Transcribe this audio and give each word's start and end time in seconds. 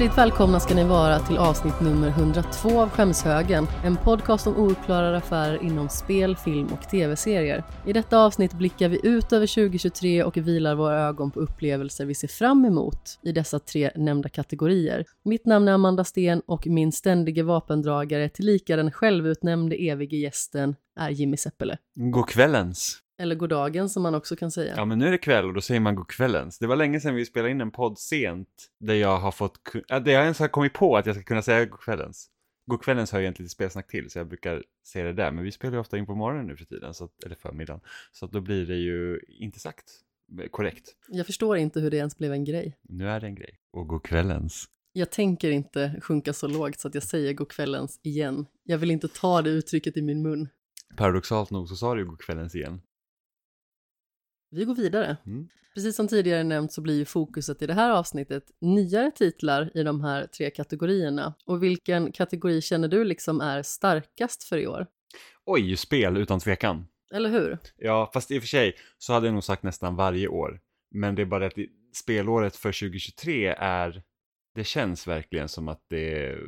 Hjärtligt 0.00 0.18
välkomna 0.18 0.60
ska 0.60 0.74
ni 0.74 0.84
vara 0.84 1.18
till 1.18 1.38
avsnitt 1.38 1.80
nummer 1.80 2.08
102 2.08 2.80
av 2.80 2.90
Skämshögen, 2.90 3.66
en 3.84 3.96
podcast 3.96 4.46
om 4.46 4.56
ouppklarade 4.56 5.16
affärer 5.16 5.62
inom 5.62 5.88
spel, 5.88 6.36
film 6.36 6.66
och 6.66 6.90
tv-serier. 6.90 7.64
I 7.86 7.92
detta 7.92 8.18
avsnitt 8.18 8.52
blickar 8.52 8.88
vi 8.88 9.00
ut 9.02 9.32
över 9.32 9.46
2023 9.46 10.24
och 10.24 10.36
vilar 10.36 10.74
våra 10.74 11.00
ögon 11.00 11.30
på 11.30 11.40
upplevelser 11.40 12.04
vi 12.04 12.14
ser 12.14 12.28
fram 12.28 12.64
emot 12.64 13.18
i 13.22 13.32
dessa 13.32 13.58
tre 13.58 13.90
nämnda 13.96 14.28
kategorier. 14.28 15.04
Mitt 15.24 15.46
namn 15.46 15.68
är 15.68 15.72
Amanda 15.72 16.04
Sten 16.04 16.42
och 16.46 16.66
min 16.66 16.92
ständige 16.92 17.42
vapendragare, 17.42 18.28
tillika 18.28 18.76
den 18.76 18.92
självutnämnde 18.92 19.76
evige 19.76 20.16
gästen, 20.16 20.76
är 21.00 21.10
Jimmy 21.10 21.36
Seppele. 21.36 21.78
God 21.94 22.28
kvällens. 22.28 22.98
Eller 23.20 23.34
goddagen 23.34 23.88
som 23.88 24.02
man 24.02 24.14
också 24.14 24.36
kan 24.36 24.50
säga. 24.50 24.74
Ja, 24.76 24.84
men 24.84 24.98
nu 24.98 25.06
är 25.06 25.10
det 25.10 25.18
kväll 25.18 25.44
och 25.44 25.54
då 25.54 25.60
säger 25.60 25.80
man 25.80 25.94
god 25.94 26.08
kvällens. 26.08 26.58
Det 26.58 26.66
var 26.66 26.76
länge 26.76 27.00
sedan 27.00 27.14
vi 27.14 27.26
spelade 27.26 27.50
in 27.50 27.60
en 27.60 27.70
podd 27.70 27.98
sent 27.98 28.48
där 28.80 28.94
jag 28.94 29.18
har 29.18 29.32
fått, 29.32 29.58
äh, 29.74 30.00
där 30.00 30.12
jag 30.12 30.22
ens 30.22 30.38
har 30.38 30.48
kommit 30.48 30.72
på 30.72 30.96
att 30.96 31.06
jag 31.06 31.14
ska 31.14 31.24
kunna 31.24 31.42
säga 31.42 31.64
god 31.64 31.80
kvällens. 31.80 32.30
God 32.66 32.82
kvällens 32.82 33.12
hör 33.12 33.20
egentligen 33.20 33.44
lite 33.44 33.52
spelsnack 33.52 33.88
till 33.88 34.10
så 34.10 34.18
jag 34.18 34.28
brukar 34.28 34.62
säga 34.86 35.04
det 35.04 35.12
där, 35.12 35.30
men 35.32 35.44
vi 35.44 35.52
spelar 35.52 35.74
ju 35.74 35.80
ofta 35.80 35.98
in 35.98 36.06
på 36.06 36.14
morgonen 36.14 36.46
nu 36.46 36.56
för 36.56 36.64
tiden, 36.64 36.94
så 36.94 37.04
att, 37.04 37.24
eller 37.24 37.36
förmiddagen, 37.36 37.80
så 38.12 38.24
att 38.24 38.32
då 38.32 38.40
blir 38.40 38.66
det 38.66 38.76
ju 38.76 39.20
inte 39.28 39.60
sagt 39.60 39.84
korrekt. 40.50 40.84
Jag 41.08 41.26
förstår 41.26 41.56
inte 41.56 41.80
hur 41.80 41.90
det 41.90 41.96
ens 41.96 42.18
blev 42.18 42.32
en 42.32 42.44
grej. 42.44 42.76
Nu 42.82 43.08
är 43.08 43.20
det 43.20 43.26
en 43.26 43.34
grej. 43.34 43.58
Och 43.72 43.88
god 43.88 44.02
kvällens. 44.02 44.68
Jag 44.92 45.10
tänker 45.10 45.50
inte 45.50 46.00
sjunka 46.02 46.32
så 46.32 46.48
lågt 46.48 46.80
så 46.80 46.88
att 46.88 46.94
jag 46.94 47.02
säger 47.02 47.32
god 47.32 47.48
kvällens 47.48 48.00
igen. 48.02 48.46
Jag 48.62 48.78
vill 48.78 48.90
inte 48.90 49.08
ta 49.08 49.42
det 49.42 49.50
uttrycket 49.50 49.96
i 49.96 50.02
min 50.02 50.22
mun. 50.22 50.48
Paradoxalt 50.96 51.50
nog 51.50 51.68
så 51.68 51.76
sa 51.76 51.94
du 51.94 52.00
ju 52.00 52.06
god 52.06 52.20
kvällens 52.20 52.54
igen. 52.54 52.80
Vi 54.50 54.64
går 54.64 54.74
vidare. 54.74 55.16
Mm. 55.26 55.48
Precis 55.74 55.96
som 55.96 56.08
tidigare 56.08 56.42
nämnt 56.44 56.72
så 56.72 56.80
blir 56.80 56.98
ju 56.98 57.04
fokuset 57.04 57.62
i 57.62 57.66
det 57.66 57.74
här 57.74 57.90
avsnittet 57.90 58.44
nyare 58.60 59.10
titlar 59.10 59.70
i 59.74 59.82
de 59.82 60.00
här 60.00 60.26
tre 60.26 60.50
kategorierna. 60.50 61.34
Och 61.46 61.62
vilken 61.62 62.12
kategori 62.12 62.60
känner 62.60 62.88
du 62.88 63.04
liksom 63.04 63.40
är 63.40 63.62
starkast 63.62 64.44
för 64.44 64.58
i 64.58 64.66
år? 64.66 64.86
Oj, 65.44 65.76
spel 65.76 66.16
utan 66.16 66.40
tvekan. 66.40 66.86
Eller 67.12 67.30
hur? 67.30 67.58
Ja, 67.76 68.10
fast 68.14 68.30
i 68.30 68.38
och 68.38 68.42
för 68.42 68.48
sig 68.48 68.76
så 68.98 69.12
hade 69.12 69.26
jag 69.26 69.34
nog 69.34 69.44
sagt 69.44 69.62
nästan 69.62 69.96
varje 69.96 70.28
år. 70.28 70.60
Men 70.90 71.14
det 71.14 71.22
är 71.22 71.26
bara 71.26 71.46
att 71.46 71.54
spelåret 71.94 72.56
för 72.56 72.72
2023 72.72 73.54
är, 73.58 74.02
det 74.54 74.64
känns 74.64 75.06
verkligen 75.06 75.48
som 75.48 75.68
att 75.68 75.84
det 75.88 76.26
är 76.26 76.40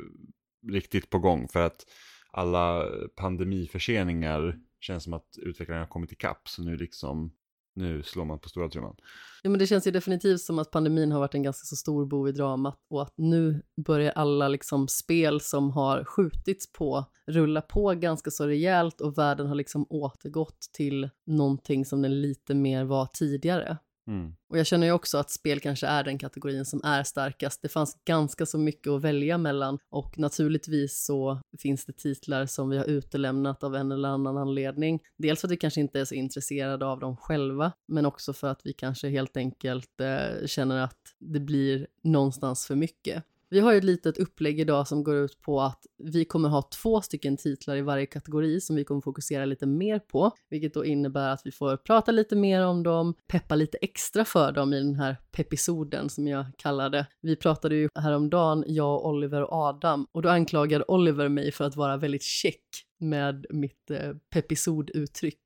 riktigt 0.71 1.09
på 1.09 1.19
gång 1.19 1.47
för 1.47 1.65
att 1.65 1.85
alla 2.31 2.85
pandemiförseningar 3.15 4.59
känns 4.79 5.03
som 5.03 5.13
att 5.13 5.37
utvecklarna 5.37 5.81
har 5.81 5.87
kommit 5.87 6.11
ikapp 6.11 6.49
så 6.49 6.63
nu 6.63 6.77
liksom 6.77 7.31
nu 7.75 8.03
slår 8.03 8.25
man 8.25 8.39
på 8.39 8.49
stora 8.49 8.69
trumman. 8.69 8.95
Ja, 9.43 9.49
men 9.49 9.59
det 9.59 9.67
känns 9.67 9.87
ju 9.87 9.91
definitivt 9.91 10.41
som 10.41 10.59
att 10.59 10.71
pandemin 10.71 11.11
har 11.11 11.19
varit 11.19 11.35
en 11.35 11.43
ganska 11.43 11.65
så 11.65 11.75
stor 11.75 12.05
bov 12.05 12.29
i 12.29 12.31
dramat 12.31 12.79
och 12.89 13.01
att 13.01 13.13
nu 13.17 13.61
börjar 13.85 14.11
alla 14.11 14.47
liksom 14.47 14.87
spel 14.87 15.41
som 15.41 15.71
har 15.71 16.03
skjutits 16.03 16.71
på 16.71 17.05
rulla 17.27 17.61
på 17.61 17.93
ganska 17.93 18.31
så 18.31 18.47
rejält 18.47 19.01
och 19.01 19.17
världen 19.17 19.47
har 19.47 19.55
liksom 19.55 19.85
återgått 19.89 20.59
till 20.73 21.09
någonting 21.25 21.85
som 21.85 22.01
den 22.01 22.21
lite 22.21 22.53
mer 22.53 22.83
var 22.83 23.05
tidigare. 23.13 23.77
Mm. 24.07 24.35
Och 24.49 24.59
jag 24.59 24.65
känner 24.67 24.87
ju 24.87 24.93
också 24.93 25.17
att 25.17 25.29
spel 25.29 25.59
kanske 25.59 25.87
är 25.87 26.03
den 26.03 26.17
kategorin 26.17 26.65
som 26.65 26.81
är 26.83 27.03
starkast. 27.03 27.61
Det 27.61 27.69
fanns 27.69 27.97
ganska 28.05 28.45
så 28.45 28.57
mycket 28.57 28.91
att 28.91 29.01
välja 29.01 29.37
mellan 29.37 29.79
och 29.89 30.19
naturligtvis 30.19 31.05
så 31.05 31.41
finns 31.57 31.85
det 31.85 31.93
titlar 31.93 32.45
som 32.45 32.69
vi 32.69 32.77
har 32.77 32.85
utelämnat 32.85 33.63
av 33.63 33.75
en 33.75 33.91
eller 33.91 34.09
annan 34.09 34.37
anledning. 34.37 34.99
Dels 35.17 35.41
för 35.41 35.47
att 35.47 35.51
vi 35.51 35.57
kanske 35.57 35.81
inte 35.81 35.99
är 35.99 36.05
så 36.05 36.15
intresserade 36.15 36.85
av 36.85 36.99
dem 36.99 37.17
själva, 37.17 37.71
men 37.87 38.05
också 38.05 38.33
för 38.33 38.47
att 38.47 38.61
vi 38.63 38.73
kanske 38.73 39.09
helt 39.09 39.37
enkelt 39.37 40.01
eh, 40.01 40.45
känner 40.45 40.81
att 40.83 40.99
det 41.19 41.39
blir 41.39 41.87
någonstans 42.03 42.65
för 42.65 42.75
mycket. 42.75 43.23
Vi 43.53 43.59
har 43.59 43.71
ju 43.71 43.77
ett 43.77 43.83
litet 43.83 44.17
upplägg 44.17 44.59
idag 44.59 44.87
som 44.87 45.03
går 45.03 45.15
ut 45.15 45.41
på 45.41 45.61
att 45.61 45.85
vi 46.03 46.25
kommer 46.25 46.49
ha 46.49 46.61
två 46.61 47.01
stycken 47.01 47.37
titlar 47.37 47.75
i 47.75 47.81
varje 47.81 48.05
kategori 48.05 48.61
som 48.61 48.75
vi 48.75 48.83
kommer 48.83 49.01
fokusera 49.01 49.45
lite 49.45 49.65
mer 49.65 49.99
på, 49.99 50.31
vilket 50.49 50.73
då 50.73 50.85
innebär 50.85 51.29
att 51.29 51.41
vi 51.45 51.51
får 51.51 51.77
prata 51.77 52.11
lite 52.11 52.35
mer 52.35 52.65
om 52.65 52.83
dem, 52.83 53.13
peppa 53.27 53.55
lite 53.55 53.77
extra 53.77 54.25
för 54.25 54.51
dem 54.51 54.73
i 54.73 54.77
den 54.77 54.95
här 54.95 55.17
pepisoden 55.31 56.09
som 56.09 56.27
jag 56.27 56.45
kallar 56.57 56.89
det. 56.89 57.05
Vi 57.21 57.35
pratade 57.35 57.75
ju 57.75 57.89
häromdagen, 57.95 58.63
jag, 58.67 59.05
Oliver 59.05 59.41
och 59.41 59.53
Adam, 59.53 60.07
och 60.11 60.21
då 60.21 60.29
anklagade 60.29 60.85
Oliver 60.87 61.29
mig 61.29 61.51
för 61.51 61.65
att 61.65 61.75
vara 61.75 61.97
väldigt 61.97 62.23
check 62.23 62.63
med 62.99 63.45
mitt 63.49 63.91
eh, 63.91 64.13
pepisoduttryck. 64.29 65.41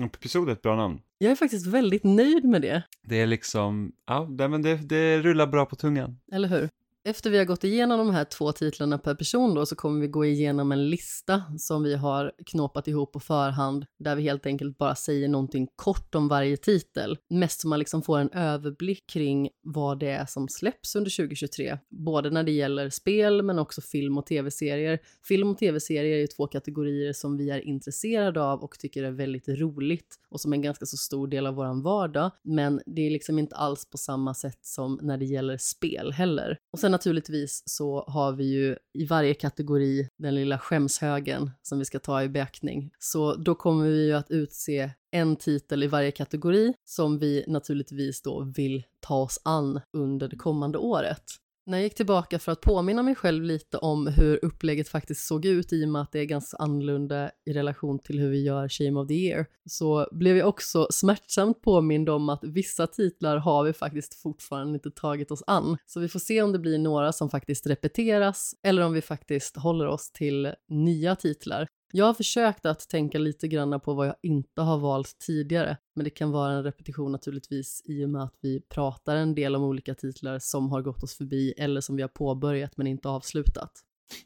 Episod 0.00 0.48
är 0.48 0.52
ett 0.52 0.62
bra 0.62 0.76
namn. 0.76 1.00
Jag 1.18 1.32
är 1.32 1.36
faktiskt 1.36 1.66
väldigt 1.66 2.04
nöjd 2.04 2.44
med 2.44 2.62
det. 2.62 2.82
Det 3.02 3.20
är 3.20 3.26
liksom, 3.26 3.92
ja, 4.06 4.28
men 4.28 4.62
det, 4.62 4.76
det 4.76 5.18
rullar 5.18 5.46
bra 5.46 5.66
på 5.66 5.76
tungan. 5.76 6.18
Eller 6.32 6.48
hur? 6.48 6.68
Efter 7.08 7.30
vi 7.30 7.38
har 7.38 7.44
gått 7.44 7.64
igenom 7.64 7.98
de 7.98 8.10
här 8.10 8.24
två 8.24 8.52
titlarna 8.52 8.98
per 8.98 9.14
person 9.14 9.54
då 9.54 9.66
så 9.66 9.76
kommer 9.76 10.00
vi 10.00 10.08
gå 10.08 10.24
igenom 10.24 10.72
en 10.72 10.90
lista 10.90 11.42
som 11.58 11.82
vi 11.82 11.94
har 11.94 12.32
knåpat 12.46 12.88
ihop 12.88 13.12
på 13.12 13.20
förhand 13.20 13.86
där 13.98 14.16
vi 14.16 14.22
helt 14.22 14.46
enkelt 14.46 14.78
bara 14.78 14.94
säger 14.94 15.28
någonting 15.28 15.68
kort 15.76 16.14
om 16.14 16.28
varje 16.28 16.56
titel. 16.56 17.18
Mest 17.30 17.60
så 17.60 17.68
man 17.68 17.78
liksom 17.78 18.02
får 18.02 18.18
en 18.18 18.30
överblick 18.30 19.06
kring 19.06 19.48
vad 19.62 19.98
det 19.98 20.10
är 20.10 20.26
som 20.26 20.48
släpps 20.48 20.96
under 20.96 21.16
2023. 21.16 21.78
Både 21.90 22.30
när 22.30 22.42
det 22.42 22.52
gäller 22.52 22.90
spel 22.90 23.42
men 23.42 23.58
också 23.58 23.80
film 23.80 24.18
och 24.18 24.26
tv-serier. 24.26 24.98
Film 25.28 25.50
och 25.50 25.58
tv-serier 25.58 26.16
är 26.16 26.20
ju 26.20 26.26
två 26.26 26.46
kategorier 26.46 27.12
som 27.12 27.36
vi 27.36 27.50
är 27.50 27.60
intresserade 27.60 28.42
av 28.42 28.62
och 28.62 28.78
tycker 28.78 29.02
är 29.04 29.10
väldigt 29.10 29.48
roligt 29.48 30.14
och 30.30 30.40
som 30.40 30.52
är 30.52 30.56
en 30.56 30.62
ganska 30.62 30.86
så 30.86 30.96
stor 30.96 31.28
del 31.28 31.46
av 31.46 31.54
våran 31.54 31.82
vardag. 31.82 32.30
Men 32.42 32.80
det 32.86 33.06
är 33.06 33.10
liksom 33.10 33.38
inte 33.38 33.56
alls 33.56 33.90
på 33.90 33.98
samma 33.98 34.34
sätt 34.34 34.58
som 34.62 34.98
när 35.02 35.18
det 35.18 35.24
gäller 35.24 35.58
spel 35.58 36.12
heller. 36.12 36.58
Och 36.72 36.78
sen 36.78 36.95
naturligtvis 36.96 37.62
så 37.66 38.04
har 38.08 38.32
vi 38.32 38.44
ju 38.44 38.76
i 38.94 39.06
varje 39.06 39.34
kategori 39.34 40.08
den 40.18 40.34
lilla 40.34 40.58
skämshögen 40.58 41.50
som 41.62 41.78
vi 41.78 41.84
ska 41.84 41.98
ta 41.98 42.22
i 42.22 42.28
beaktning. 42.28 42.90
Så 42.98 43.34
då 43.34 43.54
kommer 43.54 43.84
vi 43.88 44.06
ju 44.06 44.12
att 44.12 44.30
utse 44.30 44.90
en 45.10 45.36
titel 45.36 45.82
i 45.82 45.86
varje 45.86 46.10
kategori 46.10 46.74
som 46.84 47.18
vi 47.18 47.44
naturligtvis 47.46 48.22
då 48.22 48.52
vill 48.56 48.84
ta 49.00 49.22
oss 49.22 49.40
an 49.44 49.80
under 49.92 50.28
det 50.28 50.36
kommande 50.36 50.78
året. 50.78 51.22
När 51.68 51.78
jag 51.78 51.84
gick 51.84 51.94
tillbaka 51.94 52.38
för 52.38 52.52
att 52.52 52.60
påminna 52.60 53.02
mig 53.02 53.14
själv 53.14 53.44
lite 53.44 53.78
om 53.78 54.06
hur 54.06 54.44
upplägget 54.44 54.88
faktiskt 54.88 55.26
såg 55.26 55.44
ut 55.44 55.72
i 55.72 55.84
och 55.84 55.88
med 55.88 56.02
att 56.02 56.12
det 56.12 56.20
är 56.20 56.24
ganska 56.24 56.56
annorlunda 56.56 57.30
i 57.46 57.52
relation 57.52 57.98
till 57.98 58.18
hur 58.18 58.30
vi 58.30 58.44
gör 58.44 58.68
Shame 58.68 59.00
of 59.00 59.08
the 59.08 59.14
Year, 59.14 59.46
så 59.68 60.08
blev 60.12 60.36
jag 60.36 60.48
också 60.48 60.86
smärtsamt 60.90 61.62
påmind 61.62 62.08
om 62.08 62.28
att 62.28 62.44
vissa 62.44 62.86
titlar 62.86 63.36
har 63.36 63.64
vi 63.64 63.72
faktiskt 63.72 64.14
fortfarande 64.14 64.74
inte 64.74 64.90
tagit 64.90 65.30
oss 65.30 65.42
an. 65.46 65.76
Så 65.86 66.00
vi 66.00 66.08
får 66.08 66.18
se 66.18 66.42
om 66.42 66.52
det 66.52 66.58
blir 66.58 66.78
några 66.78 67.12
som 67.12 67.30
faktiskt 67.30 67.66
repeteras 67.66 68.54
eller 68.62 68.82
om 68.82 68.92
vi 68.92 69.02
faktiskt 69.02 69.56
håller 69.56 69.86
oss 69.86 70.12
till 70.12 70.52
nya 70.68 71.16
titlar. 71.16 71.68
Jag 71.92 72.06
har 72.06 72.14
försökt 72.14 72.66
att 72.66 72.88
tänka 72.88 73.18
lite 73.18 73.48
grann 73.48 73.80
på 73.80 73.94
vad 73.94 74.06
jag 74.06 74.16
inte 74.22 74.60
har 74.60 74.78
valt 74.78 75.18
tidigare, 75.18 75.76
men 75.94 76.04
det 76.04 76.10
kan 76.10 76.30
vara 76.30 76.52
en 76.52 76.62
repetition 76.64 77.12
naturligtvis 77.12 77.82
i 77.84 78.04
och 78.04 78.10
med 78.10 78.22
att 78.22 78.34
vi 78.40 78.60
pratar 78.60 79.16
en 79.16 79.34
del 79.34 79.56
om 79.56 79.62
olika 79.62 79.94
titlar 79.94 80.38
som 80.38 80.70
har 80.70 80.82
gått 80.82 81.02
oss 81.02 81.16
förbi 81.16 81.54
eller 81.56 81.80
som 81.80 81.96
vi 81.96 82.02
har 82.02 82.08
påbörjat 82.08 82.76
men 82.76 82.86
inte 82.86 83.08
avslutat. 83.08 83.72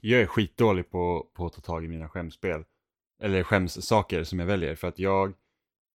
Jag 0.01 0.21
är 0.21 0.27
skitdålig 0.27 0.91
på, 0.91 1.31
på 1.35 1.47
att 1.47 1.53
ta 1.53 1.61
tag 1.61 1.85
i 1.85 1.89
mina 1.89 2.09
skämspel, 2.09 2.65
eller 3.23 3.43
skämssaker 3.43 4.25
som 4.25 4.39
jag 4.39 4.47
väljer, 4.47 4.75
för 4.75 4.89
att 4.89 4.99
jag, 4.99 5.35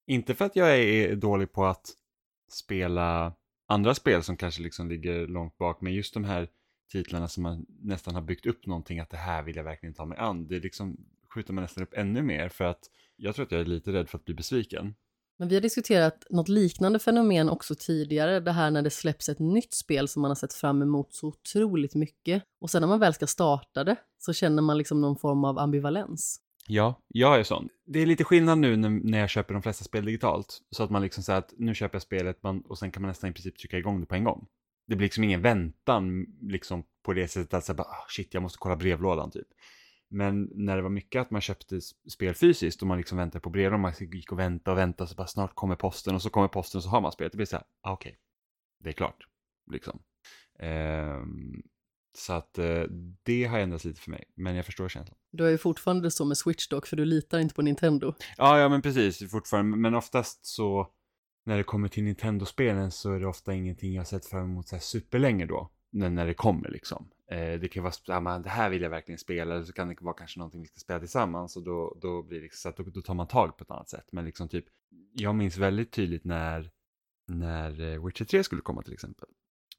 inte 0.06 0.34
för 0.34 0.44
att 0.44 0.56
jag 0.56 0.78
är 0.78 1.16
dålig 1.16 1.52
på 1.52 1.64
att 1.64 1.90
spela 2.52 3.34
andra 3.68 3.94
spel 3.94 4.22
som 4.22 4.36
kanske 4.36 4.62
liksom 4.62 4.88
ligger 4.88 5.26
långt 5.26 5.58
bak, 5.58 5.80
men 5.80 5.92
just 5.92 6.14
de 6.14 6.24
här 6.24 6.48
titlarna 6.92 7.28
som 7.28 7.42
man 7.42 7.66
nästan 7.68 8.14
har 8.14 8.22
byggt 8.22 8.46
upp 8.46 8.66
någonting, 8.66 9.00
att 9.00 9.10
det 9.10 9.16
här 9.16 9.42
vill 9.42 9.56
jag 9.56 9.64
verkligen 9.64 9.94
ta 9.94 10.04
mig 10.04 10.18
an. 10.18 10.46
Det 10.46 10.56
är 10.56 10.60
liksom 10.60 10.96
skjuter 11.34 11.52
man 11.52 11.62
nästan 11.62 11.82
upp 11.82 11.94
ännu 11.94 12.22
mer 12.22 12.48
för 12.48 12.64
att 12.64 12.80
jag 13.16 13.34
tror 13.34 13.46
att 13.46 13.52
jag 13.52 13.60
är 13.60 13.64
lite 13.64 13.92
rädd 13.92 14.08
för 14.08 14.18
att 14.18 14.24
bli 14.24 14.34
besviken. 14.34 14.94
Men 15.38 15.48
vi 15.48 15.54
har 15.54 15.62
diskuterat 15.62 16.26
något 16.30 16.48
liknande 16.48 16.98
fenomen 16.98 17.48
också 17.48 17.74
tidigare, 17.74 18.40
det 18.40 18.52
här 18.52 18.70
när 18.70 18.82
det 18.82 18.90
släpps 18.90 19.28
ett 19.28 19.38
nytt 19.38 19.74
spel 19.74 20.08
som 20.08 20.22
man 20.22 20.30
har 20.30 20.36
sett 20.36 20.52
fram 20.52 20.82
emot 20.82 21.14
så 21.14 21.28
otroligt 21.28 21.94
mycket 21.94 22.42
och 22.60 22.70
sen 22.70 22.80
när 22.80 22.88
man 22.88 23.00
väl 23.00 23.14
ska 23.14 23.26
starta 23.26 23.84
det 23.84 23.96
så 24.18 24.32
känner 24.32 24.62
man 24.62 24.78
liksom 24.78 25.00
någon 25.00 25.16
form 25.16 25.44
av 25.44 25.58
ambivalens. 25.58 26.40
Ja, 26.68 27.02
jag 27.08 27.40
är 27.40 27.42
sån. 27.42 27.68
Det 27.86 27.98
är 27.98 28.06
lite 28.06 28.24
skillnad 28.24 28.58
nu 28.58 28.76
när 28.76 29.18
jag 29.18 29.30
köper 29.30 29.54
de 29.54 29.62
flesta 29.62 29.84
spel 29.84 30.04
digitalt, 30.04 30.58
så 30.70 30.82
att 30.82 30.90
man 30.90 31.02
liksom 31.02 31.22
säger 31.22 31.38
att 31.38 31.52
nu 31.56 31.74
köper 31.74 31.94
jag 31.94 32.02
spelet 32.02 32.42
man, 32.42 32.60
och 32.60 32.78
sen 32.78 32.90
kan 32.90 33.02
man 33.02 33.08
nästan 33.08 33.30
i 33.30 33.32
princip 33.32 33.58
trycka 33.58 33.78
igång 33.78 34.00
det 34.00 34.06
på 34.06 34.14
en 34.14 34.24
gång. 34.24 34.46
Det 34.86 34.96
blir 34.96 35.06
liksom 35.06 35.24
ingen 35.24 35.42
väntan 35.42 36.26
liksom 36.40 36.84
på 37.04 37.12
det 37.12 37.28
sättet 37.28 37.54
att 37.54 37.64
säga 37.64 37.76
bara, 37.76 37.88
ah, 37.88 38.06
shit, 38.08 38.34
jag 38.34 38.42
måste 38.42 38.58
kolla 38.58 38.76
brevlådan 38.76 39.30
typ. 39.30 39.46
Men 40.12 40.50
när 40.54 40.76
det 40.76 40.82
var 40.82 40.90
mycket 40.90 41.20
att 41.20 41.30
man 41.30 41.40
köpte 41.40 41.80
spel 42.08 42.34
fysiskt 42.34 42.82
och 42.82 42.88
man 42.88 42.98
liksom 42.98 43.18
väntade 43.18 43.42
på 43.42 43.50
brev 43.50 43.72
och 43.72 43.80
man 43.80 43.92
gick 43.98 44.32
och 44.32 44.38
väntade 44.38 44.72
och 44.72 44.78
väntade 44.78 45.08
så 45.08 45.14
bara 45.14 45.26
snart 45.26 45.54
kommer 45.54 45.76
posten 45.76 46.14
och 46.14 46.22
så 46.22 46.30
kommer 46.30 46.48
posten 46.48 46.78
och 46.78 46.82
så 46.82 46.88
har 46.88 47.00
man 47.00 47.12
spelet. 47.12 47.32
Det 47.32 47.36
blir 47.36 47.46
så 47.46 47.56
här, 47.56 47.64
ah, 47.80 47.92
okej, 47.92 48.10
okay, 48.10 48.18
det 48.80 48.90
är 48.90 48.92
klart. 48.92 49.26
Liksom. 49.72 50.02
Ehm, 50.58 51.62
så 52.18 52.32
att 52.32 52.58
eh, 52.58 52.82
det 53.22 53.44
har 53.44 53.58
ändrats 53.58 53.84
lite 53.84 54.00
för 54.00 54.10
mig, 54.10 54.24
men 54.34 54.56
jag 54.56 54.66
förstår 54.66 54.88
känslan. 54.88 55.18
Du 55.30 55.46
är 55.46 55.50
ju 55.50 55.58
fortfarande 55.58 56.10
så 56.10 56.24
med 56.24 56.38
Switch 56.38 56.68
dock, 56.68 56.86
för 56.86 56.96
du 56.96 57.04
litar 57.04 57.38
inte 57.38 57.54
på 57.54 57.62
Nintendo. 57.62 58.14
Ja, 58.36 58.58
ja 58.58 58.68
men 58.68 58.82
precis, 58.82 59.30
fortfarande, 59.30 59.76
men 59.76 59.94
oftast 59.94 60.46
så 60.46 60.92
när 61.44 61.56
det 61.56 61.62
kommer 61.62 61.88
till 61.88 62.04
Nintendo-spelen 62.04 62.90
så 62.90 63.12
är 63.12 63.20
det 63.20 63.26
ofta 63.26 63.54
ingenting 63.54 63.94
jag 63.94 64.06
sett 64.06 64.26
fram 64.26 64.44
emot 64.44 64.68
så 64.68 64.76
här 64.76 64.80
superlänge 64.80 65.46
då, 65.46 65.70
när, 65.90 66.10
när 66.10 66.26
det 66.26 66.34
kommer 66.34 66.68
liksom. 66.68 67.08
Eh, 67.32 67.60
det 67.60 67.68
kan 67.68 67.80
ju 67.80 67.82
vara 67.82 67.92
så 67.92 68.12
här, 68.12 68.38
det 68.38 68.48
här 68.48 68.70
vill 68.70 68.82
jag 68.82 68.90
verkligen 68.90 69.18
spela, 69.18 69.54
eller 69.54 69.64
så 69.64 69.72
kan 69.72 69.88
det 69.88 69.96
vara 70.00 70.14
kanske 70.14 70.38
någonting 70.38 70.62
vi 70.62 70.68
ska 70.68 70.78
spela 70.78 70.98
tillsammans 70.98 71.56
och 71.56 71.62
då, 71.62 71.98
då 72.00 72.22
blir 72.22 72.38
det 72.38 72.42
liksom 72.42 72.58
så 72.58 72.68
att 72.68 72.76
då, 72.76 72.82
då 72.82 73.02
tar 73.02 73.14
man 73.14 73.26
tag 73.26 73.56
på 73.56 73.64
ett 73.64 73.70
annat 73.70 73.88
sätt. 73.88 74.08
Men 74.12 74.24
liksom 74.24 74.48
typ, 74.48 74.64
jag 75.12 75.34
minns 75.34 75.56
väldigt 75.56 75.92
tydligt 75.92 76.24
när, 76.24 76.70
när 77.26 77.80
eh, 77.80 78.04
Witcher 78.04 78.24
3 78.24 78.44
skulle 78.44 78.62
komma 78.62 78.82
till 78.82 78.92
exempel. 78.92 79.28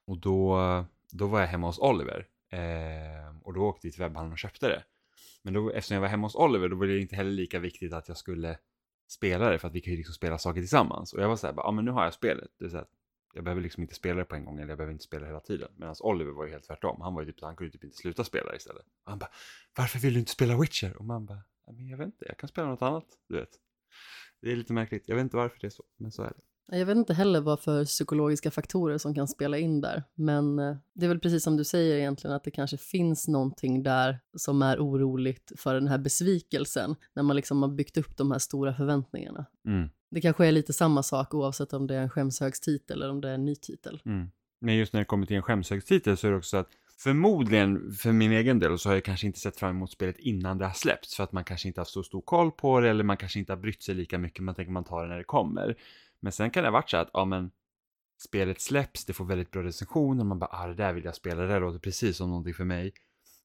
Och 0.05 0.17
då, 0.17 0.57
då 1.11 1.27
var 1.27 1.39
jag 1.39 1.47
hemma 1.47 1.67
hos 1.67 1.79
Oliver 1.79 2.27
eh, 2.50 3.38
och 3.44 3.53
då 3.53 3.61
åkte 3.61 3.88
vi 3.88 3.91
till 3.91 4.01
webbhandeln 4.01 4.31
och 4.33 4.39
köpte 4.39 4.67
det. 4.67 4.83
Men 5.41 5.53
då, 5.53 5.69
eftersom 5.69 5.95
jag 5.95 6.01
var 6.01 6.07
hemma 6.07 6.27
hos 6.27 6.35
Oliver 6.35 6.69
då 6.69 6.75
var 6.75 6.85
det 6.85 7.00
inte 7.00 7.15
heller 7.15 7.31
lika 7.31 7.59
viktigt 7.59 7.94
att 7.94 8.07
jag 8.07 8.17
skulle 8.17 8.57
spela 9.07 9.50
det 9.50 9.59
för 9.59 9.67
att 9.67 9.73
vi 9.73 9.81
kan 9.81 9.91
ju 9.91 9.97
liksom 9.97 10.15
spela 10.15 10.38
saker 10.38 10.61
tillsammans. 10.61 11.13
Och 11.13 11.21
jag 11.21 11.29
var 11.29 11.35
så 11.35 11.47
här, 11.47 11.53
ja 11.57 11.71
men 11.71 11.85
nu 11.85 11.91
har 11.91 12.03
jag 12.03 12.13
spelet. 12.13 12.51
Det 12.59 12.65
är 12.65 12.69
så 12.69 12.77
här, 12.77 12.85
jag 13.33 13.44
behöver 13.44 13.62
liksom 13.62 13.83
inte 13.83 13.95
spela 13.95 14.19
det 14.19 14.25
på 14.25 14.35
en 14.35 14.45
gång 14.45 14.59
eller 14.59 14.69
jag 14.69 14.77
behöver 14.77 14.94
inte 14.94 15.03
spela 15.03 15.25
hela 15.25 15.39
tiden. 15.39 15.69
Medan 15.75 15.95
Oliver 16.00 16.31
var 16.31 16.45
ju 16.45 16.51
helt 16.51 16.68
tvärtom. 16.68 17.01
Han 17.01 17.13
var 17.13 17.21
ju 17.21 17.31
typ, 17.31 17.41
han 17.41 17.56
kunde 17.56 17.71
typ 17.74 17.83
inte 17.83 17.97
sluta 17.97 18.24
spela 18.24 18.56
istället. 18.56 18.85
Och 19.06 19.09
han 19.12 19.19
bara, 19.19 19.30
varför 19.77 20.00
vill 20.00 20.13
du 20.13 20.19
inte 20.19 20.31
spela 20.31 20.59
Witcher? 20.59 20.97
Och 20.97 21.06
man 21.06 21.25
bara, 21.25 21.44
men 21.71 21.88
jag 21.88 21.97
vet 21.97 22.06
inte, 22.06 22.25
jag 22.27 22.38
kan 22.38 22.50
spela 22.50 22.68
något 22.68 22.81
annat, 22.81 23.06
du 23.30 23.35
vet. 23.35 23.50
Det 24.41 24.51
är 24.51 24.56
lite 24.56 24.74
märkligt, 24.74 25.03
jag 25.06 25.15
vet 25.15 25.24
inte 25.24 25.38
varför 25.38 25.57
det 25.62 25.68
är 25.68 25.71
så, 25.71 25.83
men 25.97 26.12
så 26.12 26.24
är 26.24 26.30
det. 26.30 26.41
Jag 26.77 26.85
vet 26.85 26.97
inte 26.97 27.13
heller 27.13 27.41
vad 27.41 27.59
för 27.59 27.85
psykologiska 27.85 28.51
faktorer 28.51 28.97
som 28.97 29.15
kan 29.15 29.27
spela 29.27 29.57
in 29.57 29.81
där, 29.81 30.03
men 30.15 30.59
eh, 30.59 30.77
det 30.94 31.06
är 31.06 31.09
väl 31.09 31.19
precis 31.19 31.44
som 31.44 31.57
du 31.57 31.63
säger 31.63 31.95
egentligen 31.95 32.36
att 32.36 32.44
det 32.44 32.51
kanske 32.51 32.77
finns 32.77 33.27
någonting 33.27 33.83
där 33.83 34.19
som 34.38 34.62
är 34.62 34.77
oroligt 34.77 35.51
för 35.57 35.74
den 35.74 35.88
här 35.88 35.97
besvikelsen 35.97 36.95
när 37.13 37.24
man 37.24 37.36
liksom 37.36 37.62
har 37.62 37.69
byggt 37.69 37.97
upp 37.97 38.18
de 38.18 38.31
här 38.31 38.39
stora 38.39 38.74
förväntningarna. 38.74 39.45
Mm. 39.68 39.89
Det 40.13 40.21
kanske 40.21 40.48
är 40.48 40.51
lite 40.51 40.74
samma 40.74 41.04
sak 41.04 41.33
oavsett 41.33 41.74
om 41.74 41.88
det 41.88 41.95
är 41.95 42.01
en 42.01 42.10
skämshögstitel 42.10 43.01
eller 43.01 43.12
om 43.12 43.21
det 43.21 43.30
är 43.30 43.33
en 43.33 43.45
ny 43.45 43.56
titel. 43.56 44.01
Mm. 44.06 44.31
Men 44.62 44.75
just 44.75 44.94
när 44.94 45.01
det 45.01 45.06
kommer 45.06 45.25
till 45.25 45.36
en 45.36 45.42
skämshögstitel 45.42 46.18
så 46.18 46.27
är 46.27 46.31
det 46.31 46.38
också 46.38 46.50
så 46.50 46.57
att 46.57 46.69
förmodligen 46.98 47.92
för 47.92 48.12
min 48.12 48.31
egen 48.31 48.60
del 48.60 48.80
så 48.80 48.89
har 48.89 48.94
jag 48.94 49.04
kanske 49.04 49.27
inte 49.27 49.39
sett 49.39 49.57
fram 49.57 49.69
emot 49.69 49.92
spelet 49.92 50.19
innan 50.19 50.57
det 50.57 50.65
har 50.65 50.74
släppts 50.74 51.15
för 51.15 51.24
att 51.24 51.31
man 51.31 51.44
kanske 51.44 51.68
inte 51.68 51.80
har 51.80 51.86
så 51.86 52.04
stor 52.04 52.21
koll 52.21 52.51
på 52.51 52.80
det 52.80 52.89
eller 52.89 53.04
man 53.04 53.18
kanske 53.18 53.39
inte 53.39 53.51
har 53.51 53.57
brytt 53.57 53.83
sig 53.83 53.95
lika 53.95 54.18
mycket. 54.18 54.44
Man 54.44 54.56
tänker 54.56 54.71
man 54.71 54.83
tar 54.83 55.04
det 55.04 55.10
när 55.10 55.18
det 55.18 55.24
kommer. 55.24 55.75
Men 56.19 56.31
sen 56.31 56.51
kan 56.51 56.63
det 56.63 56.69
ha 56.69 56.74
varit 56.74 56.89
så 56.89 56.98
att, 56.98 57.10
ja 57.13 57.25
men 57.25 57.51
spelet 58.24 58.62
släpps, 58.62 59.06
det 59.06 59.13
får 59.13 59.25
väldigt 59.25 59.51
bra 59.51 59.63
recensioner, 59.63 60.24
man 60.24 60.39
bara, 60.39 60.50
ah 60.51 60.68
det 60.68 60.75
där 60.75 60.94
vill 60.94 61.06
jag 61.06 61.15
spela, 61.15 61.42
det 61.42 61.48
där 61.48 61.60
låter 61.60 61.80
precis 61.80 62.18
som 62.18 62.30
någonting 62.30 62.54
för 62.54 62.65
mig. 62.65 62.94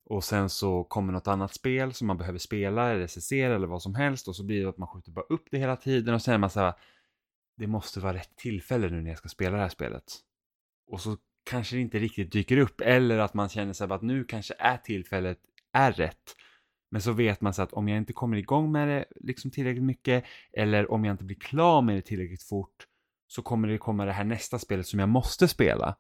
Och 0.08 0.24
sen 0.24 0.48
så 0.48 0.84
kommer 0.84 1.12
något 1.12 1.28
annat 1.28 1.54
spel 1.54 1.92
som 1.92 2.06
man 2.06 2.18
behöver 2.18 2.38
spela, 2.38 2.90
eller 2.90 3.00
recensera 3.00 3.54
eller 3.54 3.66
vad 3.66 3.82
som 3.82 3.94
helst 3.94 4.28
och 4.28 4.36
så 4.36 4.44
blir 4.44 4.62
det 4.62 4.68
att 4.68 4.78
man 4.78 4.88
skjuter 4.88 5.10
bara 5.10 5.24
upp 5.28 5.48
det 5.50 5.58
hela 5.58 5.76
tiden 5.76 6.14
och 6.14 6.22
sen 6.22 6.34
är 6.34 6.38
man 6.38 6.50
så 6.50 6.60
här, 6.60 6.74
det 7.56 7.66
måste 7.66 8.00
vara 8.00 8.14
rätt 8.14 8.36
tillfälle 8.36 8.88
nu 8.88 9.02
när 9.02 9.10
jag 9.10 9.18
ska 9.18 9.28
spela 9.28 9.56
det 9.56 9.62
här 9.62 9.68
spelet. 9.68 10.04
Och 10.90 11.00
så 11.00 11.16
kanske 11.50 11.76
det 11.76 11.82
inte 11.82 11.98
riktigt 11.98 12.32
dyker 12.32 12.56
upp 12.56 12.80
eller 12.80 13.18
att 13.18 13.34
man 13.34 13.48
känner 13.48 13.72
sig 13.72 13.92
att 13.92 14.02
nu 14.02 14.24
kanske 14.24 14.54
är 14.58 14.76
tillfället 14.76 15.38
är 15.72 15.92
rätt. 15.92 16.36
Men 16.90 17.02
så 17.02 17.12
vet 17.12 17.40
man 17.40 17.54
så 17.54 17.62
att 17.62 17.72
om 17.72 17.88
jag 17.88 17.98
inte 17.98 18.12
kommer 18.12 18.36
igång 18.36 18.72
med 18.72 18.88
det 18.88 19.04
liksom 19.20 19.50
tillräckligt 19.50 19.84
mycket 19.84 20.24
eller 20.52 20.90
om 20.92 21.04
jag 21.04 21.14
inte 21.14 21.24
blir 21.24 21.40
klar 21.40 21.82
med 21.82 21.96
det 21.96 22.02
tillräckligt 22.02 22.42
fort 22.42 22.86
så 23.26 23.42
kommer 23.42 23.68
det 23.68 23.78
komma 23.78 24.04
det 24.04 24.12
här 24.12 24.24
nästa 24.24 24.58
spelet 24.58 24.86
som 24.86 24.98
jag 24.98 25.08
måste 25.08 25.48
spela 25.48 25.96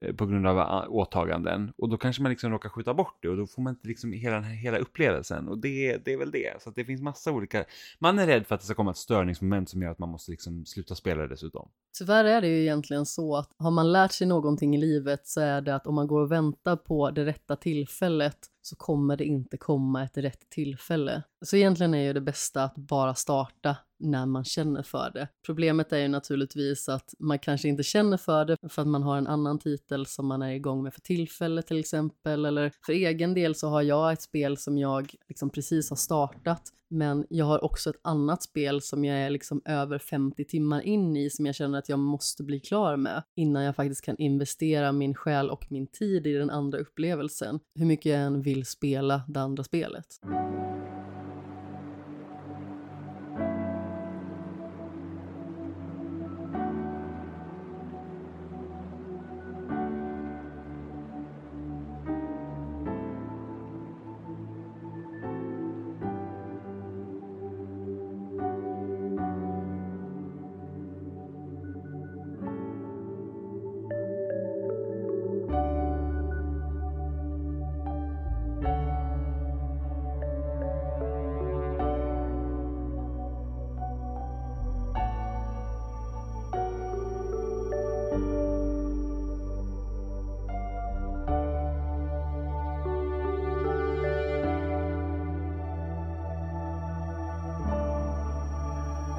Eh, 0.00 0.14
på 0.14 0.26
grund 0.26 0.46
av 0.46 0.58
ah, 0.58 0.86
åtaganden 0.88 1.72
och 1.76 1.88
då 1.88 1.96
kanske 1.96 2.22
man 2.22 2.30
liksom 2.30 2.50
råkar 2.50 2.68
skjuta 2.68 2.94
bort 2.94 3.18
det 3.22 3.28
och 3.28 3.36
då 3.36 3.46
får 3.46 3.62
man 3.62 3.72
inte 3.72 3.88
liksom 3.88 4.12
hela 4.12 4.34
den 4.34 4.44
här 4.44 4.54
hela 4.54 4.78
upplevelsen 4.78 5.48
och 5.48 5.58
det, 5.58 5.96
det 6.04 6.12
är 6.12 6.18
väl 6.18 6.30
det. 6.30 6.62
Så 6.62 6.68
att 6.68 6.76
det 6.76 6.84
finns 6.84 7.02
massa 7.02 7.32
olika, 7.32 7.64
man 7.98 8.18
är 8.18 8.26
rädd 8.26 8.46
för 8.46 8.54
att 8.54 8.60
det 8.60 8.66
ska 8.66 8.74
komma 8.74 8.90
ett 8.90 8.96
störningsmoment 8.96 9.68
som 9.68 9.82
gör 9.82 9.90
att 9.90 9.98
man 9.98 10.08
måste 10.08 10.30
liksom 10.30 10.66
sluta 10.66 10.94
spela 10.94 11.26
dessutom. 11.26 11.68
Tyvärr 11.98 12.24
är 12.24 12.40
det 12.40 12.48
ju 12.48 12.60
egentligen 12.60 13.06
så 13.06 13.36
att 13.36 13.50
har 13.58 13.70
man 13.70 13.92
lärt 13.92 14.12
sig 14.12 14.26
någonting 14.26 14.74
i 14.74 14.78
livet 14.78 15.26
så 15.26 15.40
är 15.40 15.60
det 15.60 15.74
att 15.74 15.86
om 15.86 15.94
man 15.94 16.06
går 16.06 16.20
och 16.20 16.32
väntar 16.32 16.76
på 16.76 17.10
det 17.10 17.24
rätta 17.24 17.56
tillfället 17.56 18.36
så 18.66 18.76
kommer 18.76 19.16
det 19.16 19.24
inte 19.24 19.56
komma 19.56 20.04
ett 20.04 20.16
rätt 20.16 20.50
tillfälle. 20.50 21.22
Så 21.44 21.56
egentligen 21.56 21.94
är 21.94 22.02
ju 22.02 22.12
det 22.12 22.20
bästa 22.20 22.64
att 22.64 22.74
bara 22.76 23.14
starta 23.14 23.76
när 23.98 24.26
man 24.26 24.44
känner 24.44 24.82
för 24.82 25.10
det. 25.14 25.28
Problemet 25.46 25.92
är 25.92 25.98
ju 25.98 26.08
naturligtvis 26.08 26.88
att 26.88 27.14
man 27.18 27.38
kanske 27.38 27.68
inte 27.68 27.82
känner 27.82 28.16
för 28.16 28.44
det 28.44 28.56
för 28.68 28.82
att 28.82 28.88
man 28.88 29.02
har 29.02 29.18
en 29.18 29.26
annan 29.26 29.58
titel 29.58 30.06
som 30.06 30.26
man 30.26 30.42
är 30.42 30.52
igång 30.52 30.82
med 30.82 30.94
för 30.94 31.00
tillfället 31.00 31.66
till 31.66 31.78
exempel. 31.78 32.44
Eller 32.44 32.72
för 32.86 32.92
egen 32.92 33.34
del 33.34 33.54
så 33.54 33.68
har 33.68 33.82
jag 33.82 34.12
ett 34.12 34.22
spel 34.22 34.56
som 34.56 34.78
jag 34.78 35.14
liksom 35.28 35.50
precis 35.50 35.90
har 35.90 35.96
startat 35.96 36.72
men 36.88 37.26
jag 37.30 37.46
har 37.46 37.64
också 37.64 37.90
ett 37.90 38.00
annat 38.02 38.42
spel 38.42 38.82
som 38.82 39.04
jag 39.04 39.18
är 39.18 39.30
liksom 39.30 39.62
över 39.64 39.98
50 39.98 40.44
timmar 40.44 40.80
in 40.80 41.16
i 41.16 41.30
som 41.30 41.46
jag 41.46 41.54
känner 41.54 41.78
att 41.78 41.88
jag 41.88 41.98
måste 41.98 42.42
bli 42.42 42.60
klar 42.60 42.96
med 42.96 43.22
innan 43.36 43.62
jag 43.62 43.76
faktiskt 43.76 44.04
kan 44.04 44.16
investera 44.18 44.92
min 44.92 45.14
själ 45.14 45.50
och 45.50 45.66
min 45.70 45.86
tid 45.86 46.26
i 46.26 46.32
den 46.32 46.50
andra 46.50 46.78
upplevelsen. 46.78 47.60
Hur 47.74 47.86
mycket 47.86 48.12
jag 48.12 48.20
än 48.20 48.42
vill 48.42 48.55
spela 48.64 49.22
det 49.28 49.40
andra 49.40 49.64
spelet. 49.64 50.06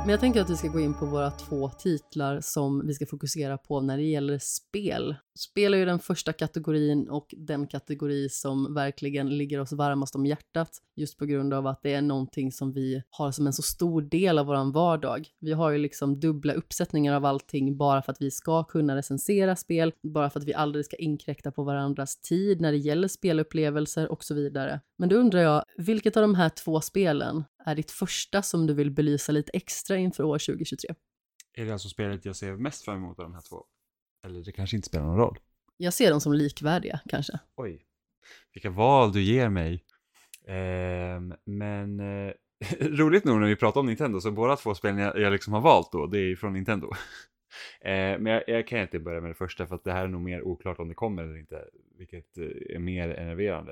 Men 0.07 0.11
jag 0.11 0.19
tänker 0.19 0.41
att 0.41 0.49
vi 0.49 0.55
ska 0.55 0.67
gå 0.67 0.79
in 0.79 0.93
på 0.93 1.05
våra 1.05 1.31
två 1.31 1.69
titlar 1.69 2.41
som 2.41 2.87
vi 2.87 2.93
ska 2.93 3.05
fokusera 3.05 3.57
på 3.57 3.81
när 3.81 3.97
det 3.97 4.03
gäller 4.03 4.39
spel. 4.39 5.15
Spel 5.39 5.73
är 5.73 5.77
ju 5.77 5.85
den 5.85 5.99
första 5.99 6.33
kategorin 6.33 7.09
och 7.09 7.33
den 7.37 7.67
kategori 7.67 8.29
som 8.29 8.73
verkligen 8.73 9.37
ligger 9.37 9.59
oss 9.59 9.71
varmast 9.71 10.15
om 10.15 10.25
hjärtat 10.25 10.69
just 10.95 11.17
på 11.17 11.25
grund 11.25 11.53
av 11.53 11.67
att 11.67 11.81
det 11.83 11.93
är 11.93 12.01
någonting 12.01 12.51
som 12.51 12.73
vi 12.73 13.03
har 13.09 13.31
som 13.31 13.47
en 13.47 13.53
så 13.53 13.61
stor 13.61 14.01
del 14.01 14.39
av 14.39 14.45
vår 14.45 14.71
vardag. 14.73 15.27
Vi 15.39 15.53
har 15.53 15.71
ju 15.71 15.77
liksom 15.77 16.19
dubbla 16.19 16.53
uppsättningar 16.53 17.13
av 17.13 17.25
allting 17.25 17.77
bara 17.77 18.01
för 18.01 18.11
att 18.11 18.21
vi 18.21 18.31
ska 18.31 18.63
kunna 18.63 18.95
recensera 18.95 19.55
spel, 19.55 19.93
bara 20.03 20.29
för 20.29 20.39
att 20.39 20.47
vi 20.47 20.53
aldrig 20.53 20.85
ska 20.85 20.95
inkräkta 20.95 21.51
på 21.51 21.63
varandras 21.63 22.21
tid 22.21 22.61
när 22.61 22.71
det 22.71 22.77
gäller 22.77 23.07
spelupplevelser 23.07 24.11
och 24.11 24.23
så 24.23 24.33
vidare. 24.33 24.81
Men 24.97 25.09
då 25.09 25.15
undrar 25.15 25.39
jag, 25.39 25.63
vilket 25.77 26.17
av 26.17 26.21
de 26.21 26.35
här 26.35 26.49
två 26.49 26.81
spelen 26.81 27.43
är 27.67 27.75
ditt 27.75 27.91
första 27.91 28.41
som 28.41 28.67
du 28.67 28.73
vill 28.73 28.91
belysa 28.91 29.31
lite 29.31 29.51
extra 29.53 29.97
inför 29.97 30.23
år 30.23 30.39
2023? 30.39 30.95
Är 31.53 31.65
det 31.65 31.73
alltså 31.73 31.89
spelet 31.89 32.25
jag 32.25 32.35
ser 32.35 32.55
mest 32.55 32.85
fram 32.85 32.97
emot 32.97 33.19
av 33.19 33.25
de 33.25 33.33
här 33.33 33.41
två? 33.41 33.65
Eller 34.25 34.43
det 34.43 34.51
kanske 34.51 34.75
inte 34.75 34.87
spelar 34.87 35.05
någon 35.05 35.17
roll? 35.17 35.39
Jag 35.77 35.93
ser 35.93 36.11
dem 36.11 36.21
som 36.21 36.33
likvärdiga 36.33 36.99
kanske. 37.09 37.39
Oj, 37.55 37.85
vilka 38.53 38.69
val 38.69 39.11
du 39.11 39.21
ger 39.21 39.49
mig. 39.49 39.83
Eh, 40.47 41.37
men 41.45 41.99
eh, 41.99 42.33
roligt 42.79 43.23
nog 43.23 43.39
när 43.39 43.47
vi 43.47 43.55
pratar 43.55 43.79
om 43.79 43.85
Nintendo 43.85 44.21
så 44.21 44.31
båda 44.31 44.55
två 44.55 44.75
spelen 44.75 44.97
jag, 44.97 45.19
jag 45.19 45.31
liksom 45.31 45.53
har 45.53 45.61
valt 45.61 45.91
då, 45.91 46.07
det 46.07 46.19
är 46.19 46.35
från 46.35 46.53
Nintendo. 46.53 46.87
eh, 47.81 47.91
men 48.19 48.25
jag, 48.25 48.43
jag, 48.47 48.67
kan 48.67 48.79
inte 48.79 48.99
börja 48.99 49.21
med 49.21 49.29
det 49.29 49.35
första 49.35 49.67
för 49.67 49.75
att 49.75 49.83
det 49.83 49.93
här 49.93 50.03
är 50.03 50.07
nog 50.07 50.21
mer 50.21 50.41
oklart 50.41 50.79
om 50.79 50.87
det 50.87 50.95
kommer 50.95 51.23
eller 51.23 51.37
inte, 51.37 51.65
vilket 51.97 52.37
eh, 52.37 52.75
är 52.75 52.79
mer 52.79 53.09
enerverande. 53.09 53.71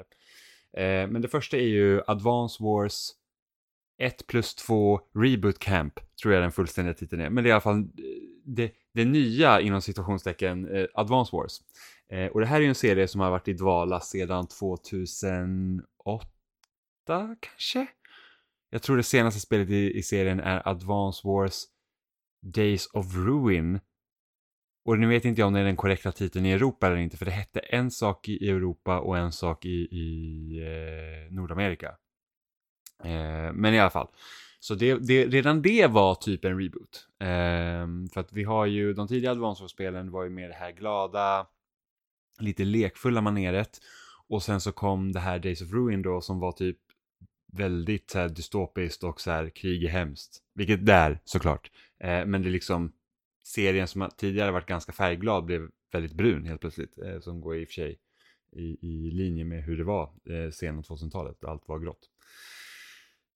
Eh, 0.74 1.08
men 1.08 1.22
det 1.22 1.28
första 1.28 1.58
är 1.58 1.68
ju 1.68 2.02
Advance 2.08 2.64
Wars 2.64 3.12
1 3.98 4.28
plus 4.28 4.56
2 4.56 5.00
Reboot 5.16 5.60
Camp, 5.60 6.00
tror 6.22 6.34
jag 6.34 6.44
den 6.44 6.52
fullständiga 6.52 6.94
titeln 6.94 7.22
är. 7.22 7.30
Men 7.30 7.44
det 7.44 7.48
är 7.48 7.52
i 7.52 7.54
alla 7.54 7.62
fall 7.62 7.80
eh, 7.80 7.86
det, 8.46 8.72
det 8.94 9.06
nya 9.06 9.62
inom 9.62 9.82
situationstecken 9.82 10.76
eh, 10.76 10.86
Advance 10.94 11.36
Wars. 11.36 11.62
Eh, 12.10 12.28
och 12.28 12.40
det 12.40 12.46
här 12.46 12.58
är 12.58 12.62
ju 12.62 12.68
en 12.68 12.76
serie 12.76 13.08
som 13.08 13.22
har 13.22 13.32
varit 13.32 13.48
i 13.48 13.54
dvala 13.54 14.00
sedan 14.00 14.48
2008 14.48 16.28
kanske? 17.40 17.88
Jag 18.70 18.82
tror 18.82 18.98
det 18.98 19.04
senaste 19.04 19.40
spelet 19.40 19.70
i, 19.70 19.98
i 19.98 20.04
serien 20.04 20.40
är 20.40 20.68
Advance 20.68 21.28
Wars 21.28 21.64
Days 22.42 22.88
of 22.94 23.16
Ruin. 23.16 23.80
Och 24.86 25.00
nu 25.00 25.08
vet 25.08 25.26
inte 25.26 25.42
jag 25.42 25.48
om 25.48 25.54
det 25.54 25.60
är 25.60 25.64
den 25.64 25.76
korrekta 25.76 26.12
titeln 26.12 26.46
i 26.46 26.52
Europa 26.52 26.88
eller 26.88 26.98
inte, 26.98 27.18
för 27.18 27.26
det 27.26 27.32
hette 27.32 27.60
en 27.60 27.92
sak 27.92 28.30
i 28.30 28.50
Europa 28.50 29.00
och 29.00 29.18
en 29.18 29.32
sak 29.32 29.66
i, 29.66 29.88
i 29.92 30.58
eh, 30.62 31.34
Nordamerika. 31.34 31.96
Eh, 33.04 33.54
men 33.54 33.74
i 33.74 33.80
alla 33.80 33.90
fall. 33.90 34.08
Så 34.60 34.76
det, 34.76 34.96
det, 34.96 35.26
redan 35.26 35.62
det 35.62 35.88
var 35.88 36.16
typ 36.16 36.46
en 36.46 36.60
reboot. 36.62 37.08
Eh, 37.20 38.10
för 38.14 38.20
att 38.20 38.34
vi 38.34 38.44
har 38.44 38.66
ju, 38.66 38.94
de 38.94 39.08
tidiga 39.08 39.32
Advance 39.32 39.68
spelen 39.68 40.12
var 40.12 40.24
ju 40.24 40.30
mer 40.30 40.48
det 40.48 40.56
här 40.56 40.72
glada, 40.72 41.48
lite 42.40 42.64
lekfulla 42.66 43.22
maneret. 43.22 43.80
Och 44.28 44.44
sen 44.44 44.62
så 44.62 44.72
kom 44.72 45.12
det 45.12 45.20
här 45.20 45.40
Days 45.40 45.62
of 45.62 45.72
Ruin 45.72 46.02
då 46.02 46.22
som 46.22 46.40
var 46.40 46.52
typ 46.52 46.78
väldigt 47.52 48.10
så 48.10 48.20
här, 48.20 48.30
dystopiskt 48.30 49.04
och 49.04 49.22
så 49.22 49.32
här 49.32 49.50
krig 49.50 49.84
är 49.84 49.90
hemskt. 49.90 50.42
Vilket 50.54 50.86
det 50.86 50.94
är 50.94 51.20
såklart. 51.26 51.72
Eh, 52.00 52.26
men 52.26 52.42
det 52.42 52.50
är 52.50 52.52
liksom 52.52 52.92
serien 53.44 53.88
som 53.88 54.10
tidigare 54.18 54.52
varit 54.52 54.66
ganska 54.66 54.92
färgglad 54.92 55.46
blev 55.46 55.70
väldigt 55.92 56.14
brun 56.14 56.46
helt 56.46 56.62
plötsligt. 56.62 56.98
Eh, 56.98 57.20
som 57.20 57.42
går 57.42 57.58
i 57.58 57.64
och 57.64 57.68
för 57.68 57.74
sig 57.74 58.00
i, 58.52 58.78
i 58.82 59.12
linje 59.12 59.46
med 59.46 59.64
hur 59.64 59.78
det 59.78 59.84
var 59.84 60.04
eh, 60.04 60.52
sena 60.52 60.82
2000-talet. 60.82 61.44
Allt 61.44 61.68
var 61.68 61.80
grått. 61.80 62.10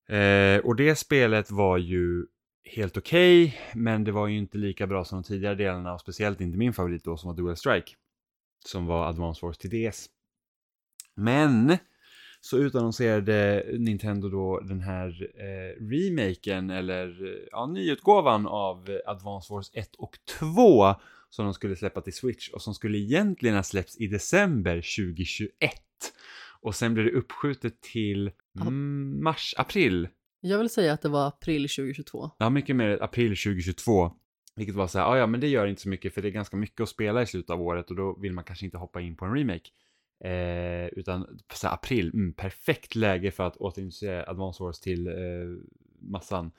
Eh, 0.10 0.60
och 0.60 0.76
det 0.76 0.96
spelet 0.96 1.52
var 1.52 1.78
ju 1.78 2.26
helt 2.64 2.98
okej, 2.98 3.44
okay, 3.46 3.82
men 3.82 4.04
det 4.04 4.12
var 4.12 4.28
ju 4.28 4.38
inte 4.38 4.58
lika 4.58 4.88
bra 4.88 5.06
som 5.06 5.22
de 5.22 5.28
tidigare 5.28 5.56
delarna 5.56 5.94
och 5.94 6.02
speciellt 6.02 6.42
inte 6.42 6.58
min 6.58 6.74
favorit 6.74 7.04
då 7.04 7.18
som 7.18 7.28
var 7.28 7.36
Dual 7.36 7.58
Strike. 7.58 7.92
Som 8.66 8.86
var 8.86 9.08
Advance 9.08 9.46
Wars 9.46 9.58
till 9.58 9.70
DS. 9.70 10.10
Men 11.16 11.78
så 12.42 12.58
utannonserade 12.58 13.66
Nintendo 13.78 14.30
då 14.30 14.60
den 14.60 14.82
här 14.82 15.32
eh, 15.36 15.84
remaken 15.84 16.70
eller 16.70 17.38
ja, 17.52 17.66
nyutgåvan 17.66 18.48
av 18.48 19.00
Advance 19.06 19.54
Wars 19.54 19.72
1 19.74 19.96
och 19.96 20.18
2 20.40 20.96
som 21.30 21.46
de 21.46 21.54
skulle 21.54 21.76
släppa 21.76 22.02
till 22.02 22.14
Switch 22.14 22.50
och 22.50 22.62
som 22.62 22.74
skulle 22.74 22.98
egentligen 22.98 23.56
ha 23.56 23.64
släppts 23.64 23.98
i 23.98 24.08
december 24.08 24.76
2021. 24.76 25.52
Och 26.62 26.76
sen 26.76 26.94
blev 26.94 27.06
det 27.06 27.12
uppskjutet 27.12 27.82
till 27.82 28.32
mm, 28.68 29.24
mars, 29.24 29.54
april. 29.58 30.08
Jag 30.42 30.58
vill 30.58 30.70
säga 30.70 30.94
att 30.94 31.02
det 31.02 31.10
var 31.10 31.28
april 31.28 31.62
2022. 31.62 32.32
Ja, 32.38 32.50
mycket 32.50 32.76
mer 32.76 33.04
april 33.04 33.30
2022. 33.30 34.12
Vilket 34.56 34.76
var 34.76 34.88
så 34.88 35.00
här, 35.00 35.16
ja 35.16 35.28
men 35.28 35.40
det 35.40 35.48
gör 35.48 35.68
inte 35.68 35.82
så 35.82 35.90
mycket 35.90 36.14
för 36.14 36.22
det 36.22 36.28
är 36.28 36.32
ganska 36.32 36.58
mycket 36.58 36.82
att 36.82 36.90
spela 36.90 37.22
i 37.22 37.26
slutet 37.26 37.50
av 37.50 37.62
året 37.62 37.90
och 37.90 37.96
då 37.96 38.20
vill 38.20 38.34
man 38.34 38.44
kanske 38.44 38.66
inte 38.66 38.78
hoppa 38.78 39.02
in 39.02 39.16
på 39.16 39.26
en 39.26 39.36
remake. 39.36 39.70
Eh, 40.24 40.88
utan 40.88 41.40
så 41.54 41.68
här, 41.68 41.74
april, 41.74 42.12
mm, 42.14 42.34
perfekt 42.34 42.96
läge 42.96 43.32
för 43.32 43.48
att 43.48 43.58
återintroducera 43.58 44.30
Advance 44.30 44.64
Wars 44.64 44.80
till 44.80 45.08
eh, 45.08 45.14
massan. 46.02 46.52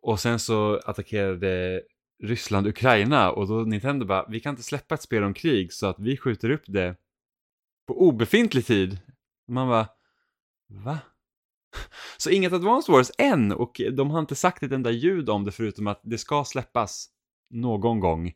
Och 0.00 0.20
sen 0.20 0.38
så 0.38 0.80
attackerade 0.84 1.82
Ryssland 2.22 2.66
Ukraina 2.66 3.30
och 3.30 3.48
då 3.48 3.54
Nintendo 3.54 4.06
bara, 4.06 4.26
vi 4.28 4.40
kan 4.40 4.50
inte 4.50 4.62
släppa 4.62 4.94
ett 4.94 5.02
spel 5.02 5.22
om 5.22 5.34
krig 5.34 5.72
så 5.72 5.86
att 5.86 5.98
vi 5.98 6.16
skjuter 6.16 6.50
upp 6.50 6.64
det 6.66 6.96
på 7.86 8.00
obefintlig 8.08 8.66
tid. 8.66 8.98
Man 9.48 9.68
bara, 9.68 9.88
va? 10.68 10.98
Så 12.16 12.30
inget 12.30 12.52
Advance 12.52 12.92
Wars 12.92 13.10
än 13.18 13.52
och 13.52 13.80
de 13.92 14.10
har 14.10 14.20
inte 14.20 14.34
sagt 14.34 14.62
ett 14.62 14.72
enda 14.72 14.90
ljud 14.90 15.30
om 15.30 15.44
det 15.44 15.52
förutom 15.52 15.86
att 15.86 16.00
det 16.02 16.18
ska 16.18 16.44
släppas 16.44 17.08
någon 17.50 18.00
gång. 18.00 18.32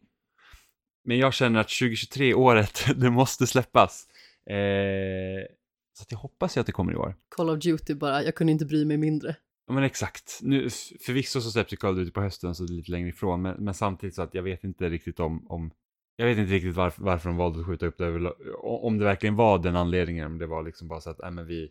Men 1.04 1.18
jag 1.18 1.34
känner 1.34 1.60
att 1.60 1.68
2023 1.68 2.34
året, 2.34 2.84
det 2.96 3.10
måste 3.10 3.46
släppas. 3.46 4.06
Eh, 4.46 5.46
så 5.92 6.04
jag 6.08 6.18
hoppas 6.18 6.56
ju 6.56 6.60
att 6.60 6.66
det 6.66 6.72
kommer 6.72 6.92
i 6.92 6.96
år. 6.96 7.14
Call 7.28 7.50
of 7.50 7.58
Duty 7.58 7.94
bara, 7.94 8.22
jag 8.22 8.34
kunde 8.34 8.52
inte 8.52 8.64
bry 8.64 8.84
mig 8.84 8.96
mindre. 8.96 9.36
Ja 9.66 9.74
men 9.74 9.84
exakt. 9.84 10.38
Nu, 10.42 10.70
förvisso 11.06 11.40
så 11.40 11.50
släpps 11.50 11.72
ju 11.72 11.76
Call 11.76 11.92
of 11.92 11.98
Duty 11.98 12.10
på 12.10 12.20
hösten 12.20 12.54
så 12.54 12.62
det 12.62 12.72
är 12.72 12.76
lite 12.76 12.90
längre 12.90 13.08
ifrån. 13.08 13.42
Men, 13.42 13.64
men 13.64 13.74
samtidigt 13.74 14.14
så 14.14 14.22
att 14.22 14.34
jag 14.34 14.42
vet 14.42 14.64
inte 14.64 14.90
riktigt 14.90 15.20
om, 15.20 15.46
om 15.50 15.70
jag 16.16 16.26
vet 16.26 16.38
inte 16.38 16.52
riktigt 16.52 16.74
varför, 16.74 17.02
varför 17.02 17.28
de 17.28 17.36
valde 17.36 17.60
att 17.60 17.66
skjuta 17.66 17.86
upp 17.86 17.98
det 17.98 18.04
över, 18.04 18.32
om 18.64 18.98
det 18.98 19.04
verkligen 19.04 19.36
var 19.36 19.58
den 19.58 19.76
anledningen. 19.76 20.26
Om 20.26 20.38
det 20.38 20.46
var 20.46 20.62
liksom 20.62 20.88
bara 20.88 21.00
så 21.00 21.10
att, 21.10 21.18
nej 21.18 21.30
men 21.30 21.46
vi, 21.46 21.70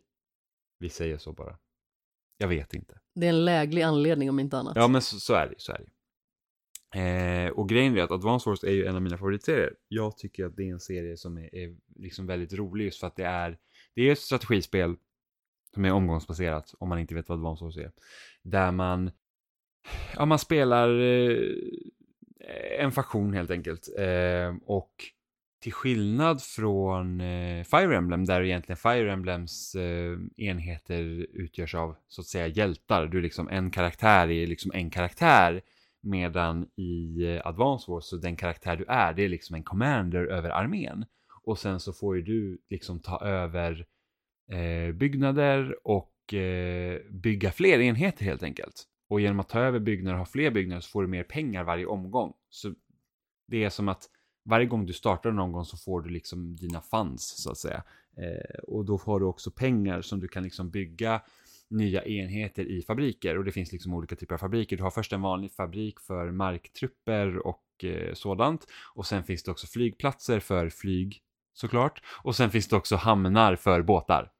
vi 0.82 0.90
säger 0.90 1.18
så 1.18 1.34
bara. 1.34 1.58
Jag 2.38 2.48
vet 2.48 2.74
inte. 2.74 3.00
Det 3.16 3.26
är 3.26 3.30
en 3.30 3.46
läglig 3.46 3.82
anledning 3.82 4.30
om 4.30 4.40
inte 4.40 4.58
annat. 4.58 4.76
Ja 4.76 4.88
men 4.88 5.02
så, 5.02 5.20
så 5.20 5.34
är 5.34 5.48
det, 5.48 5.56
så 5.58 5.72
är 5.72 5.78
det. 5.78 5.92
Eh, 6.94 7.50
och 7.50 7.70
grejen 7.70 7.98
är 7.98 8.02
att 8.02 8.12
Advance 8.12 8.50
Wars 8.50 8.64
är 8.64 8.72
ju 8.72 8.86
en 8.86 8.96
av 8.96 9.02
mina 9.02 9.18
favoritserier. 9.18 9.76
Jag 9.88 10.18
tycker 10.18 10.46
att 10.46 10.56
det 10.56 10.64
är 10.64 10.72
en 10.72 10.80
serie 10.80 11.18
som 11.18 11.38
är, 11.38 11.56
är 11.56 11.76
liksom 11.96 12.28
väldigt 12.28 12.54
rolig 12.54 12.86
just 12.86 13.00
för 13.00 13.08
att 13.08 13.16
det 13.16 13.24
är, 13.24 13.58
det 13.96 14.02
är 14.02 14.12
ett 14.12 14.20
strategispel 14.20 14.96
som 15.74 15.86
är 15.86 15.92
omgångsbaserat 15.92 16.74
om 16.80 16.90
man 16.90 17.00
inte 17.00 17.16
vet 17.16 17.30
vad 17.30 17.38
Advance 17.38 17.64
Wars 17.64 17.78
är. 17.78 17.92
Där 18.44 18.72
man, 18.72 19.12
ja 20.16 20.26
man 20.26 20.40
spelar 20.40 21.00
eh, 21.00 21.46
en 22.80 22.92
faktion 22.92 23.34
helt 23.34 23.52
enkelt. 23.52 23.90
Eh, 23.98 24.56
och 24.66 24.94
till 25.62 25.74
skillnad 25.74 26.42
från 26.42 27.22
eh, 27.22 27.64
Fire 27.64 27.98
Emblem 27.98 28.26
där 28.26 28.42
egentligen 28.42 28.78
Fire 28.78 29.12
Emblems 29.12 29.76
eh, 29.76 30.18
enheter 30.38 31.28
utgörs 31.34 31.76
av 31.76 31.96
så 32.08 32.22
att 32.22 32.28
säga 32.28 32.48
hjältar. 32.48 33.08
Du 33.08 33.18
är 33.18 33.22
liksom 33.22 33.50
en 33.50 33.72
karaktär 33.72 34.30
i 34.30 34.48
liksom 34.48 34.72
en 34.74 34.90
karaktär 34.90 35.62
Medan 36.04 36.68
i 36.76 37.24
eh, 37.24 37.48
Advance 37.48 37.92
Wars 37.92 38.06
så 38.06 38.18
den 38.18 38.36
karaktär 38.36 38.76
du 38.76 38.86
är, 38.88 39.14
det 39.14 39.24
är 39.24 39.30
liksom 39.30 39.56
en 39.56 39.64
commander 39.64 40.26
över 40.26 40.50
armén. 40.50 41.06
Och 41.44 41.60
sen 41.60 41.80
så 41.80 41.94
får 41.94 42.16
ju 42.16 42.22
du 42.22 42.62
liksom 42.70 43.00
ta 43.00 43.20
över 43.20 43.86
eh, 44.52 44.94
byggnader 44.94 45.88
och 45.88 46.34
eh, 46.34 47.02
bygga 47.10 47.52
fler 47.52 47.80
enheter 47.80 48.26
helt 48.26 48.44
enkelt. 48.44 48.84
Och 49.10 49.22
genom 49.22 49.40
att 49.40 49.50
ta 49.50 49.60
över 49.60 49.80
byggnader 49.80 50.14
och 50.14 50.20
ha 50.20 50.26
fler 50.26 50.52
byggnader 50.52 50.82
så 50.82 50.90
får 50.90 51.02
du 51.02 51.08
mer 51.08 51.24
pengar 51.24 51.64
varje 51.64 51.86
omgång. 51.86 52.34
Så 52.50 52.74
det 53.48 53.64
är 53.64 53.70
som 53.70 53.90
att 53.90 54.10
varje 54.44 54.66
gång 54.66 54.86
du 54.86 54.94
startar 54.94 55.30
en 55.30 55.40
omgång 55.40 55.66
så 55.66 55.78
får 55.78 56.02
du 56.02 56.10
liksom 56.10 56.56
dina 56.56 56.82
funds 56.82 57.44
så 57.44 57.52
att 57.52 57.58
säga. 57.58 57.84
Eh, 58.18 58.60
och 58.64 58.86
då 58.86 58.98
har 58.98 59.20
du 59.20 59.26
också 59.26 59.52
pengar 59.52 60.02
som 60.02 60.20
du 60.20 60.28
kan 60.28 60.44
liksom 60.44 60.70
bygga 60.70 61.22
nya 61.70 62.06
enheter 62.06 62.66
i 62.66 62.82
fabriker 62.82 63.38
och 63.38 63.46
det 63.46 63.52
finns 63.52 63.72
liksom 63.72 63.94
olika 63.94 64.16
typer 64.16 64.34
av 64.36 64.40
fabriker. 64.40 64.78
Du 64.78 64.84
har 64.84 64.92
först 64.92 65.14
en 65.14 65.22
vanlig 65.22 65.52
fabrik 65.52 66.00
för 66.00 66.32
marktrupper 66.32 67.48
och 67.48 67.84
eh, 67.84 68.14
sådant 68.14 68.68
och 68.94 69.06
sen 69.06 69.24
finns 69.24 69.44
det 69.44 69.52
också 69.52 69.68
flygplatser 69.68 70.40
för 70.40 70.70
flyg 70.70 71.22
såklart 71.54 72.02
och 72.24 72.36
sen 72.36 72.52
finns 72.52 72.68
det 72.68 72.76
också 72.76 72.96
hamnar 72.96 73.56
för 73.56 73.82
båtar. 73.82 74.32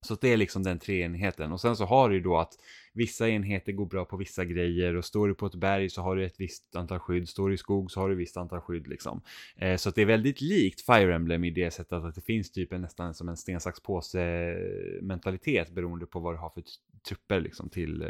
Så 0.00 0.14
det 0.14 0.32
är 0.32 0.36
liksom 0.36 0.62
den 0.62 0.78
treenigheten 0.78 1.52
och 1.52 1.60
sen 1.60 1.76
så 1.76 1.84
har 1.84 2.08
du 2.08 2.14
ju 2.14 2.20
då 2.22 2.38
att 2.38 2.52
vissa 2.92 3.28
enheter 3.28 3.72
går 3.72 3.86
bra 3.86 4.04
på 4.04 4.16
vissa 4.16 4.44
grejer 4.44 4.96
och 4.96 5.04
står 5.04 5.28
du 5.28 5.34
på 5.34 5.46
ett 5.46 5.54
berg 5.54 5.90
så 5.90 6.02
har 6.02 6.16
du 6.16 6.24
ett 6.24 6.40
visst 6.40 6.76
antal 6.76 6.98
skydd, 6.98 7.28
står 7.28 7.48
du 7.48 7.54
i 7.54 7.58
skog 7.58 7.90
så 7.90 8.00
har 8.00 8.08
du 8.08 8.14
ett 8.14 8.20
visst 8.20 8.36
antal 8.36 8.60
skydd 8.60 8.86
liksom. 8.86 9.20
Eh, 9.56 9.76
så 9.76 9.88
att 9.88 9.94
det 9.94 10.02
är 10.02 10.06
väldigt 10.06 10.40
likt 10.40 10.86
Fire 10.86 11.14
Emblem 11.14 11.44
i 11.44 11.50
det 11.50 11.70
sättet 11.70 11.92
att 11.92 12.14
det 12.14 12.20
finns 12.20 12.52
typ 12.52 12.72
en, 12.72 12.80
nästan 12.80 13.14
som 13.14 13.28
en 13.28 13.36
sten, 13.36 13.60
sax, 13.60 13.80
påse 13.80 14.56
mentalitet 15.02 15.70
beroende 15.70 16.06
på 16.06 16.20
vad 16.20 16.34
du 16.34 16.38
har 16.38 16.50
för 16.50 16.62
trupper 17.08 17.40
liksom 17.40 17.68
till, 17.68 18.02
eh, 18.02 18.08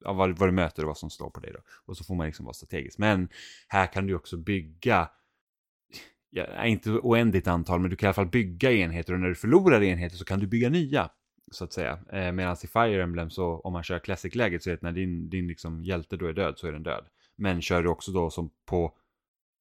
ja, 0.00 0.12
vad, 0.12 0.38
vad 0.38 0.48
du 0.48 0.52
möter 0.52 0.82
och 0.82 0.88
vad 0.88 0.98
som 0.98 1.10
står 1.10 1.30
på 1.30 1.40
dig 1.40 1.52
då. 1.52 1.60
Och 1.86 1.96
så 1.96 2.04
får 2.04 2.14
man 2.14 2.26
liksom 2.26 2.44
vara 2.44 2.54
strategisk. 2.54 2.98
Men 2.98 3.28
här 3.68 3.86
kan 3.86 4.06
du 4.06 4.14
också 4.14 4.36
bygga 4.36 5.08
ja, 6.34 6.64
inte 6.64 6.90
oändligt 6.90 7.46
antal, 7.46 7.80
men 7.80 7.90
du 7.90 7.96
kan 7.96 8.06
i 8.06 8.08
alla 8.08 8.14
fall 8.14 8.26
bygga 8.26 8.72
enheter 8.72 9.12
och 9.12 9.20
när 9.20 9.28
du 9.28 9.34
förlorar 9.34 9.82
enheter 9.82 10.16
så 10.16 10.24
kan 10.24 10.40
du 10.40 10.46
bygga 10.46 10.68
nya. 10.68 11.10
Så 11.52 11.64
att 11.64 11.72
säga. 11.72 11.98
Eh, 12.12 12.32
Medan 12.32 12.56
i 12.64 12.66
Fire 12.66 13.02
Emblem 13.02 13.30
så 13.30 13.60
om 13.60 13.72
man 13.72 13.82
kör 13.82 13.98
Classic-läget 13.98 14.62
så 14.62 14.70
är 14.70 14.74
det 14.74 14.82
när 14.82 14.92
din, 14.92 15.30
din 15.30 15.48
liksom 15.48 15.84
hjälte 15.84 16.16
då 16.16 16.26
är 16.26 16.32
död 16.32 16.58
så 16.58 16.66
är 16.66 16.72
den 16.72 16.82
död. 16.82 17.04
Men 17.36 17.62
kör 17.62 17.82
du 17.82 17.88
också 17.88 18.12
då 18.12 18.30
som 18.30 18.50
på, 18.64 18.92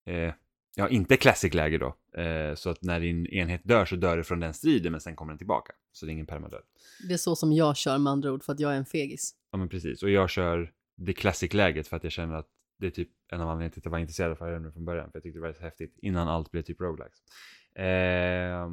eh, 0.05 0.33
ja 0.75 0.89
inte 0.89 1.17
Classic-läge 1.17 1.77
då. 1.77 2.21
Eh, 2.21 2.55
så 2.55 2.69
att 2.69 2.81
när 2.81 2.99
din 2.99 3.27
enhet 3.27 3.61
dör 3.63 3.85
så 3.85 3.95
dör 3.95 4.17
du 4.17 4.23
från 4.23 4.39
den 4.39 4.53
striden 4.53 4.91
men 4.91 5.01
sen 5.01 5.15
kommer 5.15 5.31
den 5.31 5.37
tillbaka. 5.37 5.73
Så 5.91 6.05
det 6.05 6.11
är 6.11 6.13
ingen 6.13 6.25
permadöd. 6.25 6.61
Det 7.07 7.13
är 7.13 7.17
så 7.17 7.35
som 7.35 7.53
jag 7.53 7.77
kör 7.77 7.97
med 7.97 8.11
andra 8.11 8.31
ord 8.31 8.43
för 8.43 8.53
att 8.53 8.59
jag 8.59 8.73
är 8.73 8.77
en 8.77 8.85
fegis. 8.85 9.35
Ja 9.51 9.57
men 9.57 9.69
precis. 9.69 10.03
Och 10.03 10.09
jag 10.09 10.29
kör 10.29 10.71
det 10.95 11.13
Classic-läget 11.13 11.87
för 11.87 11.97
att 11.97 12.03
jag 12.03 12.13
känner 12.13 12.35
att 12.35 12.49
det 12.83 12.87
är 12.87 13.03
typ 13.03 13.09
en 13.31 13.41
av 13.41 13.49
anledningarna 13.49 13.73
till 13.73 13.79
att 13.79 13.85
jag 13.85 13.91
var 13.91 13.99
intresserad 13.99 14.31
av 14.31 14.35
Fire 14.35 14.55
Emblem 14.55 14.73
från 14.73 14.85
början. 14.85 15.11
För 15.11 15.17
jag 15.17 15.23
tyckte 15.23 15.39
det 15.39 15.47
var 15.47 15.53
så 15.53 15.63
häftigt 15.63 15.99
innan 16.01 16.27
allt 16.27 16.51
blev 16.51 16.61
typ 16.61 16.81
roguelikes. 16.81 17.19
Eh, 17.75 18.69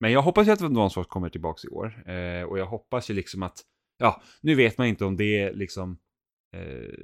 men 0.00 0.12
jag 0.12 0.22
hoppas 0.22 0.48
ju 0.48 0.52
att 0.52 0.62
Advance 0.62 0.98
Wars 0.98 1.06
kommer 1.06 1.28
tillbaka 1.28 1.68
i 1.68 1.70
år. 1.70 2.10
Eh, 2.10 2.42
och 2.42 2.58
jag 2.58 2.66
hoppas 2.66 3.10
ju 3.10 3.14
liksom 3.14 3.42
att, 3.42 3.58
ja, 3.98 4.22
nu 4.40 4.54
vet 4.54 4.78
man 4.78 4.86
inte 4.86 5.04
om 5.04 5.16
det 5.16 5.38
är 5.38 5.54
liksom 5.54 5.98
eh, 6.56 6.94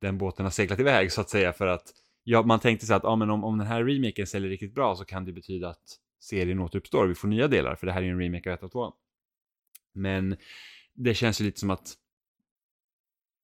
den 0.00 0.18
båten 0.18 0.46
har 0.46 0.50
seglat 0.50 0.80
iväg 0.80 1.12
så 1.12 1.20
att 1.20 1.30
säga. 1.30 1.52
För 1.52 1.66
att 1.66 1.92
ja, 2.24 2.42
man 2.42 2.60
tänkte 2.60 2.86
sig 2.86 2.96
att 2.96 3.04
ah, 3.04 3.16
men 3.16 3.30
om, 3.30 3.44
om 3.44 3.58
den 3.58 3.66
här 3.66 3.84
remaken 3.84 4.26
säljer 4.26 4.50
riktigt 4.50 4.74
bra 4.74 4.96
så 4.96 5.04
kan 5.04 5.24
det 5.24 5.32
betyda 5.32 5.68
att 5.68 5.98
serien 6.20 6.60
återuppstår. 6.60 7.06
Vi 7.06 7.14
får 7.14 7.28
nya 7.28 7.48
delar, 7.48 7.74
för 7.74 7.86
det 7.86 7.92
här 7.92 8.00
är 8.00 8.04
ju 8.04 8.10
en 8.10 8.20
remake 8.20 8.50
av 8.50 8.54
1 8.54 8.62
och 8.62 8.72
2. 8.72 8.92
Men 9.94 10.36
det 10.94 11.14
känns 11.14 11.40
ju 11.40 11.44
lite 11.44 11.60
som 11.60 11.70
att 11.70 11.94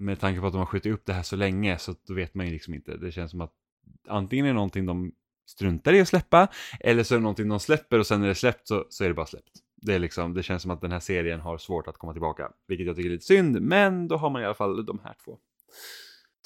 med 0.02 0.20
tanke 0.20 0.40
på 0.40 0.46
att 0.46 0.52
de 0.52 0.58
har 0.58 0.66
skjutit 0.66 0.92
upp 0.92 1.06
det 1.06 1.12
här 1.12 1.22
så 1.22 1.36
länge 1.36 1.78
så 1.78 1.94
då 2.06 2.14
vet 2.14 2.34
man 2.34 2.46
ju 2.46 2.52
liksom 2.52 2.74
inte. 2.74 2.96
Det 2.96 3.12
känns 3.12 3.30
som 3.30 3.40
att 3.40 3.52
antingen 4.08 4.46
är 4.46 4.50
det 4.50 4.54
någonting 4.54 4.86
de 4.86 5.12
struntar 5.46 5.92
i 5.92 6.00
att 6.00 6.08
släppa 6.08 6.48
eller 6.80 7.02
så 7.02 7.14
är 7.14 7.18
det 7.18 7.22
någonting 7.22 7.48
de 7.48 7.60
släpper 7.60 7.98
och 7.98 8.06
sen 8.06 8.20
när 8.20 8.26
det 8.26 8.32
är 8.32 8.34
släppt 8.34 8.68
så, 8.68 8.86
så 8.88 9.04
är 9.04 9.08
det 9.08 9.14
bara 9.14 9.26
släppt. 9.26 9.52
Det, 9.76 9.94
är 9.94 9.98
liksom, 9.98 10.34
det 10.34 10.42
känns 10.42 10.62
som 10.62 10.70
att 10.70 10.80
den 10.80 10.92
här 10.92 11.00
serien 11.00 11.40
har 11.40 11.58
svårt 11.58 11.88
att 11.88 11.98
komma 11.98 12.12
tillbaka, 12.12 12.52
vilket 12.68 12.86
jag 12.86 12.96
tycker 12.96 13.08
är 13.10 13.12
lite 13.12 13.26
synd, 13.26 13.60
men 13.60 14.08
då 14.08 14.16
har 14.16 14.30
man 14.30 14.42
i 14.42 14.44
alla 14.44 14.54
fall 14.54 14.86
de 14.86 15.00
här 15.04 15.14
två. 15.24 15.38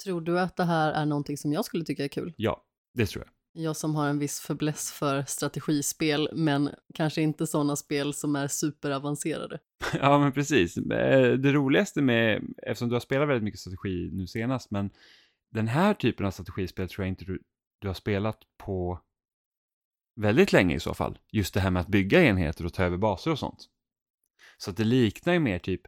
Tror 0.03 0.21
du 0.21 0.39
att 0.39 0.55
det 0.55 0.63
här 0.63 0.91
är 0.91 1.05
någonting 1.05 1.37
som 1.37 1.53
jag 1.53 1.65
skulle 1.65 1.85
tycka 1.85 2.03
är 2.03 2.07
kul? 2.07 2.33
Ja, 2.37 2.63
det 2.93 3.05
tror 3.05 3.25
jag. 3.25 3.36
Jag 3.59 3.75
som 3.75 3.95
har 3.95 4.09
en 4.09 4.19
viss 4.19 4.39
förbläss 4.39 4.91
för 4.91 5.23
strategispel, 5.23 6.29
men 6.33 6.69
kanske 6.93 7.21
inte 7.21 7.47
sådana 7.47 7.75
spel 7.75 8.13
som 8.13 8.35
är 8.35 8.47
superavancerade. 8.47 9.59
ja, 9.93 10.19
men 10.19 10.31
precis. 10.31 10.77
Eh, 10.77 11.33
det 11.33 11.51
roligaste 11.51 12.01
med, 12.01 12.43
eftersom 12.63 12.89
du 12.89 12.95
har 12.95 12.99
spelat 12.99 13.29
väldigt 13.29 13.43
mycket 13.43 13.59
strategi 13.59 14.09
nu 14.13 14.27
senast, 14.27 14.71
men 14.71 14.89
den 15.51 15.67
här 15.67 15.93
typen 15.93 16.25
av 16.25 16.31
strategispel 16.31 16.89
tror 16.89 17.05
jag 17.05 17.11
inte 17.11 17.25
du, 17.25 17.41
du 17.81 17.87
har 17.87 17.93
spelat 17.95 18.39
på 18.57 19.01
väldigt 20.15 20.53
länge 20.53 20.75
i 20.75 20.79
så 20.79 20.93
fall. 20.93 21.17
Just 21.31 21.53
det 21.53 21.59
här 21.59 21.71
med 21.71 21.81
att 21.81 21.87
bygga 21.87 22.23
enheter 22.23 22.65
och 22.65 22.73
ta 22.73 22.83
över 22.83 22.97
baser 22.97 23.31
och 23.31 23.39
sånt. 23.39 23.65
Så 24.57 24.71
att 24.71 24.77
det 24.77 24.83
liknar 24.83 25.33
ju 25.33 25.39
mer 25.39 25.59
typ 25.59 25.81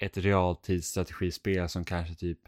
ett 0.00 0.16
realtidsstrategispel 0.16 1.68
som 1.68 1.84
kanske 1.84 2.14
typ 2.14 2.38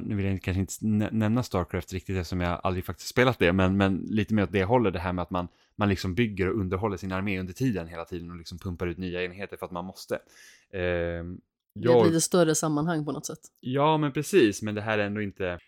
nu 0.00 0.14
vill 0.14 0.26
jag 0.26 0.42
kanske 0.42 0.60
inte 0.60 1.06
nämna 1.14 1.42
Starcraft 1.42 1.92
riktigt 1.92 2.16
eftersom 2.16 2.40
jag 2.40 2.60
aldrig 2.62 2.84
faktiskt 2.84 3.08
spelat 3.08 3.38
det, 3.38 3.52
men, 3.52 3.76
men 3.76 3.96
lite 3.96 4.34
mer 4.34 4.42
åt 4.42 4.52
det 4.52 4.64
hållet, 4.64 4.92
det 4.92 4.98
här 4.98 5.12
med 5.12 5.22
att 5.22 5.30
man, 5.30 5.48
man 5.76 5.88
liksom 5.88 6.14
bygger 6.14 6.48
och 6.48 6.60
underhåller 6.60 6.96
sin 6.96 7.12
armé 7.12 7.40
under 7.40 7.52
tiden 7.52 7.88
hela 7.88 8.04
tiden 8.04 8.30
och 8.30 8.36
liksom 8.36 8.58
pumpar 8.58 8.86
ut 8.86 8.98
nya 8.98 9.24
enheter 9.24 9.56
för 9.56 9.66
att 9.66 9.72
man 9.72 9.84
måste. 9.84 10.18
Eh, 10.70 10.80
jag... 10.80 11.24
Det 11.74 11.88
är 11.88 12.00
ett 12.00 12.06
lite 12.06 12.20
större 12.20 12.54
sammanhang 12.54 13.04
på 13.04 13.12
något 13.12 13.26
sätt. 13.26 13.40
Ja, 13.60 13.96
men 13.96 14.12
precis, 14.12 14.62
men 14.62 14.74
det 14.74 14.80
här 14.80 14.98
är 14.98 15.06
ändå 15.06 15.22
inte, 15.22 15.58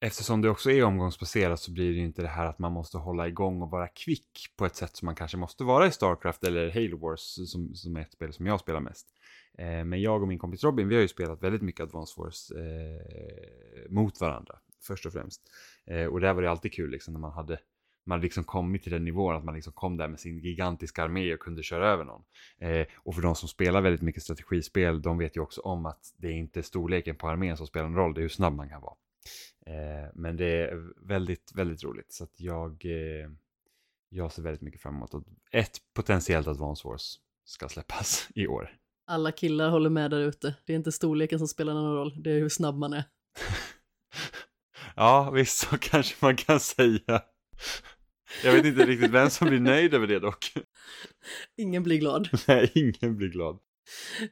eftersom 0.00 0.42
det 0.42 0.50
också 0.50 0.70
är 0.70 0.84
omgångsbaserat 0.84 1.60
så 1.60 1.72
blir 1.72 1.88
det 1.88 1.96
ju 1.96 2.04
inte 2.04 2.22
det 2.22 2.28
här 2.28 2.46
att 2.46 2.58
man 2.58 2.72
måste 2.72 2.98
hålla 2.98 3.28
igång 3.28 3.62
och 3.62 3.70
vara 3.70 3.88
kvick 3.88 4.46
på 4.56 4.66
ett 4.66 4.76
sätt 4.76 4.96
som 4.96 5.06
man 5.06 5.14
kanske 5.14 5.36
måste 5.36 5.64
vara 5.64 5.86
i 5.86 5.90
Starcraft 5.90 6.44
eller 6.44 6.70
Halo 6.70 6.98
Wars 6.98 7.20
som, 7.20 7.74
som 7.74 7.96
är 7.96 8.00
ett 8.00 8.12
spel 8.12 8.32
som 8.32 8.46
jag 8.46 8.60
spelar 8.60 8.80
mest. 8.80 9.06
Eh, 9.58 9.84
men 9.84 10.02
jag 10.02 10.22
och 10.22 10.28
min 10.28 10.38
kompis 10.38 10.64
Robin, 10.64 10.88
vi 10.88 10.94
har 10.94 11.02
ju 11.02 11.08
spelat 11.08 11.42
väldigt 11.42 11.62
mycket 11.62 11.80
Advance 11.80 12.14
Wars 12.20 12.50
eh, 12.50 13.90
mot 13.90 14.20
varandra, 14.20 14.58
först 14.82 15.06
och 15.06 15.12
främst. 15.12 15.42
Eh, 15.86 16.06
och 16.06 16.20
där 16.20 16.34
var 16.34 16.42
det 16.42 16.50
alltid 16.50 16.72
kul 16.72 16.90
liksom 16.90 17.12
när 17.14 17.20
man 17.20 17.32
hade 17.32 17.58
man 18.06 18.20
liksom 18.20 18.44
kommit 18.44 18.82
till 18.82 18.92
den 18.92 19.04
nivån 19.04 19.36
att 19.36 19.44
man 19.44 19.54
liksom 19.54 19.72
kom 19.72 19.96
där 19.96 20.08
med 20.08 20.20
sin 20.20 20.38
gigantiska 20.38 21.02
armé 21.02 21.34
och 21.34 21.40
kunde 21.40 21.62
köra 21.62 21.88
över 21.88 22.04
någon. 22.04 22.24
Eh, 22.58 22.86
och 22.96 23.14
för 23.14 23.22
de 23.22 23.34
som 23.34 23.48
spelar 23.48 23.80
väldigt 23.80 24.02
mycket 24.02 24.22
strategispel, 24.22 25.02
de 25.02 25.18
vet 25.18 25.36
ju 25.36 25.40
också 25.40 25.60
om 25.60 25.86
att 25.86 26.14
det 26.16 26.28
är 26.28 26.32
inte 26.32 26.62
storleken 26.62 27.16
på 27.16 27.28
armén 27.28 27.56
som 27.56 27.66
spelar 27.66 27.86
en 27.86 27.94
roll, 27.94 28.14
det 28.14 28.20
är 28.20 28.22
hur 28.22 28.28
snabb 28.28 28.54
man 28.54 28.68
kan 28.68 28.80
vara. 28.82 28.94
Eh, 29.66 30.10
men 30.14 30.36
det 30.36 30.46
är 30.46 30.92
väldigt, 31.08 31.52
väldigt 31.54 31.84
roligt. 31.84 32.12
Så 32.12 32.24
att 32.24 32.40
jag, 32.40 32.84
eh, 32.84 33.30
jag 34.08 34.32
ser 34.32 34.42
väldigt 34.42 34.62
mycket 34.62 34.80
fram 34.80 34.96
emot 34.96 35.14
att 35.14 35.24
ett 35.50 35.78
potentiellt 35.94 36.46
Advance 36.46 36.88
Wars 36.88 37.18
ska 37.44 37.68
släppas 37.68 38.28
i 38.34 38.46
år. 38.46 38.76
Alla 39.06 39.32
killar 39.32 39.70
håller 39.70 39.90
med 39.90 40.10
där 40.10 40.20
ute. 40.20 40.54
Det 40.66 40.72
är 40.72 40.76
inte 40.76 40.92
storleken 40.92 41.38
som 41.38 41.48
spelar 41.48 41.74
någon 41.74 41.94
roll, 41.94 42.22
det 42.22 42.30
är 42.30 42.38
hur 42.40 42.48
snabb 42.48 42.78
man 42.78 42.92
är. 42.92 43.04
ja, 44.96 45.30
visst 45.30 45.58
så 45.58 45.78
kanske 45.78 46.16
man 46.20 46.36
kan 46.36 46.60
säga. 46.60 47.22
Jag 48.44 48.52
vet 48.52 48.64
inte 48.64 48.86
riktigt 48.86 49.10
vem 49.10 49.30
som 49.30 49.48
blir 49.48 49.60
nöjd 49.60 49.94
över 49.94 50.06
det 50.06 50.18
dock. 50.18 50.52
Ingen 51.56 51.82
blir 51.82 51.98
glad. 51.98 52.28
Nej, 52.48 52.72
ingen 52.74 53.16
blir 53.16 53.28
glad. 53.28 53.58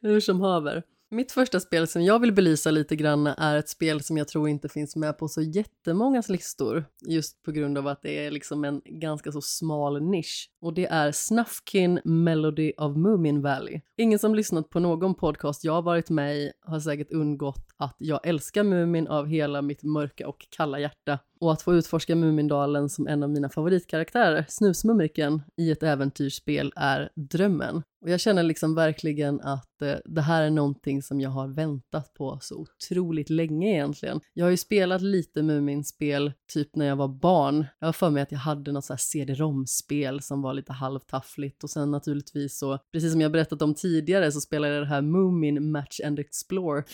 Hur 0.00 0.20
som 0.20 0.40
haver. 0.40 0.82
Mitt 1.14 1.32
första 1.32 1.60
spel 1.60 1.86
som 1.86 2.02
jag 2.02 2.18
vill 2.18 2.32
belysa 2.32 2.70
lite 2.70 2.96
grann 2.96 3.26
är 3.26 3.56
ett 3.56 3.68
spel 3.68 4.02
som 4.02 4.16
jag 4.16 4.28
tror 4.28 4.48
inte 4.48 4.68
finns 4.68 4.96
med 4.96 5.18
på 5.18 5.28
så 5.28 5.42
jättemångas 5.42 6.28
listor. 6.28 6.84
Just 7.08 7.42
på 7.42 7.52
grund 7.52 7.78
av 7.78 7.86
att 7.86 8.02
det 8.02 8.26
är 8.26 8.30
liksom 8.30 8.64
en 8.64 8.80
ganska 8.84 9.32
så 9.32 9.40
smal 9.40 10.02
nisch. 10.02 10.50
Och 10.60 10.74
det 10.74 10.86
är 10.86 11.12
Snufkin 11.12 12.00
Melody 12.04 12.72
of 12.76 12.96
Moomin 12.96 13.42
Valley. 13.42 13.80
Ingen 13.96 14.18
som 14.18 14.34
lyssnat 14.34 14.70
på 14.70 14.80
någon 14.80 15.14
podcast 15.14 15.64
jag 15.64 15.82
varit 15.82 16.10
med 16.10 16.36
i 16.36 16.52
har 16.60 16.80
säkert 16.80 17.12
undgått 17.12 17.66
att 17.76 17.96
jag 17.98 18.26
älskar 18.26 18.64
Mumin 18.64 19.08
av 19.08 19.26
hela 19.26 19.62
mitt 19.62 19.82
mörka 19.82 20.28
och 20.28 20.46
kalla 20.50 20.78
hjärta. 20.78 21.18
Och 21.42 21.52
att 21.52 21.62
få 21.62 21.74
utforska 21.74 22.16
Mumindalen 22.16 22.88
som 22.88 23.06
en 23.06 23.22
av 23.22 23.30
mina 23.30 23.48
favoritkaraktärer, 23.48 24.44
Snusmumriken, 24.48 25.42
i 25.56 25.70
ett 25.70 25.82
äventyrsspel 25.82 26.72
är 26.76 27.10
drömmen. 27.14 27.82
Och 28.02 28.10
jag 28.10 28.20
känner 28.20 28.42
liksom 28.42 28.74
verkligen 28.74 29.40
att 29.40 29.82
eh, 29.82 29.94
det 30.04 30.20
här 30.20 30.42
är 30.42 30.50
någonting 30.50 31.02
som 31.02 31.20
jag 31.20 31.30
har 31.30 31.48
väntat 31.48 32.14
på 32.14 32.38
så 32.42 32.56
otroligt 32.56 33.30
länge 33.30 33.70
egentligen. 33.72 34.20
Jag 34.32 34.46
har 34.46 34.50
ju 34.50 34.56
spelat 34.56 35.02
lite 35.02 35.42
Muminspel 35.42 36.32
typ 36.52 36.76
när 36.76 36.86
jag 36.86 36.96
var 36.96 37.08
barn. 37.08 37.66
Jag 37.78 37.88
har 37.88 37.92
för 37.92 38.10
mig 38.10 38.22
att 38.22 38.32
jag 38.32 38.38
hade 38.38 38.72
något 38.72 38.84
så 38.84 38.92
här 38.92 38.98
CD-ROM-spel 38.98 40.20
som 40.22 40.42
var 40.42 40.54
lite 40.54 40.72
halvtaffligt 40.72 41.64
och 41.64 41.70
sen 41.70 41.90
naturligtvis 41.90 42.58
så, 42.58 42.78
precis 42.92 43.12
som 43.12 43.20
jag 43.20 43.32
berättat 43.32 43.62
om 43.62 43.74
tidigare 43.74 44.32
så 44.32 44.40
spelade 44.40 44.74
jag 44.74 44.82
det 44.82 44.88
här 44.88 45.02
Mumin 45.02 45.70
Match 45.70 46.00
and 46.04 46.18
Explore 46.18 46.84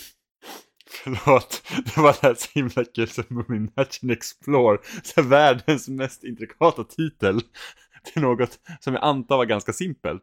Förlåt, 0.91 1.63
det 1.85 2.01
var 2.01 2.13
det 2.21 2.27
här 2.27 2.35
så 2.35 2.49
himla 2.55 2.85
kul 2.85 3.09
som 3.09 3.45
and 3.77 4.11
Explore, 4.11 4.79
så 5.03 5.23
världens 5.23 5.89
mest 5.89 6.25
intrikata 6.25 6.85
titel 6.85 7.41
till 8.13 8.23
något 8.23 8.59
som 8.81 8.95
jag 8.95 9.05
antar 9.05 9.37
var 9.37 9.45
ganska 9.45 9.73
simpelt. 9.73 10.23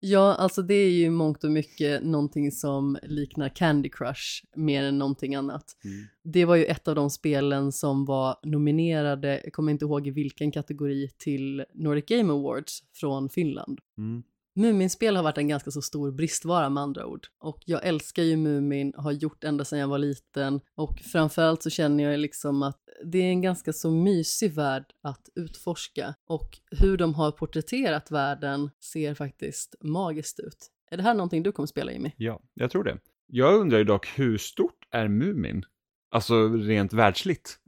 Ja, 0.00 0.34
alltså 0.34 0.62
det 0.62 0.74
är 0.74 0.90
ju 0.90 1.10
mångt 1.10 1.44
och 1.44 1.50
mycket 1.50 2.04
någonting 2.04 2.52
som 2.52 2.98
liknar 3.02 3.48
Candy 3.48 3.88
Crush 3.88 4.44
mer 4.56 4.84
än 4.84 4.98
någonting 4.98 5.34
annat. 5.34 5.64
Mm. 5.84 6.06
Det 6.24 6.44
var 6.44 6.56
ju 6.56 6.64
ett 6.64 6.88
av 6.88 6.94
de 6.94 7.10
spelen 7.10 7.72
som 7.72 8.04
var 8.04 8.36
nominerade, 8.42 9.40
jag 9.44 9.52
kommer 9.52 9.72
inte 9.72 9.84
ihåg 9.84 10.06
i 10.06 10.10
vilken 10.10 10.52
kategori, 10.52 11.10
till 11.18 11.64
Nordic 11.74 12.04
Game 12.06 12.32
Awards 12.32 12.82
från 12.94 13.28
Finland. 13.28 13.80
Mm. 13.98 14.22
Muminspel 14.56 15.16
har 15.16 15.22
varit 15.22 15.38
en 15.38 15.48
ganska 15.48 15.70
så 15.70 15.82
stor 15.82 16.12
bristvara 16.12 16.70
med 16.70 16.82
andra 16.82 17.06
ord. 17.06 17.26
Och 17.38 17.58
jag 17.66 17.86
älskar 17.86 18.22
ju 18.22 18.36
Mumin, 18.36 18.92
har 18.96 19.12
gjort 19.12 19.44
ända 19.44 19.64
sedan 19.64 19.78
jag 19.78 19.88
var 19.88 19.98
liten. 19.98 20.60
Och 20.74 21.00
framförallt 21.12 21.62
så 21.62 21.70
känner 21.70 22.04
jag 22.04 22.20
liksom 22.20 22.62
att 22.62 22.80
det 23.04 23.18
är 23.18 23.28
en 23.28 23.42
ganska 23.42 23.72
så 23.72 23.90
mysig 23.90 24.54
värld 24.54 24.84
att 25.02 25.28
utforska. 25.34 26.14
Och 26.26 26.58
hur 26.70 26.96
de 26.96 27.14
har 27.14 27.30
porträtterat 27.30 28.10
världen 28.10 28.70
ser 28.80 29.14
faktiskt 29.14 29.74
magiskt 29.82 30.40
ut. 30.40 30.70
Är 30.90 30.96
det 30.96 31.02
här 31.02 31.14
någonting 31.14 31.42
du 31.42 31.52
kommer 31.52 31.66
spela 31.66 31.92
Jimmy? 31.92 32.12
Ja, 32.16 32.40
jag 32.54 32.70
tror 32.70 32.84
det. 32.84 32.98
Jag 33.26 33.54
undrar 33.60 33.78
ju 33.78 33.84
dock 33.84 34.06
hur 34.18 34.38
stort 34.38 34.88
är 34.90 35.08
Mumin? 35.08 35.64
Alltså 36.10 36.48
rent 36.48 36.92
världsligt. 36.92 37.58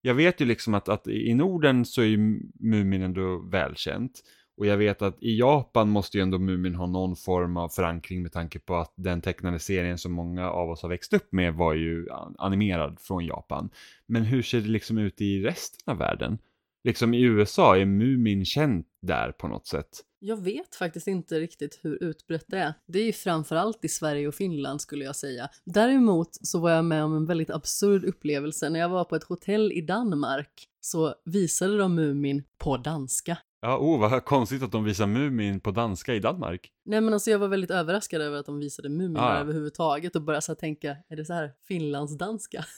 Jag 0.00 0.14
vet 0.14 0.40
ju 0.40 0.44
liksom 0.44 0.74
att, 0.74 0.88
att 0.88 1.06
i 1.06 1.34
Norden 1.34 1.84
så 1.84 2.00
är 2.00 2.06
ju 2.06 2.40
Mumin 2.60 3.02
ändå 3.02 3.48
välkänt. 3.52 4.22
Och 4.56 4.66
jag 4.66 4.76
vet 4.76 5.02
att 5.02 5.22
i 5.22 5.38
Japan 5.38 5.88
måste 5.88 6.18
ju 6.18 6.22
ändå 6.22 6.38
Mumin 6.38 6.74
ha 6.74 6.86
någon 6.86 7.16
form 7.16 7.56
av 7.56 7.68
förankring 7.68 8.22
med 8.22 8.32
tanke 8.32 8.58
på 8.58 8.76
att 8.76 8.92
den 8.96 9.20
tecknade 9.20 9.58
serien 9.58 9.98
som 9.98 10.12
många 10.12 10.50
av 10.50 10.70
oss 10.70 10.82
har 10.82 10.88
växt 10.88 11.12
upp 11.12 11.32
med 11.32 11.54
var 11.54 11.74
ju 11.74 12.06
animerad 12.38 13.00
från 13.00 13.26
Japan. 13.26 13.70
Men 14.06 14.22
hur 14.22 14.42
ser 14.42 14.60
det 14.60 14.68
liksom 14.68 14.98
ut 14.98 15.20
i 15.20 15.40
resten 15.40 15.92
av 15.92 15.98
världen? 15.98 16.38
Liksom 16.84 17.14
i 17.14 17.22
USA, 17.22 17.76
är 17.76 17.84
Mumin 17.84 18.44
känt 18.44 18.86
där 19.02 19.32
på 19.32 19.48
något 19.48 19.66
sätt? 19.66 19.88
Jag 20.18 20.44
vet 20.44 20.74
faktiskt 20.74 21.06
inte 21.06 21.40
riktigt 21.40 21.80
hur 21.82 22.04
utbrett 22.04 22.44
det 22.48 22.58
är. 22.58 22.74
Det 22.86 22.98
är 22.98 23.04
ju 23.04 23.12
framförallt 23.12 23.84
i 23.84 23.88
Sverige 23.88 24.28
och 24.28 24.34
Finland 24.34 24.80
skulle 24.80 25.04
jag 25.04 25.16
säga. 25.16 25.48
Däremot 25.64 26.28
så 26.32 26.58
var 26.58 26.70
jag 26.70 26.84
med 26.84 27.04
om 27.04 27.16
en 27.16 27.26
väldigt 27.26 27.50
absurd 27.50 28.04
upplevelse. 28.04 28.70
När 28.70 28.80
jag 28.80 28.88
var 28.88 29.04
på 29.04 29.16
ett 29.16 29.24
hotell 29.24 29.72
i 29.72 29.80
Danmark 29.80 30.68
så 30.80 31.14
visade 31.24 31.78
de 31.78 31.94
Mumin 31.94 32.42
på 32.58 32.76
danska. 32.76 33.38
Ja, 33.64 33.78
oh, 33.78 34.00
vad 34.00 34.24
konstigt 34.24 34.62
att 34.62 34.72
de 34.72 34.84
visar 34.84 35.06
Mumin 35.06 35.60
på 35.60 35.70
danska 35.70 36.14
i 36.14 36.20
Danmark. 36.20 36.70
Nej 36.84 37.00
men 37.00 37.14
alltså 37.14 37.30
jag 37.30 37.38
var 37.38 37.48
väldigt 37.48 37.70
överraskad 37.70 38.20
över 38.20 38.38
att 38.38 38.46
de 38.46 38.58
visade 38.58 38.88
Mumin 38.88 39.16
ah, 39.16 39.38
överhuvudtaget 39.38 40.16
och 40.16 40.22
började 40.22 40.42
så 40.42 40.54
tänka, 40.54 40.96
är 41.08 41.16
det 41.16 41.24
så 41.24 41.32
här 41.32 41.52
finlandsdanska? 41.68 42.64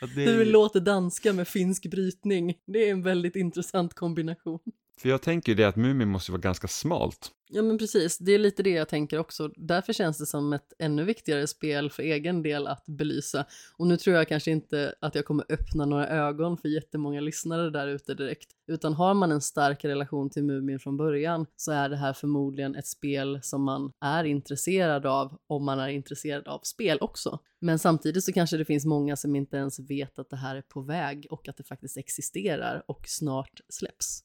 Ja, 0.00 0.06
det... 0.16 0.22
Hur 0.22 0.44
låter 0.44 0.80
danska 0.80 1.32
med 1.32 1.48
finsk 1.48 1.90
brytning? 1.90 2.54
Det 2.66 2.88
är 2.88 2.90
en 2.90 3.02
väldigt 3.02 3.36
intressant 3.36 3.94
kombination. 3.94 4.58
För 5.00 5.08
jag 5.08 5.22
tänker 5.22 5.52
ju 5.52 5.56
det 5.56 5.64
att 5.64 5.76
Mumin 5.76 6.08
måste 6.08 6.32
vara 6.32 6.40
ganska 6.40 6.68
smalt. 6.68 7.30
Ja 7.56 7.62
men 7.62 7.78
precis, 7.78 8.18
det 8.18 8.32
är 8.32 8.38
lite 8.38 8.62
det 8.62 8.70
jag 8.70 8.88
tänker 8.88 9.18
också. 9.18 9.50
Därför 9.56 9.92
känns 9.92 10.18
det 10.18 10.26
som 10.26 10.52
ett 10.52 10.72
ännu 10.78 11.04
viktigare 11.04 11.46
spel 11.46 11.90
för 11.90 12.02
egen 12.02 12.42
del 12.42 12.66
att 12.66 12.86
belysa. 12.86 13.44
Och 13.76 13.86
nu 13.86 13.96
tror 13.96 14.16
jag 14.16 14.28
kanske 14.28 14.50
inte 14.50 14.94
att 15.00 15.14
jag 15.14 15.24
kommer 15.24 15.44
öppna 15.48 15.84
några 15.86 16.08
ögon 16.08 16.56
för 16.56 16.68
jättemånga 16.68 17.20
lyssnare 17.20 17.70
där 17.70 17.88
ute 17.88 18.14
direkt. 18.14 18.48
Utan 18.66 18.94
har 18.94 19.14
man 19.14 19.32
en 19.32 19.40
stark 19.40 19.84
relation 19.84 20.30
till 20.30 20.44
Mumin 20.44 20.78
från 20.78 20.96
början 20.96 21.46
så 21.56 21.72
är 21.72 21.88
det 21.88 21.96
här 21.96 22.12
förmodligen 22.12 22.74
ett 22.74 22.86
spel 22.86 23.38
som 23.42 23.62
man 23.62 23.92
är 24.00 24.24
intresserad 24.24 25.06
av 25.06 25.38
om 25.46 25.64
man 25.64 25.78
är 25.78 25.88
intresserad 25.88 26.48
av 26.48 26.60
spel 26.62 26.98
också. 27.00 27.38
Men 27.60 27.78
samtidigt 27.78 28.24
så 28.24 28.32
kanske 28.32 28.56
det 28.56 28.64
finns 28.64 28.86
många 28.86 29.16
som 29.16 29.36
inte 29.36 29.56
ens 29.56 29.80
vet 29.80 30.18
att 30.18 30.30
det 30.30 30.36
här 30.36 30.56
är 30.56 30.62
på 30.62 30.80
väg 30.80 31.26
och 31.30 31.48
att 31.48 31.56
det 31.56 31.64
faktiskt 31.64 31.96
existerar 31.96 32.82
och 32.86 33.04
snart 33.06 33.60
släpps. 33.68 34.24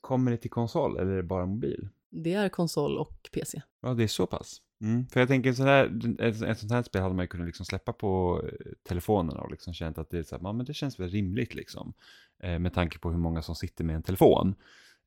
Kommer 0.00 0.30
det 0.30 0.36
till 0.36 0.50
konsol 0.50 0.98
eller 0.98 1.12
är 1.12 1.16
det 1.16 1.22
bara 1.22 1.46
mobil? 1.46 1.88
Det 2.24 2.32
är 2.32 2.48
konsol 2.48 2.98
och 2.98 3.28
PC. 3.32 3.62
Ja, 3.82 3.94
det 3.94 4.02
är 4.02 4.08
så 4.08 4.26
pass. 4.26 4.60
Mm. 4.80 5.06
För 5.06 5.20
jag 5.20 5.28
tänker, 5.28 5.52
så 5.52 5.62
här, 5.62 5.84
ett, 6.20 6.42
ett 6.42 6.58
sånt 6.58 6.72
här 6.72 6.82
spel 6.82 7.02
hade 7.02 7.14
man 7.14 7.22
ju 7.22 7.28
kunnat 7.28 7.46
liksom 7.46 7.66
släppa 7.66 7.92
på 7.92 8.42
eh, 8.44 8.72
telefonerna 8.88 9.40
och 9.40 9.50
liksom 9.50 9.74
känt 9.74 9.98
att 9.98 10.10
det, 10.10 10.18
är 10.18 10.22
så 10.22 10.36
här, 10.36 10.52
men 10.52 10.66
det 10.66 10.74
känns 10.74 11.00
väl 11.00 11.08
rimligt 11.08 11.54
liksom. 11.54 11.94
Eh, 12.42 12.58
med 12.58 12.74
tanke 12.74 12.98
på 12.98 13.10
hur 13.10 13.18
många 13.18 13.42
som 13.42 13.54
sitter 13.54 13.84
med 13.84 13.96
en 13.96 14.02
telefon. 14.02 14.54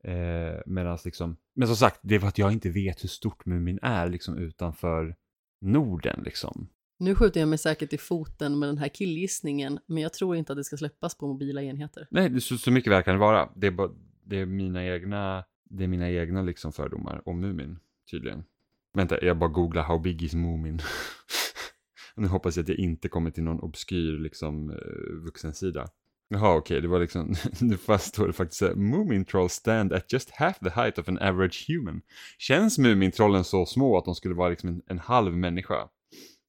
Eh, 0.04 0.62
medans 0.66 1.06
liksom, 1.06 1.38
men 1.56 1.68
som 1.68 1.78
sagt, 1.78 2.00
det 2.02 2.16
är 2.16 2.20
för 2.20 2.28
att 2.28 2.38
jag 2.38 2.52
inte 2.52 2.70
vet 2.70 3.04
hur 3.04 3.10
stort 3.10 3.46
Mumin 3.46 3.80
är 3.82 4.10
liksom 4.10 4.38
utanför 4.38 5.16
Norden 5.62 6.22
liksom. 6.26 6.70
Nu 7.00 7.16
skjuter 7.16 7.40
jag 7.40 7.50
mig 7.50 7.58
säkert 7.58 7.94
i 7.94 7.98
foten 7.98 8.60
med 8.60 8.70
den 8.70 8.78
här 8.78 8.88
killgissningen, 8.88 9.80
men 9.86 10.04
jag 10.04 10.14
tror 10.14 10.36
inte 10.36 10.54
att 10.54 10.58
det 10.58 10.64
ska 10.64 10.78
släppas 10.78 11.18
på 11.18 11.28
mobila 11.28 11.62
enheter. 11.62 12.08
Nej, 12.12 12.42
så, 12.42 12.58
så 12.58 12.72
mycket 12.72 12.92
väl 12.92 13.04
kan 13.04 13.14
det 13.14 13.20
vara. 13.20 13.50
Det 13.56 13.68
är, 13.68 13.72
bara, 13.72 13.92
det 14.24 14.40
är 14.40 14.46
mina 14.46 14.86
egna 14.86 15.44
det 15.70 15.84
är 15.84 15.88
mina 15.88 16.10
egna 16.10 16.42
liksom 16.42 16.72
fördomar 16.72 17.22
om 17.26 17.40
Mumin, 17.40 17.80
tydligen. 18.12 18.44
Vänta, 18.94 19.26
jag 19.26 19.38
bara 19.38 19.50
googlar 19.50 19.84
How 19.84 20.00
big 20.00 20.24
is 20.24 20.34
Mumin? 20.34 20.80
nu 22.16 22.28
hoppas 22.28 22.58
jag 22.58 22.64
att 22.64 22.70
jag 22.70 22.78
inte 22.78 23.10
kommer 23.10 23.32
till 23.32 23.44
någon 23.44 23.60
obskyr 23.60 24.20
liksom 24.20 24.70
eh, 24.70 25.24
vuxensida. 25.26 25.90
Jaha, 26.30 26.58
okej, 26.58 26.76
okay. 26.76 26.82
det 26.82 26.88
var 26.88 27.00
liksom, 27.00 27.36
nu 27.60 27.78
står 28.00 28.28
det 28.28 28.34
faktiskt 28.34 28.60
så 28.60 29.24
trolls 29.26 29.54
stand 29.54 29.94
at 29.94 30.14
just 30.14 30.30
half 30.30 30.60
the 30.60 30.70
height 30.70 30.98
of 30.98 31.10
an 31.10 31.20
average 31.20 31.66
human. 31.68 32.02
Känns 32.38 32.78
Mumintrollen 32.78 33.44
så 33.44 33.66
små 33.66 33.98
att 33.98 34.06
de 34.06 34.16
skulle 34.16 34.36
vara 34.36 34.50
liksom 34.50 34.70
en, 34.70 34.82
en 34.88 35.00
halv 35.00 35.38
människa? 35.38 35.90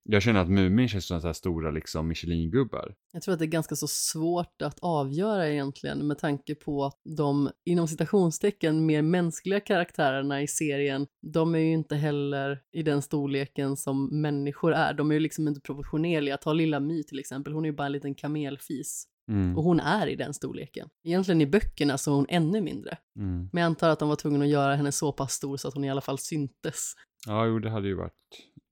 Jag 0.02 0.22
känner 0.22 0.40
att 0.40 0.50
Mumin 0.50 0.88
känns 0.88 1.06
som 1.06 1.20
så 1.20 1.26
här 1.26 1.34
stora 1.34 1.70
liksom 1.70 2.08
Michelin-gubbar. 2.08 2.94
Jag 3.12 3.22
tror 3.22 3.32
att 3.32 3.38
det 3.38 3.44
är 3.44 3.46
ganska 3.46 3.76
så 3.76 3.86
svårt 3.86 4.62
att 4.62 4.78
avgöra 4.82 5.48
egentligen 5.48 6.06
med 6.06 6.18
tanke 6.18 6.54
på 6.54 6.84
att 6.84 7.00
de 7.16 7.50
inom 7.64 7.88
citationstecken 7.88 8.86
mer 8.86 9.02
mänskliga 9.02 9.60
karaktärerna 9.60 10.42
i 10.42 10.46
serien, 10.46 11.06
de 11.32 11.54
är 11.54 11.58
ju 11.58 11.72
inte 11.72 11.96
heller 11.96 12.60
i 12.72 12.82
den 12.82 13.02
storleken 13.02 13.76
som 13.76 14.20
människor 14.20 14.72
är. 14.72 14.94
De 14.94 15.10
är 15.10 15.14
ju 15.14 15.20
liksom 15.20 15.48
inte 15.48 15.60
proportionerliga. 15.60 16.36
Ta 16.36 16.52
lilla 16.52 16.80
My 16.80 17.02
till 17.02 17.18
exempel, 17.18 17.52
hon 17.52 17.64
är 17.64 17.68
ju 17.68 17.76
bara 17.76 17.86
en 17.86 17.92
liten 17.92 18.14
kamelfis. 18.14 19.06
Mm. 19.30 19.58
Och 19.58 19.64
hon 19.64 19.80
är 19.80 20.06
i 20.06 20.16
den 20.16 20.34
storleken. 20.34 20.88
Egentligen 21.04 21.40
i 21.40 21.46
böckerna 21.46 21.98
så 21.98 22.10
är 22.10 22.14
hon 22.14 22.26
ännu 22.28 22.60
mindre. 22.60 22.98
Mm. 23.18 23.48
Men 23.52 23.60
jag 23.60 23.66
antar 23.66 23.88
att 23.88 23.98
de 23.98 24.08
var 24.08 24.16
tvungna 24.16 24.44
att 24.44 24.50
göra 24.50 24.74
henne 24.76 24.92
så 24.92 25.12
pass 25.12 25.32
stor 25.32 25.56
så 25.56 25.68
att 25.68 25.74
hon 25.74 25.84
i 25.84 25.90
alla 25.90 26.00
fall 26.00 26.18
syntes. 26.18 26.94
Ja, 27.26 27.46
jo, 27.46 27.58
det 27.58 27.70
hade 27.70 27.88
ju 27.88 27.94
varit 27.94 28.12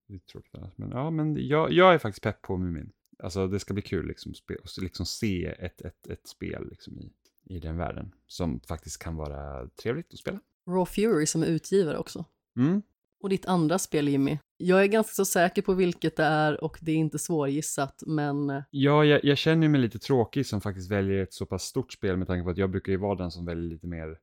lite 0.08 0.26
tråkigt 0.26 0.54
annars. 0.54 0.72
Men 0.76 0.90
ja, 0.90 1.10
men 1.10 1.46
jag, 1.46 1.72
jag 1.72 1.94
är 1.94 1.98
faktiskt 1.98 2.22
pepp 2.22 2.42
på 2.42 2.56
Mumin. 2.56 2.92
Alltså 3.22 3.46
det 3.46 3.60
ska 3.60 3.74
bli 3.74 3.82
kul 3.82 4.06
liksom, 4.06 4.32
att 4.64 4.82
liksom 4.82 5.06
se 5.06 5.46
ett, 5.46 5.80
ett, 5.80 6.06
ett 6.06 6.26
spel 6.26 6.68
liksom 6.70 6.98
i, 6.98 7.12
i 7.44 7.58
den 7.58 7.76
världen 7.76 8.14
som 8.26 8.60
faktiskt 8.60 9.02
kan 9.02 9.16
vara 9.16 9.68
trevligt 9.68 10.12
att 10.12 10.18
spela. 10.18 10.40
Raw 10.68 10.86
Fury 10.86 11.26
som 11.26 11.42
är 11.42 11.46
utgivare 11.46 11.98
också. 11.98 12.24
Mm. 12.56 12.82
Och 13.20 13.28
ditt 13.28 13.46
andra 13.46 13.78
spel 13.78 14.08
Jimmy? 14.08 14.38
Jag 14.56 14.82
är 14.82 14.86
ganska 14.86 15.12
så 15.12 15.24
säker 15.24 15.62
på 15.62 15.74
vilket 15.74 16.16
det 16.16 16.24
är 16.24 16.64
och 16.64 16.78
det 16.80 16.92
är 16.92 16.96
inte 16.96 17.18
svårgissat 17.18 18.02
men... 18.06 18.50
Eh, 18.50 18.62
ja, 18.70 19.04
jag, 19.04 19.24
jag 19.24 19.38
känner 19.38 19.68
mig 19.68 19.80
lite 19.80 19.98
tråkig 19.98 20.46
som 20.46 20.60
faktiskt 20.60 20.90
väljer 20.90 21.22
ett 21.22 21.32
så 21.32 21.46
pass 21.46 21.62
stort 21.62 21.92
spel 21.92 22.16
med 22.16 22.26
tanke 22.26 22.44
på 22.44 22.50
att 22.50 22.58
jag 22.58 22.70
brukar 22.70 22.92
ju 22.92 22.98
vara 22.98 23.18
den 23.18 23.30
som 23.30 23.44
väljer 23.44 23.70
lite 23.70 23.86
mer 23.86 24.18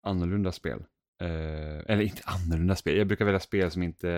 annorlunda 0.00 0.52
spel. 0.52 0.84
Eh, 1.24 1.82
eller 1.86 2.00
inte 2.02 2.22
annorlunda 2.24 2.76
spel, 2.76 2.96
jag 2.96 3.06
brukar 3.06 3.24
välja 3.24 3.40
spel 3.40 3.70
som 3.70 3.82
inte, 3.82 4.08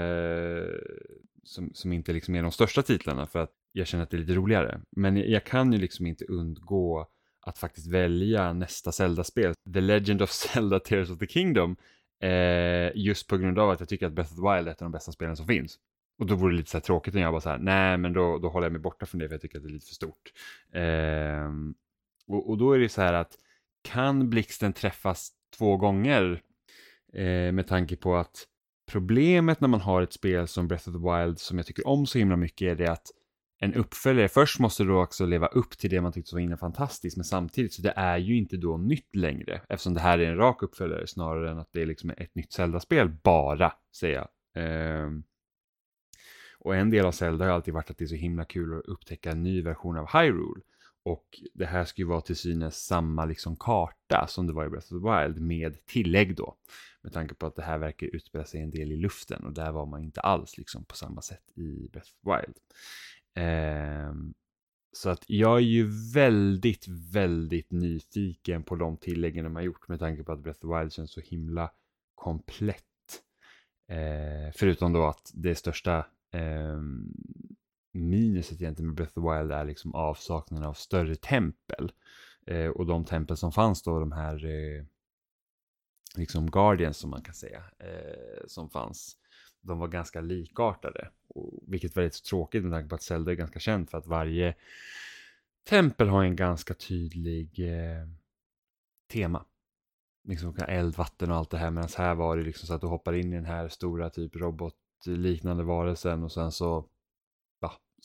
som, 1.45 1.71
som 1.75 1.92
inte 1.92 2.12
liksom 2.12 2.35
är 2.35 2.42
de 2.42 2.53
största 2.53 2.83
titlarna 2.83 3.27
för 3.27 3.38
att 3.38 3.53
jag 3.73 3.87
känner 3.87 4.05
att 4.05 4.11
det 4.11 4.16
är 4.16 4.19
lite 4.19 4.35
roligare. 4.35 4.81
Men 4.90 5.16
jag, 5.16 5.29
jag 5.29 5.45
kan 5.45 5.73
ju 5.73 5.79
liksom 5.79 6.07
inte 6.07 6.25
undgå 6.25 7.07
att 7.40 7.59
faktiskt 7.59 7.87
välja 7.87 8.53
nästa 8.53 8.92
Zelda-spel, 8.92 9.55
The 9.75 9.81
Legend 9.81 10.23
of 10.23 10.31
Zelda 10.53 10.81
Tears 10.81 11.11
of 11.11 11.19
the 11.19 11.27
Kingdom, 11.27 11.77
eh, 12.23 12.90
just 12.95 13.27
på 13.27 13.37
grund 13.37 13.59
av 13.59 13.71
att 13.71 13.81
jag 13.81 13.88
tycker 13.88 14.07
att 14.07 14.12
Breath 14.12 14.33
of 14.33 14.37
the 14.37 14.57
Wild 14.57 14.69
är 14.69 14.73
ett 14.73 14.83
av 14.83 14.85
de 14.85 14.92
bästa 14.92 15.12
spelen 15.12 15.37
som 15.37 15.47
finns. 15.47 15.79
Och 16.19 16.27
då 16.27 16.35
vore 16.35 16.53
det 16.53 16.57
lite 16.57 16.71
så 16.71 16.77
här 16.77 16.83
tråkigt 16.83 17.14
om 17.14 17.21
jag 17.21 17.33
bara 17.33 17.40
så 17.40 17.51
här, 17.51 17.59
nej 17.59 17.99
men 17.99 18.12
då, 18.12 18.38
då 18.38 18.49
håller 18.49 18.64
jag 18.64 18.73
mig 18.73 18.81
borta 18.81 19.07
från 19.07 19.19
det 19.19 19.29
för 19.29 19.35
jag 19.35 19.42
tycker 19.42 19.59
att 19.59 19.64
det 19.64 19.71
är 19.71 19.73
lite 19.73 19.87
för 19.87 19.95
stort. 19.95 20.33
Eh, 20.73 21.51
och, 22.27 22.51
och 22.51 22.59
då 22.59 22.73
är 22.73 22.79
det 22.79 22.88
så 22.88 23.03
här 23.03 23.12
att 23.12 23.38
kan 23.83 24.31
blixten 24.31 24.73
träffas 24.73 25.33
två 25.59 25.77
gånger 25.77 26.42
Eh, 27.16 27.52
med 27.52 27.66
tanke 27.66 27.96
på 27.96 28.16
att 28.16 28.44
problemet 28.92 29.61
när 29.61 29.68
man 29.68 29.81
har 29.81 30.02
ett 30.02 30.12
spel 30.12 30.48
som 30.48 30.68
Breath 30.68 30.88
of 30.88 30.94
the 30.94 31.00
Wild 31.00 31.38
som 31.38 31.57
jag 31.57 31.66
tycker 31.66 31.87
om 31.87 32.07
så 32.07 32.18
himla 32.18 32.37
mycket 32.37 32.72
är 32.72 32.74
det 32.74 32.92
att 32.92 33.07
en 33.59 33.74
uppföljare 33.74 34.29
först 34.29 34.61
måste 34.61 34.85
då 34.85 35.02
också 35.02 35.26
leva 35.26 35.46
upp 35.46 35.79
till 35.79 35.90
det 35.90 36.00
man 36.00 36.12
tyckte 36.12 36.35
var 36.35 36.40
innan 36.40 36.59
fantastiskt 36.59 37.16
men 37.16 37.24
samtidigt 37.24 37.72
så 37.72 37.83
det 37.83 37.92
är 37.96 38.18
ju 38.18 38.37
inte 38.37 38.57
då 38.57 38.76
nytt 38.76 39.16
längre 39.16 39.61
eftersom 39.68 39.94
det 39.94 40.00
här 40.00 40.18
är 40.18 40.31
en 40.31 40.37
rak 40.37 40.62
uppföljare 40.62 41.07
snarare 41.07 41.50
än 41.50 41.59
att 41.59 41.72
det 41.72 41.83
är 41.83 41.87
liksom 41.87 42.11
ett 42.11 42.35
nytt 42.35 42.52
Zelda-spel 42.52 43.09
bara 43.22 43.72
säger 44.00 44.14
jag. 44.14 44.29
Eh, 44.64 45.11
och 46.59 46.76
en 46.76 46.90
del 46.90 47.07
av 47.07 47.12
Zelda 47.12 47.44
har 47.44 47.52
alltid 47.52 47.74
varit 47.74 47.90
att 47.90 47.98
det 47.98 48.05
är 48.05 48.07
så 48.07 48.14
himla 48.14 48.44
kul 48.44 48.79
att 48.79 48.85
upptäcka 48.85 49.31
en 49.31 49.42
ny 49.42 49.62
version 49.62 49.98
av 49.98 50.07
Hyrule. 50.12 50.62
Och 51.07 51.40
det 51.55 51.66
här 51.66 51.85
ska 51.85 52.03
ju 52.03 52.09
vara 52.09 52.21
till 52.21 52.37
synes 52.37 52.85
samma 52.85 53.25
liksom 53.25 53.57
karta 53.57 54.27
som 54.29 54.47
det 54.47 54.53
var 54.53 54.66
i 54.66 54.69
Breath 54.69 54.95
of 54.95 55.03
the 55.03 55.09
Wild 55.11 55.40
med 55.40 55.87
tillägg 55.87 56.37
då. 56.37 56.57
Med 57.03 57.12
tanke 57.12 57.35
på 57.35 57.47
att 57.47 57.57
det 57.57 57.62
här 57.62 57.79
verkar 57.79 58.07
utspela 58.07 58.45
sig 58.45 58.61
en 58.61 58.71
del 58.71 58.92
i 58.92 58.97
luften 58.97 59.45
och 59.45 59.53
där 59.53 59.73
var 59.73 59.87
man 59.87 60.03
inte 60.03 60.21
alls 60.21 60.59
liksom 60.59 60.85
på 60.85 60.97
samma 60.97 61.23
sätt 61.23 61.51
i 61.55 61.88
Breath 61.92 62.11
of 62.11 62.14
the 62.25 62.31
Wild. 62.31 62.57
Eh, 63.35 64.14
så 64.92 65.11
att 65.11 65.25
jag 65.27 65.57
är 65.57 65.64
ju 65.64 65.90
väldigt, 66.14 66.88
väldigt 67.12 67.71
nyfiken 67.71 68.62
på 68.62 68.77
de 68.77 68.97
tilläggen 68.97 69.45
de 69.45 69.57
har 69.57 69.62
gjort 69.62 69.88
med 69.88 69.99
tanke 69.99 70.23
på 70.23 70.33
att 70.33 70.40
Breath 70.40 70.66
of 70.66 70.71
the 70.71 70.79
Wild 70.79 70.92
känns 70.92 71.12
så 71.12 71.21
himla 71.21 71.71
komplett. 72.14 73.23
Eh, 73.88 74.53
förutom 74.55 74.92
då 74.92 75.07
att 75.07 75.33
det 75.35 75.55
största 75.55 75.99
eh, 76.33 76.81
minuset 77.96 78.61
egentligen 78.61 78.87
med 78.87 78.96
Breath 78.96 79.18
of 79.18 79.24
the 79.24 79.38
Wild 79.38 79.52
är 79.52 79.64
liksom 79.64 79.94
avsaknaden 79.94 80.68
av 80.68 80.74
större 80.74 81.14
tempel. 81.14 81.92
Eh, 82.46 82.68
och 82.68 82.87
de 82.87 83.04
tempel 83.04 83.37
som 83.37 83.52
fanns 83.52 83.82
då, 83.82 84.00
de 84.00 84.12
här 84.12 84.44
eh, 84.44 84.85
liksom 86.16 86.50
Guardians 86.50 86.96
som 86.96 87.11
man 87.11 87.22
kan 87.22 87.35
säga, 87.35 87.64
eh, 87.78 88.46
som 88.46 88.70
fanns, 88.70 89.16
de 89.61 89.78
var 89.78 89.88
ganska 89.88 90.20
likartade. 90.20 91.11
Och, 91.28 91.62
vilket 91.66 91.96
var 91.96 92.02
lite 92.02 92.22
tråkigt 92.22 92.62
med 92.62 92.72
tanke 92.72 92.88
på 92.88 92.94
att 92.94 93.02
Zelda 93.02 93.32
är 93.32 93.37
ganska 93.37 93.59
känt 93.59 93.90
för 93.90 93.98
att 93.98 94.06
varje 94.06 94.54
tempel 95.68 96.09
har 96.09 96.24
en 96.24 96.37
ganska 96.37 96.74
tydlig 96.74 97.59
eh, 97.59 98.09
tema. 99.12 99.44
Liksom 100.28 100.56
eld, 100.68 100.96
vatten 100.96 101.30
och 101.30 101.37
allt 101.37 101.50
det 101.50 101.59
här. 101.59 101.70
Medan 101.70 101.88
här 101.96 102.14
var 102.14 102.37
det 102.37 102.42
liksom 102.42 102.66
så 102.66 102.74
att 102.74 102.80
du 102.80 102.87
hoppar 102.87 103.12
in 103.12 103.32
i 103.32 103.37
den 103.37 103.44
här 103.44 103.68
stora 103.68 104.11
typ 104.11 104.37
robotliknande 104.37 105.64
varelsen 105.64 106.22
och 106.22 106.32
sen 106.32 106.52
så 106.52 106.88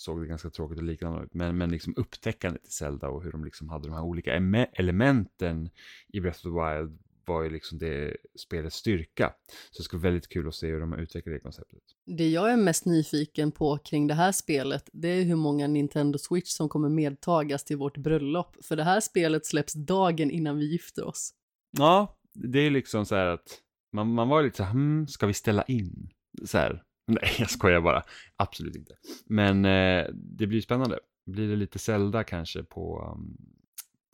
såg 0.02 0.22
det 0.22 0.28
ganska 0.28 0.50
tråkigt 0.50 0.78
och 0.78 0.84
liknande 0.84 1.24
ut. 1.24 1.34
Men, 1.34 1.58
men 1.58 1.72
liksom 1.72 1.94
upptäckandet 1.98 2.68
i 2.68 2.72
Zelda 2.72 3.10
och 3.10 3.24
hur 3.24 3.32
de 3.32 3.46
liksom 3.46 3.70
hade 3.70 3.88
de 3.88 3.94
här 3.94 4.04
olika 4.04 4.34
elementen 4.74 5.70
i 6.08 6.20
Breath 6.20 6.38
of 6.38 6.44
the 6.44 6.50
Wild 6.50 7.00
var 7.26 7.44
ju 7.44 7.50
liksom 7.50 7.78
det 7.78 8.18
spelets 8.36 8.76
styrka. 8.76 9.34
Så 9.72 9.82
det 9.82 9.84
ska 9.84 9.98
vara 9.98 10.04
väldigt 10.04 10.30
kul 10.30 10.48
att 10.48 10.56
se 10.56 10.68
hur 10.68 10.80
de 10.80 10.92
har 10.92 11.00
utvecklat 11.00 11.36
det 11.36 11.40
konceptet. 11.40 11.80
Det 12.06 12.30
jag 12.30 12.52
är 12.52 12.58
mest 12.58 12.86
nyfiken 12.86 13.52
på 13.52 13.78
kring 13.78 14.08
det 14.08 14.14
här 14.14 14.32
spelet, 14.32 14.90
det 14.94 15.08
är 15.08 15.24
hur 15.24 15.36
många 15.36 15.68
Nintendo 15.68 16.20
Switch 16.20 16.50
som 16.50 16.70
kommer 16.70 16.90
medtagas 16.90 17.64
till 17.64 17.78
vårt 17.78 17.98
bröllop. 17.98 18.58
För 18.64 18.76
det 18.76 18.84
här 18.84 19.00
spelet 19.00 19.46
släpps 19.46 19.74
dagen 19.74 20.32
innan 20.32 20.58
vi 20.58 20.72
gifter 20.72 21.08
oss. 21.08 21.34
Ja, 21.78 22.18
det 22.34 22.60
är 22.60 22.70
liksom 22.70 23.06
så 23.06 23.16
här 23.16 23.26
att 23.26 23.62
man, 23.94 24.14
man 24.14 24.30
var 24.30 24.44
lite 24.44 24.58
så 24.58 24.64
här, 24.64 24.72
hmm, 24.72 25.08
ska 25.08 25.28
vi 25.28 25.34
ställa 25.34 25.64
in? 25.64 26.10
Så 26.46 26.58
här, 26.58 26.84
nej 27.22 27.36
jag 27.40 27.50
skojar 27.50 27.82
bara, 27.82 28.04
absolut 28.36 28.76
inte. 28.76 28.96
Men 29.26 29.66
eh, 29.66 30.06
det 30.14 30.48
blir 30.48 30.62
spännande. 30.62 31.00
Blir 31.26 31.48
det 31.50 31.56
lite 31.56 31.80
Zelda 31.80 32.24
kanske 32.24 32.64
på, 32.64 33.14
um, 33.16 33.38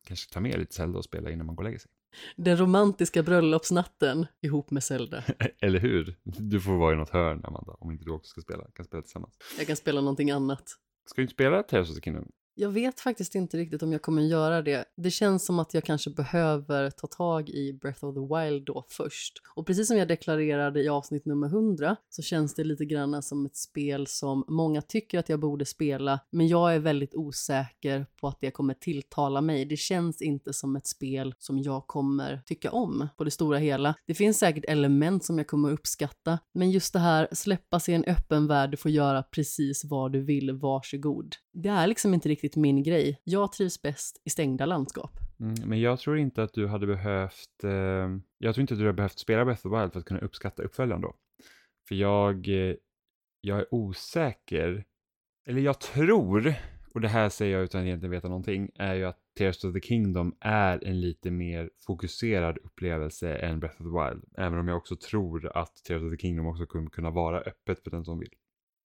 kanske 0.08 0.34
ta 0.34 0.40
med 0.40 0.60
lite 0.60 0.74
Zelda 0.74 0.98
och 0.98 1.06
spela 1.06 1.32
innan 1.32 1.46
man 1.46 1.56
går 1.56 1.64
och 1.64 1.68
lägger 1.68 1.80
sig. 1.80 1.92
Den 2.36 2.58
romantiska 2.58 3.24
bröllopsnatten 3.24 4.26
ihop 4.42 4.72
med 4.72 4.84
Zelda. 4.84 5.24
Eller 5.62 5.80
hur? 5.80 6.16
Du 6.24 6.62
får 6.62 6.78
vara 6.78 6.94
i 6.94 6.98
något 6.98 7.10
hörn, 7.10 7.42
Amanda, 7.44 7.72
om 7.80 7.92
inte 7.92 8.06
du 8.06 8.12
också 8.12 8.30
ska 8.30 8.42
spela. 8.42 8.64
Kan 8.74 8.86
spela 8.86 9.02
tillsammans. 9.02 9.34
Jag 9.58 9.68
kan 9.68 9.76
spela 9.76 10.02
någonting 10.02 10.32
annat. 10.32 10.64
Ska 11.06 11.16
du 11.16 11.22
inte 11.22 11.34
spela 11.34 11.64
Tears 11.64 11.90
of 11.90 11.96
the 11.96 12.02
Kingdom? 12.02 12.32
Jag 12.60 12.70
vet 12.70 13.00
faktiskt 13.00 13.36
inte 13.36 13.58
riktigt 13.58 13.84
om 13.84 13.92
jag 13.92 14.02
kommer 14.02 14.22
göra 14.22 14.62
det. 14.62 14.86
Det 14.96 15.12
känns 15.12 15.46
som 15.46 15.60
att 15.60 15.74
jag 15.74 15.84
kanske 15.84 16.10
behöver 16.10 16.90
ta 16.90 17.08
tag 17.08 17.50
i 17.50 17.74
Breath 17.74 18.06
of 18.06 18.16
the 18.16 18.36
Wild 18.36 18.66
då 18.66 18.86
först. 18.90 19.34
Och 19.56 19.68
precis 19.68 19.88
som 19.88 19.98
jag 19.98 20.08
deklarerade 20.08 20.84
i 20.84 20.90
avsnitt 20.90 21.26
nummer 21.26 21.48
100 21.48 21.96
så 22.10 22.22
känns 22.22 22.54
det 22.54 22.64
lite 22.64 22.86
grann 22.86 23.24
som 23.24 23.46
ett 23.46 23.56
spel 23.56 24.08
som 24.08 24.46
många 24.48 24.82
tycker 24.82 25.20
att 25.20 25.30
jag 25.30 25.40
borde 25.40 25.66
spela, 25.66 26.20
men 26.32 26.48
jag 26.48 26.76
är 26.76 26.80
väldigt 26.80 27.16
osäker 27.16 28.06
på 28.22 28.28
att 28.28 28.42
det 28.42 28.52
kommer 28.52 28.74
tilltala 28.74 29.42
mig. 29.42 29.66
Det 29.66 29.78
känns 29.78 30.22
inte 30.22 30.54
som 30.54 30.76
ett 30.76 30.88
spel 30.88 31.36
som 31.38 31.60
jag 31.60 31.88
kommer 31.88 32.42
tycka 32.46 32.72
om 32.72 33.08
på 33.18 33.24
det 33.24 33.32
stora 33.32 33.58
hela. 33.58 33.96
Det 34.06 34.14
finns 34.14 34.40
säkert 34.40 34.66
element 34.68 35.24
som 35.24 35.38
jag 35.38 35.48
kommer 35.48 35.72
uppskatta, 35.72 36.40
men 36.54 36.72
just 36.72 36.94
det 36.94 37.00
här 37.00 37.28
släppas 37.32 37.90
i 37.90 37.94
en 37.94 38.04
öppen 38.04 38.48
värld, 38.48 38.72
du 38.72 38.78
får 38.78 38.92
göra 38.92 39.24
precis 39.24 39.86
vad 39.86 40.12
du 40.12 40.22
vill, 40.22 40.52
varsågod. 40.52 41.36
Det 41.64 41.70
är 41.70 41.88
liksom 41.88 42.14
inte 42.14 42.30
riktigt 42.30 42.56
min 42.56 42.84
grej. 42.84 43.22
Jag 43.24 43.52
trivs 43.52 43.82
bäst 43.82 44.22
i 44.26 44.30
stängda 44.30 44.66
landskap. 44.66 45.12
Mm, 45.40 45.70
men 45.70 45.82
jag 45.82 46.00
tror 46.00 46.18
inte 46.18 46.44
att 46.44 46.54
du 46.54 46.68
hade 46.68 46.88
behövt, 46.88 47.64
eh, 47.64 47.70
jag 48.38 48.56
tror 48.56 48.62
inte 48.62 48.74
att 48.74 48.80
du 48.80 48.86
hade 48.86 48.94
behövt 48.94 49.20
spela 49.20 49.46
Breath 49.46 49.68
of 49.68 49.72
the 49.72 49.80
Wild 49.80 49.92
för 49.94 50.00
att 50.00 50.06
kunna 50.06 50.20
uppskatta 50.20 50.64
uppföljaren 50.64 51.02
då. 51.02 51.16
För 51.88 51.96
jag, 51.96 52.48
eh, 52.48 52.76
jag 53.42 53.60
är 53.60 53.74
osäker, 53.74 54.86
eller 55.48 55.62
jag 55.62 55.80
tror, 55.80 56.54
och 56.94 57.02
det 57.02 57.08
här 57.08 57.30
säger 57.30 57.56
jag 57.56 57.64
utan 57.64 57.82
att 57.82 57.86
egentligen 57.86 58.12
veta 58.12 58.28
någonting, 58.28 58.70
är 58.76 58.94
ju 58.94 59.06
att 59.06 59.20
Tears 59.38 59.64
of 59.64 59.74
the 59.74 59.82
Kingdom 59.82 60.36
är 60.40 60.84
en 60.84 61.02
lite 61.02 61.32
mer 61.32 61.70
fokuserad 61.88 62.58
upplevelse 62.58 63.36
än 63.36 63.60
Breath 63.60 63.82
of 63.82 63.88
the 63.88 64.10
Wild. 64.10 64.24
Även 64.38 64.60
om 64.60 64.68
jag 64.68 64.78
också 64.78 64.96
tror 64.96 65.58
att 65.58 65.76
Tears 65.88 66.04
of 66.04 66.12
the 66.12 66.18
Kingdom 66.18 66.48
också 66.48 66.66
kommer 66.66 66.90
kunna 66.90 67.12
vara 67.12 67.40
öppet 67.40 67.84
för 67.84 67.92
den 67.92 68.06
som 68.06 68.20
vill. 68.20 68.34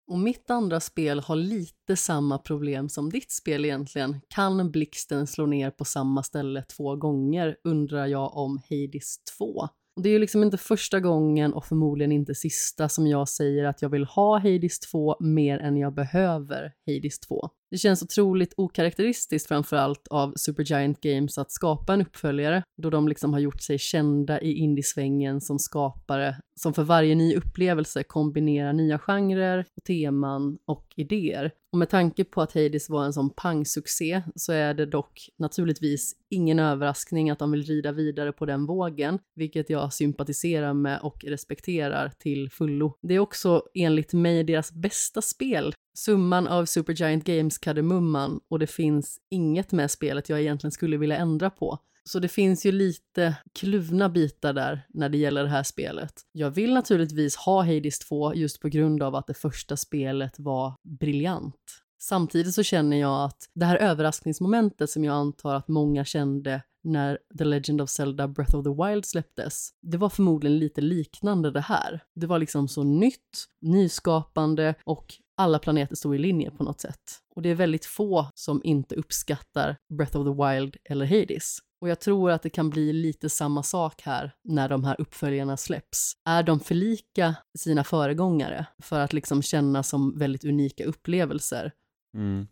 Och 0.07 0.19
mitt 0.19 0.51
andra 0.51 0.81
spel 0.81 1.21
har 1.21 1.37
lite 1.37 1.97
samma 1.97 2.39
problem 2.39 2.89
som 2.89 3.11
ditt 3.11 3.33
spel 3.33 3.65
egentligen. 3.65 4.21
Kan 4.29 4.71
blixten 4.71 5.27
slå 5.27 5.47
ner 5.47 5.71
på 5.71 5.85
samma 5.85 6.23
ställe 6.23 6.63
två 6.77 6.97
gånger 6.97 7.57
undrar 7.65 8.07
jag 8.07 8.37
om 8.37 8.61
Hades 8.71 9.25
2. 9.39 9.69
Det 10.03 10.09
är 10.09 10.13
ju 10.13 10.19
liksom 10.19 10.43
inte 10.43 10.57
första 10.59 11.01
gången 11.01 11.53
och 11.53 11.65
förmodligen 11.65 12.13
inte 12.13 12.35
sista 12.35 12.89
som 12.89 13.07
jag 13.07 13.29
säger 13.29 13.65
att 13.65 13.83
jag 13.83 13.89
vill 13.89 14.05
ha 14.05 14.39
Hades 14.39 14.81
2 14.81 15.17
mer 15.21 15.59
än 15.59 15.77
jag 15.77 15.95
behöver 15.95 16.73
Hades 16.87 17.21
2. 17.21 17.49
Det 17.73 17.79
känns 17.79 18.03
otroligt 18.03 18.55
okaraktäristiskt 18.57 19.49
framförallt 19.49 20.09
av 20.09 20.33
Supergiant 20.37 21.01
Games 21.01 21.39
att 21.39 21.53
skapa 21.53 21.95
en 21.95 22.03
uppföljare 22.03 22.63
då 22.83 22.91
de 22.91 23.09
liksom 23.09 23.33
har 23.33 23.41
gjort 23.41 23.63
sig 23.63 23.79
kända 23.79 24.41
i 24.41 24.53
indiesvängen 24.53 25.41
som 25.41 25.59
skapare 25.59 26.37
som 26.61 26.75
för 26.75 26.83
varje 26.83 27.15
ny 27.15 27.37
upplevelse 27.37 28.03
kombinerar 28.03 28.73
nya 28.73 28.99
genrer, 28.99 29.67
teman 29.87 30.59
och 30.67 30.87
idéer. 30.97 31.51
Och 31.73 31.79
med 31.79 31.91
tanke 31.91 32.25
på 32.25 32.43
att 32.43 32.55
Hades 32.55 32.91
var 32.91 33.05
en 33.05 33.13
sån 33.13 33.31
pangsuccé 33.31 34.23
så 34.35 34.53
är 34.53 34.75
det 34.75 34.87
dock 34.87 35.29
naturligtvis 35.39 36.13
ingen 36.31 36.59
överraskning 36.59 37.31
att 37.31 37.39
de 37.39 37.51
vill 37.51 37.63
rida 37.63 37.93
vidare 37.93 38.33
på 38.33 38.47
den 38.47 38.67
vågen, 38.67 39.19
vilket 39.35 39.71
jag 39.71 39.93
sympatiserar 39.93 40.75
med 40.75 41.01
och 41.03 41.25
respekterar 41.25 42.13
till 42.19 42.51
fullo. 42.51 42.99
Det 43.03 43.15
är 43.15 43.19
också 43.19 43.63
enligt 43.75 44.13
mig 44.13 44.45
deras 44.45 44.73
bästa 44.73 45.23
spel. 45.23 45.75
Summan 45.95 46.49
av 46.49 46.65
Supergiant 46.65 47.25
Games 47.25 47.59
kardemumman 47.59 48.41
och 48.49 48.59
det 48.59 48.67
finns 48.67 49.19
inget 49.31 49.73
med 49.73 49.91
spelet 49.91 50.29
jag 50.29 50.41
egentligen 50.41 50.73
skulle 50.73 50.97
vilja 50.97 51.17
ändra 51.17 51.51
på. 51.51 51.79
Så 52.05 52.19
det 52.19 52.29
finns 52.29 52.67
ju 52.67 52.73
lite 52.73 53.37
kluvna 53.53 54.09
bitar 54.09 54.53
där 54.53 54.87
när 54.89 55.09
det 55.09 55.19
gäller 55.19 55.43
det 55.43 55.49
här 55.49 55.63
spelet. 55.63 56.13
Jag 56.33 56.51
vill 56.51 56.75
naturligtvis 56.75 57.37
ha 57.37 57.63
Hades 57.63 57.99
2 57.99 58.35
just 58.35 58.61
på 58.61 58.69
grund 58.69 59.03
av 59.03 59.15
att 59.15 59.27
det 59.27 59.35
första 59.35 59.77
spelet 59.77 60.39
var 60.39 60.75
briljant. 60.83 61.83
Samtidigt 62.03 62.55
så 62.55 62.63
känner 62.63 62.97
jag 62.97 63.25
att 63.25 63.51
det 63.55 63.65
här 63.65 63.77
överraskningsmomentet 63.77 64.91
som 64.91 65.05
jag 65.05 65.15
antar 65.15 65.55
att 65.55 65.69
många 65.69 66.05
kände 66.05 66.63
när 66.85 67.19
The 67.39 67.45
Legend 67.45 67.81
of 67.81 67.91
Zelda 67.91 68.29
Breath 68.29 68.57
of 68.57 68.65
the 68.65 68.85
Wild 68.85 69.05
släpptes, 69.05 69.71
det 69.83 69.97
var 69.97 70.09
förmodligen 70.09 70.59
lite 70.59 70.81
liknande 70.81 71.51
det 71.51 71.61
här. 71.61 72.01
Det 72.15 72.27
var 72.27 72.39
liksom 72.39 72.69
så 72.69 72.83
nytt, 72.83 73.45
nyskapande 73.61 74.75
och 74.85 75.15
alla 75.37 75.59
planeter 75.59 75.97
stod 75.97 76.15
i 76.15 76.19
linje 76.19 76.51
på 76.51 76.65
något 76.65 76.81
sätt. 76.81 77.01
Och 77.35 77.43
det 77.43 77.49
är 77.49 77.55
väldigt 77.55 77.85
få 77.85 78.27
som 78.35 78.61
inte 78.65 78.95
uppskattar 78.95 79.77
Breath 79.99 80.17
of 80.17 80.27
the 80.27 80.45
Wild 80.45 80.77
eller 80.85 81.07
Hades. 81.07 81.59
Och 81.81 81.89
jag 81.89 82.01
tror 82.01 82.31
att 82.31 82.43
det 82.43 82.51
kan 82.51 82.71
bli 82.71 82.93
lite 82.93 83.29
samma 83.29 83.63
sak 83.63 84.03
här 84.03 84.35
när 84.45 84.69
de 84.69 84.85
här 84.85 85.01
uppföljarna 85.01 85.57
släpps. 85.57 86.13
Är 86.25 86.43
de 86.43 86.61
för 86.61 86.75
lika 86.75 87.35
sina 87.59 87.85
föregångare 87.85 88.67
för 88.83 89.01
att 89.01 89.13
liksom 89.13 89.43
känna 89.43 89.83
som 89.83 90.19
väldigt 90.19 90.45
unika 90.45 90.85
upplevelser? 90.85 91.73
Mm. 92.15 92.47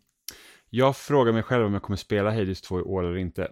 Jag 0.69 0.97
frågar 0.97 1.33
mig 1.33 1.43
själv 1.43 1.65
om 1.65 1.73
jag 1.73 1.81
kommer 1.81 1.97
spela 1.97 2.31
Hades 2.31 2.61
2 2.61 2.79
i 2.79 2.81
år 2.81 3.03
eller 3.03 3.17
inte. 3.17 3.47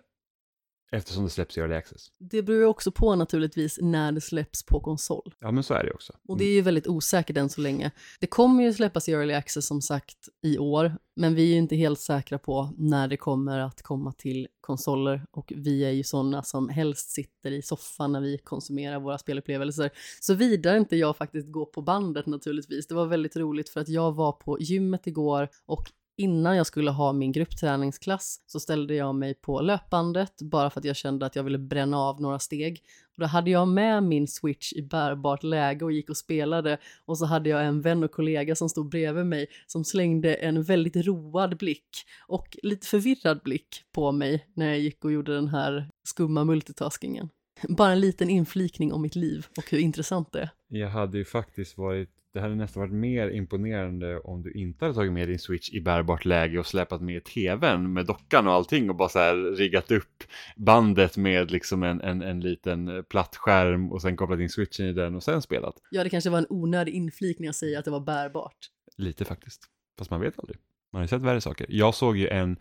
Eftersom 0.92 1.24
det 1.24 1.30
släpps 1.30 1.58
i 1.58 1.60
Early 1.60 1.76
Access. 1.76 2.08
Det 2.18 2.42
beror 2.42 2.60
ju 2.60 2.66
också 2.66 2.92
på 2.92 3.16
naturligtvis 3.16 3.80
när 3.82 4.12
det 4.12 4.22
släpps 4.22 4.66
på 4.66 4.80
konsol. 4.80 5.36
Ja, 5.40 5.52
men 5.52 5.64
så 5.64 5.74
är 5.74 5.84
det 5.84 5.92
också. 5.92 6.14
Och 6.28 6.38
det 6.38 6.46
är 6.46 6.54
ju 6.54 6.62
väldigt 6.62 6.88
osäkert 6.88 7.38
än 7.38 7.50
så 7.50 7.62
länge. 7.62 7.92
Det 8.20 8.28
kommer 8.28 8.64
ju 8.64 8.74
släppas 8.74 9.10
i 9.10 9.12
Early 9.12 9.34
Access 9.34 9.68
som 9.68 9.82
sagt 9.82 10.18
i 10.42 10.58
år, 10.58 10.98
men 11.16 11.36
vi 11.36 11.44
är 11.44 11.48
ju 11.48 11.58
inte 11.58 11.76
helt 11.76 12.00
säkra 12.00 12.38
på 12.38 12.74
när 12.78 13.08
det 13.08 13.18
kommer 13.18 13.60
att 13.60 13.82
komma 13.82 14.12
till 14.12 14.48
konsoler 14.62 15.26
och 15.32 15.54
vi 15.56 15.86
är 15.86 15.92
ju 15.92 16.04
sådana 16.04 16.44
som 16.44 16.70
helst 16.70 17.10
sitter 17.10 17.52
i 17.52 17.62
soffan 17.62 18.12
när 18.12 18.22
vi 18.22 18.38
konsumerar 18.38 19.00
våra 19.00 19.18
spelupplevelser. 19.18 19.90
Så 20.22 20.34
vidare 20.34 20.78
inte 20.78 20.96
jag 20.96 21.18
faktiskt 21.18 21.52
går 21.52 21.66
på 21.66 21.82
bandet 21.82 22.26
naturligtvis. 22.26 22.88
Det 22.88 22.96
var 22.96 23.06
väldigt 23.06 23.36
roligt 23.36 23.70
för 23.70 23.80
att 23.80 23.90
jag 23.90 24.12
var 24.12 24.32
på 24.32 24.60
gymmet 24.60 25.08
igår 25.08 25.50
och 25.66 25.92
innan 26.20 26.58
jag 26.58 26.66
skulle 26.66 26.92
ha 26.92 27.14
min 27.14 27.32
gruppträningsklass 27.32 28.42
så 28.46 28.60
ställde 28.60 28.96
jag 28.96 29.16
mig 29.16 29.34
på 29.34 29.62
löpbandet 29.62 30.42
bara 30.42 30.70
för 30.70 30.80
att 30.80 30.86
jag 30.86 30.96
kände 30.96 31.26
att 31.26 31.36
jag 31.36 31.44
ville 31.44 31.58
bränna 31.58 31.98
av 31.98 32.22
några 32.22 32.40
steg. 32.40 32.84
Och 33.16 33.20
då 33.20 33.26
hade 33.26 33.52
jag 33.52 33.68
med 33.68 34.04
min 34.04 34.28
switch 34.28 34.74
i 34.74 34.82
bärbart 34.82 35.44
läge 35.44 35.86
och 35.86 35.92
gick 35.92 36.10
och 36.10 36.18
spelade 36.18 36.78
och 37.06 37.18
så 37.18 37.26
hade 37.26 37.50
jag 37.50 37.66
en 37.66 37.82
vän 37.82 38.04
och 38.04 38.12
kollega 38.12 38.56
som 38.56 38.70
stod 38.70 38.90
bredvid 38.90 39.26
mig 39.26 39.48
som 39.68 39.84
slängde 39.84 40.34
en 40.34 40.64
väldigt 40.64 40.96
road 40.96 41.58
blick 41.58 41.90
och 42.28 42.58
lite 42.64 42.88
förvirrad 42.88 43.42
blick 43.44 43.84
på 43.92 44.12
mig 44.12 44.46
när 44.54 44.68
jag 44.68 44.80
gick 44.80 45.06
och 45.06 45.12
gjorde 45.12 45.36
den 45.36 45.48
här 45.48 45.90
skumma 46.04 46.44
multitaskingen. 46.44 47.30
Bara 47.70 47.92
en 47.92 48.00
liten 48.00 48.30
inflikning 48.30 48.94
om 48.94 49.02
mitt 49.02 49.16
liv 49.16 49.48
och 49.58 49.72
hur 49.72 49.80
intressant 49.80 50.32
det 50.32 50.40
är. 50.40 50.50
Jag 50.68 50.90
hade 50.90 51.18
ju 51.18 51.26
faktiskt 51.26 51.78
varit 51.78 52.19
det 52.34 52.40
hade 52.40 52.56
nästan 52.56 52.82
varit 52.82 52.94
mer 52.94 53.30
imponerande 53.30 54.20
om 54.20 54.42
du 54.42 54.52
inte 54.52 54.86
hade 54.86 54.96
tagit 54.96 55.14
med 55.14 55.28
din 55.28 55.40
switch 55.40 55.70
i 55.70 55.82
bärbart 55.82 56.26
läge 56.26 56.60
och 56.60 56.68
släpat 56.68 57.02
med 57.02 57.24
tvn 57.24 57.94
med 57.94 58.06
dockan 58.06 58.48
och 58.48 58.54
allting 58.54 58.90
och 58.90 58.96
bara 58.96 59.10
så 59.10 59.20
här 59.20 59.36
riggat 59.36 59.92
upp 59.92 60.24
bandet 60.58 61.18
med 61.18 61.52
liksom 61.52 61.84
en, 61.84 62.02
en, 62.02 62.22
en 62.22 62.40
liten 62.40 63.04
platt 63.10 63.36
skärm 63.36 63.92
och 63.92 64.02
sen 64.02 64.18
kopplat 64.18 64.40
in 64.40 64.50
switchen 64.50 64.86
i 64.86 64.94
den 64.94 65.16
och 65.16 65.24
sen 65.24 65.42
spelat. 65.42 65.76
Ja, 65.92 66.04
det 66.04 66.10
kanske 66.10 66.30
var 66.30 66.38
en 66.38 66.48
onödig 66.50 66.94
inflikning 66.94 67.50
att 67.50 67.56
säga 67.56 67.80
att 67.80 67.86
det 67.86 67.92
var 67.92 68.00
bärbart. 68.00 68.58
Lite 68.98 69.26
faktiskt, 69.26 69.64
fast 69.98 70.12
man 70.12 70.22
vet 70.22 70.40
aldrig. 70.40 70.58
Man 70.92 71.00
har 71.00 71.04
ju 71.04 71.08
sett 71.08 71.22
värre 71.22 71.42
saker. 71.42 71.68
Jag 71.70 71.96
såg 71.96 72.18
ju 72.18 72.28
en 72.28 72.58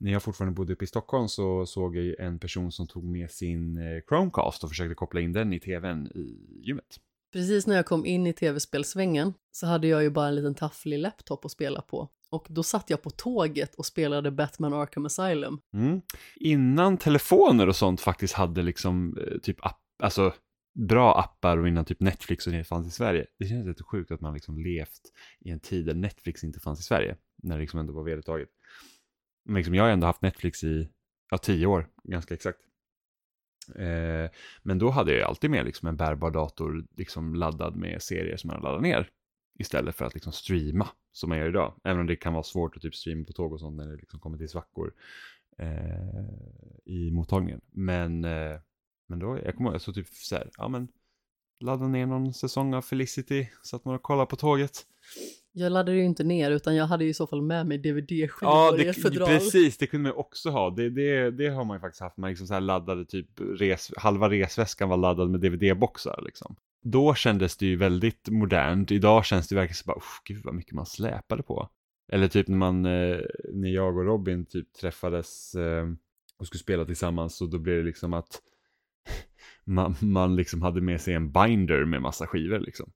när 0.00 0.12
jag 0.12 0.22
fortfarande 0.22 0.54
bodde 0.54 0.72
uppe 0.72 0.84
i 0.84 0.88
Stockholm 0.88 1.28
så 1.28 1.66
såg 1.66 1.96
jag 1.96 2.04
ju 2.04 2.16
en 2.18 2.38
person 2.38 2.72
som 2.72 2.86
tog 2.86 3.04
med 3.04 3.30
sin 3.30 3.78
eh, 3.78 4.00
Chromecast 4.08 4.64
och 4.64 4.70
försökte 4.70 4.94
koppla 4.94 5.20
in 5.20 5.32
den 5.32 5.52
i 5.52 5.60
tvn 5.60 6.06
i 6.06 6.48
gymmet. 6.62 7.00
Precis 7.32 7.66
när 7.66 7.76
jag 7.76 7.86
kom 7.86 8.06
in 8.06 8.26
i 8.26 8.32
tv-spelsvängen 8.32 9.34
så 9.50 9.66
hade 9.66 9.88
jag 9.88 10.02
ju 10.02 10.10
bara 10.10 10.28
en 10.28 10.34
liten 10.34 10.54
tafflig 10.54 10.98
laptop 10.98 11.44
att 11.44 11.50
spela 11.50 11.80
på. 11.80 12.08
Och 12.30 12.46
då 12.50 12.62
satt 12.62 12.90
jag 12.90 13.02
på 13.02 13.10
tåget 13.10 13.74
och 13.74 13.86
spelade 13.86 14.30
Batman 14.30 14.72
Arkham 14.72 15.06
Asylum. 15.06 15.60
Mm. 15.72 16.00
Innan 16.36 16.96
telefoner 16.98 17.66
och 17.66 17.76
sånt 17.76 18.00
faktiskt 18.00 18.34
hade 18.34 18.62
liksom 18.62 19.18
eh, 19.18 19.38
typ 19.38 19.66
app, 19.66 19.80
alltså 20.02 20.34
bra 20.78 21.20
appar 21.20 21.56
och 21.56 21.68
innan 21.68 21.84
typ 21.84 22.00
Netflix 22.00 22.46
och 22.46 22.52
det 22.52 22.64
fanns 22.64 22.86
i 22.86 22.90
Sverige. 22.90 23.26
Det 23.38 23.46
känns 23.46 23.66
lite 23.66 23.82
sjukt 23.82 24.10
att 24.10 24.20
man 24.20 24.34
liksom 24.34 24.58
levt 24.58 25.02
i 25.40 25.50
en 25.50 25.60
tid 25.60 25.86
där 25.86 25.94
Netflix 25.94 26.44
inte 26.44 26.60
fanns 26.60 26.80
i 26.80 26.82
Sverige. 26.82 27.16
När 27.42 27.56
det 27.56 27.60
liksom 27.60 27.80
ändå 27.80 27.92
var 27.92 28.04
vedertaget. 28.04 28.48
Men 29.44 29.54
liksom, 29.54 29.74
jag 29.74 29.84
har 29.84 29.90
ändå 29.90 30.06
haft 30.06 30.22
Netflix 30.22 30.64
i 30.64 30.88
ja, 31.30 31.38
tio 31.38 31.66
år, 31.66 31.88
ganska 32.04 32.34
exakt. 32.34 32.58
Eh, 33.76 34.30
men 34.62 34.78
då 34.78 34.90
hade 34.90 35.12
jag 35.16 35.28
alltid 35.28 35.50
med 35.50 35.64
liksom 35.64 35.88
en 35.88 35.96
bärbar 35.96 36.30
dator 36.30 36.84
liksom 36.96 37.34
laddad 37.34 37.76
med 37.76 38.02
serier 38.02 38.36
som 38.36 38.48
man 38.48 38.62
laddar 38.62 38.80
ner 38.80 39.10
istället 39.58 39.96
för 39.96 40.04
att 40.04 40.14
liksom 40.14 40.32
streama 40.32 40.88
som 41.12 41.28
man 41.28 41.38
gör 41.38 41.48
idag. 41.48 41.74
Även 41.84 42.00
om 42.00 42.06
det 42.06 42.16
kan 42.16 42.32
vara 42.32 42.42
svårt 42.42 42.76
att 42.76 42.82
typ 42.82 42.94
streama 42.94 43.24
på 43.24 43.32
tåg 43.32 43.52
och 43.52 43.60
sånt 43.60 43.76
när 43.76 43.86
det 43.86 43.96
liksom 43.96 44.20
kommer 44.20 44.38
till 44.38 44.48
svackor 44.48 44.94
eh, 45.58 46.24
i 46.84 47.10
mottagningen. 47.10 47.60
Men, 47.70 48.24
eh, 48.24 48.60
men 49.08 49.18
då, 49.18 49.38
jag 49.44 49.56
kommer 49.56 49.70
ihåg, 49.70 49.74
jag 49.74 49.80
såg 49.80 49.94
typ 49.94 50.08
så 50.08 50.36
här, 50.36 50.50
ja 50.56 50.68
men 50.68 50.88
ladda 51.60 51.88
ner 51.88 52.06
någon 52.06 52.34
säsong 52.34 52.74
av 52.74 52.82
Felicity 52.82 53.46
så 53.62 53.76
att 53.76 53.84
man 53.84 53.94
och 53.94 54.02
kollar 54.02 54.26
på 54.26 54.36
tåget. 54.36 54.86
Jag 55.52 55.72
laddade 55.72 55.96
ju 55.96 56.04
inte 56.04 56.24
ner 56.24 56.50
utan 56.50 56.76
jag 56.76 56.86
hade 56.86 57.04
ju 57.04 57.10
i 57.10 57.14
så 57.14 57.26
fall 57.26 57.42
med 57.42 57.66
mig 57.66 57.78
DVD-skivor 57.78 58.52
ja, 58.52 58.72
det, 58.76 58.84
i 58.84 58.88
ett 58.88 59.02
fodral. 59.02 59.28
Precis, 59.28 59.78
det 59.78 59.86
kunde 59.86 60.08
man 60.10 60.18
också 60.18 60.50
ha. 60.50 60.70
Det, 60.70 60.90
det, 60.90 61.30
det 61.30 61.48
har 61.48 61.64
man 61.64 61.76
ju 61.76 61.80
faktiskt 61.80 62.00
haft. 62.00 62.16
Man 62.16 62.30
liksom 62.30 62.46
så 62.46 62.54
här 62.54 62.60
laddade 62.60 63.04
typ 63.04 63.28
res, 63.58 63.92
halva 63.96 64.30
resväskan 64.30 64.88
var 64.88 64.96
laddad 64.96 65.30
med 65.30 65.40
DVD-boxar 65.40 66.22
liksom. 66.24 66.56
Då 66.82 67.14
kändes 67.14 67.56
det 67.56 67.66
ju 67.66 67.76
väldigt 67.76 68.28
modernt. 68.28 68.90
Idag 68.90 69.24
känns 69.24 69.48
det 69.48 69.54
verkligen 69.54 69.74
så 69.74 69.86
bara, 69.86 70.00
gud 70.24 70.44
vad 70.44 70.54
mycket 70.54 70.72
man 70.72 70.86
släpade 70.86 71.42
på. 71.42 71.68
Eller 72.12 72.28
typ 72.28 72.48
när 72.48 72.56
man, 72.56 72.84
eh, 72.84 73.20
när 73.52 73.68
jag 73.68 73.96
och 73.96 74.04
Robin 74.04 74.46
typ 74.46 74.72
träffades 74.72 75.54
eh, 75.54 75.86
och 76.38 76.46
skulle 76.46 76.60
spela 76.60 76.84
tillsammans 76.84 77.36
så 77.36 77.46
då 77.46 77.58
blev 77.58 77.76
det 77.76 77.82
liksom 77.82 78.14
att 78.14 78.42
man, 79.68 79.94
man 80.00 80.36
liksom 80.36 80.62
hade 80.62 80.80
med 80.80 81.00
sig 81.00 81.14
en 81.14 81.32
binder 81.32 81.84
med 81.84 82.02
massa 82.02 82.26
skivor 82.26 82.58
liksom. 82.58 82.92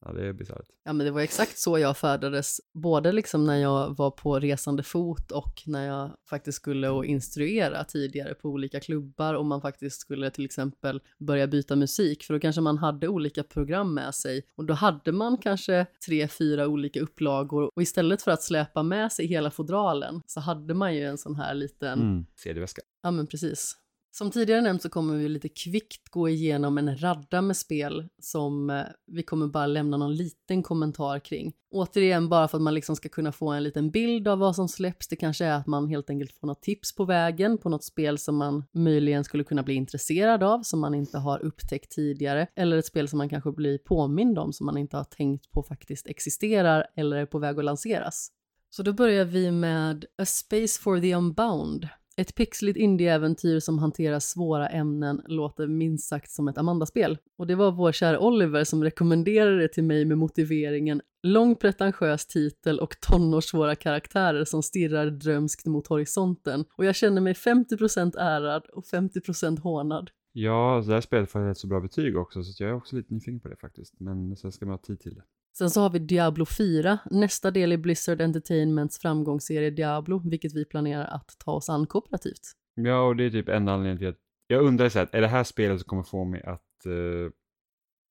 Ja, 0.00 0.12
det 0.12 0.26
är 0.26 0.32
bisarrt. 0.32 0.66
Ja, 0.84 0.92
men 0.92 1.06
det 1.06 1.12
var 1.12 1.20
exakt 1.20 1.58
så 1.58 1.78
jag 1.78 1.96
färdades, 1.96 2.60
både 2.74 3.12
liksom 3.12 3.46
när 3.46 3.56
jag 3.56 3.96
var 3.96 4.10
på 4.10 4.38
resande 4.38 4.82
fot 4.82 5.32
och 5.32 5.62
när 5.66 5.86
jag 5.86 6.10
faktiskt 6.28 6.56
skulle 6.56 6.88
och 6.88 7.04
instruera 7.04 7.84
tidigare 7.84 8.34
på 8.34 8.48
olika 8.48 8.80
klubbar 8.80 9.34
och 9.34 9.46
man 9.46 9.60
faktiskt 9.60 10.00
skulle 10.00 10.30
till 10.30 10.44
exempel 10.44 11.00
börja 11.18 11.46
byta 11.46 11.76
musik, 11.76 12.24
för 12.24 12.34
då 12.34 12.40
kanske 12.40 12.60
man 12.60 12.78
hade 12.78 13.08
olika 13.08 13.42
program 13.42 13.94
med 13.94 14.14
sig 14.14 14.42
och 14.56 14.64
då 14.64 14.74
hade 14.74 15.12
man 15.12 15.38
kanske 15.38 15.86
tre, 16.06 16.28
fyra 16.28 16.68
olika 16.68 17.00
upplagor 17.00 17.70
och 17.74 17.82
istället 17.82 18.22
för 18.22 18.30
att 18.30 18.42
släpa 18.42 18.82
med 18.82 19.12
sig 19.12 19.26
hela 19.26 19.50
fodralen 19.50 20.22
så 20.26 20.40
hade 20.40 20.74
man 20.74 20.94
ju 20.94 21.04
en 21.04 21.18
sån 21.18 21.36
här 21.36 21.54
liten 21.54 22.00
mm. 22.00 22.26
CD-väska. 22.36 22.82
Ja, 23.02 23.10
men 23.10 23.26
precis. 23.26 23.76
Som 24.18 24.30
tidigare 24.30 24.60
nämnt 24.60 24.82
så 24.82 24.88
kommer 24.88 25.16
vi 25.16 25.28
lite 25.28 25.48
kvickt 25.48 26.08
gå 26.08 26.28
igenom 26.28 26.78
en 26.78 26.98
radda 26.98 27.42
med 27.42 27.56
spel 27.56 28.08
som 28.18 28.70
eh, 28.70 28.82
vi 29.06 29.22
kommer 29.22 29.46
bara 29.46 29.66
lämna 29.66 29.96
någon 29.96 30.14
liten 30.14 30.62
kommentar 30.62 31.18
kring. 31.18 31.52
Återigen 31.70 32.28
bara 32.28 32.48
för 32.48 32.58
att 32.58 32.62
man 32.62 32.74
liksom 32.74 32.96
ska 32.96 33.08
kunna 33.08 33.32
få 33.32 33.48
en 33.48 33.62
liten 33.62 33.90
bild 33.90 34.28
av 34.28 34.38
vad 34.38 34.56
som 34.56 34.68
släpps. 34.68 35.08
Det 35.08 35.16
kanske 35.16 35.44
är 35.44 35.52
att 35.52 35.66
man 35.66 35.88
helt 35.88 36.10
enkelt 36.10 36.32
får 36.32 36.46
något 36.46 36.62
tips 36.62 36.94
på 36.94 37.04
vägen 37.04 37.58
på 37.58 37.68
något 37.68 37.84
spel 37.84 38.18
som 38.18 38.36
man 38.36 38.64
möjligen 38.72 39.24
skulle 39.24 39.44
kunna 39.44 39.62
bli 39.62 39.74
intresserad 39.74 40.42
av 40.42 40.62
som 40.62 40.80
man 40.80 40.94
inte 40.94 41.18
har 41.18 41.44
upptäckt 41.44 41.90
tidigare 41.90 42.46
eller 42.54 42.76
ett 42.76 42.86
spel 42.86 43.08
som 43.08 43.18
man 43.18 43.28
kanske 43.28 43.52
blir 43.52 43.78
påmind 43.78 44.38
om 44.38 44.52
som 44.52 44.66
man 44.66 44.78
inte 44.78 44.96
har 44.96 45.04
tänkt 45.04 45.50
på 45.50 45.62
faktiskt 45.62 46.06
existerar 46.06 46.86
eller 46.94 47.16
är 47.16 47.26
på 47.26 47.38
väg 47.38 47.58
att 47.58 47.64
lanseras. 47.64 48.28
Så 48.70 48.82
då 48.82 48.92
börjar 48.92 49.24
vi 49.24 49.50
med 49.50 50.04
A 50.18 50.24
Space 50.24 50.80
for 50.80 51.00
the 51.00 51.14
Unbound 51.14 51.88
ett 52.18 52.34
pixligt 52.34 52.78
indieäventyr 52.78 53.60
som 53.60 53.78
hanterar 53.78 54.20
svåra 54.20 54.68
ämnen 54.68 55.22
låter 55.26 55.66
minst 55.66 56.08
sagt 56.08 56.30
som 56.30 56.48
ett 56.48 56.58
Amanda-spel. 56.58 57.18
Och 57.38 57.46
det 57.46 57.54
var 57.54 57.72
vår 57.72 57.92
kära 57.92 58.20
Oliver 58.20 58.64
som 58.64 58.84
rekommenderade 58.84 59.58
det 59.58 59.68
till 59.68 59.84
mig 59.84 60.04
med 60.04 60.18
motiveringen 60.18 61.02
lång 61.22 61.56
pretentiös 61.56 62.26
titel 62.26 62.80
och 62.80 63.00
tonårssvåra 63.00 63.74
karaktärer 63.74 64.44
som 64.44 64.62
stirrar 64.62 65.06
drömskt 65.06 65.66
mot 65.66 65.86
horisonten. 65.86 66.64
Och 66.76 66.84
jag 66.84 66.94
känner 66.94 67.20
mig 67.20 67.32
50% 67.32 68.18
ärad 68.18 68.66
och 68.72 68.84
50% 68.84 69.60
hånad. 69.60 70.10
Ja, 70.32 70.76
alltså 70.76 70.88
det 70.88 70.96
här 70.96 71.00
spelet 71.00 71.30
får 71.30 71.50
ett 71.50 71.58
så 71.58 71.66
bra 71.66 71.80
betyg 71.80 72.16
också, 72.16 72.42
så 72.42 72.62
jag 72.62 72.70
är 72.70 72.74
också 72.74 72.96
lite 72.96 73.14
nyfiken 73.14 73.40
på 73.40 73.48
det 73.48 73.56
faktiskt. 73.56 74.00
Men 74.00 74.36
sen 74.36 74.52
ska 74.52 74.66
man 74.66 74.72
ha 74.72 74.78
tid 74.78 75.00
till 75.00 75.14
det. 75.14 75.22
Sen 75.58 75.70
så 75.70 75.80
har 75.80 75.90
vi 75.90 75.98
Diablo 75.98 76.46
4, 76.46 76.98
nästa 77.10 77.50
del 77.50 77.72
i 77.72 77.78
Blizzard 77.78 78.20
Entertainments 78.20 78.98
framgångsserie 78.98 79.70
Diablo, 79.70 80.22
vilket 80.30 80.54
vi 80.54 80.64
planerar 80.64 81.04
att 81.04 81.36
ta 81.38 81.52
oss 81.52 81.68
an 81.68 81.86
kooperativt. 81.86 82.52
Ja, 82.74 83.00
och 83.02 83.16
det 83.16 83.24
är 83.24 83.30
typ 83.30 83.48
en 83.48 83.68
anledning 83.68 83.98
till 83.98 84.08
att 84.08 84.18
jag 84.46 84.62
undrar 84.62 84.88
så 84.88 84.98
här, 84.98 85.08
är 85.12 85.20
det 85.20 85.28
här 85.28 85.44
spelet 85.44 85.80
som 85.80 85.88
kommer 85.88 86.02
få 86.02 86.24
mig 86.24 86.42
att 86.42 86.86
uh, 86.86 87.30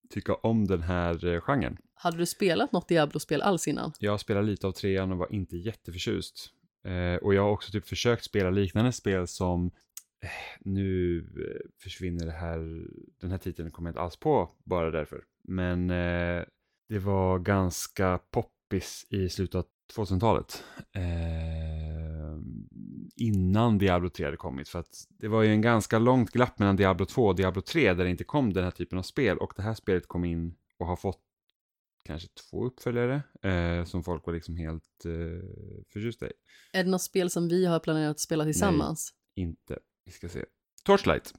tycka 0.09 0.35
om 0.35 0.67
den 0.67 0.81
här 0.81 1.25
uh, 1.25 1.41
genren? 1.41 1.77
Hade 1.93 2.17
du 2.17 2.25
spelat 2.25 2.71
något 2.71 2.87
Diablo-spel 2.87 3.41
alls 3.41 3.67
innan? 3.67 3.91
Jag 3.99 4.19
spelade 4.19 4.47
lite 4.47 4.67
av 4.67 4.71
trean 4.71 5.11
och 5.11 5.17
var 5.17 5.33
inte 5.33 5.57
jätteförtjust. 5.57 6.49
Uh, 6.87 7.15
och 7.15 7.33
jag 7.33 7.41
har 7.41 7.51
också 7.51 7.71
typ 7.71 7.87
försökt 7.87 8.23
spela 8.23 8.49
liknande 8.49 8.91
spel 8.91 9.27
som 9.27 9.71
nu 10.59 11.25
försvinner 11.83 12.25
det 12.25 12.31
här, 12.31 12.87
den 13.21 13.31
här 13.31 13.37
titeln 13.37 13.71
kommer 13.71 13.89
jag 13.89 13.91
inte 13.91 14.01
alls 14.01 14.17
på 14.17 14.51
bara 14.63 14.91
därför. 14.91 15.23
Men 15.43 15.91
det 16.89 16.99
var 16.99 17.39
ganska 17.39 18.19
poppis 18.31 19.05
i 19.09 19.29
slutet 19.29 19.55
av 19.55 19.65
2000-talet. 19.95 20.63
Eh, 20.95 22.39
innan 23.15 23.77
Diablo 23.77 24.09
3 24.09 24.25
hade 24.25 24.37
kommit. 24.37 24.69
För 24.69 24.79
att 24.79 25.05
det 25.09 25.27
var 25.27 25.43
ju 25.43 25.51
en 25.51 25.61
ganska 25.61 25.99
långt 25.99 26.31
glapp 26.31 26.59
mellan 26.59 26.75
Diablo 26.75 27.05
2 27.05 27.25
och 27.25 27.35
Diablo 27.35 27.61
3 27.61 27.93
där 27.93 28.03
det 28.03 28.09
inte 28.09 28.23
kom 28.23 28.53
den 28.53 28.63
här 28.63 28.71
typen 28.71 28.99
av 28.99 29.03
spel. 29.03 29.37
Och 29.37 29.53
det 29.55 29.61
här 29.61 29.73
spelet 29.73 30.07
kom 30.07 30.25
in 30.25 30.55
och 30.79 30.87
har 30.87 30.95
fått 30.95 31.21
kanske 32.05 32.27
två 32.27 32.65
uppföljare 32.65 33.23
eh, 33.43 33.85
som 33.85 34.03
folk 34.03 34.25
var 34.25 34.33
liksom 34.33 34.55
helt 34.55 35.05
eh, 35.05 35.11
förtjusta 35.93 36.27
i. 36.27 36.31
Är 36.73 36.83
det 36.83 36.89
något 36.89 37.01
spel 37.01 37.29
som 37.29 37.47
vi 37.47 37.65
har 37.65 37.79
planerat 37.79 38.11
att 38.11 38.19
spela 38.19 38.43
tillsammans? 38.43 39.13
Nej, 39.35 39.45
inte. 39.45 39.79
Vi 40.05 40.11
ska 40.11 40.29
se. 40.29 40.45
Torchlight. 40.83 41.33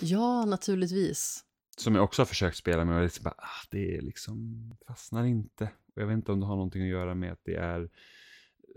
Ja, 0.00 0.44
naturligtvis 0.44 1.44
som 1.82 1.94
jag 1.94 2.04
också 2.04 2.22
har 2.22 2.26
försökt 2.26 2.56
spela 2.56 2.84
med 2.84 2.96
och 2.96 3.02
liksom 3.02 3.24
bara, 3.24 3.34
ah, 3.38 3.66
det 3.70 3.96
är 3.96 4.00
liksom 4.00 4.70
fastnar 4.86 5.24
inte. 5.24 5.64
Och 5.64 6.02
jag 6.02 6.06
vet 6.06 6.14
inte 6.14 6.32
om 6.32 6.40
det 6.40 6.46
har 6.46 6.56
någonting 6.56 6.82
att 6.82 6.88
göra 6.88 7.14
med 7.14 7.32
att 7.32 7.44
det 7.44 7.54
är 7.54 7.88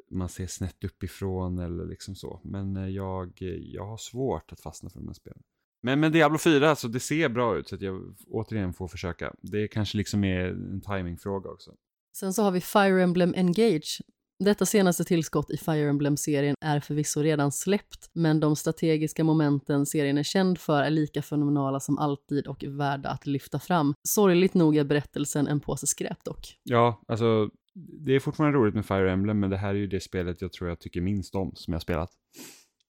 man 0.10 0.30
ser 0.30 0.48
snett 0.48 0.84
uppifrån 0.84 1.60
eller 1.60 1.86
liksom 1.86 2.16
så. 2.16 2.42
Men 2.44 2.78
eh, 2.78 2.88
jag, 2.88 3.34
jag 3.60 3.86
har 3.86 3.98
svårt 3.98 4.52
att 4.52 4.60
fastna 4.60 4.90
för 4.90 5.00
de 5.00 5.08
här 5.08 5.14
spelen. 5.14 5.44
Men 5.82 6.00
men 6.00 6.12
Diablo 6.12 6.38
4, 6.38 6.70
alltså 6.70 6.88
det 6.88 7.00
ser 7.00 7.30
bra 7.30 7.58
ut 7.58 7.68
så 7.68 7.76
att 7.76 7.82
jag 7.82 8.16
återigen 8.28 8.74
får 8.74 8.88
försöka. 8.88 9.36
Det 9.42 9.68
kanske 9.68 9.98
liksom 9.98 10.24
är 10.24 10.46
en 10.48 10.82
timingfråga 10.82 11.50
också. 11.50 11.72
Sen 12.16 12.34
så 12.34 12.44
har 12.44 12.52
vi 12.52 12.62
Fire 12.62 13.04
Emblem 13.04 13.34
Engage 13.38 14.02
detta 14.40 14.66
senaste 14.66 15.04
tillskott 15.04 15.52
i 15.52 15.58
Fire 15.58 15.90
Emblem-serien 15.90 16.56
är 16.62 16.80
förvisso 16.80 17.22
redan 17.22 17.52
släppt, 17.52 18.10
men 18.14 18.40
de 18.40 18.56
strategiska 18.56 19.24
momenten 19.24 19.86
serien 19.86 20.18
är 20.18 20.24
känd 20.24 20.58
för 20.60 20.82
är 20.84 20.90
lika 20.90 21.22
fenomenala 21.22 21.80
som 21.80 21.98
alltid 21.98 22.48
och 22.48 22.64
värda 22.64 23.10
att 23.10 23.28
lyfta 23.28 23.60
fram. 23.60 23.94
Sorgligt 24.08 24.54
nog 24.54 24.78
är 24.78 24.84
berättelsen 24.84 25.48
en 25.48 25.60
påse 25.60 25.88
skräp 25.88 26.24
dock. 26.24 26.60
Ja, 26.64 27.02
alltså 27.08 27.50
det 27.76 28.16
är 28.16 28.20
fortfarande 28.20 28.58
roligt 28.58 28.76
med 28.76 28.86
Fire 28.86 29.12
Emblem, 29.12 29.40
men 29.40 29.50
det 29.50 29.58
här 29.58 29.70
är 29.70 29.80
ju 29.80 29.88
det 29.88 30.00
spelet 30.00 30.42
jag 30.42 30.54
tror 30.54 30.70
jag 30.70 30.80
tycker 30.80 31.02
minst 31.02 31.36
om 31.36 31.52
som 31.56 31.74
jag 31.74 31.82
spelat 31.82 32.12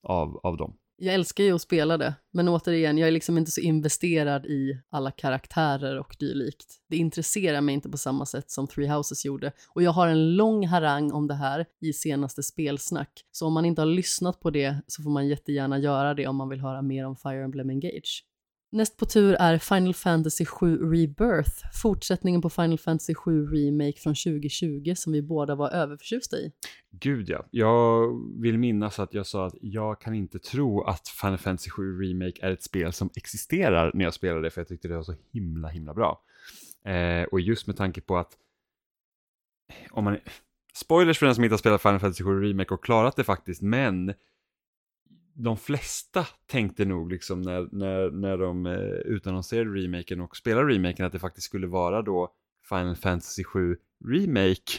av, 0.03 0.37
av 0.43 0.57
dem. 0.57 0.77
Jag 0.99 1.13
älskar 1.13 1.43
ju 1.43 1.55
att 1.55 1.61
spela 1.61 1.97
det, 1.97 2.15
men 2.31 2.49
återigen, 2.49 2.97
jag 2.97 3.07
är 3.07 3.11
liksom 3.11 3.37
inte 3.37 3.51
så 3.51 3.61
investerad 3.61 4.45
i 4.45 4.81
alla 4.89 5.11
karaktärer 5.11 5.99
och 5.99 6.15
dylikt. 6.19 6.75
Det 6.89 6.97
intresserar 6.97 7.61
mig 7.61 7.75
inte 7.75 7.89
på 7.89 7.97
samma 7.97 8.25
sätt 8.25 8.51
som 8.51 8.67
Three 8.67 8.87
Houses 8.87 9.25
gjorde. 9.25 9.51
Och 9.69 9.83
jag 9.83 9.91
har 9.91 10.07
en 10.07 10.35
lång 10.35 10.67
harang 10.67 11.11
om 11.11 11.27
det 11.27 11.33
här 11.33 11.65
i 11.81 11.93
senaste 11.93 12.43
spelsnack. 12.43 13.25
Så 13.31 13.47
om 13.47 13.53
man 13.53 13.65
inte 13.65 13.81
har 13.81 13.85
lyssnat 13.85 14.39
på 14.39 14.49
det 14.49 14.75
så 14.87 15.03
får 15.03 15.09
man 15.09 15.27
jättegärna 15.27 15.79
göra 15.79 16.13
det 16.13 16.27
om 16.27 16.35
man 16.35 16.49
vill 16.49 16.61
höra 16.61 16.81
mer 16.81 17.05
om 17.05 17.15
Fire 17.15 17.43
Emblem 17.43 17.69
Engage. 17.69 18.23
Näst 18.71 18.97
på 18.97 19.05
tur 19.05 19.35
är 19.39 19.57
Final 19.57 19.93
Fantasy 19.93 20.45
7 20.45 20.77
Rebirth, 20.77 21.51
fortsättningen 21.81 22.41
på 22.41 22.49
Final 22.49 22.77
Fantasy 22.77 23.15
7 23.15 23.47
Remake 23.47 23.99
från 23.99 24.15
2020 24.15 24.93
som 24.95 25.13
vi 25.13 25.21
båda 25.21 25.55
var 25.55 25.69
överförtjusta 25.69 26.37
i. 26.37 26.51
Gud 26.91 27.29
ja, 27.29 27.45
jag 27.51 28.11
vill 28.41 28.57
minnas 28.57 28.99
att 28.99 29.13
jag 29.13 29.25
sa 29.25 29.45
att 29.45 29.55
jag 29.61 30.01
kan 30.01 30.13
inte 30.13 30.39
tro 30.39 30.83
att 30.83 31.07
Final 31.07 31.37
Fantasy 31.37 31.69
7 31.69 32.01
Remake 32.01 32.45
är 32.45 32.51
ett 32.51 32.63
spel 32.63 32.93
som 32.93 33.09
existerar 33.15 33.91
när 33.93 34.05
jag 34.05 34.13
spelade 34.13 34.41
det 34.41 34.49
för 34.49 34.61
jag 34.61 34.67
tyckte 34.67 34.87
det 34.87 34.95
var 34.95 35.03
så 35.03 35.15
himla 35.31 35.67
himla 35.67 35.93
bra. 35.93 36.21
Eh, 36.85 37.23
och 37.23 37.39
just 37.39 37.67
med 37.67 37.77
tanke 37.77 38.01
på 38.01 38.17
att 38.17 38.37
om 39.91 40.03
man 40.03 40.17
Spoilers 40.73 41.19
för 41.19 41.25
den 41.25 41.35
som 41.35 41.43
inte 41.43 41.53
har 41.53 41.57
spelat 41.57 41.81
Final 41.81 41.99
Fantasy 41.99 42.23
7 42.23 42.41
Remake 42.41 42.73
och 42.73 42.83
klarat 42.83 43.15
det 43.15 43.23
faktiskt, 43.23 43.61
men 43.61 44.13
de 45.37 45.57
flesta 45.57 46.25
tänkte 46.45 46.85
nog 46.85 47.11
liksom 47.11 47.41
när, 47.41 47.67
när, 47.71 48.11
när 48.11 48.37
de 48.37 48.65
eh, 48.65 48.73
utannonserade 49.05 49.69
remaken 49.69 50.21
och 50.21 50.37
spelade 50.37 50.73
remaken 50.73 51.05
att 51.05 51.11
det 51.11 51.19
faktiskt 51.19 51.47
skulle 51.47 51.67
vara 51.67 52.01
då 52.01 52.33
Final 52.69 52.95
Fantasy 52.95 53.43
7 53.43 53.77
Remake. 54.05 54.71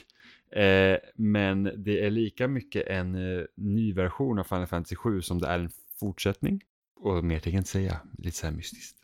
Eh, 0.53 0.99
men 1.15 1.63
det 1.77 2.05
är 2.07 2.11
lika 2.11 2.49
mycket 2.49 2.87
en 2.87 3.15
eh, 3.15 3.45
ny 3.57 3.93
version 3.93 4.39
av 4.39 4.45
Final 4.45 4.67
Fantasy 4.67 4.97
7 4.97 5.23
som 5.23 5.39
det 5.39 5.47
är 5.47 5.59
en 5.59 5.71
fortsättning. 6.01 6.61
Och 7.01 7.25
mer 7.25 7.39
tänker 7.39 7.57
jag 7.57 7.61
inte 7.61 7.71
säga, 7.71 8.01
lite 8.19 8.37
så 8.37 8.47
här 8.47 8.55
mystiskt. 8.55 8.97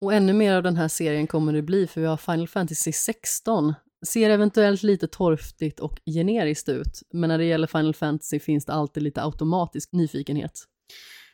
Och 0.00 0.12
ännu 0.12 0.32
mer 0.32 0.54
av 0.54 0.62
den 0.62 0.76
här 0.76 0.88
serien 0.88 1.26
kommer 1.26 1.52
det 1.52 1.62
bli 1.62 1.86
för 1.86 2.00
vi 2.00 2.06
har 2.06 2.16
Final 2.16 2.48
Fantasy 2.48 2.92
16 2.92 3.74
ser 4.06 4.30
eventuellt 4.30 4.82
lite 4.82 5.08
torftigt 5.08 5.80
och 5.80 6.00
generiskt 6.06 6.68
ut, 6.68 7.02
men 7.12 7.28
när 7.28 7.38
det 7.38 7.44
gäller 7.44 7.66
Final 7.66 7.94
Fantasy 7.94 8.40
finns 8.40 8.64
det 8.64 8.72
alltid 8.72 9.02
lite 9.02 9.22
automatisk 9.22 9.92
nyfikenhet. 9.92 10.64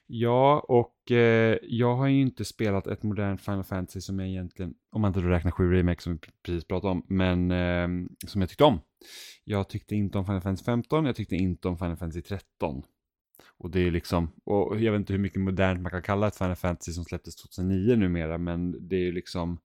Ja, 0.06 0.64
och 0.68 1.10
eh, 1.10 1.58
jag 1.62 1.96
har 1.96 2.06
ju 2.06 2.20
inte 2.20 2.44
spelat 2.44 2.86
ett 2.86 3.02
modernt 3.02 3.40
Final 3.40 3.64
Fantasy 3.64 4.00
som 4.00 4.18
jag 4.18 4.28
egentligen, 4.28 4.74
om 4.92 5.00
man 5.00 5.08
inte 5.08 5.20
räknar 5.20 5.50
7 5.50 5.72
Remake 5.72 6.02
som 6.02 6.12
vi 6.12 6.18
precis 6.42 6.64
pratade 6.64 6.92
om, 6.92 7.06
men 7.08 7.50
eh, 7.50 8.06
som 8.26 8.40
jag 8.40 8.48
tyckte 8.48 8.64
om. 8.64 8.80
Jag 9.44 9.68
tyckte 9.68 9.94
inte 9.94 10.18
om 10.18 10.24
Final 10.26 10.40
Fantasy 10.40 10.64
15, 10.64 11.06
jag 11.06 11.16
tyckte 11.16 11.36
inte 11.36 11.68
om 11.68 11.78
Final 11.78 11.96
Fantasy 11.96 12.22
13. 12.22 12.82
Och 13.58 13.70
det 13.70 13.80
är 13.80 13.90
liksom, 13.90 14.32
och 14.44 14.80
jag 14.80 14.92
vet 14.92 14.98
inte 14.98 15.12
hur 15.12 15.20
mycket 15.20 15.40
modernt 15.40 15.80
man 15.80 15.90
kan 15.90 16.02
kalla 16.02 16.28
ett 16.28 16.36
Final 16.36 16.56
Fantasy 16.56 16.92
som 16.92 17.04
släpptes 17.04 17.36
2009 17.36 17.96
numera, 17.96 18.38
men 18.38 18.88
det 18.88 18.96
är 18.96 19.00
ju 19.00 19.12
liksom, 19.12 19.60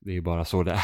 det 0.00 0.10
är 0.10 0.14
ju 0.14 0.20
bara 0.20 0.44
så 0.44 0.62
det 0.62 0.72
är. 0.72 0.78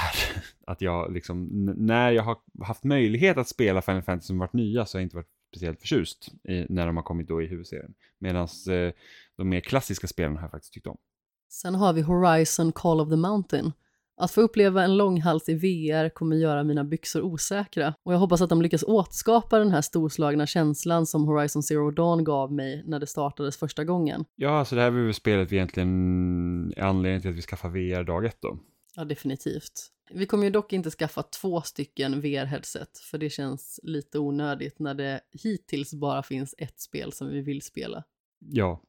Att 0.66 0.80
jag 0.80 1.12
liksom, 1.12 1.48
när 1.76 2.10
jag 2.10 2.22
har 2.22 2.38
haft 2.64 2.84
möjlighet 2.84 3.36
att 3.36 3.48
spela 3.48 3.82
Final 3.82 4.02
Fantasy 4.02 4.26
som 4.26 4.38
varit 4.38 4.52
nya 4.52 4.86
så 4.86 4.96
har 4.96 5.00
jag 5.00 5.06
inte 5.06 5.16
varit 5.16 5.35
speciellt 5.48 5.80
förtjust 5.80 6.28
i, 6.48 6.66
när 6.68 6.86
de 6.86 6.96
har 6.96 7.04
kommit 7.04 7.28
då 7.28 7.42
i 7.42 7.46
huvudserien. 7.46 7.94
Medan 8.18 8.48
eh, 8.70 8.92
de 9.36 9.48
mer 9.48 9.60
klassiska 9.60 10.06
spelen 10.06 10.36
har 10.36 10.42
jag 10.42 10.50
faktiskt 10.50 10.72
tyckt 10.72 10.86
om. 10.86 10.96
Sen 11.48 11.74
har 11.74 11.92
vi 11.92 12.02
Horizon 12.02 12.72
Call 12.72 13.00
of 13.00 13.08
the 13.08 13.16
Mountain. 13.16 13.72
Att 14.20 14.30
få 14.30 14.40
uppleva 14.40 14.84
en 14.84 14.96
långhals 14.96 15.48
i 15.48 15.54
VR 15.54 16.08
kommer 16.08 16.36
göra 16.36 16.64
mina 16.64 16.84
byxor 16.84 17.22
osäkra 17.22 17.94
och 18.02 18.12
jag 18.14 18.18
hoppas 18.18 18.40
att 18.40 18.48
de 18.48 18.62
lyckas 18.62 18.82
återskapa 18.82 19.58
den 19.58 19.70
här 19.70 19.80
storslagna 19.80 20.46
känslan 20.46 21.06
som 21.06 21.24
Horizon 21.24 21.62
Zero 21.62 21.90
Dawn 21.90 22.24
gav 22.24 22.52
mig 22.52 22.82
när 22.86 22.98
det 22.98 23.06
startades 23.06 23.56
första 23.56 23.84
gången. 23.84 24.24
Ja, 24.34 24.64
så 24.64 24.74
det 24.74 24.80
här 24.80 24.90
var 24.90 25.00
väl 25.00 25.14
spelet 25.14 25.52
vi 25.52 25.56
egentligen 25.56 26.72
är 26.76 26.82
anledningen 26.82 27.20
till 27.20 27.30
att 27.30 27.36
vi 27.36 27.42
skaffade 27.42 27.72
VR 27.72 28.04
dag 28.04 28.24
ett 28.24 28.38
då. 28.40 28.58
Ja, 28.96 29.04
definitivt. 29.04 29.92
Vi 30.10 30.26
kommer 30.26 30.44
ju 30.44 30.50
dock 30.50 30.72
inte 30.72 30.90
skaffa 30.90 31.22
två 31.22 31.62
stycken 31.62 32.22
VR-headset, 32.22 32.98
för 32.98 33.18
det 33.18 33.30
känns 33.30 33.80
lite 33.82 34.18
onödigt 34.18 34.78
när 34.78 34.94
det 34.94 35.20
hittills 35.42 35.94
bara 35.94 36.22
finns 36.22 36.54
ett 36.58 36.80
spel 36.80 37.12
som 37.12 37.28
vi 37.28 37.40
vill 37.40 37.62
spela. 37.62 38.04
Ja, 38.38 38.82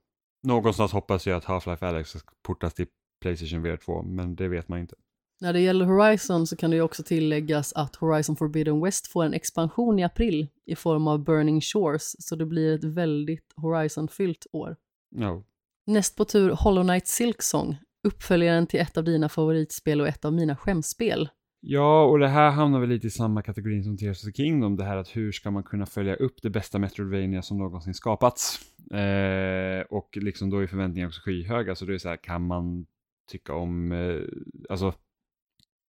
någonstans 0.44 0.92
hoppas 0.92 1.28
jag 1.28 1.38
att 1.38 1.46
Half-Life 1.46 1.86
Alex 1.86 2.16
portas 2.42 2.74
till 2.74 2.88
Playstation 3.22 3.62
VR 3.62 3.78
2, 3.78 4.04
men 4.04 4.36
det 4.36 4.48
vet 4.48 4.68
man 4.68 4.80
inte. 4.80 4.96
När 5.40 5.54
det 5.54 5.60
gäller 5.60 5.86
Horizon 5.86 6.48
så 6.48 6.56
kan 6.56 6.70
det 6.70 6.76
ju 6.76 6.82
också 6.82 7.04
tilläggas 7.04 7.74
att 7.74 7.96
Horizon 7.96 8.36
Forbidden 8.36 8.82
West 8.82 9.08
får 9.08 9.24
en 9.24 9.34
expansion 9.34 10.00
i 10.00 10.04
april 10.04 10.48
i 10.66 10.76
form 10.76 11.08
av 11.08 11.24
Burning 11.24 11.62
Shores, 11.62 12.16
så 12.20 12.36
det 12.36 12.46
blir 12.46 12.76
ett 12.76 12.84
väldigt 12.84 13.54
Horizon-fyllt 13.56 14.48
år. 14.52 14.76
No. 15.12 15.44
Näst 15.86 16.16
på 16.16 16.26
tur 16.26 16.50
Hollow 16.50 16.84
Knight 16.84 17.08
Silksong, 17.08 17.78
uppföljaren 18.04 18.68
till 18.68 18.80
ett 18.80 18.98
av 18.98 19.04
dina 19.04 19.30
favoritspel 19.30 20.02
och 20.02 20.08
ett 20.08 20.26
av 20.26 20.34
mina 20.34 20.56
skämspel. 20.56 21.30
Ja, 21.60 22.06
och 22.06 22.20
det 22.20 22.28
här 22.28 22.52
hamnar 22.52 22.80
väl 22.80 22.90
lite 22.90 23.08
i 23.08 23.10
samma 23.10 23.42
kategori 23.42 23.84
som 23.84 23.98
Tears 23.98 24.24
of 24.24 24.26
the 24.26 24.44
Kingdom, 24.44 24.76
det 24.76 24.84
här 24.84 24.98
att 24.98 25.16
hur 25.16 25.32
ska 25.32 25.52
man 25.52 25.64
kunna 25.64 25.86
följa 25.86 26.16
upp 26.16 26.42
det 26.42 26.50
bästa 26.50 26.80
Metroidvania 26.80 27.42
som 27.42 27.58
någonsin 27.58 27.94
skapats? 27.94 28.60
Eh, 28.92 29.82
och 29.90 30.18
liksom 30.18 30.50
då 30.50 30.60
är 30.60 30.68
förväntningarna 30.68 31.08
också 31.08 31.22
skyhöga, 31.22 31.76
så 31.76 31.86
det 31.86 31.94
är 31.94 31.98
så 31.98 32.10
här, 32.10 32.24
kan 32.24 32.48
man 32.48 32.86
tycka 33.32 33.54
om, 33.54 33.92
eh, 33.92 34.22
alltså, 34.70 34.94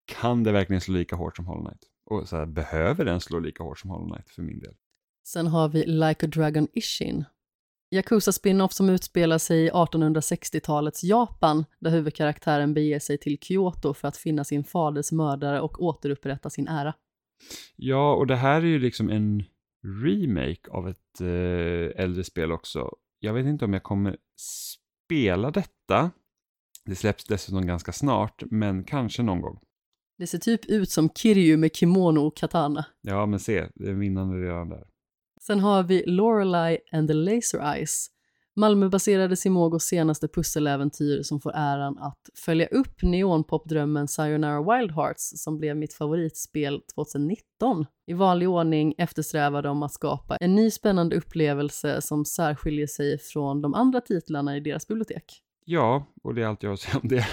kan 0.07 0.45
det 0.45 0.53
verkligen 0.53 0.81
slå 0.81 0.95
lika 0.95 1.17
hårt 1.17 1.37
som 1.37 1.47
Hollow 1.47 1.65
Knight? 1.65 1.83
Och 2.05 2.29
så 2.29 2.37
här, 2.37 2.47
behöver 2.47 3.05
den 3.05 3.21
slå 3.21 3.39
lika 3.39 3.63
hårt 3.63 3.79
som 3.79 3.91
Hollow 3.91 4.09
Knight 4.09 4.31
för 4.31 4.43
min 4.43 4.59
del? 4.59 4.75
Sen 5.27 5.47
har 5.47 5.69
vi 5.69 5.85
Like 5.87 6.27
a 6.27 6.29
Dragon 6.29 6.69
Ishin, 6.73 7.25
Yakuza 7.91 8.33
spin-off 8.33 8.73
som 8.73 8.89
utspelar 8.89 9.39
sig 9.39 9.65
i 9.65 9.71
1860-talets 9.71 11.05
Japan, 11.05 11.65
där 11.81 11.91
huvudkaraktären 11.91 12.75
beger 12.75 12.99
sig 12.99 13.19
till 13.19 13.39
Kyoto 13.39 13.95
för 13.95 14.09
att 14.09 14.17
finna 14.17 14.45
sin 14.45 14.65
faders 14.65 15.13
mördare 15.13 15.61
och 15.61 15.83
återupprätta 15.83 16.51
sin 16.51 16.69
ära. 16.69 16.95
Ja, 17.77 18.15
och 18.15 18.27
det 18.27 18.37
här 18.37 18.63
är 18.63 18.67
ju 18.67 18.79
liksom 18.79 19.11
en 19.11 19.45
remake 20.03 20.71
av 20.71 20.89
ett 20.89 21.21
eh, 21.21 22.05
äldre 22.05 22.25
spel 22.25 22.53
också. 22.53 22.91
Jag 23.21 23.35
vet 23.35 23.47
inte 23.47 23.65
om 23.65 23.73
jag 23.73 23.83
kommer 23.83 24.17
spela 25.07 25.51
detta. 25.51 26.11
Det 26.85 26.95
släpps 26.95 27.25
dessutom 27.25 27.67
ganska 27.67 27.93
snart, 27.93 28.43
men 28.51 28.85
kanske 28.85 29.23
någon 29.23 29.41
gång. 29.41 29.61
Det 30.19 30.27
ser 30.27 30.39
typ 30.39 30.65
ut 30.65 30.91
som 30.91 31.09
Kiryu 31.09 31.57
med 31.57 31.77
kimono 31.77 32.21
och 32.21 32.37
katana. 32.37 32.87
Ja, 33.01 33.27
men 33.27 33.39
se, 33.39 33.69
det 33.75 33.89
är 33.89 33.95
vinnande 33.95 34.37
redan 34.37 34.69
där. 34.69 34.87
Sen 35.49 35.61
har 35.61 35.83
vi 35.83 36.03
Lorelei 36.07 36.79
and 36.93 37.09
the 37.09 37.15
Laser 37.15 37.75
Eyes, 37.75 38.07
Malmöbaserade 38.57 39.37
Simogos 39.37 39.85
senaste 39.85 40.29
pusseläventyr 40.29 41.23
som 41.23 41.41
får 41.41 41.53
äran 41.55 41.99
att 41.99 42.29
följa 42.45 42.67
upp 42.67 43.03
neonpopdrömmen 43.03 44.09
Sayonara 44.09 44.79
Wild 44.79 44.93
Hearts 44.93 45.33
som 45.37 45.59
blev 45.59 45.77
mitt 45.77 45.95
favoritspel 45.95 46.83
2019. 46.95 47.87
I 48.07 48.13
vanlig 48.13 48.49
ordning 48.49 48.95
eftersträvar 48.99 49.63
de 49.63 49.83
att 49.83 49.93
skapa 49.93 50.37
en 50.37 50.55
ny 50.55 50.71
spännande 50.71 51.17
upplevelse 51.17 52.01
som 52.01 52.25
särskiljer 52.25 52.87
sig 52.87 53.19
från 53.19 53.63
de 53.63 53.75
andra 53.75 54.01
titlarna 54.01 54.57
i 54.57 54.61
deras 54.61 54.89
bibliotek. 54.89 55.43
Ja, 55.65 56.07
och 56.23 56.35
det 56.35 56.43
är 56.43 56.47
allt 56.47 56.63
jag 56.63 56.71
har 56.71 56.75
att 56.75 56.81
säga 56.81 56.99
om 57.03 57.09
det. 57.09 57.27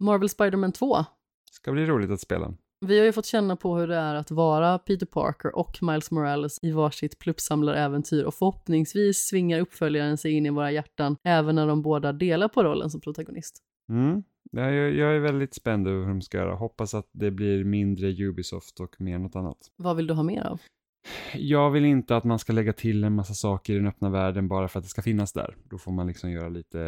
Marvel 0.00 0.28
Spider-Man 0.28 0.72
2 0.72 0.96
Ska 1.50 1.72
bli 1.72 1.86
roligt 1.86 2.10
att 2.10 2.20
spela. 2.20 2.54
Vi 2.86 2.98
har 2.98 3.06
ju 3.06 3.12
fått 3.12 3.26
känna 3.26 3.56
på 3.56 3.76
hur 3.76 3.86
det 3.86 3.96
är 3.96 4.14
att 4.14 4.30
vara 4.30 4.78
Peter 4.78 5.06
Parker 5.06 5.56
och 5.56 5.78
Miles 5.82 6.10
Morales 6.10 6.58
i 6.62 6.72
varsitt 6.72 7.18
pluppsamlaräventyr 7.18 8.24
och 8.24 8.34
förhoppningsvis 8.34 9.28
svingar 9.28 9.60
uppföljaren 9.60 10.18
sig 10.18 10.32
in 10.32 10.46
i 10.46 10.50
våra 10.50 10.72
hjärtan 10.72 11.16
även 11.24 11.54
när 11.54 11.66
de 11.66 11.82
båda 11.82 12.12
delar 12.12 12.48
på 12.48 12.64
rollen 12.64 12.90
som 12.90 13.00
protagonist. 13.00 13.62
Mm. 13.88 14.22
Ja, 14.52 14.70
jag, 14.70 14.94
jag 14.94 15.16
är 15.16 15.18
väldigt 15.18 15.54
spänd 15.54 15.88
över 15.88 16.00
hur 16.00 16.08
de 16.08 16.22
ska 16.22 16.38
göra. 16.38 16.54
Hoppas 16.54 16.94
att 16.94 17.08
det 17.12 17.30
blir 17.30 17.64
mindre 17.64 18.08
Ubisoft 18.08 18.80
och 18.80 19.00
mer 19.00 19.18
något 19.18 19.36
annat. 19.36 19.58
Vad 19.76 19.96
vill 19.96 20.06
du 20.06 20.14
ha 20.14 20.22
mer 20.22 20.42
av? 20.42 20.60
Jag 21.34 21.70
vill 21.70 21.84
inte 21.84 22.16
att 22.16 22.24
man 22.24 22.38
ska 22.38 22.52
lägga 22.52 22.72
till 22.72 23.04
en 23.04 23.14
massa 23.14 23.34
saker 23.34 23.72
i 23.72 23.76
den 23.76 23.86
öppna 23.86 24.10
världen 24.10 24.48
bara 24.48 24.68
för 24.68 24.78
att 24.78 24.84
det 24.84 24.88
ska 24.88 25.02
finnas 25.02 25.32
där. 25.32 25.56
Då 25.64 25.78
får 25.78 25.92
man 25.92 26.06
liksom 26.06 26.30
göra 26.30 26.48
lite 26.48 26.80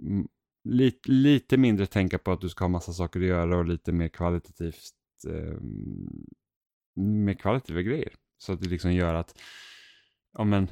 mm, 0.00 0.28
lite, 0.68 1.10
lite 1.10 1.56
mindre 1.56 1.86
tänka 1.86 2.18
på 2.18 2.32
att 2.32 2.40
du 2.40 2.48
ska 2.48 2.64
ha 2.64 2.68
massa 2.68 2.92
saker 2.92 3.20
att 3.20 3.26
göra 3.26 3.58
och 3.58 3.64
lite 3.64 3.92
mer 3.92 4.08
kvalitativt 4.08 4.94
eh, 5.26 5.60
med 6.94 7.40
kvalitativa 7.40 7.82
grejer. 7.82 8.14
Så 8.38 8.52
att 8.52 8.60
det 8.60 8.68
liksom 8.68 8.92
gör 8.92 9.14
att, 9.14 9.40
ja 10.32 10.44
men, 10.44 10.70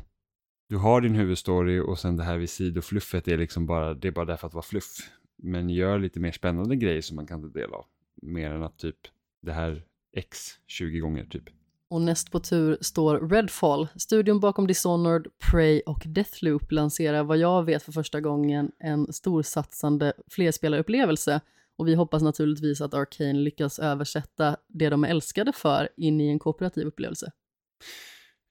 du 0.69 0.77
har 0.77 1.01
din 1.01 1.15
huvudstory 1.15 1.81
och 1.81 1.99
sen 1.99 2.17
det 2.17 2.25
här 2.25 2.39
vid 2.39 2.51
sidofluffet 2.51 3.29
är 3.29 3.39
liksom 3.39 3.67
bara, 3.67 3.95
det 3.95 4.09
är 4.09 4.13
bara 4.13 4.25
därför 4.25 4.47
att 4.47 4.55
vara 4.55 4.63
fluff. 4.63 5.11
Men 5.37 5.71
gör 5.71 5.99
lite 5.99 6.21
mer 6.21 6.33
spännande 6.33 6.77
grejer 6.77 7.03
som 7.03 7.17
man 7.17 7.27
kan 7.27 7.43
ta 7.43 7.49
del 7.49 7.73
av. 7.73 7.87
Mer 8.23 8.51
än 8.51 8.63
att 8.63 8.79
typ, 8.79 8.97
det 9.43 9.53
här 9.53 9.85
X 10.17 10.39
20 10.67 10.99
gånger 10.99 11.25
typ. 11.25 11.45
Och 11.91 12.01
näst 12.01 12.31
på 12.31 12.41
tur 12.41 12.79
står 12.81 13.29
Redfall. 13.29 13.89
Studion 13.97 14.41
bakom 14.41 14.67
Dishonored, 14.67 15.27
Prey 15.51 15.81
och 15.87 16.03
Deathloop 16.07 16.73
lanserar 16.73 17.23
vad 17.23 17.39
jag 17.39 17.65
vet 17.65 17.83
för 17.83 17.93
första 17.93 18.21
gången 18.21 18.73
en 18.79 19.13
storsatsande 19.13 20.13
flerspelaruppplevelse. 20.31 21.41
Och 21.79 21.89
vi 21.89 21.95
hoppas 21.95 22.23
naturligtvis 22.23 22.81
att 22.81 22.95
Arcane 22.95 23.33
lyckas 23.33 23.79
översätta 23.79 24.57
det 24.69 24.89
de 24.89 25.05
är 25.05 25.09
älskade 25.09 25.53
för 25.53 25.89
in 25.97 26.21
i 26.21 26.29
en 26.29 26.39
kooperativ 26.39 26.87
upplevelse. 26.87 27.33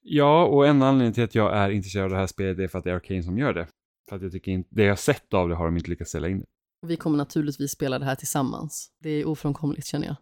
Ja, 0.02 0.46
och 0.46 0.66
en 0.66 0.82
anledning 0.82 1.12
till 1.12 1.24
att 1.24 1.34
jag 1.34 1.56
är 1.56 1.70
intresserad 1.70 2.04
av 2.04 2.10
det 2.10 2.16
här 2.16 2.26
spelet 2.26 2.58
är 2.58 2.68
för 2.68 2.78
att 2.78 2.84
det 2.84 2.90
är 2.90 2.94
Arcane 2.94 3.22
som 3.22 3.38
gör 3.38 3.52
det. 3.52 3.66
För 4.08 4.16
att 4.16 4.22
jag 4.22 4.32
tycker 4.32 4.52
inte, 4.52 4.68
det 4.72 4.84
jag 4.84 4.98
sett 4.98 5.34
av 5.34 5.48
det 5.48 5.54
har 5.54 5.64
de 5.64 5.76
inte 5.76 5.90
lyckats 5.90 6.10
sälja 6.10 6.28
in. 6.28 6.44
Vi 6.86 6.96
kommer 6.96 7.16
naturligtvis 7.16 7.70
spela 7.70 7.98
det 7.98 8.04
här 8.04 8.14
tillsammans. 8.14 8.90
Det 8.98 9.10
är 9.10 9.28
ofrånkomligt 9.28 9.86
känner 9.86 10.06
jag. 10.06 10.16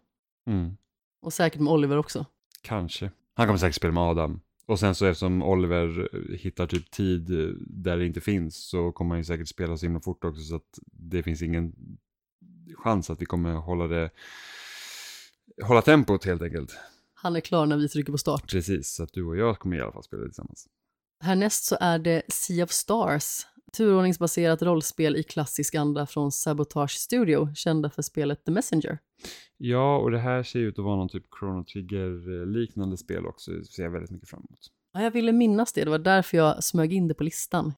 Mm. 0.54 0.76
Och 1.22 1.32
säkert 1.32 1.60
med 1.60 1.72
Oliver 1.72 1.96
också. 1.96 2.26
Kanske. 2.64 3.10
Han 3.34 3.46
kommer 3.46 3.58
säkert 3.58 3.76
spela 3.76 3.92
med 3.92 4.02
Adam. 4.02 4.40
Och 4.66 4.78
sen 4.78 4.94
så 4.94 5.06
eftersom 5.06 5.42
Oliver 5.42 6.08
hittar 6.36 6.66
typ 6.66 6.90
tid 6.90 7.26
där 7.60 7.96
det 7.96 8.06
inte 8.06 8.20
finns 8.20 8.56
så 8.56 8.92
kommer 8.92 9.10
han 9.10 9.18
ju 9.18 9.24
säkert 9.24 9.48
spela 9.48 9.76
så 9.76 9.86
himla 9.86 10.00
fort 10.00 10.24
också 10.24 10.42
så 10.42 10.56
att 10.56 10.78
det 10.92 11.22
finns 11.22 11.42
ingen 11.42 11.72
chans 12.76 13.10
att 13.10 13.22
vi 13.22 13.26
kommer 13.26 13.52
hålla 13.52 13.86
det 13.86 14.10
hålla 15.62 15.82
tempot 15.82 16.24
helt 16.24 16.42
enkelt. 16.42 16.76
Han 17.14 17.36
är 17.36 17.40
klar 17.40 17.66
när 17.66 17.76
vi 17.76 17.88
trycker 17.88 18.12
på 18.12 18.18
start. 18.18 18.50
Precis, 18.50 18.94
så 18.94 19.02
att 19.02 19.12
du 19.12 19.24
och 19.24 19.36
jag 19.36 19.58
kommer 19.58 19.76
i 19.76 19.80
alla 19.80 19.92
fall 19.92 20.02
spela 20.02 20.24
tillsammans. 20.24 20.68
Härnäst 21.20 21.64
så 21.64 21.76
är 21.80 21.98
det 21.98 22.22
Sea 22.28 22.64
of 22.64 22.70
Stars, 22.70 23.46
turordningsbaserat 23.74 24.62
rollspel 24.62 25.16
i 25.16 25.22
klassisk 25.22 25.74
anda 25.74 26.06
från 26.06 26.32
Sabotage 26.32 26.90
Studio, 26.90 27.54
kända 27.54 27.90
för 27.90 28.02
spelet 28.02 28.44
The 28.44 28.50
Messenger. 28.50 28.98
Ja, 29.56 29.98
och 29.98 30.10
det 30.10 30.18
här 30.18 30.42
ser 30.42 30.58
ut 30.58 30.78
att 30.78 30.84
vara 30.84 30.96
någon 30.96 31.08
typ 31.08 31.24
Chrono 31.38 31.64
Trigger-liknande 31.64 32.96
spel 32.96 33.26
också, 33.26 33.50
det 33.50 33.64
ser 33.64 33.82
jag 33.82 33.90
väldigt 33.90 34.10
mycket 34.10 34.28
fram 34.28 34.46
emot. 34.48 34.60
Ja, 34.92 35.02
jag 35.02 35.10
ville 35.10 35.32
minnas 35.32 35.72
det, 35.72 35.84
det 35.84 35.90
var 35.90 35.98
därför 35.98 36.36
jag 36.36 36.64
smög 36.64 36.92
in 36.92 37.08
det 37.08 37.14
på 37.14 37.24
listan. 37.24 37.72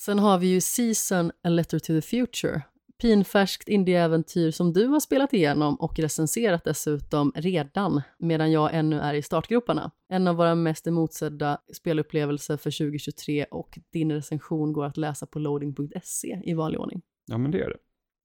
Sen 0.00 0.18
har 0.18 0.38
vi 0.38 0.46
ju 0.46 0.60
Season 0.60 1.30
A 1.44 1.48
Letter 1.48 1.78
to 1.78 1.86
the 1.86 2.02
Future, 2.02 2.62
pinfärskt 3.00 3.68
indieäventyr 3.68 4.50
som 4.50 4.72
du 4.72 4.86
har 4.86 5.00
spelat 5.00 5.32
igenom 5.32 5.74
och 5.74 5.98
recenserat 5.98 6.64
dessutom 6.64 7.32
redan, 7.34 8.02
medan 8.18 8.52
jag 8.52 8.74
ännu 8.74 9.00
är 9.00 9.14
i 9.14 9.22
startgroparna. 9.22 9.90
En 10.08 10.28
av 10.28 10.36
våra 10.36 10.54
mest 10.54 10.86
emotsedda 10.86 11.58
spelupplevelser 11.72 12.56
för 12.56 12.70
2023 12.70 13.44
och 13.44 13.78
din 13.92 14.12
recension 14.12 14.72
går 14.72 14.84
att 14.84 14.96
läsa 14.96 15.26
på 15.26 15.38
loading.se 15.38 16.40
i 16.44 16.54
vanlig 16.54 16.80
ordning. 16.80 17.02
Ja, 17.26 17.38
men 17.38 17.50
det 17.50 17.58
gör 17.58 17.68
det. 17.68 17.78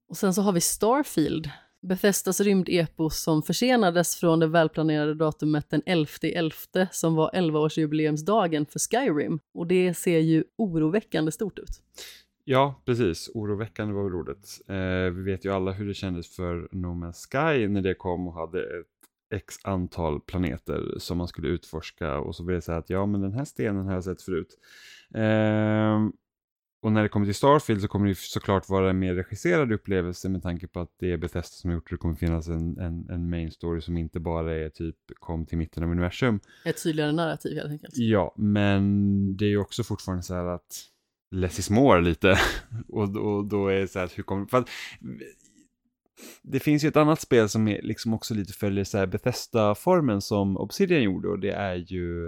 Och 0.08 0.16
sen 0.16 0.34
så 0.34 0.42
har 0.42 0.52
vi 0.52 0.60
Starfield, 0.60 1.50
Bethesdas 1.82 2.40
rymdepos 2.40 3.22
som 3.22 3.42
försenades 3.42 4.16
från 4.16 4.40
det 4.40 4.46
välplanerade 4.46 5.14
datumet 5.14 5.70
den 5.70 5.82
11.11 5.82 6.86
som 6.92 7.14
var 7.14 7.30
11-årsjubileumsdagen 7.30 8.66
för 8.70 8.78
Skyrim 8.78 9.38
och 9.54 9.66
det 9.66 9.94
ser 9.94 10.18
ju 10.18 10.44
oroväckande 10.56 11.32
stort 11.32 11.58
ut. 11.58 11.82
Ja, 12.48 12.82
precis. 12.84 13.30
Oroväckande 13.34 13.94
var 13.94 14.14
ordet. 14.14 14.48
Eh, 14.68 15.14
vi 15.14 15.22
vet 15.22 15.44
ju 15.44 15.52
alla 15.52 15.72
hur 15.72 15.88
det 15.88 15.94
kändes 15.94 16.36
för 16.36 16.68
No 16.72 16.86
Man's 16.86 17.26
Sky 17.30 17.68
när 17.68 17.82
det 17.82 17.94
kom 17.94 18.28
och 18.28 18.34
hade 18.34 18.60
ett 18.60 18.86
x 19.34 19.54
antal 19.64 20.20
planeter 20.20 20.94
som 20.98 21.18
man 21.18 21.28
skulle 21.28 21.48
utforska 21.48 22.18
och 22.18 22.36
så 22.36 22.44
vill 22.44 22.54
jag 22.54 22.62
säga 22.62 22.78
att 22.78 22.90
ja, 22.90 23.06
men 23.06 23.20
den 23.20 23.32
här 23.32 23.44
stenen 23.44 23.86
har 23.86 23.94
jag 23.94 24.04
sett 24.04 24.22
förut. 24.22 24.58
Eh, 25.14 26.08
och 26.82 26.92
när 26.92 27.02
det 27.02 27.08
kommer 27.08 27.26
till 27.26 27.34
Starfield 27.34 27.82
så 27.82 27.88
kommer 27.88 28.08
det 28.08 28.18
såklart 28.18 28.68
vara 28.68 28.90
en 28.90 28.98
mer 28.98 29.14
regisserad 29.14 29.72
upplevelse 29.72 30.28
med 30.28 30.42
tanke 30.42 30.68
på 30.68 30.80
att 30.80 30.94
det 30.98 31.12
är 31.12 31.16
Bethesda 31.16 31.54
som 31.54 31.70
har 31.70 31.74
gjort 31.74 31.90
det. 31.90 31.94
Det 31.94 31.98
kommer 31.98 32.14
finnas 32.14 32.48
en, 32.48 32.78
en, 32.78 33.10
en 33.10 33.30
main 33.30 33.50
story 33.50 33.80
som 33.80 33.96
inte 33.96 34.20
bara 34.20 34.54
är 34.54 34.68
typ 34.68 34.96
kom 35.18 35.46
till 35.46 35.58
mitten 35.58 35.82
av 35.82 35.90
universum. 35.90 36.40
Ett 36.64 36.82
tydligare 36.82 37.12
narrativ 37.12 37.56
helt 37.56 37.70
enkelt. 37.70 37.96
Ja, 37.96 38.34
men 38.36 39.36
det 39.36 39.44
är 39.44 39.48
ju 39.48 39.58
också 39.58 39.84
fortfarande 39.84 40.22
så 40.22 40.34
här 40.34 40.46
att 40.46 40.90
less 41.30 41.58
is 41.58 41.70
more 41.70 42.00
lite. 42.00 42.38
och, 42.88 43.16
och 43.16 43.44
då 43.44 43.68
är 43.68 43.80
det 43.80 43.88
så 43.88 43.98
här, 43.98 44.10
hur 44.16 44.22
kommer... 44.22 44.46
För 44.46 44.58
att, 44.58 44.68
det 46.42 46.60
finns 46.60 46.84
ju 46.84 46.88
ett 46.88 46.96
annat 46.96 47.20
spel 47.20 47.48
som 47.48 47.68
är 47.68 47.82
liksom 47.82 48.14
också 48.14 48.34
lite 48.34 48.52
följer 48.52 48.84
så 48.84 48.98
här 48.98 49.06
Bethesda-formen 49.06 50.20
som 50.20 50.56
Obsidian 50.56 51.02
gjorde 51.02 51.28
och 51.28 51.38
det 51.38 51.52
är 51.52 51.74
ju 51.74 52.26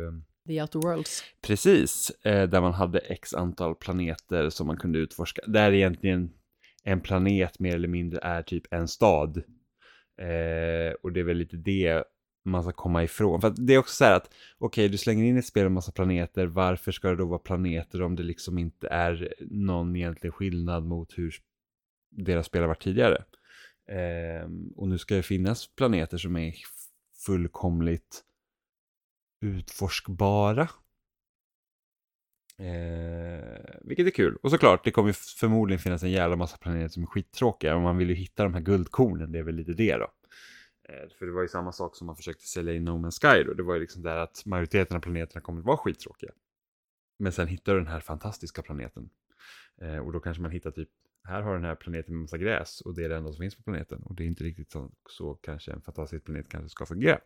The 0.49 0.62
Outer 0.62 0.78
Worlds. 0.78 1.24
Precis, 1.42 2.11
eh, 2.24 2.49
där 2.49 2.61
man 2.61 2.72
hade 2.72 2.99
x 2.99 3.34
antal 3.34 3.74
planeter 3.74 4.51
som 4.51 4.66
man 4.66 4.76
kunde 4.76 4.99
utforska. 4.99 5.42
Där 5.46 5.72
egentligen 5.72 6.30
en 6.84 7.01
planet 7.01 7.59
mer 7.59 7.74
eller 7.74 7.88
mindre 7.88 8.20
är 8.22 8.42
typ 8.42 8.72
en 8.72 8.88
stad. 8.88 9.36
Eh, 10.18 10.92
och 11.03 11.12
det 11.12 11.20
är 11.20 11.24
väl 11.24 11.36
lite 11.36 11.57
det 11.57 12.05
man 12.45 12.62
ska 12.62 12.72
komma 12.72 13.03
ifrån. 13.03 13.41
För 13.41 13.55
det 13.57 13.74
är 13.74 13.78
också 13.78 13.95
så 13.95 14.05
här 14.05 14.16
att, 14.16 14.26
okej, 14.59 14.84
okay, 14.84 14.89
du 14.89 14.99
slänger 14.99 15.24
in 15.24 15.36
ett 15.36 15.47
spel 15.47 15.62
med 15.62 15.72
massa 15.72 15.93
planeter, 15.93 16.47
varför 16.47 16.93
ska 16.93 17.09
det 17.09 17.16
då 17.16 17.24
vara 17.24 17.39
planeter 17.39 18.03
om 18.03 18.16
det 18.16 18.22
liksom 18.22 18.59
inte 18.59 18.89
är 18.89 19.34
någon 19.51 19.97
egentlig 19.97 20.34
skillnad 20.34 20.84
mot 20.84 21.18
hur 21.18 21.34
deras 22.11 22.47
spel 22.47 22.61
har 22.61 22.68
varit 22.68 22.82
tidigare? 22.82 23.24
Eh, 23.89 24.49
och 24.76 24.89
nu 24.89 24.99
ska 24.99 25.14
det 25.14 25.22
finnas 25.22 25.66
planeter 25.66 26.18
som 26.18 26.36
är 26.36 26.55
fullkomligt 27.26 28.24
utforskbara. 29.41 30.68
Eh, 32.59 33.78
vilket 33.82 34.07
är 34.07 34.11
kul. 34.11 34.36
Och 34.43 34.51
såklart, 34.51 34.84
det 34.84 34.91
kommer 34.91 35.12
förmodligen 35.12 35.78
finnas 35.78 36.03
en 36.03 36.11
jävla 36.11 36.36
massa 36.36 36.57
planeter 36.57 36.89
som 36.89 37.03
är 37.03 37.07
skittråkiga. 37.07 37.76
Och 37.76 37.82
man 37.82 37.97
vill 37.97 38.09
ju 38.09 38.14
hitta 38.14 38.45
de 38.45 38.55
här 38.55 38.61
guldkornen, 38.61 39.32
det 39.32 39.39
är 39.39 39.43
väl 39.43 39.55
lite 39.55 39.72
det 39.72 39.97
då. 39.97 40.09
Eh, 40.89 41.09
för 41.18 41.26
det 41.26 41.32
var 41.32 41.43
ju 41.43 41.49
samma 41.49 41.72
sak 41.72 41.97
som 41.97 42.07
man 42.07 42.16
försökte 42.16 42.47
sälja 42.47 42.74
in 42.74 42.84
No 42.84 42.91
Man's 42.91 43.20
Sky 43.20 43.45
då. 43.45 43.55
Det 43.55 43.62
var 43.62 43.74
ju 43.74 43.80
liksom 43.80 44.03
där 44.03 44.16
att 44.16 44.43
majoriteten 44.47 44.97
av 44.97 45.01
planeterna 45.01 45.41
kommer 45.41 45.61
att 45.61 45.66
vara 45.66 45.76
skittråkiga. 45.76 46.32
Men 47.18 47.32
sen 47.32 47.49
hittar 47.49 47.72
du 47.74 47.78
den 47.78 47.89
här 47.89 48.01
fantastiska 48.01 48.62
planeten. 48.62 49.11
Eh, 49.80 49.99
och 49.99 50.12
då 50.12 50.20
kanske 50.20 50.43
man 50.43 50.51
hittar 50.51 50.70
typ, 50.70 50.89
här 51.24 51.43
har 51.43 51.55
den 51.55 51.64
här 51.64 51.74
planeten 51.74 52.14
med 52.14 52.20
massa 52.20 52.39
gräs 52.39 52.80
och 52.80 52.95
det 52.95 53.05
är 53.05 53.09
det 53.09 53.16
enda 53.16 53.32
som 53.32 53.43
finns 53.43 53.57
på 53.57 53.62
planeten. 53.62 54.03
Och 54.03 54.14
det 54.14 54.24
är 54.24 54.26
inte 54.26 54.45
riktigt 54.45 54.72
så, 54.72 54.91
så 55.09 55.34
kanske 55.34 55.72
en 55.72 55.80
fantastisk 55.80 56.24
planet 56.24 56.49
kanske 56.49 56.68
ska 56.68 56.86
fungera. 56.86 57.20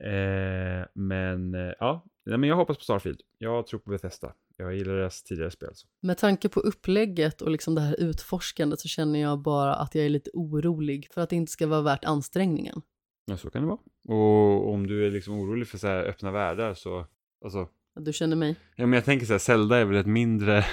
Eh, 0.00 0.86
men 0.94 1.54
eh, 1.54 1.72
ja, 1.78 2.04
men 2.24 2.44
jag 2.44 2.56
hoppas 2.56 2.76
på 2.76 2.84
Starfield. 2.84 3.20
Jag 3.38 3.66
tror 3.66 3.80
på 3.80 3.90
Bethesda. 3.90 4.34
Jag 4.56 4.74
gillar 4.74 4.94
deras 4.94 5.22
tidigare 5.22 5.50
spel. 5.50 5.70
Så. 5.74 5.86
Med 6.00 6.18
tanke 6.18 6.48
på 6.48 6.60
upplägget 6.60 7.42
och 7.42 7.50
liksom 7.50 7.74
det 7.74 7.80
här 7.80 8.00
utforskandet 8.00 8.80
så 8.80 8.88
känner 8.88 9.20
jag 9.20 9.38
bara 9.38 9.74
att 9.74 9.94
jag 9.94 10.04
är 10.04 10.08
lite 10.08 10.30
orolig 10.34 11.08
för 11.12 11.20
att 11.20 11.30
det 11.30 11.36
inte 11.36 11.52
ska 11.52 11.66
vara 11.66 11.82
värt 11.82 12.04
ansträngningen. 12.04 12.82
Ja, 13.26 13.36
så 13.36 13.50
kan 13.50 13.62
det 13.62 13.68
vara. 13.68 13.78
Och 14.18 14.72
om 14.72 14.86
du 14.86 15.06
är 15.06 15.10
liksom 15.10 15.34
orolig 15.34 15.68
för 15.68 15.78
så 15.78 15.86
här 15.86 16.04
öppna 16.04 16.30
världar 16.30 16.74
så, 16.74 17.06
alltså. 17.44 17.68
Du 18.00 18.12
känner 18.12 18.36
mig? 18.36 18.56
Ja, 18.76 18.86
men 18.86 18.92
jag 18.92 19.04
tänker 19.04 19.26
så 19.26 19.32
här, 19.32 19.38
Zelda 19.38 19.76
är 19.76 19.84
väl 19.84 19.96
ett 19.96 20.06
mindre, 20.06 20.64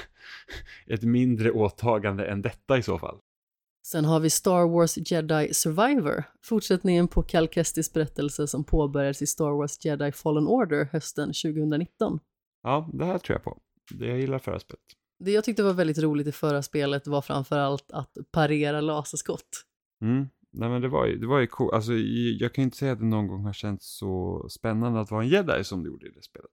ett 0.87 1.03
mindre 1.03 1.51
åtagande 1.51 2.25
än 2.25 2.41
detta 2.41 2.77
i 2.77 2.83
så 2.83 2.99
fall. 2.99 3.19
Sen 3.85 4.05
har 4.05 4.19
vi 4.19 4.29
Star 4.29 4.67
Wars 4.67 5.11
Jedi 5.11 5.53
Survivor, 5.53 6.23
fortsättningen 6.41 7.07
på 7.07 7.23
Cal 7.23 7.47
Kestis 7.47 7.93
berättelse 7.93 8.47
som 8.47 8.63
påbörjades 8.63 9.21
i 9.21 9.27
Star 9.27 9.51
Wars 9.51 9.85
Jedi 9.85 10.11
Fallen 10.11 10.47
Order 10.47 10.89
hösten 10.91 11.27
2019. 11.27 12.19
Ja, 12.63 12.89
det 12.93 13.05
här 13.05 13.17
tror 13.17 13.35
jag 13.35 13.43
på. 13.43 13.61
Det 13.93 14.07
jag 14.07 14.19
gillar 14.19 14.39
förra 14.39 14.59
spelet. 14.59 14.85
Det 15.19 15.31
jag 15.31 15.43
tyckte 15.43 15.63
var 15.63 15.73
väldigt 15.73 15.97
roligt 15.97 16.27
i 16.27 16.31
förra 16.31 16.61
spelet 16.61 17.07
var 17.07 17.21
framförallt 17.21 17.91
att 17.91 18.17
parera 18.31 18.81
laserskott. 18.81 19.65
Mm. 20.01 20.27
Nej 20.51 20.69
men 20.69 20.81
det 20.81 20.87
var 20.87 21.05
ju, 21.05 21.17
det 21.17 21.27
var 21.27 21.39
ju 21.39 21.47
coolt. 21.47 21.73
Alltså 21.73 21.93
jag 22.39 22.53
kan 22.53 22.61
ju 22.61 22.65
inte 22.65 22.77
säga 22.77 22.91
att 22.91 22.99
det 22.99 23.05
någon 23.05 23.27
gång 23.27 23.45
har 23.45 23.53
känts 23.53 23.97
så 23.97 24.45
spännande 24.49 24.99
att 24.99 25.11
vara 25.11 25.23
en 25.23 25.29
jedi 25.29 25.63
som 25.63 25.83
det 25.83 25.87
gjorde 25.87 26.07
i 26.07 26.11
det 26.11 26.23
spelet. 26.23 26.51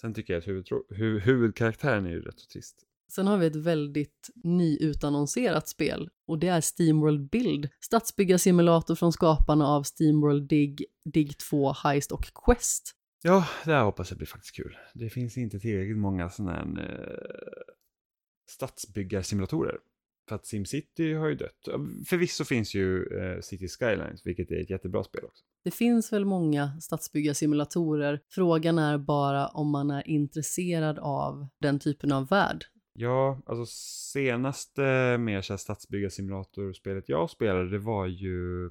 Sen 0.00 0.14
tycker 0.14 0.32
jag 0.32 0.40
att 0.40 0.48
huvud, 0.48 0.68
hu, 0.88 1.18
huvudkaraktären 1.18 2.06
är 2.06 2.10
ju 2.10 2.20
rätt 2.20 2.40
så 2.40 2.46
trist. 2.46 2.76
Sen 3.08 3.26
har 3.26 3.38
vi 3.38 3.46
ett 3.46 3.56
väldigt 3.56 4.30
nyutannonserat 4.34 5.68
spel 5.68 6.10
och 6.26 6.38
det 6.38 6.48
är 6.48 6.60
Steamworld 6.60 7.28
Build, 7.30 7.68
stadsbyggarsimulator 7.80 8.94
från 8.94 9.12
skaparna 9.12 9.66
av 9.66 9.82
Steamworld 9.82 10.48
Dig, 10.48 10.76
Dig 11.04 11.28
2, 11.28 11.72
Heist 11.72 12.12
och 12.12 12.32
Quest. 12.44 12.94
Ja, 13.26 13.46
det 13.64 13.72
här 13.72 13.84
hoppas 13.84 14.10
jag 14.10 14.18
blir 14.18 14.26
faktiskt 14.26 14.56
kul. 14.56 14.76
Det 14.94 15.10
finns 15.10 15.38
inte 15.38 15.60
tillräckligt 15.60 15.98
många 15.98 16.30
sådana 16.30 16.52
här 16.52 16.62
eh, 16.62 17.74
stadsbyggarsimulatorer. 18.50 19.78
För 20.28 20.34
att 20.36 20.46
SimCity 20.46 21.12
har 21.12 21.28
ju 21.28 21.34
dött. 21.34 21.68
Förvisso 22.08 22.44
finns 22.44 22.74
ju 22.74 23.04
eh, 23.18 23.40
City 23.40 23.68
Skylines, 23.68 24.26
vilket 24.26 24.50
är 24.50 24.60
ett 24.60 24.70
jättebra 24.70 25.04
spel 25.04 25.24
också. 25.24 25.44
Det 25.64 25.70
finns 25.70 26.12
väl 26.12 26.24
många 26.24 26.80
stadsbyggarsimulatorer. 26.80 28.20
Frågan 28.30 28.78
är 28.78 28.98
bara 28.98 29.48
om 29.48 29.70
man 29.70 29.90
är 29.90 30.08
intresserad 30.08 30.98
av 30.98 31.48
den 31.60 31.78
typen 31.78 32.12
av 32.12 32.28
värld. 32.28 32.64
Ja, 32.92 33.42
alltså 33.46 33.66
senaste 34.12 35.18
mer 35.18 35.42
så 35.42 35.52
här 35.52 35.58
stadsbyggarsimulatorspelet 35.58 37.08
jag 37.08 37.30
spelade, 37.30 37.70
det 37.70 37.78
var 37.78 38.06
ju 38.06 38.70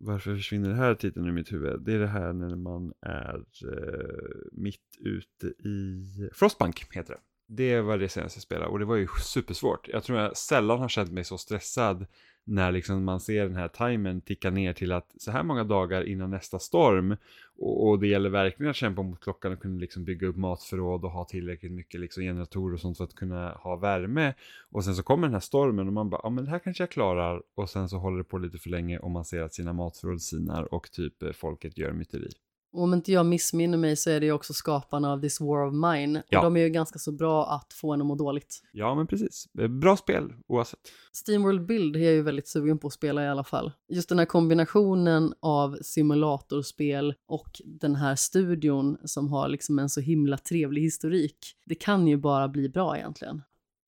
varför 0.00 0.36
försvinner 0.36 0.68
det 0.68 0.74
här 0.74 0.94
titeln 0.94 1.26
ur 1.26 1.32
mitt 1.32 1.52
huvud? 1.52 1.80
Det 1.80 1.92
är 1.92 1.98
det 1.98 2.06
här 2.06 2.32
när 2.32 2.56
man 2.56 2.92
är 3.00 3.44
eh, 3.64 4.50
mitt 4.52 4.96
ute 5.00 5.46
i 5.46 6.30
Frostbank 6.32 6.86
heter 6.90 7.14
det. 7.14 7.20
Det 7.50 7.80
var 7.80 7.98
det 7.98 8.08
senaste 8.08 8.36
jag 8.36 8.42
spelade 8.42 8.66
och 8.66 8.78
det 8.78 8.84
var 8.84 8.96
ju 8.96 9.06
supersvårt. 9.24 9.88
Jag 9.88 10.04
tror 10.04 10.18
jag 10.18 10.36
sällan 10.36 10.78
har 10.78 10.88
känt 10.88 11.12
mig 11.12 11.24
så 11.24 11.38
stressad 11.38 12.06
när 12.44 12.72
liksom 12.72 13.04
man 13.04 13.20
ser 13.20 13.42
den 13.42 13.56
här 13.56 13.68
timern 13.68 14.20
ticka 14.20 14.50
ner 14.50 14.72
till 14.72 14.92
att 14.92 15.14
så 15.18 15.30
här 15.30 15.42
många 15.42 15.64
dagar 15.64 16.02
innan 16.02 16.30
nästa 16.30 16.58
storm 16.58 17.16
och, 17.58 17.88
och 17.88 17.98
det 17.98 18.06
gäller 18.06 18.30
verkligen 18.30 18.70
att 18.70 18.76
kämpa 18.76 19.02
mot 19.02 19.20
klockan 19.20 19.52
och 19.52 19.60
kunna 19.60 19.80
liksom 19.80 20.04
bygga 20.04 20.26
upp 20.26 20.36
matförråd 20.36 21.04
och 21.04 21.10
ha 21.10 21.24
tillräckligt 21.24 21.72
mycket 21.72 22.00
liksom 22.00 22.22
generatorer 22.22 22.74
och 22.74 22.80
sånt 22.80 22.96
för 22.96 23.04
att 23.04 23.14
kunna 23.14 23.50
ha 23.50 23.76
värme 23.76 24.34
och 24.70 24.84
sen 24.84 24.94
så 24.94 25.02
kommer 25.02 25.26
den 25.26 25.34
här 25.34 25.40
stormen 25.40 25.86
och 25.86 25.92
man 25.92 26.10
bara, 26.10 26.20
ja 26.24 26.30
men 26.30 26.44
det 26.44 26.50
här 26.50 26.58
kanske 26.58 26.82
jag 26.82 26.90
klarar 26.90 27.42
och 27.54 27.70
sen 27.70 27.88
så 27.88 27.96
håller 27.96 28.18
det 28.18 28.24
på 28.24 28.38
lite 28.38 28.58
för 28.58 28.70
länge 28.70 28.98
och 28.98 29.10
man 29.10 29.24
ser 29.24 29.42
att 29.42 29.54
sina 29.54 29.72
matförråd 29.72 30.22
sinar 30.22 30.74
och 30.74 30.90
typ 30.90 31.22
eh, 31.22 31.32
folket 31.32 31.78
gör 31.78 31.92
myteri. 31.92 32.28
Och 32.72 32.82
om 32.82 32.94
inte 32.94 33.12
jag 33.12 33.26
missminner 33.26 33.78
mig 33.78 33.96
så 33.96 34.10
är 34.10 34.20
det 34.20 34.26
ju 34.26 34.32
också 34.32 34.52
skaparna 34.52 35.12
av 35.12 35.20
This 35.20 35.40
War 35.40 35.66
of 35.66 35.74
Mine. 35.74 36.22
Ja. 36.28 36.38
Och 36.38 36.44
de 36.44 36.56
är 36.56 36.60
ju 36.60 36.68
ganska 36.68 36.98
så 36.98 37.12
bra 37.12 37.46
att 37.46 37.72
få 37.72 37.92
en 37.92 38.00
att 38.00 38.06
må 38.06 38.14
dåligt. 38.14 38.62
Ja, 38.72 38.94
men 38.94 39.06
precis. 39.06 39.48
Bra 39.80 39.96
spel 39.96 40.32
oavsett. 40.46 40.80
Steamworld 41.12 41.66
Build 41.66 41.96
är 41.96 42.00
jag 42.00 42.12
ju 42.12 42.22
väldigt 42.22 42.48
sugen 42.48 42.78
på 42.78 42.86
att 42.86 42.92
spela 42.92 43.24
i 43.24 43.28
alla 43.28 43.44
fall. 43.44 43.72
Just 43.88 44.08
den 44.08 44.18
här 44.18 44.26
kombinationen 44.26 45.34
av 45.40 45.78
simulatorspel 45.82 47.14
och 47.26 47.60
den 47.64 47.94
här 47.94 48.16
studion 48.16 48.96
som 49.04 49.28
har 49.28 49.48
liksom 49.48 49.78
en 49.78 49.88
så 49.88 50.00
himla 50.00 50.38
trevlig 50.38 50.82
historik. 50.82 51.38
Det 51.66 51.74
kan 51.74 52.06
ju 52.06 52.16
bara 52.16 52.48
bli 52.48 52.68
bra 52.68 52.96
egentligen. 52.96 53.42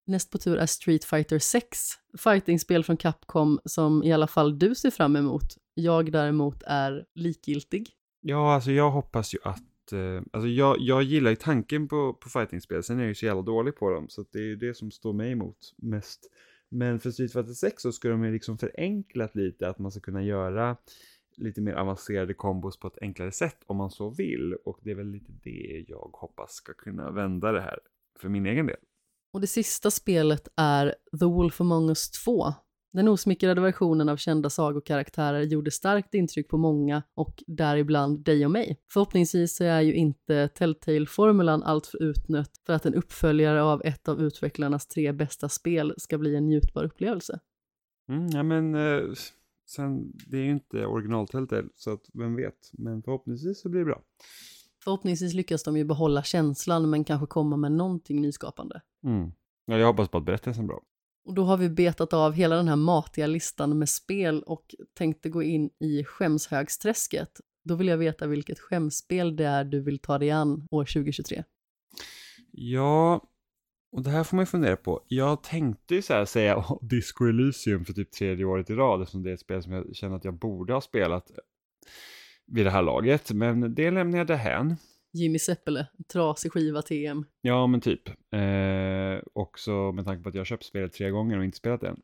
Näst 0.06 0.30
på 0.30 0.38
tur 0.38 0.56
är 0.56 0.66
Street 0.66 1.04
Fighter 1.04 1.38
6, 1.38 1.78
fightingspel 2.18 2.84
från 2.84 2.96
Capcom 2.96 3.60
som 3.64 4.04
i 4.04 4.12
alla 4.12 4.26
fall 4.26 4.58
du 4.58 4.74
ser 4.74 4.90
fram 4.90 5.16
emot. 5.16 5.56
Jag 5.74 6.12
däremot 6.12 6.62
är 6.66 7.04
likgiltig. 7.14 7.90
Ja, 8.20 8.54
alltså 8.54 8.72
jag 8.72 8.90
hoppas 8.90 9.34
ju 9.34 9.38
att 9.42 9.92
eh, 9.92 10.22
alltså 10.32 10.48
jag, 10.48 10.76
jag 10.78 11.02
gillar 11.02 11.30
ju 11.30 11.36
tanken 11.36 11.88
på, 11.88 12.14
på 12.14 12.28
fightingspel, 12.28 12.82
sen 12.82 12.98
är 12.98 13.02
jag 13.02 13.08
ju 13.08 13.14
så 13.14 13.26
jävla 13.26 13.42
dålig 13.42 13.76
på 13.76 13.90
dem, 13.90 14.08
så 14.08 14.24
det 14.32 14.38
är 14.38 14.42
ju 14.42 14.56
det 14.56 14.74
som 14.74 14.90
står 14.90 15.12
mig 15.12 15.32
emot 15.32 15.74
mest. 15.76 16.30
Men 16.68 17.00
för 17.00 17.10
Street 17.10 17.32
Fighter 17.32 17.52
6 17.52 17.82
så 17.82 17.92
ska 17.92 18.08
de 18.08 18.24
ju 18.24 18.32
liksom 18.32 18.58
förenklat 18.58 19.36
lite, 19.36 19.68
att 19.68 19.78
man 19.78 19.90
ska 19.90 20.00
kunna 20.00 20.22
göra 20.22 20.76
lite 21.36 21.60
mer 21.60 21.72
avancerade 21.72 22.34
kombos 22.34 22.78
på 22.78 22.86
ett 22.86 22.98
enklare 23.00 23.32
sätt 23.32 23.58
om 23.66 23.76
man 23.76 23.90
så 23.90 24.10
vill. 24.10 24.54
Och 24.64 24.78
det 24.82 24.90
är 24.90 24.94
väl 24.94 25.10
lite 25.10 25.32
det 25.42 25.84
jag 25.88 26.10
hoppas 26.12 26.52
ska 26.52 26.74
kunna 26.74 27.10
vända 27.10 27.52
det 27.52 27.60
här 27.60 27.78
för 28.20 28.28
min 28.28 28.46
egen 28.46 28.66
del. 28.66 28.76
Och 29.32 29.40
det 29.40 29.46
sista 29.46 29.90
spelet 29.90 30.48
är 30.56 30.94
The 31.20 31.24
Wolf 31.24 31.60
Among 31.60 31.88
Us 31.88 32.10
2 32.10 32.52
den 32.92 33.08
osmickrade 33.08 33.60
versionen 33.60 34.08
av 34.08 34.16
kända 34.16 34.50
sagokaraktärer 34.50 35.42
gjorde 35.42 35.70
starkt 35.70 36.14
intryck 36.14 36.48
på 36.48 36.58
många 36.58 37.02
och 37.14 37.42
däribland 37.46 38.24
dig 38.24 38.44
och 38.44 38.50
mig. 38.50 38.80
Förhoppningsvis 38.92 39.56
så 39.56 39.64
är 39.64 39.80
ju 39.80 39.94
inte 39.94 40.48
Telltale-formulan 40.48 41.62
alltför 41.62 42.02
utnött 42.02 42.50
för 42.66 42.72
att 42.72 42.86
en 42.86 42.94
uppföljare 42.94 43.62
av 43.62 43.82
ett 43.84 44.08
av 44.08 44.20
utvecklarnas 44.20 44.86
tre 44.86 45.12
bästa 45.12 45.48
spel 45.48 45.94
ska 45.96 46.18
bli 46.18 46.36
en 46.36 46.46
njutbar 46.46 46.84
upplevelse. 46.84 47.40
Mm, 48.08 48.26
ja 48.26 48.42
men 48.42 48.74
eh, 48.74 49.02
sen, 49.68 50.12
det 50.26 50.38
är 50.38 50.42
ju 50.42 50.50
inte 50.50 50.86
original 50.86 51.28
Telltale 51.28 51.68
så 51.74 51.92
att 51.92 52.02
vem 52.14 52.36
vet, 52.36 52.70
men 52.72 53.02
förhoppningsvis 53.02 53.60
så 53.60 53.68
blir 53.68 53.80
det 53.80 53.84
bra. 53.84 54.02
Förhoppningsvis 54.84 55.34
lyckas 55.34 55.62
de 55.62 55.76
ju 55.76 55.84
behålla 55.84 56.22
känslan 56.22 56.90
men 56.90 57.04
kanske 57.04 57.26
komma 57.26 57.56
med 57.56 57.72
någonting 57.72 58.20
nyskapande. 58.22 58.80
Mm. 59.04 59.32
Ja, 59.64 59.78
jag 59.78 59.86
hoppas 59.86 60.08
på 60.08 60.18
att 60.18 60.24
berättelsen 60.24 60.64
är 60.64 60.68
bra. 60.68 60.80
Och 61.24 61.34
då 61.34 61.44
har 61.44 61.56
vi 61.56 61.68
betat 61.68 62.12
av 62.12 62.32
hela 62.32 62.56
den 62.56 62.68
här 62.68 62.76
matiga 62.76 63.26
listan 63.26 63.78
med 63.78 63.88
spel 63.88 64.42
och 64.42 64.74
tänkte 64.94 65.28
gå 65.28 65.42
in 65.42 65.70
i 65.80 66.04
skämshögsträsket. 66.04 67.40
Då 67.64 67.74
vill 67.74 67.88
jag 67.88 67.98
veta 67.98 68.26
vilket 68.26 68.58
skämspel 68.58 69.36
det 69.36 69.44
är 69.44 69.64
du 69.64 69.80
vill 69.80 69.98
ta 69.98 70.18
dig 70.18 70.30
an 70.30 70.68
år 70.70 70.84
2023. 70.84 71.44
Ja, 72.52 73.20
och 73.92 74.02
det 74.02 74.10
här 74.10 74.24
får 74.24 74.36
man 74.36 74.42
ju 74.42 74.46
fundera 74.46 74.76
på. 74.76 75.04
Jag 75.08 75.42
tänkte 75.42 75.94
ju 75.94 76.02
så 76.02 76.14
här 76.14 76.24
säga 76.24 76.64
Disco 76.80 77.24
Elysium 77.24 77.84
för 77.84 77.92
typ 77.92 78.12
tredje 78.12 78.44
året 78.44 78.70
i 78.70 78.74
rad 78.74 79.02
eftersom 79.02 79.22
det 79.22 79.30
är 79.30 79.34
ett 79.34 79.40
spel 79.40 79.62
som 79.62 79.72
jag 79.72 79.96
känner 79.96 80.16
att 80.16 80.24
jag 80.24 80.38
borde 80.38 80.72
ha 80.72 80.80
spelat 80.80 81.30
vid 82.46 82.66
det 82.66 82.70
här 82.70 82.82
laget. 82.82 83.30
Men 83.32 83.74
det 83.74 83.90
lämnar 83.90 84.18
jag 84.18 84.26
därhän. 84.26 84.76
Jimmy 85.12 85.38
Seppele, 85.38 85.86
trasig 86.12 86.52
skiva 86.52 86.82
TM. 86.82 87.24
Ja, 87.40 87.66
men 87.66 87.80
typ. 87.80 88.08
Eh, 88.08 89.22
också 89.32 89.92
med 89.92 90.04
tanke 90.04 90.22
på 90.22 90.28
att 90.28 90.34
jag 90.34 90.40
har 90.40 90.44
köpt 90.44 90.64
spelet 90.64 90.92
tre 90.92 91.10
gånger 91.10 91.38
och 91.38 91.44
inte 91.44 91.56
spelat 91.56 91.80
det 91.80 91.88
än. 91.88 92.00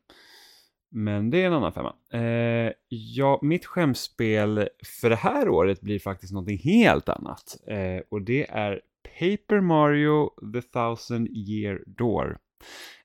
Men 0.89 1.29
det 1.29 1.41
är 1.41 1.47
en 1.47 1.53
annan 1.53 1.73
femma. 1.73 1.95
Eh, 2.13 2.73
ja, 2.87 3.39
mitt 3.41 3.65
skämspel 3.65 4.69
för 5.01 5.09
det 5.09 5.15
här 5.15 5.49
året 5.49 5.81
blir 5.81 5.99
faktiskt 5.99 6.33
någonting 6.33 6.57
helt 6.57 7.09
annat. 7.09 7.57
Eh, 7.67 8.01
och 8.09 8.21
det 8.21 8.49
är 8.49 8.81
Paper 9.19 9.61
Mario 9.61 10.29
The 10.53 10.61
Thousand 10.61 11.27
Year 11.27 11.83
Door. 11.87 12.37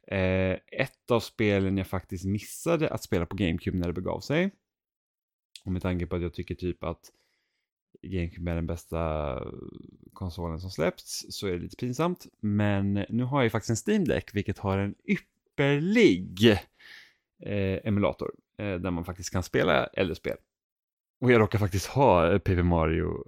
Eh, 0.06 0.52
ett 0.80 1.10
av 1.10 1.20
spelen 1.20 1.78
jag 1.78 1.86
faktiskt 1.86 2.24
missade 2.24 2.88
att 2.88 3.02
spela 3.02 3.26
på 3.26 3.36
GameCube 3.36 3.78
när 3.78 3.86
det 3.86 3.92
begav 3.92 4.20
sig. 4.20 4.50
Och 5.64 5.72
med 5.72 5.82
tanke 5.82 6.06
på 6.06 6.16
att 6.16 6.22
jag 6.22 6.34
tycker 6.34 6.54
typ 6.54 6.84
att 6.84 7.10
GameCube 8.02 8.50
är 8.50 8.54
den 8.54 8.66
bästa 8.66 9.38
konsolen 10.12 10.60
som 10.60 10.70
släppts 10.70 11.26
så 11.28 11.46
är 11.46 11.52
det 11.52 11.58
lite 11.58 11.76
pinsamt. 11.76 12.26
Men 12.40 12.92
nu 13.08 13.24
har 13.24 13.38
jag 13.38 13.44
ju 13.44 13.50
faktiskt 13.50 13.88
en 13.88 13.92
Steam 13.92 14.04
Deck 14.04 14.34
vilket 14.34 14.58
har 14.58 14.78
en 14.78 14.94
ypperlig 15.04 16.50
eh, 17.42 17.78
emulator 17.84 18.30
eh, 18.58 18.74
där 18.74 18.90
man 18.90 19.04
faktiskt 19.04 19.30
kan 19.30 19.42
spela 19.42 19.86
äldre 19.86 20.14
spel. 20.14 20.36
Och 21.20 21.32
jag 21.32 21.40
råkar 21.40 21.58
faktiskt 21.58 21.86
ha 21.86 22.32
eh, 22.32 22.38
Paper 22.38 22.62
Mario 22.62 23.24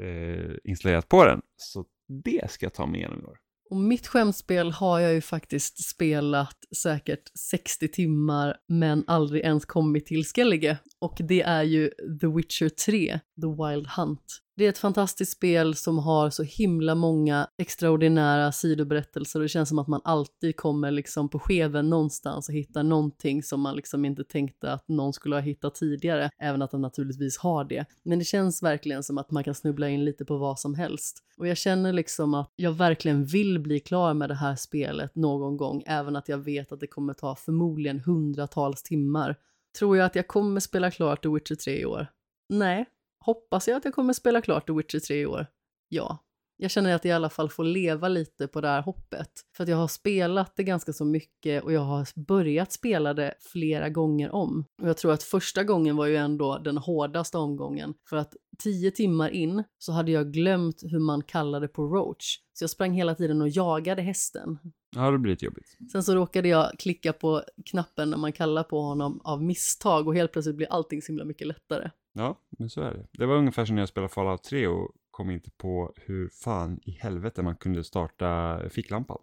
eh, 0.00 0.56
installerat 0.64 1.08
på 1.08 1.24
den. 1.24 1.42
Så 1.56 1.84
det 2.08 2.50
ska 2.50 2.66
jag 2.66 2.74
ta 2.74 2.86
mig 2.86 3.00
igenom 3.00 3.20
i 3.20 3.24
år. 3.24 3.38
Och 3.70 3.76
mitt 3.76 4.06
skämtspel 4.06 4.70
har 4.70 5.00
jag 5.00 5.14
ju 5.14 5.20
faktiskt 5.20 5.84
spelat 5.84 6.58
säkert 6.82 7.30
60 7.38 7.88
timmar 7.88 8.56
men 8.68 9.04
aldrig 9.06 9.42
ens 9.42 9.64
kommit 9.64 10.06
till 10.06 10.24
Skellige. 10.24 10.78
Och 11.06 11.20
det 11.24 11.42
är 11.42 11.62
ju 11.62 11.90
The 12.20 12.26
Witcher 12.26 12.68
3, 12.68 13.20
The 13.40 13.46
Wild 13.46 13.86
Hunt. 13.86 14.42
Det 14.56 14.64
är 14.64 14.68
ett 14.68 14.78
fantastiskt 14.78 15.32
spel 15.32 15.74
som 15.74 15.98
har 15.98 16.30
så 16.30 16.42
himla 16.42 16.94
många 16.94 17.48
extraordinära 17.58 18.52
sidoberättelser 18.52 19.38
och 19.38 19.42
det 19.42 19.48
känns 19.48 19.68
som 19.68 19.78
att 19.78 19.88
man 19.88 20.00
alltid 20.04 20.56
kommer 20.56 20.90
liksom 20.90 21.28
på 21.28 21.38
skeven 21.38 21.90
någonstans 21.90 22.48
och 22.48 22.54
hittar 22.54 22.82
någonting 22.82 23.42
som 23.42 23.60
man 23.60 23.76
liksom 23.76 24.04
inte 24.04 24.24
tänkte 24.24 24.72
att 24.72 24.88
någon 24.88 25.12
skulle 25.12 25.36
ha 25.36 25.40
hittat 25.40 25.74
tidigare, 25.74 26.30
även 26.38 26.62
att 26.62 26.70
de 26.70 26.82
naturligtvis 26.82 27.38
har 27.38 27.64
det. 27.64 27.84
Men 28.02 28.18
det 28.18 28.24
känns 28.24 28.62
verkligen 28.62 29.02
som 29.02 29.18
att 29.18 29.30
man 29.30 29.44
kan 29.44 29.54
snubbla 29.54 29.88
in 29.88 30.04
lite 30.04 30.24
på 30.24 30.36
vad 30.36 30.58
som 30.58 30.74
helst. 30.74 31.22
Och 31.38 31.48
jag 31.48 31.56
känner 31.56 31.92
liksom 31.92 32.34
att 32.34 32.52
jag 32.56 32.72
verkligen 32.72 33.24
vill 33.24 33.58
bli 33.58 33.80
klar 33.80 34.14
med 34.14 34.28
det 34.28 34.34
här 34.34 34.56
spelet 34.56 35.14
någon 35.14 35.56
gång, 35.56 35.82
även 35.86 36.16
att 36.16 36.28
jag 36.28 36.38
vet 36.38 36.72
att 36.72 36.80
det 36.80 36.86
kommer 36.86 37.14
ta 37.14 37.36
förmodligen 37.36 38.00
hundratals 38.00 38.82
timmar. 38.82 39.36
Tror 39.78 39.96
jag 39.96 40.06
att 40.06 40.16
jag 40.16 40.28
kommer 40.28 40.60
spela 40.60 40.90
klart 40.90 41.22
The 41.22 41.28
Witcher 41.28 41.54
3 41.54 41.80
i 41.80 41.84
år? 41.84 42.06
Nej, 42.48 42.86
Hoppas 43.26 43.68
jag 43.68 43.76
att 43.76 43.84
jag 43.84 43.94
kommer 43.94 44.12
spela 44.12 44.40
klart 44.40 44.66
The 44.66 44.72
Witcher 44.72 44.98
3 44.98 45.20
i 45.20 45.26
år? 45.26 45.46
Ja. 45.88 46.18
Jag 46.56 46.70
känner 46.70 46.94
att 46.94 47.04
jag 47.04 47.12
i 47.12 47.14
alla 47.14 47.30
fall 47.30 47.48
får 47.48 47.64
leva 47.64 48.08
lite 48.08 48.48
på 48.48 48.60
det 48.60 48.68
här 48.68 48.82
hoppet. 48.82 49.30
För 49.56 49.62
att 49.64 49.68
jag 49.68 49.76
har 49.76 49.88
spelat 49.88 50.56
det 50.56 50.62
ganska 50.62 50.92
så 50.92 51.04
mycket 51.04 51.64
och 51.64 51.72
jag 51.72 51.80
har 51.80 52.08
börjat 52.26 52.72
spela 52.72 53.14
det 53.14 53.34
flera 53.40 53.88
gånger 53.88 54.34
om. 54.34 54.64
Och 54.82 54.88
jag 54.88 54.96
tror 54.96 55.12
att 55.12 55.22
första 55.22 55.64
gången 55.64 55.96
var 55.96 56.06
ju 56.06 56.16
ändå 56.16 56.58
den 56.58 56.78
hårdaste 56.78 57.38
omgången. 57.38 57.94
För 58.08 58.16
att 58.16 58.34
tio 58.58 58.90
timmar 58.90 59.30
in 59.30 59.64
så 59.78 59.92
hade 59.92 60.10
jag 60.10 60.32
glömt 60.32 60.82
hur 60.82 60.98
man 60.98 61.22
kallade 61.22 61.68
på 61.68 61.82
Roach. 61.82 62.38
Så 62.52 62.62
jag 62.62 62.70
sprang 62.70 62.92
hela 62.92 63.14
tiden 63.14 63.42
och 63.42 63.48
jagade 63.48 64.02
hästen. 64.02 64.58
Ja, 64.96 65.10
det 65.10 65.18
blir 65.18 65.32
lite 65.32 65.44
jobbigt. 65.44 65.76
Sen 65.92 66.02
så 66.02 66.14
råkade 66.14 66.48
jag 66.48 66.78
klicka 66.78 67.12
på 67.12 67.42
knappen 67.70 68.10
när 68.10 68.18
man 68.18 68.32
kallar 68.32 68.62
på 68.62 68.80
honom 68.80 69.20
av 69.24 69.42
misstag 69.42 70.08
och 70.08 70.14
helt 70.14 70.32
plötsligt 70.32 70.56
blir 70.56 70.72
allting 70.72 71.02
så 71.02 71.12
himla 71.12 71.24
mycket 71.24 71.46
lättare. 71.46 71.90
Ja, 72.12 72.38
men 72.58 72.70
så 72.70 72.80
är 72.80 72.94
det. 72.94 73.06
Det 73.12 73.26
var 73.26 73.36
ungefär 73.36 73.64
som 73.64 73.74
när 73.74 73.82
jag 73.82 73.88
spelade 73.88 74.12
Fallout 74.12 74.42
3 74.42 74.66
och 74.66 74.90
kom 75.16 75.30
inte 75.30 75.50
på 75.50 75.92
hur 75.96 76.28
fan 76.28 76.80
i 76.82 76.90
helvete 76.90 77.42
man 77.42 77.56
kunde 77.56 77.84
starta 77.84 78.60
ficklampan. 78.70 79.18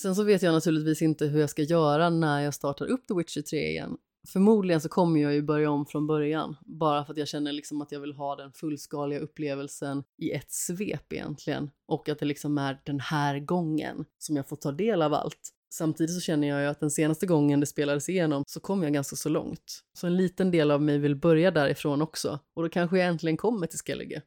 Sen 0.00 0.14
så 0.14 0.22
vet 0.22 0.42
jag 0.42 0.52
naturligtvis 0.52 1.02
inte 1.02 1.26
hur 1.26 1.40
jag 1.40 1.50
ska 1.50 1.62
göra 1.62 2.10
när 2.10 2.40
jag 2.40 2.54
startar 2.54 2.86
upp 2.86 3.08
The 3.08 3.14
Witcher 3.14 3.42
3 3.42 3.58
igen. 3.58 3.96
Förmodligen 4.28 4.80
så 4.80 4.88
kommer 4.88 5.20
jag 5.20 5.34
ju 5.34 5.42
börja 5.42 5.70
om 5.70 5.86
från 5.86 6.06
början, 6.06 6.56
bara 6.60 7.04
för 7.04 7.12
att 7.12 7.18
jag 7.18 7.28
känner 7.28 7.52
liksom 7.52 7.82
att 7.82 7.92
jag 7.92 8.00
vill 8.00 8.12
ha 8.12 8.36
den 8.36 8.52
fullskaliga 8.52 9.20
upplevelsen 9.20 10.04
i 10.18 10.30
ett 10.30 10.50
svep 10.50 11.12
egentligen. 11.12 11.70
Och 11.86 12.08
att 12.08 12.18
det 12.18 12.26
liksom 12.26 12.58
är 12.58 12.80
den 12.84 13.00
här 13.00 13.38
gången 13.38 14.04
som 14.18 14.36
jag 14.36 14.48
får 14.48 14.56
ta 14.56 14.72
del 14.72 15.02
av 15.02 15.14
allt. 15.14 15.50
Samtidigt 15.70 16.14
så 16.14 16.20
känner 16.20 16.48
jag 16.48 16.60
ju 16.60 16.66
att 16.66 16.80
den 16.80 16.90
senaste 16.90 17.26
gången 17.26 17.60
det 17.60 17.66
spelades 17.66 18.08
igenom 18.08 18.44
så 18.46 18.60
kom 18.60 18.82
jag 18.82 18.92
ganska 18.92 19.16
så 19.16 19.28
långt. 19.28 19.84
Så 19.92 20.06
en 20.06 20.16
liten 20.16 20.50
del 20.50 20.70
av 20.70 20.82
mig 20.82 20.98
vill 20.98 21.16
börja 21.16 21.50
därifrån 21.50 22.02
också. 22.02 22.38
Och 22.54 22.62
då 22.62 22.68
kanske 22.68 22.98
jag 22.98 23.06
äntligen 23.06 23.36
kommer 23.36 23.66
till 23.66 23.78
Skellige. 23.78 24.22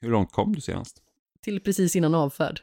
Hur 0.00 0.10
långt 0.10 0.32
kom 0.32 0.52
du 0.52 0.60
senast? 0.60 1.02
Till 1.40 1.60
precis 1.60 1.96
innan 1.96 2.14
avfärd. 2.14 2.60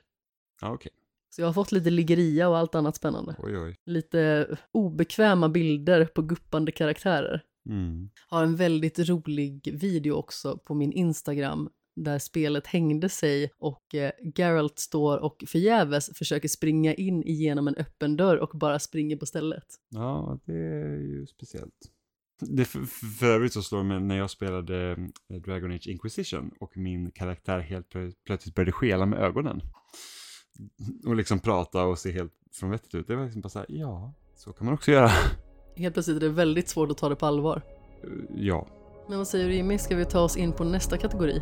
Ja, 0.62 0.68
okej. 0.68 0.76
Okay. 0.76 0.92
Så 1.30 1.42
jag 1.42 1.48
har 1.48 1.54
fått 1.54 1.72
lite 1.72 1.90
liggeria 1.90 2.50
och 2.50 2.58
allt 2.58 2.76
annat 2.76 2.96
spännande. 2.96 3.36
Oj, 3.40 3.58
oj. 3.58 3.76
Lite 3.86 4.48
obekväma 4.72 5.50
bilder 5.50 6.06
på 6.06 6.22
guppande 6.22 6.72
karaktärer. 6.72 7.44
Mm. 7.70 8.10
Har 8.28 8.44
en 8.44 8.56
väldigt 8.56 9.00
rolig 9.00 9.80
video 9.80 10.14
också 10.14 10.58
på 10.58 10.74
min 10.74 10.92
Instagram 10.92 11.70
där 11.96 12.20
spelet 12.20 12.68
hängde 12.68 13.10
sig 13.10 13.52
och 13.58 13.96
eh, 13.96 14.12
Geralt 14.36 14.80
står 14.80 15.18
och 15.18 15.44
förgäves 15.48 16.18
försöker 16.18 16.48
springa 16.48 16.94
in 16.94 17.24
igenom 17.24 17.68
en 17.68 17.76
öppen 17.76 18.18
dörr 18.18 18.38
och 18.38 18.52
bara 18.54 18.80
springer 18.80 19.18
på 19.18 19.26
stället. 19.26 19.66
Ja, 19.90 20.40
det 20.46 20.58
är 20.58 20.98
ju 20.98 21.28
speciellt. 21.28 21.91
Det 22.42 22.66
för, 22.66 22.86
för 23.20 23.26
övrigt 23.26 23.54
så 23.54 23.62
slår 23.62 23.80
det 23.80 23.86
mig 23.86 24.00
när 24.00 24.18
jag 24.18 24.30
spelade 24.30 24.92
eh, 25.30 25.42
Dragon 25.42 25.72
Age 25.72 25.88
Inquisition 25.88 26.52
och 26.60 26.78
min 26.78 27.12
karaktär 27.12 27.60
helt 27.60 27.88
plötsligt 28.26 28.56
började 28.56 28.72
skela 28.72 29.06
med 29.06 29.20
ögonen. 29.20 29.62
Och 31.06 31.16
liksom 31.16 31.39
prata 31.39 31.84
och 31.84 32.00
se 32.00 32.12
helt 32.12 32.34
från 32.54 32.70
vettigt 32.70 32.96
ut. 32.96 33.08
Det 33.08 33.16
var 33.16 33.24
liksom 33.24 33.42
bara 33.42 33.50
så 33.50 33.60
här, 33.60 33.66
ja, 33.70 34.14
så 34.36 34.54
kan 34.54 34.66
man 34.66 34.74
också 34.74 34.92
göra. 34.92 35.10
Helt 35.76 35.94
plötsligt 35.94 36.18
är 36.18 36.22
det 36.22 36.30
väldigt 36.30 36.70
svårt 36.70 36.92
att 36.92 36.98
ta 36.98 37.10
det 37.10 37.16
på 37.16 37.26
allvar. 37.26 37.62
Ja. 38.36 38.68
Men 39.10 39.18
vad 39.18 39.28
säger 39.28 39.48
du 39.48 39.56
Jimmy, 39.56 39.78
ska 39.78 39.96
vi 39.96 40.06
ta 40.06 40.20
oss 40.20 40.38
in 40.38 40.54
på 40.54 40.64
nästa 40.64 40.98
kategori? 40.98 41.42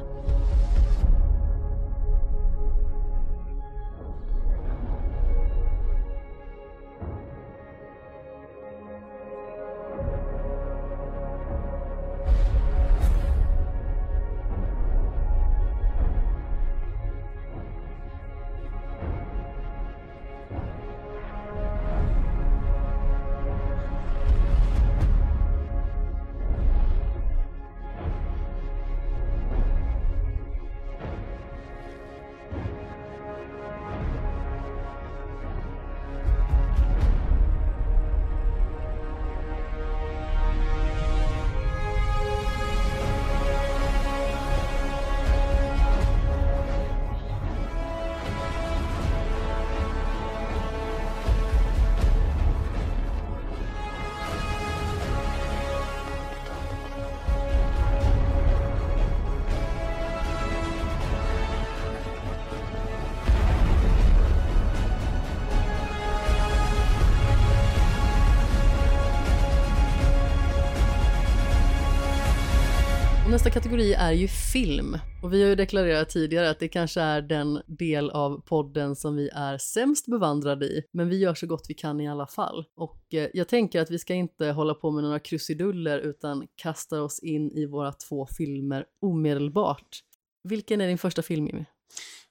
Nästa 73.40 73.50
kategori 73.50 73.94
är 73.94 74.12
ju 74.12 74.28
film. 74.28 74.98
Och 75.24 75.34
vi 75.34 75.42
har 75.42 75.50
ju 75.50 75.56
deklarerat 75.56 76.10
tidigare 76.10 76.50
att 76.50 76.60
det 76.60 76.68
kanske 76.68 77.02
är 77.02 77.22
den 77.22 77.62
del 77.68 78.10
av 78.10 78.42
podden 78.42 78.96
som 78.96 79.16
vi 79.16 79.30
är 79.34 79.58
sämst 79.58 80.06
bevandrade 80.06 80.66
i, 80.66 80.84
men 80.92 81.10
vi 81.10 81.18
gör 81.18 81.34
så 81.34 81.48
gott 81.48 81.66
vi 81.70 81.74
kan 81.74 82.02
i 82.02 82.10
alla 82.10 82.28
fall. 82.28 82.66
Och 82.76 83.14
eh, 83.14 83.30
jag 83.34 83.48
tänker 83.48 83.82
att 83.82 83.92
vi 83.92 84.00
ska 84.00 84.14
inte 84.14 84.52
hålla 84.52 84.74
på 84.74 84.92
med 84.92 85.04
några 85.04 85.20
krusiduller 85.20 86.00
utan 86.00 86.48
kasta 86.56 87.02
oss 87.02 87.20
in 87.20 87.52
i 87.52 87.66
våra 87.66 87.92
två 87.92 88.26
filmer 88.26 88.86
omedelbart. 89.02 90.00
Vilken 90.44 90.82
är 90.82 90.88
din 90.88 90.98
första 90.98 91.22
film, 91.22 91.48
Jimmy? 91.48 91.66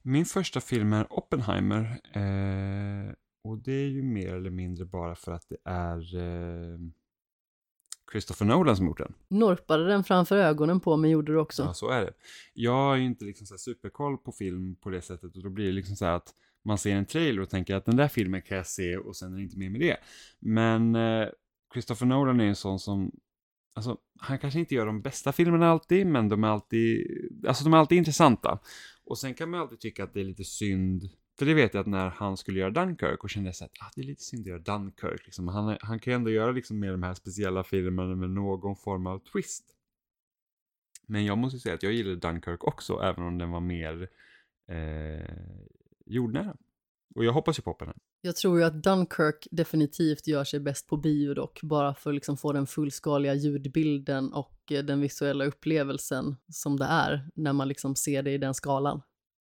Min 0.03 0.25
första 0.25 0.61
film 0.61 0.93
är 0.93 1.13
Oppenheimer. 1.13 2.01
Eh, 2.13 3.15
och 3.45 3.59
det 3.59 3.73
är 3.73 3.89
ju 3.89 4.03
mer 4.03 4.35
eller 4.35 4.51
mindre 4.51 4.85
bara 4.85 5.15
för 5.15 5.33
att 5.33 5.49
det 5.49 5.71
är 5.71 6.17
eh, 6.17 6.79
Christopher 8.13 8.47
Nolan 8.47 8.77
som 8.77 8.87
gjort 8.87 8.99
den. 8.99 9.15
Norpade 9.29 9.87
den 9.87 10.05
framför 10.05 10.37
ögonen 10.37 10.81
på 10.81 10.97
mig 10.97 11.11
gjorde 11.11 11.33
du 11.33 11.39
också. 11.39 11.63
Ja, 11.63 11.75
så 11.75 11.91
är 11.91 12.01
det. 12.01 12.13
Jag 12.55 12.73
har 12.73 12.97
ju 12.97 13.05
inte 13.05 13.25
liksom 13.25 13.47
så 13.47 13.59
superkoll 13.59 14.19
på 14.19 14.33
film 14.33 14.77
på 14.77 14.91
det 14.91 15.03
sättet 15.03 15.37
och 15.37 15.43
då 15.43 15.51
blir 15.51 15.67
det 15.67 15.73
liksom 15.73 15.97
så 15.97 16.05
här 16.05 16.13
att 16.13 16.35
man 16.65 16.79
ser 16.79 16.97
en 16.97 17.07
trailer 17.07 17.43
och 17.43 17.51
tänker 17.51 17.75
att 17.75 17.85
den 17.85 17.97
där 17.97 18.09
filmen 18.09 18.43
kan 18.43 18.57
jag 18.57 18.67
se 18.67 18.97
och 18.97 19.17
sen 19.17 19.33
är 19.33 19.37
det 19.37 19.43
inte 19.43 19.59
mer 19.59 19.71
med 19.71 19.81
det. 19.81 19.97
Men 20.39 20.95
eh, 20.95 21.29
Christopher 21.73 22.07
Nolan 22.07 22.41
är 22.41 22.45
en 22.45 22.57
sån 22.57 22.79
som, 22.79 23.13
alltså 23.75 23.97
han 24.19 24.39
kanske 24.39 24.61
inte 24.61 24.75
gör 24.75 24.87
de 24.87 25.03
bästa 25.03 25.33
filmerna 25.33 25.69
alltid, 25.71 26.07
men 26.07 26.29
de 26.29 26.45
är 26.45 26.49
alltid, 26.49 27.07
alltså 27.47 27.65
de 27.65 27.75
är 27.75 27.79
alltid 27.79 27.99
intressanta. 27.99 28.59
Och 29.05 29.19
sen 29.19 29.35
kan 29.35 29.51
man 29.51 29.61
alltid 29.61 29.81
tycka 29.81 30.05
att 30.05 30.15
det 30.15 30.21
är 30.21 30.25
lite 30.25 30.45
synd 30.45 31.03
för 31.39 31.47
det 31.47 31.55
vet 31.55 31.75
jag 31.75 31.81
att 31.81 31.87
när 31.87 32.11
han 32.11 32.37
skulle 32.37 32.61
göra 32.61 32.71
Dunkirk 32.71 33.25
och 33.25 33.31
kände 33.31 33.53
jag 33.59 33.67
att 33.67 33.73
ah, 33.81 33.91
det 33.95 34.01
är 34.01 34.05
lite 34.05 34.23
synd 34.23 34.41
att 34.41 34.47
göra 34.47 34.59
Dunkirk. 34.59 35.25
Liksom. 35.25 35.49
Han, 35.49 35.77
han 35.81 35.99
kan 35.99 36.11
ju 36.13 36.15
ändå 36.15 36.31
göra 36.31 36.51
liksom 36.51 36.79
med 36.81 36.91
de 36.91 37.03
här 37.03 37.15
speciella 37.15 37.65
filmerna 37.65 38.15
med 38.15 38.31
någon 38.31 38.77
form 38.77 39.07
av 39.07 39.19
twist. 39.19 39.65
Men 41.07 41.25
jag 41.25 41.39
måste 41.39 41.59
säga 41.59 41.75
att 41.75 41.83
jag 41.83 41.93
gillade 41.93 42.17
Dunkirk 42.17 42.65
också, 42.65 43.01
även 43.03 43.25
om 43.25 43.39
den 43.39 43.51
var 43.51 43.61
mer 43.61 44.09
eh, 44.69 45.37
jordnära. 46.07 46.57
Och 47.15 47.25
jag 47.25 47.33
hoppas 47.33 47.59
ju 47.59 47.63
på 47.63 47.77
den. 47.79 47.95
Jag 48.21 48.37
tror 48.37 48.59
ju 48.59 48.65
att 48.65 48.83
Dunkirk 48.83 49.49
definitivt 49.51 50.27
gör 50.27 50.45
sig 50.45 50.61
bäst 50.61 50.87
på 50.87 50.97
bio 50.97 51.35
dock, 51.35 51.63
bara 51.63 51.95
för 51.95 52.11
att 52.11 52.15
liksom 52.15 52.37
få 52.37 52.53
den 52.53 52.67
fullskaliga 52.67 53.35
ljudbilden 53.35 54.33
och 54.33 54.73
eh, 54.73 54.85
den 54.85 55.01
visuella 55.01 55.45
upplevelsen 55.45 56.37
som 56.49 56.77
det 56.77 56.85
är 56.85 57.31
när 57.35 57.53
man 57.53 57.69
liksom 57.69 57.97
ser 57.97 58.23
det 58.23 58.31
i 58.31 58.39
den 58.39 58.55
skalan. 58.55 59.03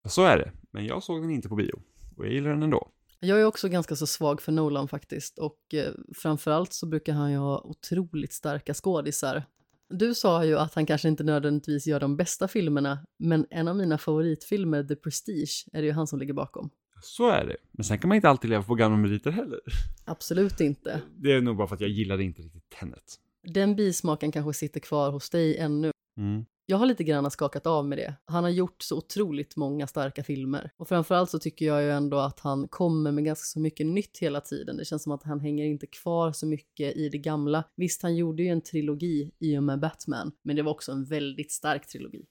Så 0.09 0.25
är 0.25 0.39
det, 0.39 0.53
men 0.71 0.87
jag 0.87 1.03
såg 1.03 1.23
den 1.23 1.31
inte 1.31 1.49
på 1.49 1.57
bio 1.57 1.83
och 2.17 2.27
jag 2.27 2.33
gillar 2.33 2.51
den 2.51 2.63
ändå. 2.63 2.91
Jag 3.21 3.41
är 3.41 3.45
också 3.45 3.69
ganska 3.69 3.97
så 3.97 4.07
svag 4.07 4.43
för 4.43 4.53
Nolan 4.53 4.89
faktiskt 4.89 5.39
och 5.39 5.75
eh, 5.75 5.93
framförallt 6.15 6.73
så 6.73 6.87
brukar 6.87 7.13
han 7.13 7.31
ju 7.31 7.37
ha 7.39 7.61
otroligt 7.61 8.33
starka 8.33 8.75
skådisar. 8.75 9.43
Du 9.89 10.15
sa 10.15 10.45
ju 10.45 10.59
att 10.59 10.75
han 10.75 10.87
kanske 10.87 11.09
inte 11.09 11.25
nödvändigtvis 11.25 11.87
gör 11.87 12.01
de 12.01 12.17
bästa 12.17 12.49
filmerna, 12.49 12.99
men 13.19 13.47
en 13.51 13.69
av 13.69 13.77
mina 13.77 13.99
favoritfilmer, 13.99 14.85
The 14.85 14.97
Prestige, 14.97 15.67
är 15.73 15.81
det 15.81 15.87
ju 15.87 15.93
han 15.93 16.07
som 16.07 16.19
ligger 16.19 16.35
bakom. 16.35 16.71
Så 17.03 17.31
är 17.31 17.47
det. 17.47 17.57
Men 17.73 17.85
sen 17.85 17.99
kan 17.99 18.09
man 18.09 18.17
inte 18.17 18.29
alltid 18.29 18.51
leva 18.51 18.63
på 18.63 18.75
gamla 18.75 18.97
meriter 18.97 19.31
heller. 19.31 19.61
Absolut 20.05 20.61
inte. 20.61 21.03
Det 21.17 21.33
är 21.33 21.41
nog 21.41 21.57
bara 21.57 21.67
för 21.67 21.75
att 21.75 21.81
jag 21.81 21.91
gillade 21.91 22.25
inte 22.25 22.43
riktigt 22.43 22.69
Tenet. 22.69 23.21
Den 23.43 23.77
bismaken 23.77 24.33
kanske 24.33 24.53
sitter 24.53 24.81
kvar 24.81 25.11
hos 25.11 25.31
dig 25.31 25.59
ännu. 25.59 25.91
Mm. 26.17 26.45
Jag 26.69 26.77
har 26.77 26.87
lite 26.87 27.05
grann 27.05 27.31
skakat 27.31 27.67
av 27.67 27.87
med 27.87 27.99
det. 27.99 28.15
Han 28.25 28.45
har 28.45 28.51
gjort 28.51 28.83
så 28.83 28.99
otroligt 28.99 29.57
många 29.57 29.87
starka 29.87 30.25
filmer. 30.25 30.71
Och 30.77 30.89
framförallt 30.89 31.31
så 31.31 31.39
tycker 31.39 31.67
jag 31.67 31.83
ju 31.83 31.91
ändå 31.91 32.19
att 32.19 32.41
han 32.41 32.69
kommer 32.69 33.13
med 33.13 33.25
ganska 33.25 33.45
så 33.45 33.61
mycket 33.61 33.87
nytt 33.87 34.19
hela 34.19 34.41
tiden. 34.41 34.77
Det 34.77 34.85
känns 34.85 35.03
som 35.03 35.13
att 35.13 35.23
han 35.23 35.41
hänger 35.41 35.65
inte 35.65 35.87
kvar 35.87 36.33
så 36.33 36.47
mycket 36.47 36.97
i 36.97 37.09
det 37.09 37.19
gamla. 37.19 37.65
Visst, 37.77 38.03
han 38.03 38.17
gjorde 38.17 38.43
ju 38.43 38.49
en 38.49 38.61
trilogi 38.61 39.31
i 39.39 39.59
och 39.59 39.63
med 39.63 39.81
Batman, 39.81 40.33
men 40.43 40.57
det 40.57 40.63
var 40.63 40.73
också 40.73 40.93
en 40.93 41.05
väldigt 41.05 41.53
stark 41.53 41.87
trilogi. 41.87 42.27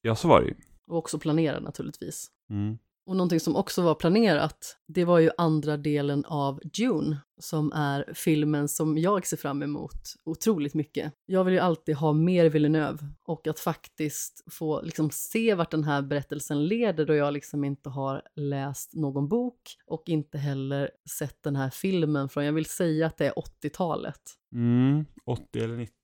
Ja, 0.00 0.16
så 0.16 0.28
var 0.28 0.40
det 0.40 0.46
ju. 0.46 0.54
Och 0.86 0.98
också 0.98 1.18
planerad 1.18 1.62
naturligtvis. 1.62 2.26
Mm. 2.50 2.78
Och 3.06 3.16
någonting 3.16 3.40
som 3.40 3.56
också 3.56 3.82
var 3.82 3.94
planerat, 3.94 4.76
det 4.86 5.04
var 5.04 5.18
ju 5.18 5.30
andra 5.38 5.76
delen 5.76 6.24
av 6.24 6.60
Dune, 6.64 7.20
som 7.40 7.72
är 7.72 8.12
filmen 8.14 8.68
som 8.68 8.98
jag 8.98 9.26
ser 9.26 9.36
fram 9.36 9.62
emot 9.62 10.14
otroligt 10.24 10.74
mycket. 10.74 11.12
Jag 11.26 11.44
vill 11.44 11.54
ju 11.54 11.60
alltid 11.60 11.96
ha 11.96 12.12
mer 12.12 12.46
Villeneuve 12.46 12.98
och 13.24 13.46
att 13.46 13.60
faktiskt 13.60 14.44
få 14.50 14.82
liksom 14.82 15.10
se 15.10 15.54
vart 15.54 15.70
den 15.70 15.84
här 15.84 16.02
berättelsen 16.02 16.66
leder 16.66 17.06
då 17.06 17.14
jag 17.14 17.32
liksom 17.34 17.64
inte 17.64 17.88
har 17.88 18.22
läst 18.34 18.94
någon 18.94 19.28
bok 19.28 19.60
och 19.86 20.02
inte 20.06 20.38
heller 20.38 20.90
sett 21.18 21.42
den 21.42 21.56
här 21.56 21.70
filmen 21.70 22.28
från, 22.28 22.44
jag 22.44 22.52
vill 22.52 22.66
säga 22.66 23.06
att 23.06 23.16
det 23.16 23.26
är 23.26 23.32
80-talet. 23.32 24.20
Mm. 24.54 25.04
80 25.24 25.60
eller 25.60 25.76
90. 25.76 25.94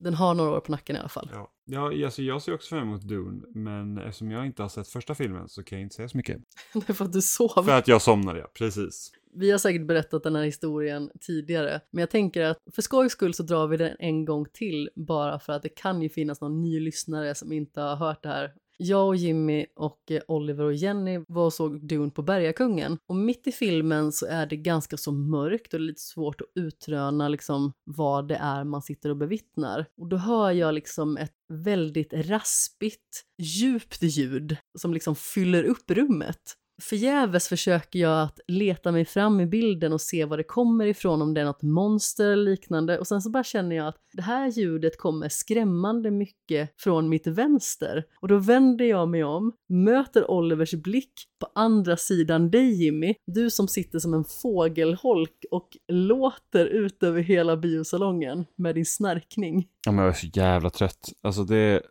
Den 0.00 0.14
har 0.14 0.34
några 0.34 0.50
år 0.50 0.60
på 0.60 0.72
nacken 0.72 0.96
i 0.96 0.98
alla 0.98 1.08
fall. 1.08 1.30
Ja, 1.32 1.51
ja 1.64 2.04
alltså 2.04 2.22
jag 2.22 2.42
ser 2.42 2.54
också 2.54 2.68
fram 2.68 2.88
emot 2.88 3.02
Dune, 3.02 3.42
men 3.54 3.98
eftersom 3.98 4.30
jag 4.30 4.46
inte 4.46 4.62
har 4.62 4.68
sett 4.68 4.88
första 4.88 5.14
filmen 5.14 5.48
så 5.48 5.62
kan 5.62 5.78
jag 5.78 5.86
inte 5.86 5.94
säga 5.94 6.08
så 6.08 6.16
mycket. 6.16 6.40
Är 6.88 6.92
för 6.92 7.04
att 7.04 7.12
du 7.12 7.22
sov. 7.22 7.64
För 7.64 7.78
att 7.78 7.88
jag 7.88 8.02
somnade, 8.02 8.38
ja. 8.38 8.46
Precis. 8.54 9.12
Vi 9.34 9.50
har 9.50 9.58
säkert 9.58 9.86
berättat 9.86 10.22
den 10.22 10.36
här 10.36 10.44
historien 10.44 11.10
tidigare, 11.20 11.80
men 11.90 12.02
jag 12.02 12.10
tänker 12.10 12.42
att 12.42 12.58
för 12.74 12.82
skojs 12.82 13.12
skull 13.12 13.34
så 13.34 13.42
drar 13.42 13.66
vi 13.66 13.76
den 13.76 13.96
en 13.98 14.24
gång 14.24 14.46
till 14.52 14.90
bara 14.94 15.38
för 15.38 15.52
att 15.52 15.62
det 15.62 15.68
kan 15.68 16.02
ju 16.02 16.08
finnas 16.08 16.40
någon 16.40 16.62
ny 16.62 16.80
lyssnare 16.80 17.34
som 17.34 17.52
inte 17.52 17.80
har 17.80 17.96
hört 17.96 18.22
det 18.22 18.28
här 18.28 18.52
jag 18.82 19.06
och 19.06 19.16
Jimmy 19.16 19.66
och 19.76 20.10
eh, 20.10 20.20
Oliver 20.28 20.64
och 20.64 20.74
Jenny 20.74 21.24
var 21.28 21.44
och 21.44 21.52
såg 21.52 21.86
Dune 21.86 22.10
på 22.10 22.22
Bergakungen 22.22 22.98
och 23.06 23.16
mitt 23.16 23.46
i 23.46 23.52
filmen 23.52 24.12
så 24.12 24.26
är 24.26 24.46
det 24.46 24.56
ganska 24.56 24.96
så 24.96 25.12
mörkt 25.12 25.74
och 25.74 25.80
lite 25.80 26.00
svårt 26.00 26.40
att 26.40 26.46
utröna 26.54 27.28
liksom 27.28 27.72
vad 27.84 28.28
det 28.28 28.36
är 28.36 28.64
man 28.64 28.82
sitter 28.82 29.10
och 29.10 29.16
bevittnar. 29.16 29.86
Och 29.96 30.08
då 30.08 30.16
hör 30.16 30.50
jag 30.50 30.74
liksom 30.74 31.16
ett 31.16 31.34
väldigt 31.48 32.12
raspigt, 32.12 33.24
djupt 33.38 34.02
ljud 34.02 34.56
som 34.78 34.94
liksom 34.94 35.16
fyller 35.16 35.64
upp 35.64 35.90
rummet 35.90 36.56
förgäves 36.82 37.48
försöker 37.48 37.98
jag 37.98 38.22
att 38.22 38.40
leta 38.48 38.92
mig 38.92 39.04
fram 39.04 39.40
i 39.40 39.46
bilden 39.46 39.92
och 39.92 40.00
se 40.00 40.24
var 40.24 40.36
det 40.36 40.44
kommer 40.44 40.86
ifrån, 40.86 41.22
om 41.22 41.34
det 41.34 41.40
är 41.40 41.44
något 41.44 41.62
monster 41.62 42.30
eller 42.30 42.50
liknande. 42.50 42.98
Och 42.98 43.06
sen 43.06 43.22
så 43.22 43.30
bara 43.30 43.44
känner 43.44 43.76
jag 43.76 43.88
att 43.88 43.96
det 44.12 44.22
här 44.22 44.50
ljudet 44.50 44.98
kommer 44.98 45.28
skrämmande 45.28 46.10
mycket 46.10 46.74
från 46.76 47.08
mitt 47.08 47.26
vänster. 47.26 48.04
Och 48.20 48.28
då 48.28 48.38
vänder 48.38 48.84
jag 48.84 49.08
mig 49.08 49.24
om, 49.24 49.52
möter 49.68 50.30
Olivers 50.30 50.74
blick 50.74 51.12
på 51.40 51.48
andra 51.54 51.96
sidan 51.96 52.50
dig 52.50 52.84
Jimmy, 52.84 53.14
du 53.26 53.50
som 53.50 53.68
sitter 53.68 53.98
som 53.98 54.14
en 54.14 54.24
fågelholk 54.24 55.44
och 55.50 55.68
låter 55.88 56.66
ut 56.66 57.02
över 57.02 57.20
hela 57.20 57.56
biosalongen 57.56 58.44
med 58.56 58.74
din 58.74 58.86
snarkning. 58.86 59.68
Ja, 59.86 59.92
men 59.92 60.04
jag 60.04 60.14
är 60.14 60.18
så 60.18 60.26
jävla 60.34 60.70
trött. 60.70 61.12
Alltså 61.22 61.44
det, 61.44 61.82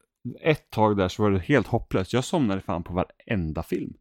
ett 0.42 0.70
tag 0.70 0.98
där 0.98 1.08
så 1.08 1.24
var 1.24 1.32
det 1.32 1.40
helt 1.40 1.68
hopplöst. 1.68 2.14
Jag 2.14 2.24
somnade 2.24 2.62
fan 2.62 2.84
på 2.84 2.94
varenda 2.94 3.64
film 3.64 3.94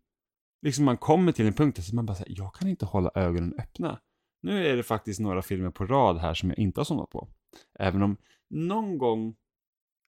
liksom 0.63 0.85
man 0.85 0.97
kommer 0.97 1.33
till 1.33 1.47
en 1.47 1.53
punkt 1.53 1.77
där 1.77 1.95
man 1.95 2.07
bara 2.07 2.17
säger, 2.17 2.39
jag 2.39 2.55
kan 2.55 2.69
inte 2.69 2.87
hålla 2.87 3.11
ögonen 3.15 3.55
öppna. 3.59 4.01
Nu 4.43 4.67
är 4.67 4.77
det 4.77 4.83
faktiskt 4.83 5.21
några 5.21 5.43
filmer 5.43 5.71
på 5.71 5.87
rad 5.87 6.19
här 6.19 6.35
som 6.35 6.49
jag 6.49 6.59
inte 6.59 6.81
har 6.81 6.85
somnat 6.85 7.11
på. 7.11 7.29
Även 7.79 8.03
om 8.03 8.17
någon 8.51 8.99
gång, 8.99 9.37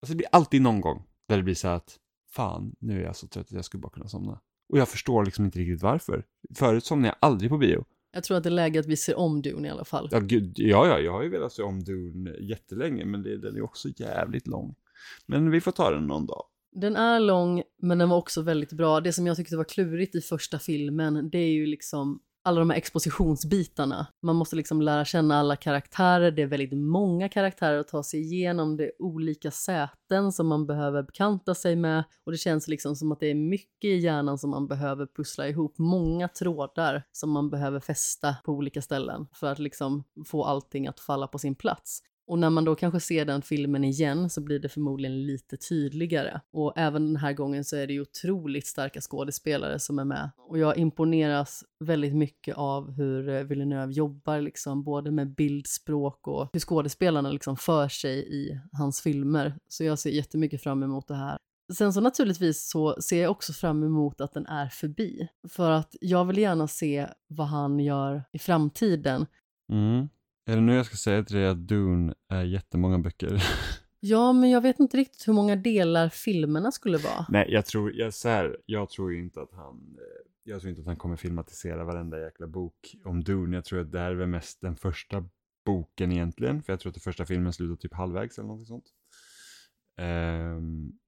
alltså 0.02 0.12
det 0.12 0.16
blir 0.16 0.28
alltid 0.32 0.62
någon 0.62 0.80
gång 0.80 1.04
där 1.28 1.36
det 1.36 1.42
blir 1.42 1.54
så 1.54 1.68
att 1.68 1.98
fan, 2.30 2.74
nu 2.78 3.00
är 3.00 3.04
jag 3.04 3.16
så 3.16 3.28
trött 3.28 3.46
att 3.46 3.52
jag 3.52 3.64
skulle 3.64 3.80
bara 3.80 3.92
kunna 3.92 4.08
somna. 4.08 4.40
Och 4.72 4.78
jag 4.78 4.88
förstår 4.88 5.24
liksom 5.24 5.44
inte 5.44 5.58
riktigt 5.58 5.82
varför. 5.82 6.24
Förut 6.54 6.84
somnade 6.84 7.08
jag 7.08 7.28
aldrig 7.28 7.50
på 7.50 7.58
bio. 7.58 7.84
Jag 8.12 8.24
tror 8.24 8.36
att 8.36 8.42
det 8.42 8.48
är 8.48 8.50
läge 8.50 8.80
att 8.80 8.86
vi 8.86 8.96
ser 8.96 9.18
om 9.18 9.42
Dune 9.42 9.68
i 9.68 9.70
alla 9.70 9.84
fall. 9.84 10.08
Ja, 10.10 10.20
gud, 10.20 10.52
ja, 10.56 10.86
ja, 10.86 10.98
jag 10.98 11.12
har 11.12 11.22
ju 11.22 11.28
velat 11.28 11.52
se 11.52 11.62
om 11.62 11.84
Dune 11.84 12.30
jättelänge, 12.30 13.04
men 13.04 13.22
det, 13.22 13.38
den 13.38 13.56
är 13.56 13.62
också 13.62 13.88
jävligt 13.96 14.46
lång. 14.46 14.74
Men 15.26 15.50
vi 15.50 15.60
får 15.60 15.72
ta 15.72 15.90
den 15.90 16.06
någon 16.06 16.26
dag. 16.26 16.44
Den 16.72 16.96
är 16.96 17.20
lång, 17.20 17.62
men 17.82 17.98
den 17.98 18.08
var 18.08 18.16
också 18.16 18.42
väldigt 18.42 18.72
bra. 18.72 19.00
Det 19.00 19.12
som 19.12 19.26
jag 19.26 19.36
tyckte 19.36 19.56
var 19.56 19.64
klurigt 19.64 20.14
i 20.14 20.20
första 20.20 20.58
filmen, 20.58 21.30
det 21.30 21.38
är 21.38 21.52
ju 21.52 21.66
liksom 21.66 22.20
alla 22.44 22.58
de 22.58 22.70
här 22.70 22.76
expositionsbitarna. 22.76 24.06
Man 24.22 24.36
måste 24.36 24.56
liksom 24.56 24.82
lära 24.82 25.04
känna 25.04 25.38
alla 25.38 25.56
karaktärer, 25.56 26.30
det 26.30 26.42
är 26.42 26.46
väldigt 26.46 26.78
många 26.78 27.28
karaktärer 27.28 27.78
att 27.78 27.88
ta 27.88 28.02
sig 28.02 28.20
igenom, 28.20 28.76
det 28.76 28.84
är 28.84 29.02
olika 29.02 29.50
säten 29.50 30.32
som 30.32 30.46
man 30.46 30.66
behöver 30.66 31.02
bekanta 31.02 31.54
sig 31.54 31.76
med 31.76 32.04
och 32.26 32.32
det 32.32 32.38
känns 32.38 32.68
liksom 32.68 32.96
som 32.96 33.12
att 33.12 33.20
det 33.20 33.26
är 33.26 33.34
mycket 33.34 33.84
i 33.84 33.96
hjärnan 33.96 34.38
som 34.38 34.50
man 34.50 34.68
behöver 34.68 35.06
pussla 35.06 35.48
ihop, 35.48 35.78
många 35.78 36.28
trådar 36.28 37.02
som 37.12 37.30
man 37.30 37.50
behöver 37.50 37.80
fästa 37.80 38.36
på 38.44 38.52
olika 38.52 38.82
ställen 38.82 39.26
för 39.32 39.46
att 39.52 39.58
liksom 39.58 40.04
få 40.26 40.44
allting 40.44 40.86
att 40.86 41.00
falla 41.00 41.26
på 41.26 41.38
sin 41.38 41.54
plats. 41.54 42.02
Och 42.32 42.38
när 42.38 42.50
man 42.50 42.64
då 42.64 42.74
kanske 42.74 43.00
ser 43.00 43.24
den 43.24 43.42
filmen 43.42 43.84
igen 43.84 44.30
så 44.30 44.40
blir 44.40 44.58
det 44.58 44.68
förmodligen 44.68 45.26
lite 45.26 45.56
tydligare. 45.56 46.40
Och 46.52 46.72
även 46.76 47.06
den 47.06 47.16
här 47.16 47.32
gången 47.32 47.64
så 47.64 47.76
är 47.76 47.86
det 47.86 47.92
ju 47.92 48.00
otroligt 48.00 48.66
starka 48.66 49.00
skådespelare 49.00 49.78
som 49.78 49.98
är 49.98 50.04
med. 50.04 50.30
Och 50.38 50.58
jag 50.58 50.76
imponeras 50.76 51.64
väldigt 51.84 52.14
mycket 52.14 52.56
av 52.56 52.92
hur 52.92 53.28
eh, 53.28 53.42
Villeneuve 53.42 53.92
jobbar 53.92 54.40
liksom, 54.40 54.84
både 54.84 55.10
med 55.10 55.34
bildspråk 55.34 56.28
och 56.28 56.48
hur 56.52 56.60
skådespelarna 56.60 57.30
liksom 57.30 57.56
för 57.56 57.88
sig 57.88 58.42
i 58.42 58.60
hans 58.72 59.00
filmer. 59.00 59.58
Så 59.68 59.84
jag 59.84 59.98
ser 59.98 60.10
jättemycket 60.10 60.62
fram 60.62 60.82
emot 60.82 61.08
det 61.08 61.16
här. 61.16 61.38
Sen 61.74 61.92
så 61.92 62.00
naturligtvis 62.00 62.68
så 62.70 63.02
ser 63.02 63.22
jag 63.22 63.30
också 63.30 63.52
fram 63.52 63.82
emot 63.82 64.20
att 64.20 64.32
den 64.32 64.46
är 64.46 64.68
förbi. 64.68 65.28
För 65.48 65.70
att 65.70 65.96
jag 66.00 66.24
vill 66.24 66.38
gärna 66.38 66.68
se 66.68 67.08
vad 67.28 67.46
han 67.46 67.80
gör 67.80 68.24
i 68.32 68.38
framtiden. 68.38 69.26
Mm. 69.72 70.08
Är 70.46 70.56
det 70.56 70.62
nu 70.62 70.74
jag 70.74 70.86
ska 70.86 70.96
säga 70.96 71.22
till 71.22 71.36
dig 71.36 71.46
att 71.46 71.68
Dune 71.68 72.14
är 72.28 72.42
jättemånga 72.42 72.98
böcker? 72.98 73.42
Ja, 74.04 74.32
men 74.32 74.50
jag 74.50 74.60
vet 74.60 74.80
inte 74.80 74.96
riktigt 74.96 75.28
hur 75.28 75.32
många 75.32 75.56
delar 75.56 76.08
filmerna 76.08 76.72
skulle 76.72 76.98
vara. 76.98 77.26
Nej, 77.28 77.46
jag 77.48 77.66
tror, 77.66 77.92
jag, 77.92 78.14
så 78.14 78.28
här, 78.28 78.56
jag 78.66 78.90
tror 78.90 79.12
ju 79.12 79.18
inte 79.18 79.40
att 79.40 79.52
han, 79.52 79.96
eh, 79.98 80.30
jag 80.42 80.60
tror 80.60 80.70
inte 80.70 80.80
att 80.80 80.86
han 80.86 80.96
kommer 80.96 81.16
filmatisera 81.16 81.84
varenda 81.84 82.20
jäkla 82.20 82.46
bok 82.46 82.96
om 83.04 83.24
Dune. 83.24 83.56
Jag 83.56 83.64
tror 83.64 83.80
att 83.80 83.92
det 83.92 83.98
här 83.98 84.10
är 84.10 84.14
väl 84.14 84.28
mest 84.28 84.60
den 84.60 84.76
första 84.76 85.28
boken 85.64 86.12
egentligen, 86.12 86.62
för 86.62 86.72
jag 86.72 86.80
tror 86.80 86.90
att 86.90 86.94
den 86.94 87.00
första 87.00 87.26
filmen 87.26 87.52
slutar 87.52 87.76
typ 87.76 87.94
halvvägs 87.94 88.38
eller 88.38 88.48
något 88.48 88.66
sånt. 88.66 88.86
Um, 90.00 90.98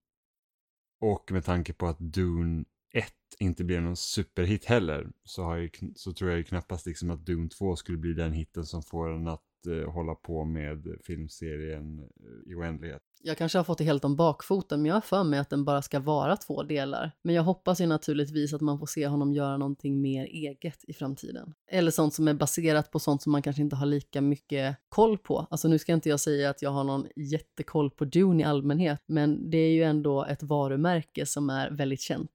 och 1.00 1.32
med 1.32 1.44
tanke 1.44 1.72
på 1.72 1.86
att 1.86 1.98
Dune 1.98 2.64
1 2.94 3.12
inte 3.38 3.64
blir 3.64 3.80
någon 3.80 3.96
superhit 3.96 4.64
heller 4.64 5.06
så, 5.24 5.42
har 5.42 5.56
jag, 5.56 5.70
så 5.94 6.12
tror 6.12 6.30
jag 6.30 6.38
ju 6.38 6.44
knappast 6.44 6.86
liksom 6.86 7.10
att 7.10 7.26
Doom 7.26 7.48
2 7.48 7.76
skulle 7.76 7.98
bli 7.98 8.12
den 8.12 8.32
hitten 8.32 8.66
som 8.66 8.82
får 8.82 9.12
en 9.12 9.28
att 9.28 9.40
eh, 9.66 9.92
hålla 9.92 10.14
på 10.14 10.44
med 10.44 10.98
filmserien 11.04 11.98
eh, 11.98 12.52
i 12.52 12.54
oändlighet. 12.54 13.02
Jag 13.26 13.38
kanske 13.38 13.58
har 13.58 13.64
fått 13.64 13.78
det 13.78 13.84
helt 13.84 14.04
om 14.04 14.16
bakfoten, 14.16 14.82
men 14.82 14.88
jag 14.88 14.96
har 14.96 15.00
för 15.00 15.24
mig 15.24 15.38
att 15.38 15.50
den 15.50 15.64
bara 15.64 15.82
ska 15.82 16.00
vara 16.00 16.36
två 16.36 16.62
delar. 16.62 17.12
Men 17.22 17.34
jag 17.34 17.42
hoppas 17.42 17.80
ju 17.80 17.86
naturligtvis 17.86 18.54
att 18.54 18.60
man 18.60 18.78
får 18.78 18.86
se 18.86 19.06
honom 19.06 19.32
göra 19.32 19.56
någonting 19.56 20.00
mer 20.00 20.24
eget 20.24 20.84
i 20.84 20.92
framtiden. 20.92 21.54
Eller 21.70 21.90
sånt 21.90 22.14
som 22.14 22.28
är 22.28 22.34
baserat 22.34 22.90
på 22.90 22.98
sånt 22.98 23.22
som 23.22 23.32
man 23.32 23.42
kanske 23.42 23.62
inte 23.62 23.76
har 23.76 23.86
lika 23.86 24.20
mycket 24.20 24.76
koll 24.88 25.18
på. 25.18 25.46
Alltså 25.50 25.68
nu 25.68 25.78
ska 25.78 25.92
inte 25.92 26.08
jag 26.08 26.20
säga 26.20 26.50
att 26.50 26.62
jag 26.62 26.70
har 26.70 26.84
någon 26.84 27.06
jättekoll 27.16 27.90
på 27.90 28.04
Dune 28.04 28.42
i 28.42 28.44
allmänhet, 28.44 29.02
men 29.06 29.50
det 29.50 29.58
är 29.58 29.72
ju 29.72 29.82
ändå 29.82 30.24
ett 30.24 30.42
varumärke 30.42 31.26
som 31.26 31.50
är 31.50 31.70
väldigt 31.70 32.00
känt. 32.00 32.30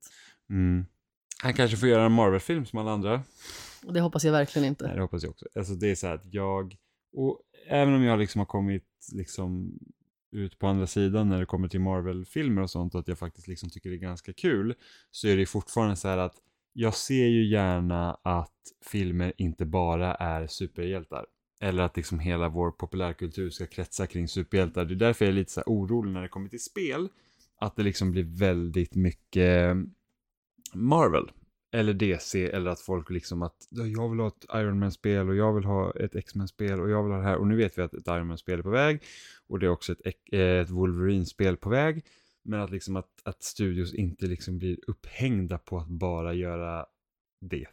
Mm. 0.50 0.86
Han 1.42 1.54
kanske 1.54 1.76
får 1.76 1.88
göra 1.88 2.06
en 2.06 2.12
Marvel-film 2.12 2.66
som 2.66 2.78
alla 2.78 2.90
andra. 2.90 3.22
Det 3.82 4.00
hoppas 4.00 4.24
jag 4.24 4.32
verkligen 4.32 4.68
inte. 4.68 4.86
Nej, 4.86 4.94
det 4.94 5.02
hoppas 5.02 5.22
jag 5.22 5.30
också. 5.30 5.46
Alltså 5.54 5.74
det 5.74 5.90
är 5.90 5.94
så 5.94 6.06
här 6.06 6.14
att 6.14 6.34
jag, 6.34 6.76
och 7.12 7.40
även 7.66 7.94
om 7.94 8.02
jag 8.02 8.18
liksom 8.18 8.38
har 8.38 8.46
kommit 8.46 8.86
liksom 9.12 9.78
ut 10.32 10.58
på 10.58 10.66
andra 10.66 10.86
sidan 10.86 11.28
när 11.28 11.38
det 11.38 11.46
kommer 11.46 11.68
till 11.68 11.80
Marvel-filmer 11.80 12.62
och 12.62 12.70
sånt, 12.70 12.94
att 12.94 13.08
jag 13.08 13.18
faktiskt 13.18 13.48
liksom 13.48 13.70
tycker 13.70 13.90
det 13.90 13.96
är 13.96 13.98
ganska 13.98 14.32
kul, 14.32 14.74
så 15.10 15.28
är 15.28 15.36
det 15.36 15.46
fortfarande 15.46 15.96
så 15.96 16.08
här 16.08 16.18
att 16.18 16.34
jag 16.72 16.94
ser 16.94 17.26
ju 17.26 17.46
gärna 17.46 18.14
att 18.22 18.58
filmer 18.84 19.32
inte 19.36 19.64
bara 19.64 20.14
är 20.14 20.46
superhjältar. 20.46 21.26
Eller 21.60 21.82
att 21.82 21.96
liksom 21.96 22.18
hela 22.18 22.48
vår 22.48 22.70
populärkultur 22.70 23.50
ska 23.50 23.66
kretsa 23.66 24.06
kring 24.06 24.28
superhjältar. 24.28 24.84
Det 24.84 24.94
är 24.94 24.96
därför 24.96 25.24
jag 25.24 25.32
är 25.32 25.36
lite 25.36 25.52
så 25.52 25.62
orolig 25.66 26.12
när 26.12 26.22
det 26.22 26.28
kommer 26.28 26.48
till 26.48 26.62
spel. 26.62 27.08
Att 27.60 27.76
det 27.76 27.82
liksom 27.82 28.12
blir 28.12 28.38
väldigt 28.38 28.94
mycket 28.94 29.76
Marvel. 30.74 31.30
eller 31.72 31.94
DC, 31.94 32.50
eller 32.50 32.70
att 32.70 32.80
folk 32.80 33.10
liksom 33.10 33.42
att 33.42 33.56
jag 33.70 34.08
vill 34.10 34.20
ha 34.20 34.28
ett 34.28 34.46
Iron 34.54 34.78
Man-spel 34.78 35.28
och 35.28 35.36
jag 35.36 35.54
vill 35.54 35.64
ha 35.64 35.92
ett 35.92 36.14
X-Men-spel 36.14 36.80
och 36.80 36.90
jag 36.90 37.02
vill 37.02 37.12
ha 37.12 37.18
det 37.18 37.24
här. 37.24 37.36
Och 37.36 37.46
nu 37.46 37.56
vet 37.56 37.78
vi 37.78 37.82
att 37.82 37.94
ett 37.94 38.06
Iron 38.06 38.26
Man-spel 38.26 38.58
är 38.58 38.62
på 38.62 38.70
väg 38.70 39.02
och 39.48 39.58
det 39.58 39.66
är 39.66 39.70
också 39.70 39.92
ett, 39.92 40.14
eh, 40.32 40.40
ett 40.40 40.70
Wolverine-spel 40.70 41.56
på 41.56 41.68
väg. 41.68 42.04
Men 42.42 42.60
att 42.60 42.70
liksom 42.70 42.96
att, 42.96 43.10
att 43.24 43.42
studios 43.42 43.94
inte 43.94 44.26
liksom 44.26 44.58
blir 44.58 44.78
upphängda 44.86 45.58
på 45.58 45.78
att 45.78 45.88
bara 45.88 46.34
göra 46.34 46.86
det. 47.40 47.66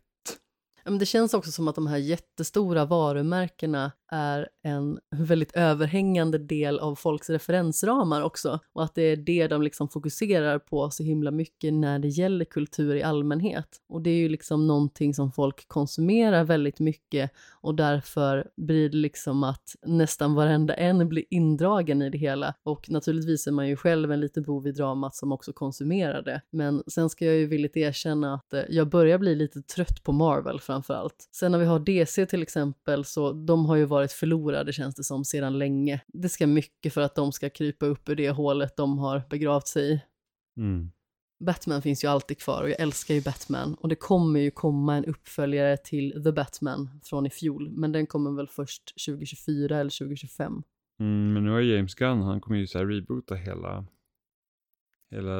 Men 0.83 0.99
det 0.99 1.05
känns 1.05 1.33
också 1.33 1.51
som 1.51 1.67
att 1.67 1.75
de 1.75 1.87
här 1.87 1.97
jättestora 1.97 2.85
varumärkena 2.85 3.91
är 4.11 4.49
en 4.63 4.99
väldigt 5.11 5.51
överhängande 5.51 6.37
del 6.37 6.79
av 6.79 6.95
folks 6.95 7.29
referensramar 7.29 8.21
också 8.21 8.59
och 8.73 8.83
att 8.83 8.95
det 8.95 9.01
är 9.01 9.17
det 9.17 9.47
de 9.47 9.61
liksom 9.61 9.89
fokuserar 9.89 10.59
på 10.59 10.89
så 10.89 11.03
himla 11.03 11.31
mycket 11.31 11.73
när 11.73 11.99
det 11.99 12.07
gäller 12.07 12.45
kultur 12.45 12.95
i 12.95 13.03
allmänhet. 13.03 13.67
Och 13.89 14.01
det 14.01 14.09
är 14.09 14.17
ju 14.17 14.29
liksom 14.29 14.67
någonting 14.67 15.13
som 15.13 15.31
folk 15.31 15.67
konsumerar 15.67 16.43
väldigt 16.43 16.79
mycket 16.79 17.31
och 17.61 17.75
därför 17.75 18.47
blir 18.57 18.89
det 18.89 18.97
liksom 18.97 19.43
att 19.43 19.75
nästan 19.85 20.35
varenda 20.35 20.73
en 20.73 21.09
blir 21.09 21.23
indragen 21.29 22.01
i 22.01 22.09
det 22.09 22.17
hela 22.17 22.53
och 22.63 22.89
naturligtvis 22.89 23.47
är 23.47 23.51
man 23.51 23.67
ju 23.67 23.75
själv 23.75 24.11
en 24.11 24.19
liten 24.19 24.43
bov 24.43 24.67
i 24.67 24.71
dramat 24.71 25.15
som 25.15 25.31
också 25.31 25.53
konsumerar 25.53 26.21
det. 26.21 26.41
Men 26.51 26.83
sen 26.87 27.09
ska 27.09 27.25
jag 27.25 27.35
ju 27.35 27.47
villigt 27.47 27.77
erkänna 27.77 28.33
att 28.33 28.53
eh, 28.53 28.61
jag 28.69 28.89
börjar 28.89 29.17
bli 29.17 29.35
lite 29.35 29.61
trött 29.61 30.03
på 30.03 30.11
Marvel 30.11 30.59
framför 30.59 30.93
allt. 30.93 31.29
Sen 31.31 31.51
när 31.51 31.59
vi 31.59 31.65
har 31.65 31.79
DC 31.79 32.25
till 32.25 32.43
exempel 32.43 33.05
så 33.05 33.31
de 33.31 33.65
har 33.65 33.75
ju 33.75 33.85
varit 33.85 33.96
varit 33.97 34.11
förlorade 34.11 34.73
känns 34.73 34.95
det 34.95 35.03
som 35.03 35.25
sedan 35.25 35.57
länge. 35.57 36.01
Det 36.07 36.29
ska 36.29 36.47
mycket 36.47 36.93
för 36.93 37.01
att 37.01 37.15
de 37.15 37.31
ska 37.31 37.49
krypa 37.49 37.85
upp 37.85 38.09
ur 38.09 38.15
det 38.15 38.29
hålet 38.29 38.77
de 38.77 38.97
har 38.97 39.23
begravt 39.29 39.67
sig 39.67 39.93
i. 39.93 40.01
Mm. 40.57 40.91
Batman 41.39 41.81
finns 41.81 42.03
ju 42.03 42.07
alltid 42.07 42.39
kvar 42.39 42.63
och 42.63 42.69
jag 42.69 42.79
älskar 42.79 43.13
ju 43.13 43.21
Batman 43.21 43.73
och 43.73 43.89
det 43.89 43.95
kommer 43.95 44.39
ju 44.39 44.51
komma 44.51 44.95
en 44.95 45.05
uppföljare 45.05 45.77
till 45.77 46.23
The 46.23 46.31
Batman 46.31 46.89
från 47.03 47.25
i 47.25 47.29
fjol 47.29 47.69
men 47.69 47.91
den 47.91 48.07
kommer 48.07 48.31
väl 48.31 48.47
först 48.47 49.05
2024 49.05 49.77
eller 49.77 49.99
2025. 49.99 50.63
Mm, 50.99 51.33
men 51.33 51.43
nu 51.43 51.51
har 51.51 51.61
James 51.61 51.95
Gunn, 51.95 52.21
han 52.21 52.41
kommer 52.41 52.57
ju 52.57 52.67
så 52.67 52.77
här 52.77 52.85
reboota 52.85 53.35
hela, 53.35 53.85
hela 55.11 55.33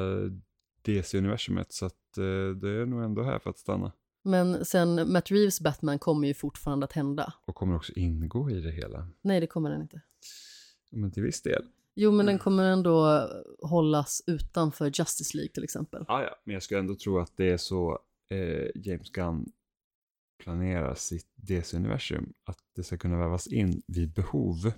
DC-universumet 0.82 1.72
så 1.72 1.86
att 1.86 2.18
eh, 2.18 2.56
det 2.60 2.70
är 2.70 2.86
nog 2.86 3.02
ändå 3.02 3.22
här 3.22 3.38
för 3.38 3.50
att 3.50 3.58
stanna. 3.58 3.92
Men 4.22 4.64
sen 4.64 5.12
Matt 5.12 5.30
Reeves 5.30 5.60
Batman 5.60 5.98
kommer 5.98 6.28
ju 6.28 6.34
fortfarande 6.34 6.84
att 6.84 6.92
hända. 6.92 7.32
Och 7.46 7.54
kommer 7.54 7.76
också 7.76 7.92
ingå 7.96 8.50
i 8.50 8.60
det 8.60 8.70
hela. 8.70 9.08
Nej, 9.22 9.40
det 9.40 9.46
kommer 9.46 9.70
den 9.70 9.82
inte. 9.82 10.00
Men 10.90 11.10
till 11.10 11.22
viss 11.22 11.42
del. 11.42 11.62
Jo, 11.94 12.12
men 12.12 12.26
den 12.26 12.38
kommer 12.38 12.64
ändå 12.64 13.28
hållas 13.62 14.22
utanför 14.26 14.86
Justice 14.86 15.36
League 15.36 15.52
till 15.52 15.64
exempel. 15.64 16.04
Ah, 16.08 16.22
ja, 16.22 16.40
men 16.44 16.54
jag 16.54 16.62
skulle 16.62 16.80
ändå 16.80 16.94
tro 16.94 17.18
att 17.18 17.36
det 17.36 17.50
är 17.50 17.56
så 17.56 17.98
eh, 18.30 18.66
James 18.74 19.10
Gunn 19.10 19.46
planerar 20.38 20.94
sitt 20.94 21.32
DC-universum. 21.36 22.32
Att 22.44 22.58
det 22.76 22.82
ska 22.82 22.96
kunna 22.96 23.18
vävas 23.18 23.46
in 23.46 23.82
vid 23.86 24.12
behov. 24.12 24.72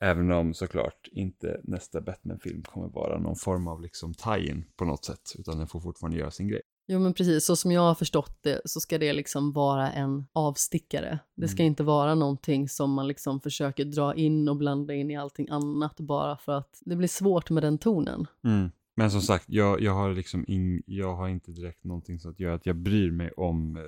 Även 0.00 0.32
om 0.32 0.54
såklart 0.54 1.08
inte 1.12 1.60
nästa 1.64 2.00
Batman-film 2.00 2.62
kommer 2.62 2.88
vara 2.88 3.18
någon 3.18 3.36
form 3.36 3.68
av 3.68 3.82
liksom 3.82 4.14
tie-in 4.14 4.64
på 4.76 4.84
något 4.84 5.04
sätt. 5.04 5.32
Utan 5.38 5.58
den 5.58 5.66
får 5.66 5.80
fortfarande 5.80 6.18
göra 6.18 6.30
sin 6.30 6.48
grej. 6.48 6.62
Jo 6.92 6.98
men 6.98 7.14
precis, 7.14 7.44
så 7.44 7.56
som 7.56 7.72
jag 7.72 7.80
har 7.80 7.94
förstått 7.94 8.38
det 8.42 8.60
så 8.64 8.80
ska 8.80 8.98
det 8.98 9.12
liksom 9.12 9.52
vara 9.52 9.92
en 9.92 10.24
avstickare. 10.32 11.18
Det 11.36 11.48
ska 11.48 11.62
Mm. 11.62 11.70
inte 11.70 11.82
vara 11.82 12.14
någonting 12.14 12.68
som 12.68 12.92
man 12.92 13.08
liksom 13.08 13.40
försöker 13.40 13.84
dra 13.84 14.14
in 14.14 14.48
och 14.48 14.56
blanda 14.56 14.94
in 14.94 15.10
i 15.10 15.16
allting 15.16 15.48
annat 15.50 16.00
bara 16.00 16.36
för 16.36 16.52
att 16.52 16.78
det 16.80 16.96
blir 16.96 17.08
svårt 17.08 17.50
med 17.50 17.62
den 17.62 17.78
tonen. 17.78 18.26
Mm. 18.44 18.70
Men 18.96 19.10
som 19.10 19.20
sagt, 19.22 19.44
jag, 19.48 19.80
jag 19.80 19.92
har 19.92 20.12
liksom 20.14 20.44
ing, 20.48 20.82
jag 20.86 21.14
har 21.16 21.28
inte 21.28 21.50
direkt 21.52 21.84
någonting 21.84 22.18
som 22.18 22.30
att 22.30 22.40
göra 22.40 22.54
att 22.54 22.66
jag 22.66 22.76
bryr 22.76 23.10
mig 23.10 23.30
om 23.30 23.76
eh, 23.76 23.82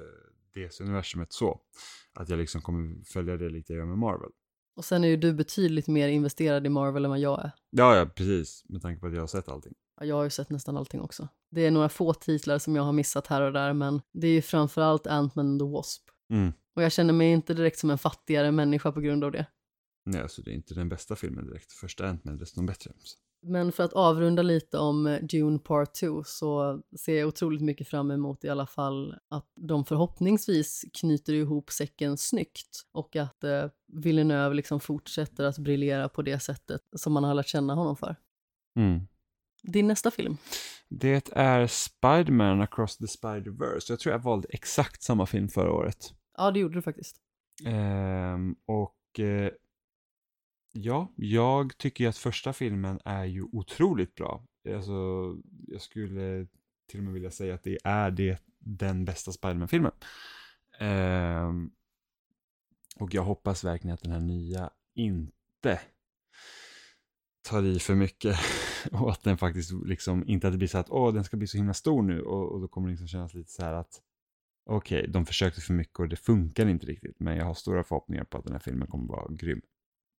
DC-universumet 0.54 1.32
så. 1.32 1.60
Att 2.14 2.28
jag 2.28 2.38
liksom 2.38 2.60
kommer 2.62 3.04
följa 3.04 3.36
det 3.36 3.48
lite 3.48 3.72
jag 3.72 3.78
gör 3.78 3.86
med 3.86 3.98
Marvel. 3.98 4.30
Och 4.76 4.84
sen 4.84 5.04
är 5.04 5.08
ju 5.08 5.16
du 5.16 5.32
betydligt 5.32 5.86
mer 5.88 6.08
investerad 6.08 6.66
i 6.66 6.68
Marvel 6.68 7.04
än 7.04 7.10
vad 7.10 7.20
jag 7.20 7.40
är. 7.44 7.50
Ja, 7.70 7.96
ja, 7.96 8.06
precis. 8.06 8.64
Med 8.68 8.82
tanke 8.82 9.00
på 9.00 9.06
att 9.06 9.14
jag 9.14 9.20
har 9.22 9.26
sett 9.26 9.48
allting. 9.48 9.74
Ja, 10.00 10.06
Jag 10.06 10.16
har 10.16 10.24
ju 10.24 10.30
sett 10.30 10.50
nästan 10.50 10.76
allting 10.76 11.00
också. 11.00 11.28
Det 11.54 11.66
är 11.66 11.70
några 11.70 11.88
få 11.88 12.14
titlar 12.14 12.58
som 12.58 12.76
jag 12.76 12.82
har 12.82 12.92
missat 12.92 13.26
här 13.26 13.42
och 13.42 13.52
där 13.52 13.72
men 13.72 14.00
det 14.12 14.26
är 14.26 14.32
ju 14.32 14.42
framförallt 14.42 15.06
Ant-Man 15.06 15.46
and 15.46 15.60
the 15.60 15.66
Wasp. 15.66 16.02
Mm. 16.30 16.52
Och 16.76 16.82
jag 16.82 16.92
känner 16.92 17.12
mig 17.12 17.32
inte 17.32 17.54
direkt 17.54 17.78
som 17.78 17.90
en 17.90 17.98
fattigare 17.98 18.52
människa 18.52 18.92
på 18.92 19.00
grund 19.00 19.24
av 19.24 19.32
det. 19.32 19.46
Nej, 20.06 20.22
alltså 20.22 20.42
det 20.42 20.50
är 20.50 20.54
inte 20.54 20.74
den 20.74 20.88
bästa 20.88 21.16
filmen 21.16 21.46
direkt. 21.46 21.72
Första 21.72 22.06
Ant-Man 22.06 22.34
är 22.34 22.38
desto 22.38 22.62
bättre. 22.62 22.92
Men 23.46 23.72
för 23.72 23.84
att 23.84 23.92
avrunda 23.92 24.42
lite 24.42 24.78
om 24.78 25.06
eh, 25.06 25.22
Dune 25.22 25.58
Part 25.58 25.94
2 25.94 26.24
så 26.24 26.80
ser 27.00 27.18
jag 27.18 27.28
otroligt 27.28 27.62
mycket 27.62 27.88
fram 27.88 28.10
emot 28.10 28.44
i 28.44 28.48
alla 28.48 28.66
fall 28.66 29.14
att 29.28 29.52
de 29.54 29.84
förhoppningsvis 29.84 30.84
knyter 30.92 31.34
ihop 31.34 31.70
säcken 31.70 32.16
snyggt 32.16 32.82
och 32.92 33.16
att 33.16 33.44
eh, 33.44 33.66
Villeneuve 33.92 34.54
liksom 34.54 34.80
fortsätter 34.80 35.44
att 35.44 35.58
briljera 35.58 36.08
på 36.08 36.22
det 36.22 36.38
sättet 36.38 36.80
som 36.96 37.12
man 37.12 37.24
har 37.24 37.34
lärt 37.34 37.48
känna 37.48 37.74
honom 37.74 37.96
för. 37.96 38.16
Mm. 38.76 39.00
Din 39.62 39.86
nästa 39.88 40.10
film? 40.10 40.36
Det 40.88 41.30
är 41.32 41.66
Spider-Man 41.66 42.60
Across 42.60 42.96
the 42.96 43.06
Spider-Verse. 43.06 43.86
Jag 43.88 44.00
tror 44.00 44.12
jag 44.12 44.18
valde 44.18 44.48
exakt 44.50 45.02
samma 45.02 45.26
film 45.26 45.48
förra 45.48 45.72
året. 45.72 46.14
Ja, 46.36 46.50
det 46.50 46.60
gjorde 46.60 46.74
du 46.74 46.82
faktiskt. 46.82 47.20
Ehm, 47.66 48.56
och 48.66 49.20
eh, 49.20 49.50
ja, 50.72 51.12
jag 51.16 51.78
tycker 51.78 52.04
ju 52.04 52.10
att 52.10 52.18
första 52.18 52.52
filmen 52.52 53.00
är 53.04 53.24
ju 53.24 53.42
otroligt 53.42 54.14
bra. 54.14 54.46
Alltså, 54.74 54.92
jag 55.66 55.80
skulle 55.80 56.46
till 56.86 57.00
och 57.00 57.04
med 57.04 57.12
vilja 57.12 57.30
säga 57.30 57.54
att 57.54 57.62
det 57.62 57.78
är 57.84 58.10
det, 58.10 58.38
den 58.58 59.04
bästa 59.04 59.32
Spider-Man-filmen. 59.32 59.92
Ehm, 60.78 61.70
och 62.96 63.14
jag 63.14 63.22
hoppas 63.22 63.64
verkligen 63.64 63.94
att 63.94 64.02
den 64.02 64.12
här 64.12 64.20
nya 64.20 64.70
inte 64.94 65.80
tar 67.42 67.62
i 67.62 67.78
för 67.78 67.94
mycket 67.94 68.36
och 68.92 69.10
att 69.10 69.22
den 69.22 69.38
faktiskt 69.38 69.72
liksom 69.84 70.28
inte 70.28 70.46
att 70.46 70.52
det 70.52 70.58
blir 70.58 70.68
så 70.68 70.78
att 70.78 70.90
åh 70.90 71.14
den 71.14 71.24
ska 71.24 71.36
bli 71.36 71.46
så 71.46 71.56
himla 71.56 71.74
stor 71.74 72.02
nu 72.02 72.22
och, 72.22 72.52
och 72.52 72.60
då 72.60 72.68
kommer 72.68 72.88
det 72.88 72.92
liksom 72.92 73.08
kännas 73.08 73.34
lite 73.34 73.50
så 73.50 73.62
här 73.62 73.72
att 73.72 74.00
okej, 74.70 75.08
de 75.08 75.26
försökte 75.26 75.60
för 75.60 75.74
mycket 75.74 75.98
och 75.98 76.08
det 76.08 76.16
funkar 76.16 76.66
inte 76.66 76.86
riktigt 76.86 77.20
men 77.20 77.36
jag 77.36 77.44
har 77.44 77.54
stora 77.54 77.84
förhoppningar 77.84 78.24
på 78.24 78.38
att 78.38 78.44
den 78.44 78.52
här 78.52 78.60
filmen 78.60 78.88
kommer 78.88 79.08
vara 79.08 79.34
grym. 79.34 79.60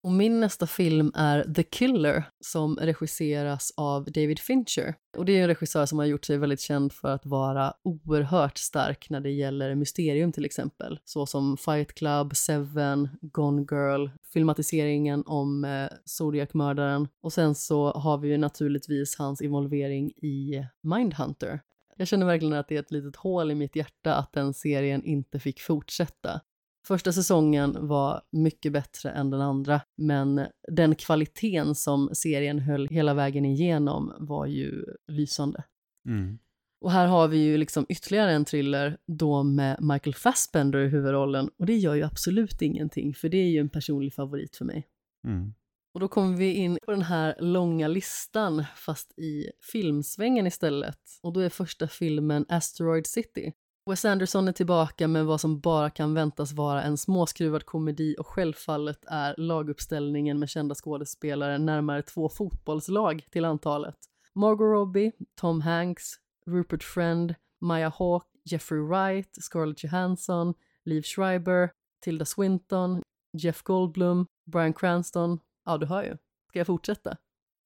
Och 0.05 0.13
min 0.13 0.41
nästa 0.41 0.67
film 0.67 1.13
är 1.15 1.55
The 1.55 1.63
Killer 1.63 2.25
som 2.41 2.77
regisseras 2.77 3.73
av 3.77 4.05
David 4.05 4.39
Fincher. 4.39 4.95
Och 5.17 5.25
det 5.25 5.33
är 5.33 5.43
en 5.43 5.49
regissör 5.49 5.87
som 5.87 5.99
har 5.99 6.07
gjort 6.07 6.25
sig 6.25 6.39
väldigt 6.39 6.61
känd 6.61 6.93
för 6.93 7.09
att 7.09 7.27
vara 7.27 7.75
oerhört 7.83 8.59
stark 8.59 9.11
när 9.11 9.21
det 9.21 9.31
gäller 9.31 9.75
mysterium 9.75 10.33
till 10.33 10.45
exempel. 10.45 10.99
Så 11.05 11.27
som 11.27 11.57
Fight 11.57 11.95
Club, 11.95 12.37
Seven, 12.37 13.09
Gone 13.21 13.67
Girl, 13.71 14.09
filmatiseringen 14.33 15.23
om 15.27 15.65
eh, 15.65 15.89
Zodiac-mördaren. 16.05 17.09
Och 17.23 17.33
sen 17.33 17.55
så 17.55 17.93
har 17.93 18.19
vi 18.19 18.29
ju 18.29 18.37
naturligtvis 18.37 19.19
hans 19.19 19.41
involvering 19.41 20.11
i 20.11 20.67
Mindhunter. 20.83 21.61
Jag 21.97 22.09
känner 22.09 22.27
verkligen 22.27 22.55
att 22.55 22.69
det 22.69 22.77
är 22.77 22.81
ett 22.81 22.91
litet 22.91 23.17
hål 23.17 23.51
i 23.51 23.55
mitt 23.55 23.77
hjärta 23.77 24.15
att 24.15 24.33
den 24.33 24.55
serien 24.55 25.05
inte 25.05 25.41
fick 25.41 25.61
fortsätta. 25.61 26.41
Första 26.87 27.13
säsongen 27.13 27.77
var 27.89 28.23
mycket 28.31 28.73
bättre 28.73 29.11
än 29.11 29.31
den 29.31 29.41
andra, 29.41 29.81
men 29.97 30.47
den 30.69 30.95
kvaliteten 30.95 31.75
som 31.75 32.11
serien 32.13 32.59
höll 32.59 32.89
hela 32.89 33.15
vägen 33.15 33.45
igenom 33.45 34.13
var 34.19 34.47
ju 34.47 34.85
lysande. 35.07 35.65
Mm. 36.09 36.39
Och 36.81 36.91
här 36.91 37.07
har 37.07 37.29
vi 37.29 37.37
ju 37.37 37.57
liksom 37.57 37.87
ytterligare 37.89 38.33
en 38.33 38.45
thriller 38.45 38.99
då 39.07 39.43
med 39.43 39.83
Michael 39.83 40.15
Fassbender 40.15 40.79
i 40.79 40.89
huvudrollen 40.89 41.51
och 41.59 41.67
det 41.67 41.77
gör 41.77 41.95
ju 41.95 42.03
absolut 42.03 42.63
ingenting 42.63 43.15
för 43.15 43.29
det 43.29 43.37
är 43.37 43.49
ju 43.49 43.59
en 43.59 43.69
personlig 43.69 44.15
favorit 44.15 44.57
för 44.57 44.65
mig. 44.65 44.87
Mm. 45.27 45.55
Och 45.95 46.01
då 46.01 46.09
kommer 46.09 46.37
vi 46.37 46.53
in 46.53 46.79
på 46.83 46.91
den 46.91 47.03
här 47.03 47.37
långa 47.41 47.89
listan 47.89 48.65
fast 48.77 49.19
i 49.19 49.51
filmsvängen 49.73 50.47
istället. 50.47 50.99
Och 51.23 51.33
då 51.33 51.41
är 51.41 51.49
första 51.49 51.89
filmen 51.89 52.47
Asteroid 52.49 53.07
City. 53.07 53.53
Wes 53.87 54.05
Anderson 54.05 54.49
är 54.49 54.53
tillbaka 54.53 55.09
med 55.09 55.27
vad 55.27 55.41
som 55.41 55.61
bara 55.61 55.91
kan 55.91 56.15
väntas 56.15 56.53
vara 56.53 56.83
en 56.83 56.97
småskruvad 56.97 57.67
komedi 57.67 58.17
och 58.19 58.27
självfallet 58.27 59.05
är 59.07 59.35
laguppställningen 59.39 60.39
med 60.39 60.49
kända 60.49 60.75
skådespelare 60.75 61.59
närmare 61.59 62.03
två 62.03 62.29
fotbollslag 62.29 63.27
till 63.31 63.45
antalet. 63.45 63.97
Margot 64.35 64.65
Robbie, 64.65 65.13
Tom 65.41 65.61
Hanks, 65.61 66.13
Rupert 66.47 66.83
Friend, 66.83 67.35
Maya 67.61 67.89
Hawke, 67.89 68.27
Jeffrey 68.45 68.81
Wright, 68.81 69.29
Scarlett 69.41 69.85
Johansson, 69.85 70.55
Liv 70.85 71.03
Schreiber, 71.03 71.71
Tilda 72.05 72.25
Swinton, 72.25 73.03
Jeff 73.33 73.63
Goldblum, 73.63 74.27
Bryan 74.47 74.73
Cranston. 74.73 75.39
Ja, 75.65 75.79
du 75.79 75.87
hör 75.87 76.03
ju. 76.03 76.17
Ska 76.49 76.59
jag 76.59 76.67
fortsätta? 76.67 77.17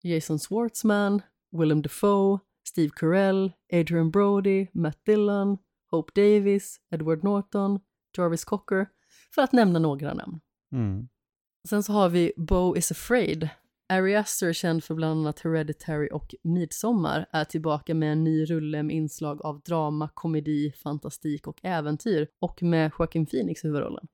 Jason 0.02 0.38
Schwartzman, 0.38 1.22
Willem 1.50 1.82
Dafoe, 1.82 2.38
Steve 2.68 2.90
Carell, 2.96 3.52
Adrian 3.72 4.10
Brody, 4.10 4.66
Matt 4.72 5.04
Dillon, 5.04 5.58
Hope 5.90 6.12
Davis, 6.14 6.80
Edward 6.90 7.24
Norton, 7.24 7.80
Jarvis 8.16 8.44
Cocker, 8.44 8.88
för 9.34 9.42
att 9.42 9.52
nämna 9.52 9.78
några 9.78 10.14
namn. 10.14 10.40
Mm. 10.72 11.08
Sen 11.68 11.82
så 11.82 11.92
har 11.92 12.08
vi 12.08 12.32
Bo 12.36 12.76
is 12.76 12.90
afraid 12.90 13.48
Ari 13.92 14.16
Aster, 14.16 14.52
känd 14.52 14.84
för 14.84 14.94
bland 14.94 15.20
annat 15.20 15.40
Hereditary 15.40 16.08
och 16.12 16.34
Midsommar, 16.42 17.26
är 17.32 17.44
tillbaka 17.44 17.94
med 17.94 18.12
en 18.12 18.24
ny 18.24 18.44
rulle 18.44 18.82
med 18.82 18.96
inslag 18.96 19.42
av 19.42 19.60
drama, 19.60 20.08
komedi, 20.14 20.72
fantastik 20.72 21.46
och 21.46 21.60
äventyr 21.62 22.28
och 22.38 22.62
med 22.62 22.90
Joaquin 22.98 23.26
Phoenix 23.26 23.64
i 23.64 23.66
huvudrollen. 23.66 24.08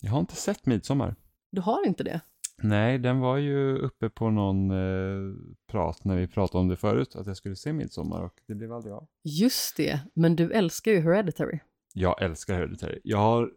Jag 0.00 0.10
har 0.10 0.20
inte 0.20 0.36
sett 0.36 0.66
Midsommar. 0.66 1.16
Du 1.50 1.60
har 1.60 1.86
inte 1.86 2.04
det? 2.04 2.20
Nej, 2.62 2.98
den 2.98 3.20
var 3.20 3.36
ju 3.36 3.78
uppe 3.78 4.10
på 4.10 4.30
någon 4.30 4.70
eh, 4.70 5.34
prat 5.70 6.04
när 6.04 6.16
vi 6.16 6.28
pratade 6.28 6.60
om 6.60 6.68
det 6.68 6.76
förut, 6.76 7.16
att 7.16 7.26
jag 7.26 7.36
skulle 7.36 7.56
se 7.56 7.72
Midsommar 7.72 8.22
och 8.22 8.34
det 8.46 8.54
blev 8.54 8.72
aldrig 8.72 8.94
av. 8.94 9.08
Just 9.22 9.76
det, 9.76 10.00
men 10.14 10.36
du 10.36 10.52
älskar 10.52 10.92
ju 10.92 11.00
Hereditary. 11.00 11.58
Jag 11.94 12.22
älskar 12.22 12.54
Hereditary. 12.54 13.00
Jag 13.04 13.18
har, 13.18 13.50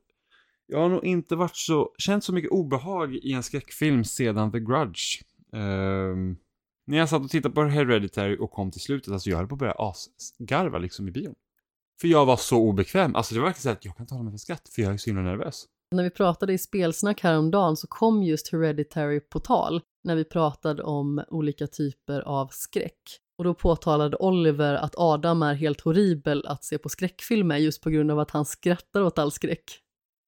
jag 0.68 0.80
har 0.80 0.89
nog 0.89 1.06
inte 1.06 1.36
varit 1.36 1.56
så, 1.56 1.91
känt 1.97 2.24
så 2.24 2.34
mycket 2.34 2.51
obehag 2.51 3.16
i 3.16 3.34
en 3.34 3.43
skräckfilm 3.43 4.04
sedan 4.04 4.51
The 4.51 4.60
Grudge. 4.60 5.22
Ehm, 5.54 6.38
när 6.86 6.97
jag 6.97 7.10
satt 7.10 7.22
och 7.22 7.30
tittade 7.30 7.56
på 7.56 7.64
Hereditary 7.64 8.38
och 8.38 8.51
kom 8.51 8.72
till 8.72 8.82
slutet, 8.82 9.14
alltså 9.14 9.30
jag 9.30 9.38
höll 9.38 9.47
på 9.47 9.56
att 9.56 9.60
börja 9.60 9.76
asgarva 9.78 10.78
liksom 10.78 11.08
i 11.08 11.12
bion. 11.12 11.36
För 12.01 12.08
jag 12.08 12.26
var 12.26 12.38
så 12.38 12.58
obekväm, 12.58 13.16
alltså 13.16 13.36
det 13.36 13.41
var 13.41 13.47
verkligen 13.47 13.64
så 13.64 13.70
att 13.70 13.86
jag 13.86 13.95
kan 13.95 14.04
inte 14.04 14.14
hålla 14.14 14.24
mig 14.24 14.34
för 14.34 14.38
skratt, 14.38 14.70
för 14.76 14.82
jag 14.82 14.93
är 14.93 14.97
så 14.97 15.10
himla 15.10 15.24
nervös. 15.24 15.66
När 15.94 16.04
vi 16.04 16.10
pratade 16.10 16.54
i 16.54 16.58
spelsnack 16.58 17.22
häromdagen 17.22 17.78
så 17.78 17.88
kom 17.88 18.24
just 18.24 18.52
Hereditary 18.52 19.20
på 19.20 19.39
tal 19.39 19.82
när 20.04 20.16
vi 20.16 20.26
pratade 20.26 20.84
om 20.84 21.24
olika 21.28 21.68
typer 21.68 22.22
av 22.22 22.48
skräck. 22.52 23.00
Och 23.38 23.44
då 23.44 23.54
påtalade 23.54 24.18
Oliver 24.18 24.74
att 24.74 24.96
Adam 24.98 25.41
är 25.41 25.54
helt 25.54 25.82
horribel 25.82 26.46
att 26.46 26.64
se 26.64 26.78
på 26.78 26.89
skräckfilmer 26.89 27.58
just 27.58 27.82
på 27.82 27.89
grund 27.89 28.12
av 28.12 28.20
att 28.20 28.32
han 28.32 28.46
skrattar 28.46 29.02
åt 29.02 29.20
all 29.20 29.32
skräck. 29.32 29.64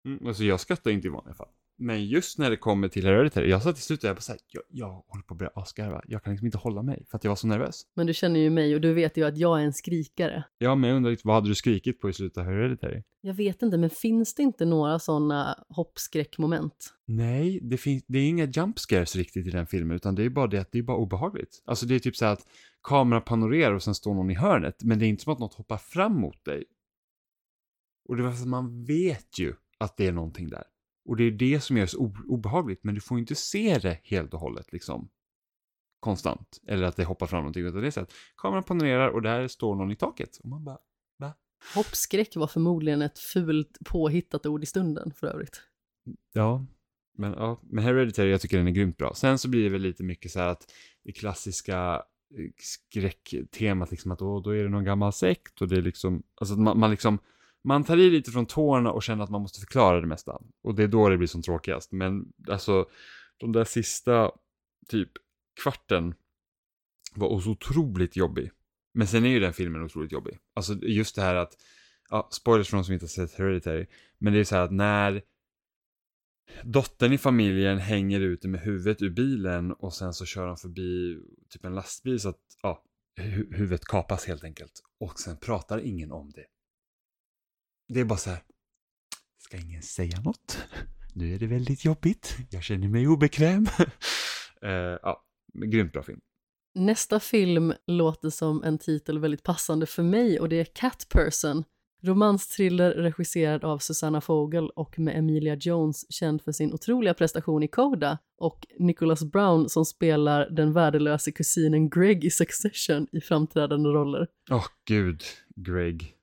Mm, 0.08 0.28
alltså 0.28 0.44
jag 0.44 0.60
skrattar 0.60 0.92
inte 0.92 1.08
i 1.08 1.12
vanliga 1.12 1.34
fall. 1.34 1.50
Men 1.78 2.06
just 2.06 2.40
när 2.40 2.50
det 2.50 2.58
kommer 2.58 2.88
till 2.88 3.06
Hereditary, 3.06 3.50
jag 3.50 3.64
satt 3.64 3.78
i 3.78 3.82
slutet 3.82 4.04
och 4.04 4.10
jag 4.10 4.16
bara 4.16 4.22
såhär, 4.22 4.40
jag, 4.48 4.64
jag 4.70 5.04
håller 5.08 5.24
på 5.24 5.34
att 5.34 5.38
börja 5.38 5.52
asgarva. 5.56 6.02
Jag 6.08 6.24
kan 6.24 6.34
liksom 6.34 6.46
inte 6.46 6.58
hålla 6.58 6.84
mig 6.84 7.06
för 7.10 7.18
att 7.18 7.24
jag 7.24 7.32
var 7.32 7.36
så 7.36 7.48
nervös. 7.48 7.82
Men 7.96 8.08
du 8.08 8.14
känner 8.14 8.40
ju 8.40 8.50
mig 8.50 8.76
och 8.76 8.82
du 8.82 8.94
vet 8.94 9.18
ju 9.18 9.24
att 9.24 9.38
jag 9.38 9.60
är 9.62 9.64
en 9.64 9.74
skrikare. 9.74 10.44
Ja, 10.58 10.76
men 10.76 10.90
jag 10.90 10.98
undrar 10.98 11.18
vad 11.24 11.36
hade 11.36 11.48
du 11.48 11.56
skrikit 11.56 12.00
på 12.00 12.10
i 12.10 12.14
slutet 12.14 12.38
av 12.38 12.44
Hereditary? 12.44 13.04
Jag 13.22 13.34
vet 13.34 13.62
inte, 13.62 13.78
men 13.78 13.90
finns 13.90 14.36
det 14.36 14.44
inte 14.44 14.66
några 14.66 15.00
sådana 15.00 15.64
hoppskräckmoment? 15.70 16.94
Nej, 17.06 17.60
det, 17.62 17.78
finns, 17.78 18.04
det 18.08 18.20
är 18.20 18.30
inga 18.30 18.46
jump 18.46 18.80
scares 18.80 19.16
riktigt 19.16 19.48
i 19.48 19.50
den 19.50 19.68
filmen, 19.68 19.96
utan 19.96 20.16
det 20.16 20.24
är 20.24 20.30
bara 20.30 20.48
det 20.48 20.58
att 20.58 20.72
det 20.72 20.80
är 20.80 20.84
bara 20.84 20.98
obehagligt. 20.98 21.64
Alltså 21.66 21.86
det 21.86 21.96
är 21.96 22.00
typ 22.00 22.16
så 22.16 22.26
att 22.26 22.48
kameran 22.84 23.22
panorerar 23.22 23.74
och 23.74 23.84
sen 23.84 23.96
står 23.96 24.14
någon 24.14 24.32
i 24.32 24.36
hörnet, 24.36 24.84
men 24.84 25.00
det 25.00 25.06
är 25.06 25.08
inte 25.08 25.24
som 25.24 25.34
att 25.34 25.40
något 25.40 25.54
hoppar 25.54 25.78
fram 25.78 26.14
mot 26.22 26.46
dig. 26.46 26.64
Och 28.10 28.18
det 28.18 28.24
var 28.24 28.32
så 28.32 28.42
att 28.42 28.48
man 28.48 28.84
vet 28.84 29.40
ju 29.40 29.54
att 29.78 29.98
det 29.98 30.08
är 30.08 30.12
någonting 30.12 30.50
där. 30.50 30.64
Och 31.06 31.16
det 31.16 31.24
är 31.24 31.32
det 31.32 31.60
som 31.64 31.78
gör 31.78 31.84
det 31.84 31.92
så 31.92 32.14
obehagligt, 32.28 32.84
men 32.84 32.96
du 32.96 33.02
får 33.02 33.20
inte 33.20 33.36
se 33.36 33.78
det 33.78 34.00
helt 34.04 34.34
och 34.34 34.40
hållet 34.40 34.72
liksom. 34.72 35.10
Konstant. 36.00 36.62
Eller 36.68 36.84
att 36.84 36.96
det 36.96 37.06
hoppar 37.06 37.28
fram 37.28 37.40
någonting. 37.40 37.66
Utan 37.66 37.82
det 37.82 37.88
är 37.88 37.92
så 37.92 38.02
att 38.02 38.14
kameran 38.38 38.64
panorerar 38.64 39.10
och 39.10 39.22
där 39.22 39.48
står 39.48 39.76
någon 39.76 39.92
i 39.92 39.96
taket. 39.96 40.38
Och 40.38 40.50
man 40.50 40.64
bara, 40.64 40.78
va? 41.18 41.34
Hoppskräck 41.76 42.36
var 42.36 42.48
förmodligen 42.48 43.02
ett 43.02 43.20
fult 43.20 43.78
påhittat 43.86 44.46
ord 44.46 44.64
i 44.64 44.66
stunden 44.66 45.12
för 45.14 45.28
övrigt. 45.28 45.62
Ja, 46.34 46.66
men, 47.18 47.34
ja, 47.34 47.62
men 47.64 47.84
Hereditary, 47.84 48.30
jag 48.30 48.42
tycker 48.42 48.58
den 48.58 48.68
är 48.68 48.72
grymt 48.72 48.98
bra. 48.98 49.14
Sen 49.14 49.38
så 49.38 49.50
blir 49.50 49.64
det 49.64 49.70
väl 49.70 49.82
lite 49.82 50.04
mycket 50.04 50.32
så 50.32 50.40
här 50.40 50.48
att 50.48 50.72
det 51.04 51.12
klassiska 51.12 52.04
eh, 52.38 52.52
skräcktemat, 52.58 53.92
liksom 53.92 54.12
att 54.12 54.20
då, 54.20 54.40
då 54.40 54.50
är 54.50 54.64
det 54.64 54.70
någon 54.70 54.84
gammal 54.84 55.14
sekt 55.14 55.62
och 55.62 55.68
det 55.68 55.78
är 55.78 55.82
liksom, 55.82 56.24
alltså 56.36 56.56
man, 56.56 56.80
man 56.80 56.92
liksom, 56.92 57.20
man 57.66 57.84
tar 57.84 57.98
i 57.98 58.10
lite 58.10 58.32
från 58.32 58.46
tårna 58.46 58.92
och 58.92 59.04
känner 59.04 59.24
att 59.24 59.30
man 59.30 59.42
måste 59.42 59.60
förklara 59.60 60.02
det 60.02 60.08
mesta. 60.08 60.42
Och 60.64 60.76
det 60.76 60.84
är 60.84 60.88
då 60.88 61.10
det 61.10 61.18
blir 61.18 61.28
som 61.28 61.42
tråkigast. 61.42 61.92
Men 61.92 62.34
alltså, 62.48 62.86
de 63.38 63.52
där 63.52 63.64
sista 63.64 64.32
typ 64.90 65.12
kvarten 65.64 66.14
var 67.16 67.40
så 67.40 67.50
otroligt 67.50 68.16
jobbig. 68.16 68.52
Men 68.94 69.08
sen 69.08 69.26
är 69.26 69.30
ju 69.30 69.40
den 69.40 69.54
filmen 69.54 69.84
otroligt 69.84 70.12
jobbig. 70.12 70.38
Alltså 70.54 70.74
just 70.74 71.16
det 71.16 71.22
här 71.22 71.36
att, 71.36 71.54
ja, 72.10 72.30
spoilers 72.32 72.70
för 72.70 72.78
de 72.78 72.84
som 72.84 72.94
inte 72.94 73.04
har 73.04 73.08
sett 73.08 73.34
Hereditary, 73.34 73.86
men 74.18 74.34
det 74.34 74.40
är 74.40 74.44
så 74.44 74.56
här 74.56 74.62
att 74.62 74.72
när 74.72 75.22
dottern 76.64 77.14
i 77.14 77.18
familjen 77.18 77.78
hänger 77.78 78.20
ute 78.20 78.48
med 78.48 78.62
huvudet 78.62 79.02
ur 79.02 79.10
bilen 79.10 79.72
och 79.72 79.94
sen 79.94 80.14
så 80.14 80.26
kör 80.26 80.48
de 80.48 80.58
förbi 80.58 81.20
typ 81.50 81.66
en 81.66 81.76
lastbil 81.76 82.20
så 82.20 82.30
att, 82.30 82.42
ja, 82.62 82.84
huvudet 83.52 83.86
kapas 83.86 84.26
helt 84.26 84.44
enkelt. 84.44 84.82
Och 85.00 85.20
sen 85.20 85.38
pratar 85.38 85.80
ingen 85.80 86.12
om 86.12 86.32
det. 86.32 86.46
Det 87.88 88.00
är 88.00 88.06
bara 88.06 88.20
så 88.20 88.30
här, 88.30 88.40
ska 89.38 89.58
ingen 89.58 89.82
säga 89.82 90.22
något? 90.22 90.58
Nu 91.14 91.36
är 91.36 91.40
det 91.40 91.48
väldigt 91.48 91.86
jobbigt, 91.86 92.38
jag 92.50 92.64
känner 92.64 92.88
mig 92.88 93.08
obekväm. 93.08 93.68
uh, 94.66 94.70
ja, 95.02 95.24
grymt 95.54 95.94
bra 95.94 96.04
film. 96.04 96.20
Nästa 96.76 97.20
film 97.20 97.74
låter 97.88 98.30
som 98.30 98.64
en 98.64 98.78
titel 98.78 99.20
väldigt 99.20 99.44
passande 99.44 99.86
för 99.86 100.04
mig 100.04 100.40
och 100.40 100.50
det 100.50 100.60
är 100.60 100.66
Cat 100.66 101.08
Person. 101.10 101.64
Romanstriller 102.04 102.92
regisserad 102.92 103.64
av 103.64 103.80
Susanna 103.80 104.22
Fogel 104.22 104.70
och 104.70 105.00
med 105.00 105.18
Emilia 105.18 105.56
Jones 105.56 106.06
känd 106.10 106.42
för 106.42 106.52
sin 106.52 106.74
otroliga 106.74 107.14
prestation 107.14 107.64
i 107.64 107.68
Coda 107.68 108.18
och 108.38 108.68
Nicholas 108.80 109.24
Brown 109.24 109.70
som 109.70 109.86
spelar 109.86 110.50
den 110.50 110.74
värdelösa 110.74 111.32
kusinen 111.32 111.90
Greg 111.90 112.26
i 112.26 112.30
Succession 112.30 113.08
i 113.12 113.22
framträdande 113.22 113.90
roller. 113.90 114.28
Åh 114.52 114.58
oh, 114.58 114.66
gud, 114.88 115.22
Greg. 115.56 116.15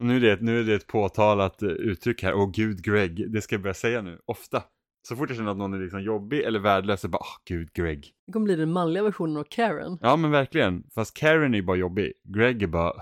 Nu 0.00 0.16
är, 0.16 0.20
det, 0.20 0.40
nu 0.40 0.60
är 0.60 0.64
det 0.64 0.74
ett 0.74 0.86
påtalat 0.86 1.62
eh, 1.62 1.68
uttryck 1.68 2.22
här, 2.22 2.34
åh 2.34 2.50
gud 2.50 2.84
Greg, 2.84 3.32
det 3.32 3.42
ska 3.42 3.54
jag 3.54 3.62
börja 3.62 3.74
säga 3.74 4.02
nu, 4.02 4.18
ofta. 4.26 4.62
Så 5.08 5.16
fort 5.16 5.28
jag 5.28 5.36
känner 5.36 5.50
att 5.50 5.56
någon 5.56 5.74
är 5.74 5.78
liksom 5.78 6.02
jobbig 6.02 6.40
eller 6.40 6.58
värdelös 6.58 7.00
så 7.00 7.08
bara, 7.08 7.22
åh 7.22 7.36
gud 7.44 7.72
Greg. 7.72 8.10
Det 8.26 8.32
kommer 8.32 8.44
bli 8.44 8.56
den 8.56 8.72
manliga 8.72 9.02
versionen 9.02 9.36
av 9.36 9.44
Karen. 9.44 9.98
Ja 10.00 10.16
men 10.16 10.30
verkligen, 10.30 10.84
fast 10.94 11.16
Karen 11.16 11.54
är 11.54 11.58
ju 11.58 11.64
bara 11.64 11.76
jobbig, 11.76 12.12
Greg 12.24 12.62
är 12.62 12.66
bara, 12.66 12.92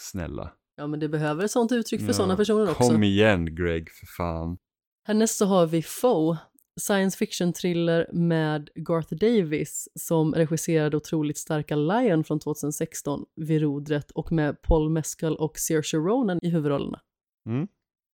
snälla. 0.00 0.52
Ja 0.76 0.86
men 0.86 1.00
det 1.00 1.08
behöver 1.08 1.44
ett 1.44 1.50
sånt 1.50 1.72
uttryck 1.72 2.00
för 2.00 2.06
ja, 2.06 2.12
sådana 2.12 2.36
personer 2.36 2.70
också. 2.70 2.90
Kom 2.90 3.02
igen 3.02 3.54
Greg, 3.54 3.90
för 3.90 4.06
fan. 4.06 4.58
Härnäst 5.06 5.38
så 5.38 5.46
har 5.46 5.66
vi 5.66 5.82
Foe, 5.82 6.38
science 6.78 7.18
fiction-thriller 7.18 8.06
med 8.12 8.70
Garth 8.74 9.14
Davis 9.14 9.88
som 9.94 10.34
regisserade 10.34 10.96
otroligt 10.96 11.38
starka 11.38 11.76
Lion 11.76 12.24
från 12.24 12.40
2016 12.40 13.24
vid 13.36 13.62
rodret 13.62 14.10
och 14.10 14.32
med 14.32 14.62
Paul 14.62 14.90
Mescal 14.90 15.36
och 15.36 15.58
Saoirse 15.58 15.96
Ronan 15.96 16.38
i 16.42 16.48
huvudrollerna. 16.48 17.00
Mm. 17.46 17.68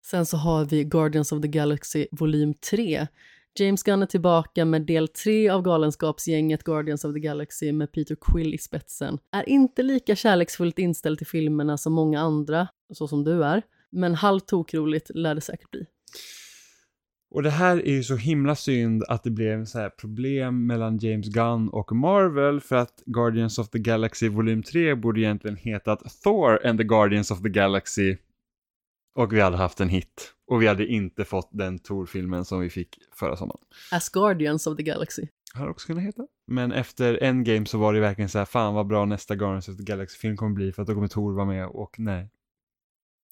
Sen 0.06 0.26
så 0.26 0.38
har 0.38 0.66
vi 0.66 0.84
Guardians 0.84 1.32
of 1.32 1.42
the 1.42 1.48
Galaxy 1.48 2.08
volym 2.12 2.54
3. 2.54 3.08
James 3.60 3.84
Gunn 3.84 4.02
är 4.02 4.06
tillbaka 4.06 4.66
med 4.66 4.82
del 4.82 5.08
3 5.08 5.50
av 5.50 5.62
galenskapsgänget 5.62 6.64
Guardians 6.64 7.06
of 7.06 7.14
the 7.14 7.20
Galaxy 7.20 7.72
med 7.72 7.92
Peter 7.92 8.16
Quill 8.22 8.54
i 8.54 8.58
spetsen. 8.58 9.20
Är 9.32 9.50
inte 9.50 9.84
lika 9.84 10.16
kärleksfullt 10.16 10.80
inställd 10.80 11.18
till 11.18 11.28
filmerna 11.28 11.78
som 11.78 11.94
många 11.94 12.20
andra, 12.20 12.68
så 12.94 13.08
som 13.08 13.24
du 13.24 13.44
är, 13.44 13.62
men 13.90 14.16
halvt 14.16 14.48
tokroligt 14.48 15.12
lär 15.16 15.36
det 15.36 15.42
säkert 15.42 15.72
bli. 15.72 15.86
Och 17.32 17.44
det 17.44 17.50
här 17.50 17.88
är 17.88 17.92
ju 17.92 18.04
så 18.04 18.16
himla 18.16 18.56
synd 18.56 19.04
att 19.08 19.24
det 19.24 19.32
blev 19.32 19.66
så 19.66 19.80
här 19.80 19.90
problem 19.90 20.68
mellan 20.68 20.98
James 20.98 21.28
Gunn 21.28 21.70
och 21.70 21.96
Marvel 21.96 22.62
för 22.62 22.76
att 22.76 23.04
Guardians 23.06 23.60
of 23.60 23.70
the 23.70 23.80
Galaxy 23.80 24.30
volym 24.30 24.64
3 24.64 24.96
borde 24.96 25.22
egentligen 25.22 25.58
hetat 25.58 26.22
Thor 26.24 26.68
and 26.68 26.80
the 26.80 26.84
Guardians 26.84 27.32
of 27.32 27.42
the 27.42 27.50
Galaxy 27.50 28.18
och 29.16 29.34
vi 29.34 29.42
hade 29.42 29.58
haft 29.58 29.80
en 29.80 29.90
hit. 29.90 30.34
Och 30.48 30.62
vi 30.62 30.68
hade 30.68 30.88
inte 30.88 31.26
fått 31.26 31.50
den 31.52 31.80
Thor-filmen 31.80 32.46
som 32.46 32.60
vi 32.60 32.70
fick 32.70 32.98
förra 33.16 33.36
sommaren. 33.36 33.62
As 33.92 34.10
Guardians 34.10 34.68
of 34.68 34.78
the 34.78 34.84
Galaxy. 34.84 35.28
Hade 35.54 35.70
också 35.70 35.88
kunnat 35.88 36.04
heta. 36.04 36.28
Men 36.48 36.72
efter 36.72 37.24
Endgame 37.24 37.66
så 37.66 37.78
var 37.78 37.94
det 37.94 38.00
verkligen 38.00 38.30
så 38.30 38.38
här, 38.38 38.46
fan 38.46 38.74
vad 38.74 38.88
bra 38.88 39.06
nästa 39.06 39.36
Guardians 39.36 39.70
of 39.70 39.78
the 39.78 39.84
Galaxy-film 39.84 40.38
kommer 40.38 40.56
bli 40.56 40.72
för 40.72 40.82
att 40.82 40.88
då 40.88 40.94
kommer 40.94 41.08
Thor 41.08 41.34
vara 41.34 41.46
med 41.46 41.68
och 41.68 42.00
nej. 42.00 42.30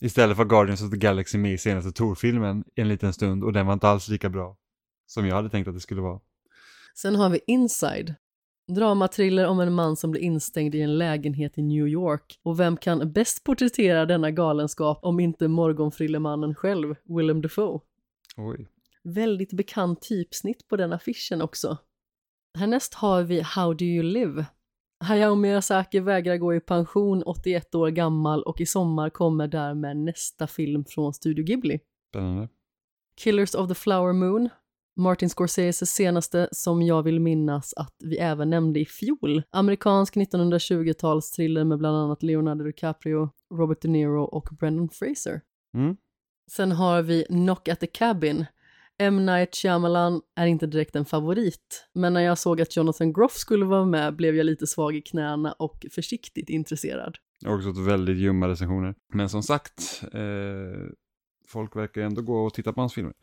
Istället 0.01 0.37
för 0.37 0.45
Guardians 0.45 0.81
of 0.81 0.91
the 0.91 0.97
Galaxy 0.97 1.37
med 1.37 1.53
i 1.53 1.57
senaste 1.57 1.91
Tor-filmen 1.91 2.63
en 2.75 2.87
liten 2.87 3.13
stund 3.13 3.43
och 3.43 3.53
den 3.53 3.65
var 3.65 3.73
inte 3.73 3.87
alls 3.87 4.07
lika 4.07 4.29
bra 4.29 4.57
som 5.07 5.27
jag 5.27 5.35
hade 5.35 5.49
tänkt 5.49 5.67
att 5.67 5.73
det 5.73 5.79
skulle 5.79 6.01
vara. 6.01 6.19
Sen 6.95 7.15
har 7.15 7.29
vi 7.29 7.39
Inside. 7.47 8.15
Dramatriller 8.67 9.47
om 9.47 9.59
en 9.59 9.73
man 9.73 9.95
som 9.95 10.11
blir 10.11 10.21
instängd 10.21 10.75
i 10.75 10.81
en 10.81 10.97
lägenhet 10.97 11.57
i 11.57 11.61
New 11.61 11.87
York. 11.87 12.39
Och 12.43 12.59
vem 12.59 12.77
kan 12.77 13.11
bäst 13.11 13.43
porträttera 13.43 14.05
denna 14.05 14.31
galenskap 14.31 14.99
om 15.01 15.19
inte 15.19 15.47
morgonfrillemannen 15.47 16.55
själv, 16.55 16.95
Willem 17.03 17.41
Dafoe? 17.41 17.79
Oj. 18.37 18.67
Väldigt 19.03 19.53
bekant 19.53 20.01
typsnitt 20.01 20.67
på 20.67 20.77
den 20.77 20.93
affischen 20.93 21.41
också. 21.41 21.77
Härnäst 22.57 22.93
har 22.93 23.23
vi 23.23 23.41
How 23.41 23.73
Do 23.73 23.85
You 23.85 24.03
Live 24.03 24.45
Hayao 24.99 25.35
Miyazaki 25.35 25.99
vägrar 25.99 26.37
gå 26.37 26.55
i 26.55 26.59
pension 26.59 27.23
81 27.23 27.75
år 27.75 27.89
gammal 27.89 28.43
och 28.43 28.61
i 28.61 28.65
sommar 28.65 29.09
kommer 29.09 29.47
därmed 29.47 29.97
nästa 29.97 30.47
film 30.47 30.85
från 30.85 31.13
Studio 31.13 31.45
Ghibli. 31.45 31.79
Spännande. 32.09 32.49
Killers 33.17 33.55
of 33.55 33.67
the 33.67 33.75
Flower 33.75 34.13
Moon, 34.13 34.49
Martin 34.95 35.29
Scorseses 35.29 35.91
senaste 35.91 36.49
som 36.51 36.81
jag 36.81 37.03
vill 37.03 37.19
minnas 37.19 37.73
att 37.73 37.95
vi 38.03 38.17
även 38.17 38.49
nämnde 38.49 38.79
i 38.79 38.85
fjol. 38.85 39.43
Amerikansk 39.49 40.15
1920-talstriller 40.15 41.63
med 41.63 41.77
bland 41.77 41.97
annat 41.97 42.23
Leonardo 42.23 42.63
DiCaprio, 42.63 43.29
Robert 43.53 43.81
De 43.81 43.87
Niro 43.87 44.23
och 44.23 44.49
Brendan 44.59 44.89
Fraser. 44.89 45.41
Mm. 45.77 45.97
Sen 46.51 46.71
har 46.71 47.01
vi 47.01 47.23
Knock 47.23 47.67
at 47.67 47.79
the 47.79 47.87
Cabin, 47.87 48.45
M. 49.01 49.25
Night 49.25 49.55
Shyamalan 49.55 50.21
är 50.35 50.45
inte 50.45 50.67
direkt 50.67 50.95
en 50.95 51.05
favorit, 51.05 51.87
men 51.93 52.13
när 52.13 52.21
jag 52.21 52.37
såg 52.37 52.61
att 52.61 52.75
Jonathan 52.75 53.13
Groff 53.13 53.33
skulle 53.33 53.65
vara 53.65 53.85
med 53.85 54.15
blev 54.15 54.35
jag 54.35 54.45
lite 54.45 54.67
svag 54.67 54.95
i 54.95 55.01
knäna 55.01 55.51
och 55.51 55.85
försiktigt 55.91 56.49
intresserad. 56.49 57.15
Jag 57.39 57.49
har 57.49 57.57
också 57.57 57.73
fått 57.73 57.87
väldigt 57.87 58.17
ljumma 58.17 58.47
recensioner. 58.47 58.95
Men 59.13 59.29
som 59.29 59.43
sagt, 59.43 60.03
eh, 60.13 60.91
folk 61.47 61.75
verkar 61.75 62.01
ändå 62.01 62.21
gå 62.21 62.45
och 62.45 62.53
titta 62.53 62.73
på 62.73 62.81
hans 62.81 62.93
filmer. 62.93 63.13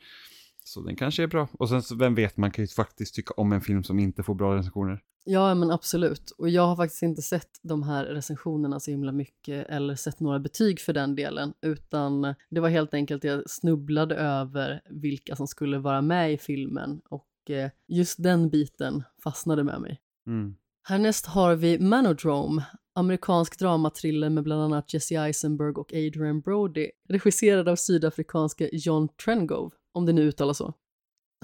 Så 0.66 0.80
den 0.80 0.96
kanske 0.96 1.22
är 1.22 1.26
bra. 1.26 1.48
Och 1.52 1.68
sen, 1.68 1.82
så, 1.82 1.96
vem 1.96 2.14
vet, 2.14 2.36
man 2.36 2.50
kan 2.50 2.64
ju 2.64 2.68
faktiskt 2.68 3.14
tycka 3.14 3.34
om 3.36 3.52
en 3.52 3.60
film 3.60 3.84
som 3.84 3.98
inte 3.98 4.22
får 4.22 4.34
bra 4.34 4.56
recensioner. 4.56 5.00
Ja, 5.24 5.54
men 5.54 5.70
absolut. 5.70 6.30
Och 6.38 6.48
jag 6.48 6.66
har 6.66 6.76
faktiskt 6.76 7.02
inte 7.02 7.22
sett 7.22 7.50
de 7.62 7.82
här 7.82 8.04
recensionerna 8.04 8.80
så 8.80 8.90
himla 8.90 9.12
mycket 9.12 9.66
eller 9.68 9.94
sett 9.94 10.20
några 10.20 10.38
betyg 10.38 10.80
för 10.80 10.92
den 10.92 11.14
delen, 11.14 11.52
utan 11.62 12.34
det 12.50 12.60
var 12.60 12.68
helt 12.68 12.94
enkelt 12.94 13.24
jag 13.24 13.50
snubblade 13.50 14.14
över 14.16 14.80
vilka 14.90 15.36
som 15.36 15.46
skulle 15.46 15.78
vara 15.78 16.02
med 16.02 16.32
i 16.32 16.38
filmen 16.38 17.00
och 17.08 17.50
eh, 17.50 17.70
just 17.88 18.22
den 18.22 18.48
biten 18.48 19.02
fastnade 19.24 19.64
med 19.64 19.80
mig. 19.80 20.00
Mm. 20.26 20.54
Härnäst 20.82 21.26
har 21.26 21.54
vi 21.54 21.78
Manodrome, 21.78 22.64
amerikansk 22.94 23.58
dramatriller 23.58 24.30
med 24.30 24.44
bland 24.44 24.62
annat 24.62 24.94
Jesse 24.94 25.14
Eisenberg 25.14 25.72
och 25.72 25.92
Adrian 25.92 26.40
Brody, 26.40 26.90
regisserad 27.08 27.68
av 27.68 27.76
sydafrikanska 27.76 28.68
John 28.72 29.08
Trengove, 29.24 29.70
om 29.96 30.06
det 30.06 30.12
nu 30.12 30.22
uttalas 30.22 30.58
så. 30.58 30.74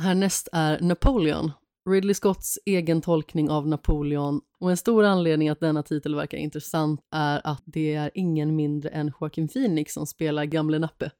Härnäst 0.01 0.49
är 0.53 0.81
Napoleon, 0.81 1.51
Ridley 1.91 2.15
Scotts 2.15 2.59
egen 2.67 3.01
tolkning 3.01 3.51
av 3.51 3.69
Napoleon 3.69 4.41
och 4.61 4.71
en 4.71 4.77
stor 4.77 5.05
anledning 5.05 5.49
att 5.49 5.61
denna 5.61 5.83
titel 5.83 6.15
verkar 6.15 6.39
intressant 6.39 7.01
är 7.11 7.41
att 7.45 7.63
det 7.65 7.95
är 7.95 8.11
ingen 8.15 8.57
mindre 8.57 8.91
än 8.91 9.13
Joaquin 9.21 9.49
Phoenix 9.49 9.93
som 9.93 10.07
spelar 10.07 10.45
gamle 10.45 10.79
Nappe. 10.79 11.11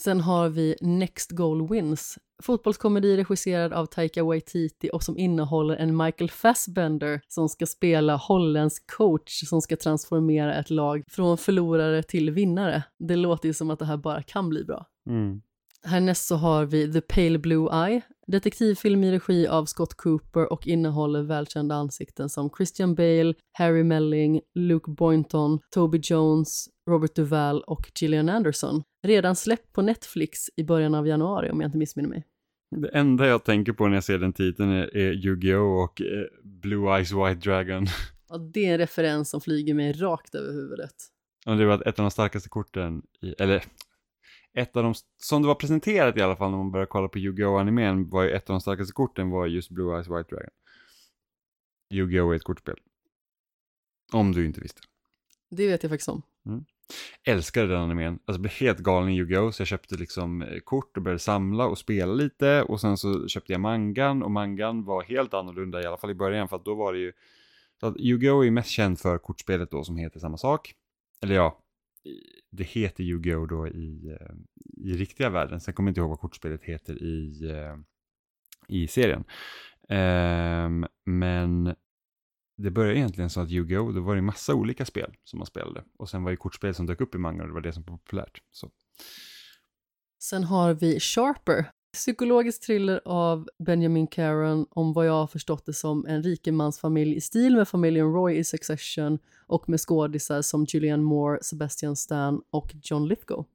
Sen 0.00 0.20
har 0.20 0.48
vi 0.48 0.76
Next 0.80 1.30
Goal 1.30 1.68
Wins, 1.68 2.18
fotbollskomedi 2.42 3.16
regisserad 3.16 3.72
av 3.72 3.86
Taika 3.86 4.24
Waititi 4.24 4.90
och 4.92 5.02
som 5.02 5.18
innehåller 5.18 5.76
en 5.76 5.96
Michael 5.96 6.30
Fassbender 6.30 7.20
som 7.28 7.48
ska 7.48 7.66
spela 7.66 8.16
holländsk 8.16 8.90
coach 8.96 9.48
som 9.48 9.60
ska 9.60 9.76
transformera 9.76 10.54
ett 10.54 10.70
lag 10.70 11.02
från 11.08 11.38
förlorare 11.38 12.02
till 12.02 12.30
vinnare. 12.30 12.82
Det 12.98 13.16
låter 13.16 13.48
ju 13.48 13.54
som 13.54 13.70
att 13.70 13.78
det 13.78 13.84
här 13.84 13.96
bara 13.96 14.22
kan 14.22 14.48
bli 14.48 14.64
bra. 14.64 14.86
Mm. 15.08 15.42
Härnäst 15.84 16.26
så 16.26 16.36
har 16.36 16.64
vi 16.64 16.92
The 16.92 17.00
Pale 17.00 17.38
Blue 17.38 17.86
Eye, 17.86 18.00
detektivfilm 18.26 19.04
i 19.04 19.12
regi 19.12 19.46
av 19.46 19.64
Scott 19.64 19.94
Cooper 19.94 20.52
och 20.52 20.66
innehåller 20.66 21.22
välkända 21.22 21.74
ansikten 21.74 22.28
som 22.28 22.50
Christian 22.56 22.94
Bale, 22.94 23.34
Harry 23.52 23.82
Melling, 23.82 24.40
Luke 24.54 24.90
Boynton, 24.90 25.58
Toby 25.74 26.00
Jones, 26.02 26.68
Robert 26.90 27.14
Duvall 27.14 27.60
och 27.60 27.92
Gillian 28.00 28.28
Anderson. 28.28 28.82
Redan 29.02 29.36
släppt 29.36 29.72
på 29.72 29.82
Netflix 29.82 30.38
i 30.56 30.64
början 30.64 30.94
av 30.94 31.06
januari 31.06 31.50
om 31.50 31.60
jag 31.60 31.68
inte 31.68 31.78
missminner 31.78 32.08
mig. 32.08 32.24
Det 32.76 32.88
enda 32.88 33.26
jag 33.26 33.44
tänker 33.44 33.72
på 33.72 33.86
när 33.86 33.94
jag 33.94 34.04
ser 34.04 34.18
den 34.18 34.32
titeln 34.32 34.70
är, 34.70 34.96
är 34.96 35.12
Yu-Gi-Oh! 35.12 35.84
och 35.84 36.00
eh, 36.00 36.24
Blue 36.44 36.96
Eyes 36.96 37.12
White 37.12 37.50
Dragon. 37.50 37.86
Ja, 38.32 38.38
det 38.38 38.66
är 38.66 38.72
en 38.72 38.78
referens 38.78 39.30
som 39.30 39.40
flyger 39.40 39.74
mig 39.74 39.92
rakt 39.92 40.34
över 40.34 40.52
huvudet. 40.52 40.94
Och 41.46 41.56
det 41.56 41.66
var 41.66 41.88
ett 41.88 41.98
av 41.98 42.02
de 42.02 42.10
starkaste 42.10 42.48
korten, 42.48 43.02
i, 43.22 43.34
eller 43.38 43.64
ett 44.54 44.76
av 44.76 44.82
de, 44.82 44.94
som 45.18 45.42
det 45.42 45.48
var 45.48 45.54
presenterat 45.54 46.16
i 46.16 46.20
alla 46.20 46.36
fall 46.36 46.50
när 46.50 46.58
man 46.58 46.70
började 46.70 46.90
kolla 46.90 47.08
på 47.08 47.18
Yu-Gi-Oh! 47.18 47.60
animen 47.60 48.10
var 48.10 48.22
ju 48.22 48.30
ett 48.30 48.50
av 48.50 48.54
de 48.54 48.60
starkaste 48.60 48.92
korten 48.92 49.30
var 49.30 49.46
just 49.46 49.70
Blue 49.70 49.94
Eyes 49.94 50.08
White 50.08 50.34
Dragon. 50.34 50.50
Yu-Gi-Oh! 51.90 52.32
är 52.32 52.36
ett 52.36 52.44
kortspel. 52.44 52.76
Om 54.12 54.32
du 54.32 54.46
inte 54.46 54.60
visste. 54.60 54.80
Det 55.50 55.66
vet 55.68 55.82
jag 55.82 55.90
faktiskt 55.90 56.08
om. 56.08 56.22
Älskade 57.24 57.66
den 57.66 57.80
animen. 57.80 58.18
Alltså 58.24 58.40
blev 58.40 58.52
helt 58.52 58.78
galen 58.78 59.08
i 59.08 59.16
Yu-Gi-Oh! 59.16 59.50
Så 59.50 59.60
jag 59.60 59.68
köpte 59.68 59.94
liksom 59.94 60.42
eh, 60.42 60.58
kort 60.58 60.96
och 60.96 61.02
började 61.02 61.18
samla 61.18 61.66
och 61.66 61.78
spela 61.78 62.12
lite. 62.12 62.62
Och 62.62 62.80
sen 62.80 62.96
så 62.96 63.28
köpte 63.28 63.52
jag 63.52 63.60
mangan 63.60 64.22
och 64.22 64.30
mangan 64.30 64.84
var 64.84 65.02
helt 65.02 65.34
annorlunda 65.34 65.82
i 65.82 65.86
alla 65.86 65.96
fall 65.96 66.10
i 66.10 66.14
början. 66.14 66.48
För 66.48 66.56
att 66.56 66.64
då 66.64 66.74
var 66.74 66.92
det 66.92 66.98
ju... 66.98 67.12
Yu-Gi-Oh! 67.96 68.46
är 68.46 68.50
mest 68.50 68.70
känd 68.70 68.98
för 68.98 69.18
kortspelet 69.18 69.70
då 69.70 69.84
som 69.84 69.96
heter 69.96 70.20
samma 70.20 70.36
sak. 70.36 70.74
Eller 71.22 71.34
ja, 71.34 71.58
det 72.50 72.64
heter 72.64 73.04
Yu-Gi-Oh! 73.04 73.46
då 73.46 73.68
i, 73.68 74.16
eh, 74.20 74.34
i 74.76 74.92
riktiga 74.92 75.30
världen. 75.30 75.60
Sen 75.60 75.74
kommer 75.74 75.88
jag 75.88 75.90
inte 75.90 76.00
ihåg 76.00 76.10
vad 76.10 76.20
kortspelet 76.20 76.64
heter 76.64 77.02
i, 77.02 77.50
eh, 77.50 77.76
i 78.68 78.86
serien. 78.86 79.24
Ehm, 79.88 80.86
men 81.04 81.74
det 82.56 82.70
började 82.70 82.98
egentligen 82.98 83.30
så 83.30 83.40
att 83.40 83.50
Yu-Gi-Oh! 83.50 83.94
då 83.94 84.00
var 84.00 84.14
det 84.14 84.22
massa 84.22 84.54
olika 84.54 84.84
spel 84.84 85.16
som 85.24 85.38
man 85.38 85.46
spelade. 85.46 85.84
Och 85.98 86.08
sen 86.08 86.22
var 86.22 86.30
det 86.30 86.36
kortspel 86.36 86.74
som 86.74 86.86
dök 86.86 87.00
upp 87.00 87.14
i 87.14 87.18
mangan 87.18 87.40
och 87.40 87.46
det 87.46 87.54
var 87.54 87.60
det 87.60 87.72
som 87.72 87.82
var 87.82 87.96
populärt. 87.96 88.42
Så. 88.50 88.70
Sen 90.22 90.44
har 90.44 90.74
vi 90.74 91.00
Sharper, 91.00 91.70
psykologisk 91.92 92.62
thriller 92.62 93.00
av 93.04 93.48
Benjamin 93.58 94.06
Caron 94.06 94.66
om 94.70 94.92
vad 94.92 95.06
jag 95.06 95.12
har 95.12 95.26
förstått 95.26 95.66
det 95.66 95.72
som 95.72 96.06
en 96.06 96.22
rikemansfamilj 96.22 97.16
i 97.16 97.20
stil 97.20 97.56
med 97.56 97.68
familjen 97.68 98.12
Roy 98.12 98.36
i 98.36 98.44
Succession 98.44 99.18
och 99.46 99.68
med 99.68 99.80
skådisar 99.80 100.42
som 100.42 100.64
Julianne 100.68 101.02
Moore, 101.02 101.38
Sebastian 101.42 101.96
Stan 101.96 102.42
och 102.50 102.74
John 102.82 103.08
Lithgow. 103.08 103.46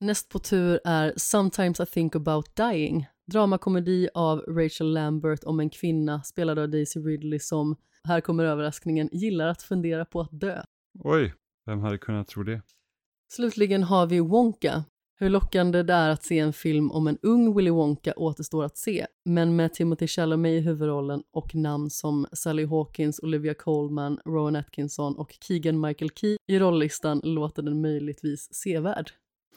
Näst 0.00 0.28
på 0.28 0.38
tur 0.38 0.80
är 0.84 1.12
Sometimes 1.16 1.80
I 1.80 1.86
think 1.86 2.16
about 2.16 2.56
dying, 2.56 3.06
dramakomedi 3.32 4.08
av 4.14 4.38
Rachel 4.38 4.92
Lambert 4.92 5.44
om 5.44 5.60
en 5.60 5.70
kvinna 5.70 6.22
spelad 6.22 6.58
av 6.58 6.68
Daisy 6.68 7.00
Ridley 7.00 7.38
som, 7.38 7.76
här 8.04 8.20
kommer 8.20 8.44
överraskningen, 8.44 9.08
gillar 9.12 9.48
att 9.48 9.62
fundera 9.62 10.04
på 10.04 10.20
att 10.20 10.40
dö. 10.40 10.62
Oj, 11.04 11.34
vem 11.66 11.80
hade 11.80 11.98
kunnat 11.98 12.28
tro 12.28 12.42
det? 12.42 12.62
Slutligen 13.32 13.82
har 13.82 14.06
vi 14.06 14.20
Wonka. 14.20 14.84
Hur 15.18 15.30
lockande 15.30 15.82
det 15.82 15.92
är 15.92 16.10
att 16.10 16.22
se 16.22 16.38
en 16.38 16.52
film 16.52 16.90
om 16.90 17.06
en 17.06 17.18
ung 17.22 17.56
Willy 17.56 17.70
Wonka 17.70 18.12
återstår 18.16 18.64
att 18.64 18.76
se, 18.76 19.06
men 19.24 19.56
med 19.56 19.74
Timothy 19.74 20.06
Chalamet 20.06 20.50
i 20.50 20.60
huvudrollen 20.60 21.22
och 21.30 21.54
namn 21.54 21.90
som 21.90 22.26
Sally 22.32 22.66
Hawkins, 22.66 23.20
Olivia 23.20 23.54
Colman, 23.54 24.20
Rowan 24.24 24.56
Atkinson 24.56 25.16
och 25.16 25.36
Keegan 25.40 25.80
Michael 25.80 26.10
Key 26.10 26.36
i 26.46 26.58
rolllistan 26.58 27.20
låter 27.24 27.62
den 27.62 27.80
möjligtvis 27.80 28.54
sevärd. 28.54 29.10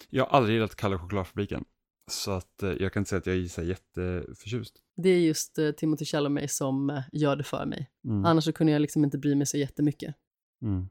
Jag 0.09 0.25
har 0.25 0.37
aldrig 0.37 0.55
gillat 0.55 0.75
Kalle 0.75 0.97
Chokladfabriken. 0.97 1.65
Så 2.11 2.31
att 2.31 2.63
eh, 2.63 2.69
jag 2.69 2.93
kan 2.93 3.01
inte 3.01 3.09
säga 3.09 3.19
att 3.19 3.27
jag 3.27 3.37
är 3.37 3.45
så 3.45 3.63
jätteförtjust. 3.63 4.75
Det 4.95 5.09
är 5.09 5.19
just 5.19 5.57
eh, 5.57 5.71
Timothy 5.71 6.05
Chalamet 6.05 6.51
som 6.51 6.89
eh, 6.89 7.01
gör 7.11 7.35
det 7.35 7.43
för 7.43 7.65
mig. 7.65 7.89
Mm. 8.05 8.25
Annars 8.25 8.43
så 8.43 8.53
kunde 8.53 8.73
jag 8.73 8.81
liksom 8.81 9.03
inte 9.03 9.17
bry 9.17 9.35
mig 9.35 9.47
så 9.47 9.57
jättemycket. 9.57 10.15
Mm. 10.61 10.87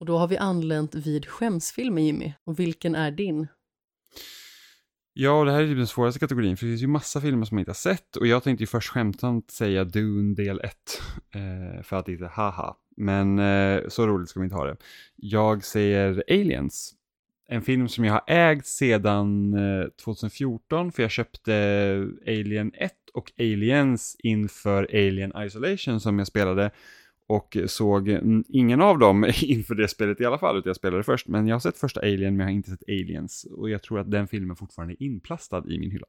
Och 0.00 0.06
då 0.06 0.18
har 0.18 0.28
vi 0.28 0.36
anlänt 0.36 0.94
vid 0.94 1.26
skämsfilmen 1.26 2.04
Jimmy. 2.04 2.32
Och 2.44 2.60
vilken 2.60 2.94
är 2.94 3.10
din? 3.10 3.48
Ja, 5.14 5.38
och 5.38 5.46
det 5.46 5.52
här 5.52 5.62
är 5.62 5.66
typ 5.66 5.76
den 5.76 5.86
svåraste 5.86 6.20
kategorin, 6.20 6.56
för 6.56 6.66
det 6.66 6.70
finns 6.70 6.82
ju 6.82 6.86
massa 6.86 7.20
filmer 7.20 7.46
som 7.46 7.54
man 7.54 7.60
inte 7.60 7.70
har 7.70 7.74
sett. 7.74 8.16
Och 8.16 8.26
jag 8.26 8.42
tänkte 8.42 8.62
ju 8.62 8.66
först 8.66 8.88
skämtsamt 8.88 9.50
säga 9.50 9.84
Dune 9.84 10.34
del 10.34 10.60
1, 10.60 10.74
eh, 11.34 11.82
för 11.82 11.96
att 11.96 12.08
inte 12.08 12.26
haha. 12.26 12.76
Men 12.96 13.38
eh, 13.38 13.80
så 13.88 14.06
roligt 14.06 14.28
ska 14.28 14.40
vi 14.40 14.44
inte 14.44 14.56
ha 14.56 14.66
det. 14.66 14.76
Jag 15.16 15.64
säger 15.64 16.24
Aliens. 16.28 16.94
En 17.48 17.62
film 17.62 17.88
som 17.88 18.04
jag 18.04 18.12
har 18.12 18.24
ägt 18.26 18.66
sedan 18.66 19.54
eh, 19.54 19.88
2014, 20.04 20.92
för 20.92 21.02
jag 21.02 21.10
köpte 21.10 21.52
Alien 22.26 22.72
1 22.74 22.92
och 23.14 23.32
Aliens 23.38 24.16
inför 24.18 24.88
Alien 24.92 25.32
Isolation 25.36 26.00
som 26.00 26.18
jag 26.18 26.28
spelade. 26.28 26.70
Och 27.32 27.56
såg 27.66 28.08
ingen 28.48 28.80
av 28.80 28.98
dem 28.98 29.24
inför 29.42 29.74
det 29.74 29.88
spelet 29.88 30.20
i 30.20 30.24
alla 30.24 30.38
fall, 30.38 30.58
utan 30.58 30.70
jag 30.70 30.76
spelade 30.76 31.02
först. 31.02 31.28
Men 31.28 31.46
jag 31.46 31.54
har 31.54 31.60
sett 31.60 31.78
första 31.78 32.00
Alien, 32.00 32.36
men 32.36 32.38
jag 32.38 32.46
har 32.46 32.56
inte 32.56 32.70
sett 32.70 32.88
Aliens. 32.88 33.46
Och 33.50 33.70
jag 33.70 33.82
tror 33.82 34.00
att 34.00 34.10
den 34.10 34.28
filmen 34.28 34.56
fortfarande 34.56 34.94
är 34.94 35.02
inplastad 35.02 35.64
i 35.68 35.78
min 35.78 35.90
hylla. 35.90 36.06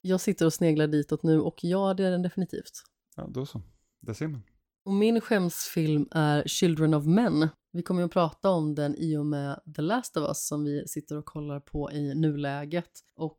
Jag 0.00 0.20
sitter 0.20 0.46
och 0.46 0.52
sneglar 0.52 0.86
ditåt 0.86 1.22
nu 1.22 1.40
och 1.40 1.58
ja, 1.62 1.94
det 1.94 2.06
är 2.06 2.10
den 2.10 2.22
definitivt. 2.22 2.72
Ja, 3.16 3.26
då 3.30 3.46
så. 3.46 3.62
Där 4.00 4.12
ser 4.12 4.28
man. 4.28 4.42
Och 4.84 4.92
min 4.92 5.20
skämsfilm 5.20 6.08
är 6.10 6.42
Children 6.46 6.94
of 6.94 7.06
Men. 7.06 7.48
Vi 7.72 7.82
kommer 7.82 8.00
ju 8.00 8.04
att 8.04 8.12
prata 8.12 8.50
om 8.50 8.74
den 8.74 8.94
i 8.94 9.16
och 9.16 9.26
med 9.26 9.60
The 9.76 9.82
Last 9.82 10.16
of 10.16 10.28
Us 10.28 10.46
som 10.46 10.64
vi 10.64 10.88
sitter 10.88 11.16
och 11.16 11.24
kollar 11.24 11.60
på 11.60 11.92
i 11.92 12.14
nuläget. 12.14 12.90
Och 13.16 13.38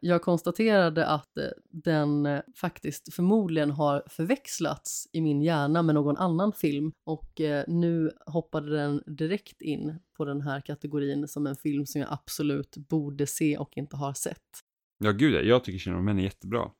jag 0.00 0.22
konstaterade 0.22 1.06
att 1.06 1.38
eh, 1.38 1.44
den 1.70 2.26
eh, 2.26 2.40
faktiskt 2.56 3.14
förmodligen 3.14 3.70
har 3.70 4.02
förväxlats 4.06 5.08
i 5.12 5.20
min 5.20 5.42
hjärna 5.42 5.82
med 5.82 5.94
någon 5.94 6.16
annan 6.16 6.52
film. 6.52 6.92
Och 7.04 7.40
eh, 7.40 7.64
nu 7.68 8.10
hoppade 8.26 8.76
den 8.76 9.02
direkt 9.06 9.62
in 9.62 9.98
på 10.16 10.24
den 10.24 10.40
här 10.40 10.60
kategorin 10.60 11.28
som 11.28 11.46
en 11.46 11.56
film 11.56 11.86
som 11.86 12.00
jag 12.00 12.12
absolut 12.12 12.76
borde 12.76 13.26
se 13.26 13.58
och 13.58 13.76
inte 13.76 13.96
har 13.96 14.12
sett. 14.12 14.64
Ja, 14.98 15.12
gud 15.12 15.34
ja. 15.34 15.40
Jag 15.40 15.64
tycker 15.64 15.94
of 15.96 16.04
Men 16.04 16.18
är 16.18 16.22
jättebra. 16.22 16.70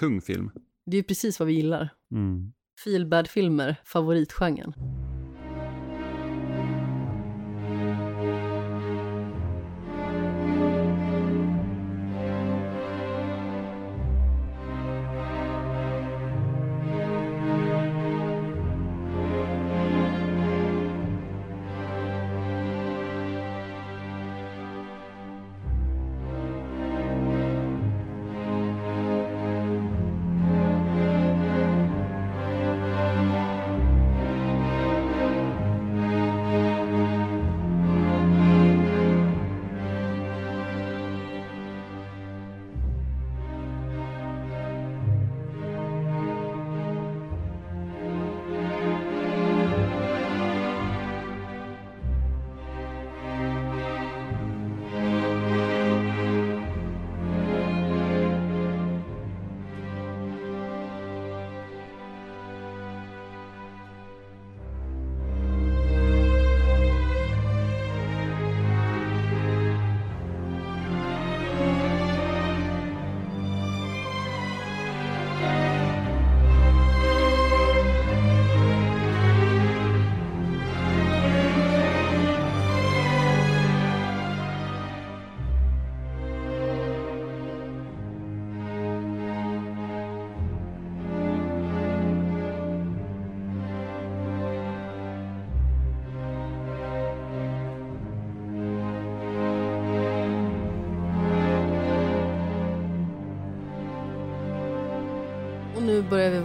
Tung 0.00 0.20
film. 0.20 0.50
Det 0.86 0.96
är 0.96 1.02
precis 1.02 1.38
vad 1.38 1.48
vi 1.48 1.54
gillar. 1.54 1.88
Mm. 2.10 2.52
Feelbad-filmer, 2.84 3.76
favoritgenren. 3.84 4.74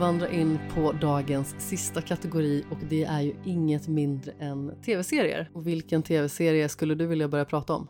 Vandra 0.05 0.29
in 0.29 0.59
på 0.73 0.91
dagens 0.91 1.55
sista 1.57 2.01
kategori 2.01 2.65
och 2.71 2.77
det 2.89 3.03
är 3.03 3.21
ju 3.21 3.35
inget 3.45 3.87
mindre 3.87 4.31
än 4.31 4.81
tv-serier. 4.81 5.49
Och 5.53 5.67
vilken 5.67 6.03
tv-serie 6.03 6.69
skulle 6.69 6.95
du 6.95 7.07
vilja 7.07 7.27
börja 7.27 7.45
prata 7.45 7.73
om? 7.73 7.87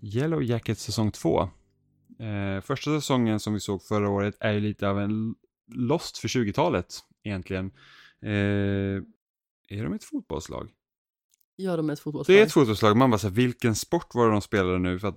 Yellow 0.00 0.42
Jacket 0.42 0.78
säsong 0.78 1.10
2. 1.10 1.40
Eh, 1.40 2.60
första 2.62 2.90
säsongen 2.90 3.40
som 3.40 3.54
vi 3.54 3.60
såg 3.60 3.82
förra 3.82 4.08
året 4.08 4.36
är 4.40 4.52
ju 4.52 4.60
lite 4.60 4.88
av 4.88 5.00
en 5.00 5.34
Lost 5.74 6.18
för 6.18 6.28
20-talet 6.28 6.86
egentligen. 7.22 7.66
Eh, 8.22 8.30
är 9.68 9.82
de 9.84 9.92
ett 9.92 10.04
fotbollslag? 10.04 10.70
Ja, 11.56 11.76
de 11.76 11.88
är 11.88 11.92
ett 11.92 12.00
fotbollslag. 12.00 12.36
Det 12.36 12.40
är 12.40 12.46
ett 12.46 12.52
fotbollslag. 12.52 12.96
Man 12.96 13.10
bara 13.10 13.18
så 13.18 13.28
här, 13.28 13.34
vilken 13.34 13.74
sport 13.74 14.14
var 14.14 14.26
det 14.26 14.32
de 14.32 14.42
spelade 14.42 14.78
nu? 14.78 14.98
För 14.98 15.08
att 15.08 15.16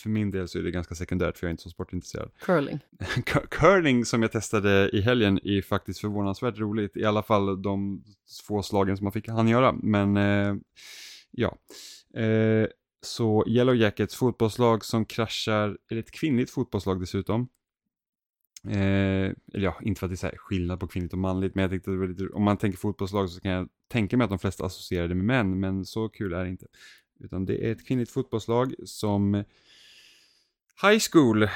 för 0.00 0.10
min 0.10 0.30
del 0.30 0.48
så 0.48 0.58
är 0.58 0.62
det 0.62 0.70
ganska 0.70 0.94
sekundärt 0.94 1.38
för 1.38 1.46
jag 1.46 1.48
är 1.48 1.50
inte 1.50 1.62
så 1.62 1.70
sportintresserad. 1.70 2.30
Curling. 2.40 2.80
Curling 3.50 4.04
som 4.04 4.22
jag 4.22 4.32
testade 4.32 4.90
i 4.92 5.00
helgen 5.00 5.40
är 5.42 5.62
faktiskt 5.62 6.00
förvånansvärt 6.00 6.58
roligt. 6.58 6.96
I 6.96 7.04
alla 7.04 7.22
fall 7.22 7.62
de 7.62 8.04
få 8.46 8.62
slagen 8.62 8.96
som 8.96 9.04
man 9.04 9.12
fick 9.12 9.28
han 9.28 9.48
göra. 9.48 9.72
Men 9.72 10.16
eh, 10.16 10.54
ja. 11.30 11.58
Eh, 12.20 12.66
så 13.02 13.44
Yellow 13.46 13.76
Jackets 13.76 14.16
fotbollslag 14.16 14.84
som 14.84 15.04
kraschar, 15.04 15.78
eller 15.90 16.00
ett 16.00 16.10
kvinnligt 16.10 16.50
fotbollslag 16.50 17.00
dessutom. 17.00 17.48
Eh, 18.68 19.32
eller 19.54 19.64
ja, 19.64 19.78
inte 19.82 19.98
för 19.98 20.06
att 20.06 20.10
det 20.10 20.14
är 20.14 20.16
så 20.16 20.26
här 20.26 20.36
skillnad 20.36 20.80
på 20.80 20.86
kvinnligt 20.86 21.12
och 21.12 21.18
manligt, 21.18 21.54
men 21.54 21.62
jag 21.62 21.70
tänkte 21.70 21.90
lite, 21.90 22.26
om 22.26 22.42
man 22.42 22.56
tänker 22.56 22.78
fotbollslag 22.78 23.30
så 23.30 23.40
kan 23.40 23.50
jag 23.50 23.68
tänka 23.88 24.16
mig 24.16 24.24
att 24.24 24.30
de 24.30 24.38
flesta 24.38 24.64
associerar 24.64 25.08
det 25.08 25.14
med 25.14 25.24
män, 25.24 25.60
men 25.60 25.84
så 25.84 26.08
kul 26.08 26.32
är 26.32 26.44
det 26.44 26.50
inte. 26.50 26.66
Utan 27.20 27.46
det 27.46 27.66
är 27.66 27.72
ett 27.72 27.86
kvinnligt 27.86 28.10
fotbollslag 28.10 28.74
som 28.84 29.44
High 30.82 30.98
school, 31.12 31.42
eh, 31.42 31.48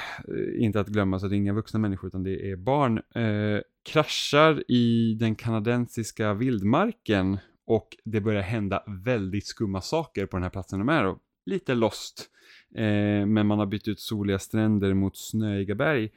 inte 0.57 0.79
att 0.79 0.87
glömma 0.87 1.19
så 1.19 1.27
det 1.27 1.35
är 1.35 1.37
inga 1.37 1.53
vuxna 1.53 1.79
människor 1.79 2.07
utan 2.07 2.23
det 2.23 2.51
är 2.51 2.55
barn, 2.55 2.97
eh, 2.97 3.61
kraschar 3.83 4.71
i 4.71 5.15
den 5.19 5.35
kanadensiska 5.35 6.33
vildmarken 6.33 7.37
och 7.65 7.97
det 8.05 8.21
börjar 8.21 8.41
hända 8.41 8.83
väldigt 9.05 9.45
skumma 9.45 9.81
saker 9.81 10.25
på 10.25 10.37
den 10.37 10.43
här 10.43 10.49
platsen 10.49 10.79
de 10.79 10.89
är 10.89 11.05
och 11.05 11.19
lite 11.45 11.73
lost. 11.73 12.29
Eh, 12.75 13.25
men 13.25 13.47
man 13.47 13.59
har 13.59 13.65
bytt 13.65 13.87
ut 13.87 13.99
soliga 13.99 14.39
stränder 14.39 14.93
mot 14.93 15.17
snöiga 15.17 15.75
berg. 15.75 16.11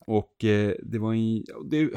Och 0.00 0.44
eh, 0.44 0.74
det 0.82 0.98
var 0.98 1.14
en, 1.14 1.44
det, 1.70 1.90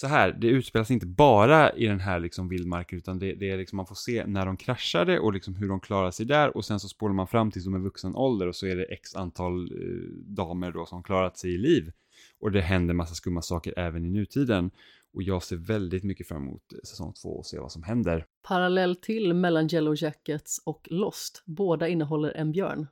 så 0.00 0.06
här, 0.06 0.32
det 0.32 0.46
utspelas 0.46 0.90
inte 0.90 1.06
bara 1.06 1.72
i 1.72 1.86
den 1.86 2.00
här 2.00 2.20
liksom 2.20 2.48
vildmarken 2.48 2.98
utan 2.98 3.18
det, 3.18 3.34
det 3.34 3.50
är 3.50 3.58
liksom 3.58 3.76
man 3.76 3.86
får 3.86 3.94
se 3.94 4.26
när 4.26 4.46
de 4.46 4.56
kraschade 4.56 5.18
och 5.20 5.32
liksom 5.32 5.54
hur 5.56 5.68
de 5.68 5.80
klarar 5.80 6.10
sig 6.10 6.26
där 6.26 6.56
och 6.56 6.64
sen 6.64 6.80
så 6.80 6.88
spolar 6.88 7.14
man 7.14 7.26
fram 7.26 7.50
tills 7.50 7.64
de 7.64 7.74
är 7.74 7.78
vuxen 7.78 8.14
ålder 8.16 8.46
och 8.46 8.56
så 8.56 8.66
är 8.66 8.76
det 8.76 8.84
x 8.84 9.16
antal 9.16 9.62
eh, 9.62 10.10
damer 10.26 10.72
då 10.72 10.86
som 10.86 11.02
klarat 11.02 11.38
sig 11.38 11.54
i 11.54 11.58
liv. 11.58 11.92
Och 12.40 12.52
det 12.52 12.60
händer 12.60 12.94
massa 12.94 13.14
skumma 13.14 13.42
saker 13.42 13.74
även 13.78 14.04
i 14.04 14.10
nutiden. 14.10 14.70
Och 15.14 15.22
jag 15.22 15.42
ser 15.42 15.56
väldigt 15.56 16.04
mycket 16.04 16.28
fram 16.28 16.42
emot 16.42 16.62
säsong 16.84 17.12
två 17.12 17.28
och 17.28 17.46
se 17.46 17.58
vad 17.58 17.72
som 17.72 17.82
händer. 17.82 18.26
Parallell 18.48 18.96
till 18.96 19.34
mellan 19.34 19.68
Yellow 19.72 19.94
Jackets 20.02 20.60
och 20.64 20.88
Lost. 20.90 21.42
Båda 21.46 21.88
innehåller 21.88 22.30
en 22.30 22.52
björn. 22.52 22.86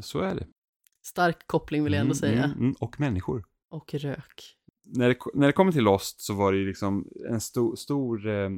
Så 0.00 0.18
är 0.20 0.34
det. 0.34 0.46
Stark 1.06 1.46
koppling 1.46 1.84
vill 1.84 1.92
jag 1.92 2.00
ändå 2.00 2.12
Mm, 2.12 2.14
säga. 2.36 2.44
mm, 2.44 2.58
mm, 2.58 2.74
och 2.80 3.00
människor. 3.00 3.44
Och 3.70 3.94
rök 3.94 4.54
när 4.94 5.08
det, 5.08 5.16
när 5.34 5.46
det 5.46 5.52
kommer 5.52 5.72
till 5.72 5.84
Lost 5.84 6.20
så 6.20 6.34
var 6.34 6.52
det 6.52 6.58
ju 6.58 6.66
liksom 6.66 7.08
en 7.30 7.40
stor, 7.40 7.76
stor 7.76 8.28
eh, 8.28 8.50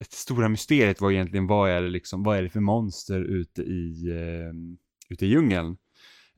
ett 0.00 0.12
stora 0.12 0.48
mysteriet 0.48 1.00
var 1.00 1.10
egentligen 1.10 1.46
vad 1.46 1.70
är 1.70 1.82
det 1.82 1.88
liksom, 1.88 2.22
vad 2.22 2.38
är 2.38 2.42
det 2.42 2.50
för 2.50 2.60
monster 2.60 3.20
ute 3.20 3.62
i, 3.62 4.10
eh, 4.10 4.52
ute 5.08 5.26
i 5.26 5.28
djungeln? 5.28 5.76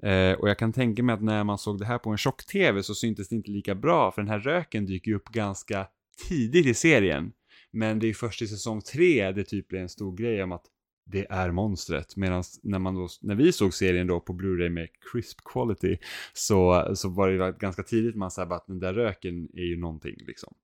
Eh, 0.03 0.33
och 0.33 0.49
jag 0.49 0.59
kan 0.59 0.73
tänka 0.73 1.03
mig 1.03 1.15
att 1.15 1.23
när 1.23 1.45
man 1.45 1.59
såg 1.59 1.79
det 1.79 1.87
här 1.87 1.99
på 1.99 2.11
en 2.11 2.19
tjock-tv 2.19 2.83
så 2.83 2.95
syntes 2.95 3.29
det 3.29 3.37
inte 3.37 3.51
lika 3.51 3.75
bra, 3.75 4.13
för 4.13 4.23
den 4.23 4.31
här 4.31 4.41
röken 4.41 4.87
dyker 4.87 5.11
ju 5.11 5.17
upp 5.17 5.29
ganska 5.29 5.87
tidigt 6.29 6.67
i 6.67 6.75
serien. 6.75 7.33
Men 7.73 7.99
det 7.99 8.09
är 8.09 8.15
först 8.15 8.43
i 8.43 8.49
säsong 8.49 8.81
tre 8.81 9.33
det 9.33 9.45
typ 9.45 9.69
blir 9.69 9.81
en 9.81 9.89
stor 9.89 10.17
grej 10.17 10.43
om 10.43 10.53
att 10.53 10.65
det 11.11 11.27
är 11.31 11.51
monstret. 11.51 12.17
Medan 12.17 12.43
när, 12.63 12.79
man 12.79 12.95
då, 12.95 13.09
när 13.21 13.35
vi 13.35 13.53
såg 13.53 13.75
serien 13.75 14.07
då 14.07 14.21
på 14.21 14.33
Blu-ray 14.33 14.69
med 14.69 14.89
crisp 15.13 15.39
quality 15.45 15.99
så, 16.33 16.91
så 16.95 17.09
var 17.09 17.31
det 17.31 17.53
ganska 17.59 17.83
tidigt 17.83 18.17
man 18.17 18.31
sa 18.31 18.43
att 18.43 18.67
den 18.67 18.79
där 18.79 18.95
röken 18.95 19.49
är 19.55 19.65
ju 19.65 19.77
någonting 19.77 20.17
liksom. 20.27 20.55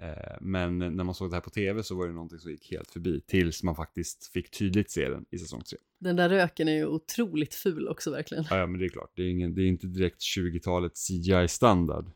Eh, 0.00 0.36
men 0.40 0.78
när 0.78 1.04
man 1.04 1.14
såg 1.14 1.30
det 1.30 1.36
här 1.36 1.40
på 1.40 1.50
tv 1.50 1.82
så 1.82 1.94
var 1.94 2.06
det 2.06 2.12
någonting 2.12 2.38
som 2.38 2.50
gick 2.50 2.70
helt 2.70 2.90
förbi 2.90 3.20
tills 3.20 3.62
man 3.62 3.76
faktiskt 3.76 4.32
fick 4.32 4.50
tydligt 4.50 4.90
se 4.90 5.08
den 5.08 5.26
i 5.30 5.38
säsong 5.38 5.62
3. 5.62 5.78
Den 5.98 6.16
där 6.16 6.28
röken 6.28 6.68
är 6.68 6.76
ju 6.76 6.86
otroligt 6.86 7.54
ful 7.54 7.88
också 7.88 8.10
verkligen. 8.10 8.44
Ja, 8.50 8.58
ja 8.58 8.66
men 8.66 8.80
det 8.80 8.86
är 8.86 8.88
klart, 8.88 9.12
det 9.14 9.22
är, 9.22 9.28
ingen, 9.28 9.54
det 9.54 9.62
är 9.62 9.66
inte 9.66 9.86
direkt 9.86 10.20
20-talets 10.20 11.08
CGI-standard. 11.08 12.10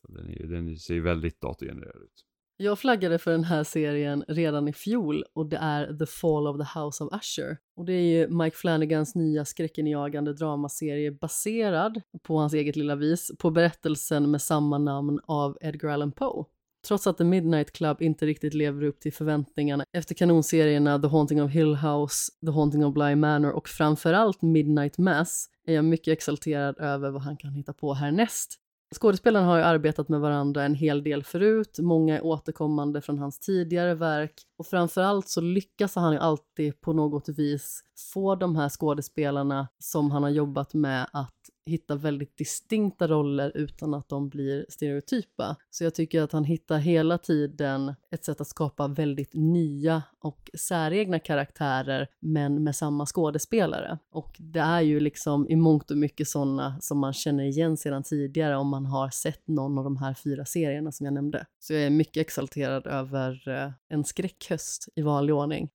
Så 0.00 0.12
den, 0.12 0.30
är, 0.30 0.46
den 0.46 0.76
ser 0.76 0.94
ju 0.94 1.00
väldigt 1.00 1.40
datorgenererad 1.40 2.02
ut. 2.02 2.24
Jag 2.60 2.78
flaggade 2.78 3.18
för 3.18 3.30
den 3.30 3.44
här 3.44 3.64
serien 3.64 4.24
redan 4.28 4.68
i 4.68 4.72
fjol 4.72 5.24
och 5.34 5.46
det 5.46 5.56
är 5.56 5.98
The 5.98 6.06
Fall 6.06 6.46
of 6.46 6.56
the 6.56 6.78
House 6.78 7.04
of 7.04 7.12
Usher. 7.12 7.56
Och 7.76 7.84
det 7.84 7.92
är 7.92 8.02
ju 8.02 8.28
Mike 8.28 8.56
Flanagans 8.56 9.14
nya 9.14 9.44
skräckenjagande 9.44 10.34
dramaserie 10.34 11.12
baserad 11.12 12.00
på 12.22 12.38
hans 12.38 12.54
eget 12.54 12.76
lilla 12.76 12.96
vis 12.96 13.30
på 13.38 13.50
berättelsen 13.50 14.30
med 14.30 14.42
samma 14.42 14.78
namn 14.78 15.20
av 15.26 15.58
Edgar 15.60 15.88
Allan 15.88 16.12
Poe. 16.12 16.44
Trots 16.86 17.06
att 17.06 17.18
The 17.18 17.24
Midnight 17.24 17.72
Club 17.72 18.02
inte 18.02 18.26
riktigt 18.26 18.54
lever 18.54 18.84
upp 18.84 19.00
till 19.00 19.12
förväntningarna 19.12 19.84
efter 19.92 20.14
kanonserierna 20.14 20.98
The 20.98 21.08
Haunting 21.08 21.42
of 21.42 21.50
Hill 21.50 21.74
House, 21.76 22.32
The 22.46 22.52
Haunting 22.52 22.84
of 22.84 22.94
Bly 22.94 23.14
Manor 23.14 23.52
och 23.52 23.68
framförallt 23.68 24.42
Midnight 24.42 24.98
Mass 24.98 25.46
är 25.66 25.74
jag 25.74 25.84
mycket 25.84 26.12
exalterad 26.12 26.78
över 26.78 27.10
vad 27.10 27.22
han 27.22 27.36
kan 27.36 27.52
hitta 27.52 27.72
på 27.72 27.94
härnäst. 27.94 28.58
Skådespelarna 28.94 29.46
har 29.46 29.56
ju 29.56 29.62
arbetat 29.62 30.08
med 30.08 30.20
varandra 30.20 30.64
en 30.64 30.74
hel 30.74 31.02
del 31.02 31.24
förut, 31.24 31.78
många 31.78 32.16
är 32.16 32.24
återkommande 32.24 33.00
från 33.00 33.18
hans 33.18 33.40
tidigare 33.40 33.94
verk 33.94 34.34
och 34.58 34.66
framförallt 34.66 35.28
så 35.28 35.40
lyckas 35.40 35.94
han 35.94 36.12
ju 36.12 36.18
alltid 36.18 36.80
på 36.80 36.92
något 36.92 37.28
vis 37.28 37.80
få 38.12 38.34
de 38.34 38.56
här 38.56 38.68
skådespelarna 38.68 39.68
som 39.78 40.10
han 40.10 40.22
har 40.22 40.30
jobbat 40.30 40.74
med 40.74 41.06
att 41.12 41.37
hitta 41.68 41.96
väldigt 41.96 42.36
distinkta 42.36 43.08
roller 43.08 43.52
utan 43.54 43.94
att 43.94 44.08
de 44.08 44.28
blir 44.28 44.66
stereotypa. 44.68 45.56
Så 45.70 45.84
jag 45.84 45.94
tycker 45.94 46.22
att 46.22 46.32
han 46.32 46.44
hittar 46.44 46.78
hela 46.78 47.18
tiden 47.18 47.94
ett 48.10 48.24
sätt 48.24 48.40
att 48.40 48.48
skapa 48.48 48.88
väldigt 48.88 49.34
nya 49.34 50.02
och 50.20 50.50
säregna 50.54 51.18
karaktärer 51.18 52.08
men 52.20 52.64
med 52.64 52.76
samma 52.76 53.06
skådespelare. 53.06 53.98
Och 54.10 54.36
det 54.38 54.60
är 54.60 54.80
ju 54.80 55.00
liksom 55.00 55.48
i 55.48 55.56
mångt 55.56 55.90
och 55.90 55.96
mycket 55.96 56.28
sådana 56.28 56.80
som 56.80 56.98
man 56.98 57.12
känner 57.12 57.44
igen 57.44 57.76
sedan 57.76 58.02
tidigare 58.02 58.56
om 58.56 58.68
man 58.68 58.86
har 58.86 59.10
sett 59.10 59.48
någon 59.48 59.78
av 59.78 59.84
de 59.84 59.96
här 59.96 60.14
fyra 60.14 60.44
serierna 60.44 60.92
som 60.92 61.04
jag 61.04 61.14
nämnde. 61.14 61.46
Så 61.58 61.72
jag 61.72 61.82
är 61.82 61.90
mycket 61.90 62.20
exalterad 62.20 62.86
över 62.86 63.48
eh, 63.48 63.72
en 63.88 64.04
skräckhöst 64.04 64.88
i 64.96 65.02
vanlig 65.02 65.34
ordning. 65.34 65.68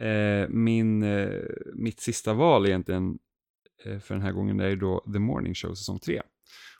Eh, 0.00 0.48
min, 0.48 1.02
eh, 1.02 1.40
mitt 1.74 2.00
sista 2.00 2.34
val 2.34 2.66
egentligen 2.66 3.18
Eh, 3.84 3.98
för 3.98 4.14
den 4.14 4.22
här 4.22 4.32
gången 4.32 4.60
är 4.60 4.68
ju 4.68 4.76
då 4.76 5.04
The 5.12 5.18
Morning 5.18 5.54
Show 5.54 5.74
säsong 5.74 5.98
3. 5.98 6.22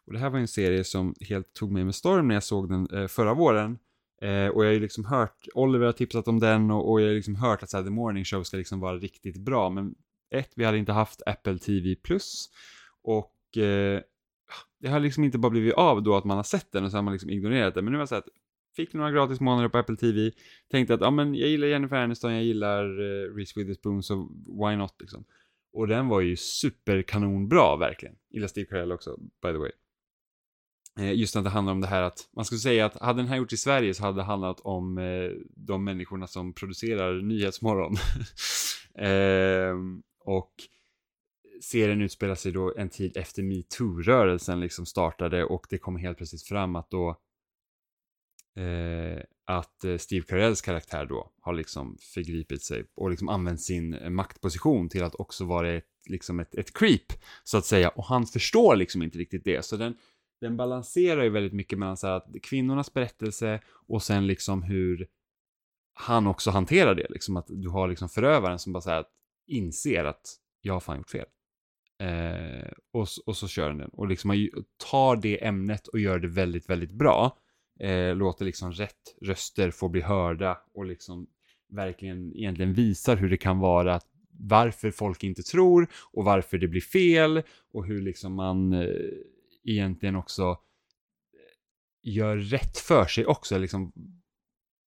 Och 0.06 0.12
det 0.12 0.18
här 0.18 0.30
var 0.30 0.38
en 0.38 0.48
serie 0.48 0.84
som 0.84 1.14
helt 1.20 1.52
tog 1.52 1.72
mig 1.72 1.84
med 1.84 1.94
storm 1.94 2.28
när 2.28 2.34
jag 2.34 2.42
såg 2.42 2.68
den 2.68 2.88
eh, 2.90 3.06
förra 3.06 3.34
våren. 3.34 3.78
Eh, 4.22 4.48
och 4.48 4.64
jag 4.64 4.68
har 4.68 4.74
ju 4.74 4.80
liksom 4.80 5.04
hört, 5.04 5.46
Oliver 5.54 5.86
har 5.86 5.92
tipsat 5.92 6.28
om 6.28 6.40
den 6.40 6.70
och, 6.70 6.90
och 6.90 7.00
jag 7.00 7.06
har 7.08 7.14
liksom 7.14 7.36
hört 7.36 7.62
att 7.62 7.70
så 7.70 7.76
här, 7.76 7.84
The 7.84 7.90
Morning 7.90 8.24
Show 8.24 8.42
ska 8.42 8.56
liksom 8.56 8.80
vara 8.80 8.96
riktigt 8.96 9.36
bra. 9.36 9.70
Men 9.70 9.94
ett, 10.30 10.52
vi 10.56 10.64
hade 10.64 10.78
inte 10.78 10.92
haft 10.92 11.22
Apple 11.26 11.58
TV 11.58 11.94
Plus 11.94 12.48
och 13.02 13.56
eh, 13.56 14.00
det 14.80 14.88
har 14.88 15.00
liksom 15.00 15.24
inte 15.24 15.38
bara 15.38 15.50
blivit 15.50 15.74
av 15.74 16.02
då 16.02 16.16
att 16.16 16.24
man 16.24 16.36
har 16.36 16.44
sett 16.44 16.72
den 16.72 16.84
och 16.84 16.90
så 16.90 16.96
har 16.96 17.02
man 17.02 17.12
liksom 17.12 17.30
ignorerat 17.30 17.74
den. 17.74 17.84
Men 17.84 17.92
nu 17.92 17.98
har 17.98 18.02
jag 18.02 18.08
sett, 18.08 18.24
fick 18.76 18.92
några 18.92 19.10
gratis 19.10 19.40
månader 19.40 19.68
på 19.68 19.78
Apple 19.78 19.96
TV, 19.96 20.30
tänkte 20.70 20.94
att 20.94 21.00
ja 21.00 21.10
men 21.10 21.34
jag 21.34 21.48
gillar 21.48 21.66
Jennifer 21.66 21.96
Aniston, 21.96 22.32
jag 22.32 22.44
gillar 22.44 22.84
eh, 22.84 23.34
Reese 23.34 23.56
Witherspoon 23.56 24.02
så 24.02 24.14
why 24.46 24.76
not 24.76 24.94
liksom. 25.00 25.24
Och 25.76 25.88
den 25.88 26.08
var 26.08 26.20
ju 26.20 26.36
superkanonbra 26.36 27.76
verkligen. 27.76 28.16
Gillar 28.30 28.48
Steve 28.48 28.66
Carell 28.66 28.92
också, 28.92 29.16
by 29.42 29.48
the 29.52 29.58
way. 29.58 29.70
Eh, 30.98 31.12
just 31.12 31.36
att 31.36 31.44
det 31.44 31.50
handlar 31.50 31.72
om 31.72 31.80
det 31.80 31.86
här 31.86 32.02
att, 32.02 32.28
man 32.36 32.44
skulle 32.44 32.58
säga 32.58 32.86
att 32.86 33.00
hade 33.00 33.18
den 33.18 33.28
här 33.28 33.36
gjorts 33.36 33.52
i 33.52 33.56
Sverige 33.56 33.94
så 33.94 34.02
hade 34.02 34.18
det 34.18 34.22
handlat 34.22 34.60
om 34.60 34.98
eh, 34.98 35.30
de 35.56 35.84
människorna 35.84 36.26
som 36.26 36.52
producerar 36.52 37.22
Nyhetsmorgon. 37.22 37.96
Ehm, 38.98 40.02
och 40.20 40.52
serien 41.62 42.02
utspelar 42.02 42.34
sig 42.34 42.52
då 42.52 42.74
en 42.76 42.90
tid 42.90 43.16
efter 43.16 43.42
metoo-rörelsen 43.42 44.60
liksom 44.60 44.86
startade 44.86 45.44
och 45.44 45.66
det 45.70 45.78
kom 45.78 45.96
helt 45.96 46.16
plötsligt 46.16 46.42
fram 46.42 46.76
att 46.76 46.90
då 46.90 47.16
eh, 48.56 49.22
att 49.44 49.84
eh, 49.84 49.96
Steve 49.96 50.26
Carells 50.26 50.60
karaktär 50.60 51.06
då 51.06 51.32
har 51.40 51.52
liksom 51.52 51.96
förgripit 52.00 52.62
sig 52.62 52.84
och 52.94 53.10
liksom 53.10 53.28
använt 53.28 53.60
sin 53.60 53.94
eh, 53.94 54.10
maktposition 54.10 54.88
till 54.88 55.02
att 55.02 55.14
också 55.14 55.44
vara 55.44 55.72
ett, 55.72 55.88
liksom 56.08 56.40
ett, 56.40 56.54
ett 56.54 56.78
creep 56.78 57.12
så 57.44 57.58
att 57.58 57.64
säga. 57.64 57.88
Och 57.88 58.04
han 58.04 58.26
förstår 58.26 58.76
liksom 58.76 59.02
inte 59.02 59.18
riktigt 59.18 59.44
det. 59.44 59.64
Så 59.64 59.76
den, 59.76 59.96
den 60.40 60.56
balanserar 60.56 61.22
ju 61.22 61.30
väldigt 61.30 61.52
mycket 61.52 61.78
mellan 61.78 61.96
så 61.96 62.06
här 62.06 62.14
att 62.14 62.26
kvinnornas 62.42 62.92
berättelse 62.92 63.60
och 63.68 64.02
sen 64.02 64.26
liksom 64.26 64.62
hur 64.62 65.08
han 65.94 66.26
också 66.26 66.50
hanterar 66.50 66.94
det. 66.94 67.06
Liksom 67.10 67.36
att 67.36 67.46
du 67.48 67.68
har 67.68 67.88
liksom 67.88 68.08
förövaren 68.08 68.58
som 68.58 68.72
bara 68.72 68.80
så 68.80 68.90
här 68.90 69.00
att 69.00 69.12
inser 69.46 70.04
att 70.04 70.36
jag 70.60 70.72
har 70.72 70.80
fan 70.80 70.96
gjort 70.96 71.10
fel. 71.10 71.26
Eh, 71.98 72.70
och, 72.92 73.06
och 73.26 73.36
så 73.36 73.48
kör 73.48 73.72
den. 73.72 73.88
Och 73.88 74.08
liksom 74.08 74.48
tar 74.90 75.16
det 75.16 75.44
ämnet 75.44 75.86
och 75.86 75.98
gör 75.98 76.18
det 76.18 76.28
väldigt, 76.28 76.70
väldigt 76.70 76.92
bra. 76.92 77.38
Eh, 77.80 78.16
låter 78.16 78.44
liksom 78.44 78.72
rätt 78.72 79.16
röster 79.22 79.70
få 79.70 79.88
bli 79.88 80.00
hörda 80.00 80.58
och 80.74 80.84
liksom 80.84 81.26
verkligen 81.68 82.36
egentligen 82.36 82.74
visar 82.74 83.16
hur 83.16 83.30
det 83.30 83.36
kan 83.36 83.58
vara 83.58 83.94
att 83.94 84.06
varför 84.38 84.90
folk 84.90 85.24
inte 85.24 85.42
tror 85.42 85.88
och 86.12 86.24
varför 86.24 86.58
det 86.58 86.68
blir 86.68 86.80
fel 86.80 87.42
och 87.72 87.86
hur 87.86 88.02
liksom 88.02 88.34
man 88.34 88.72
eh, 88.72 88.88
egentligen 89.64 90.16
också 90.16 90.50
eh, 90.50 90.56
gör 92.12 92.36
rätt 92.36 92.78
för 92.78 93.04
sig 93.04 93.26
också. 93.26 93.58
Liksom, 93.58 93.92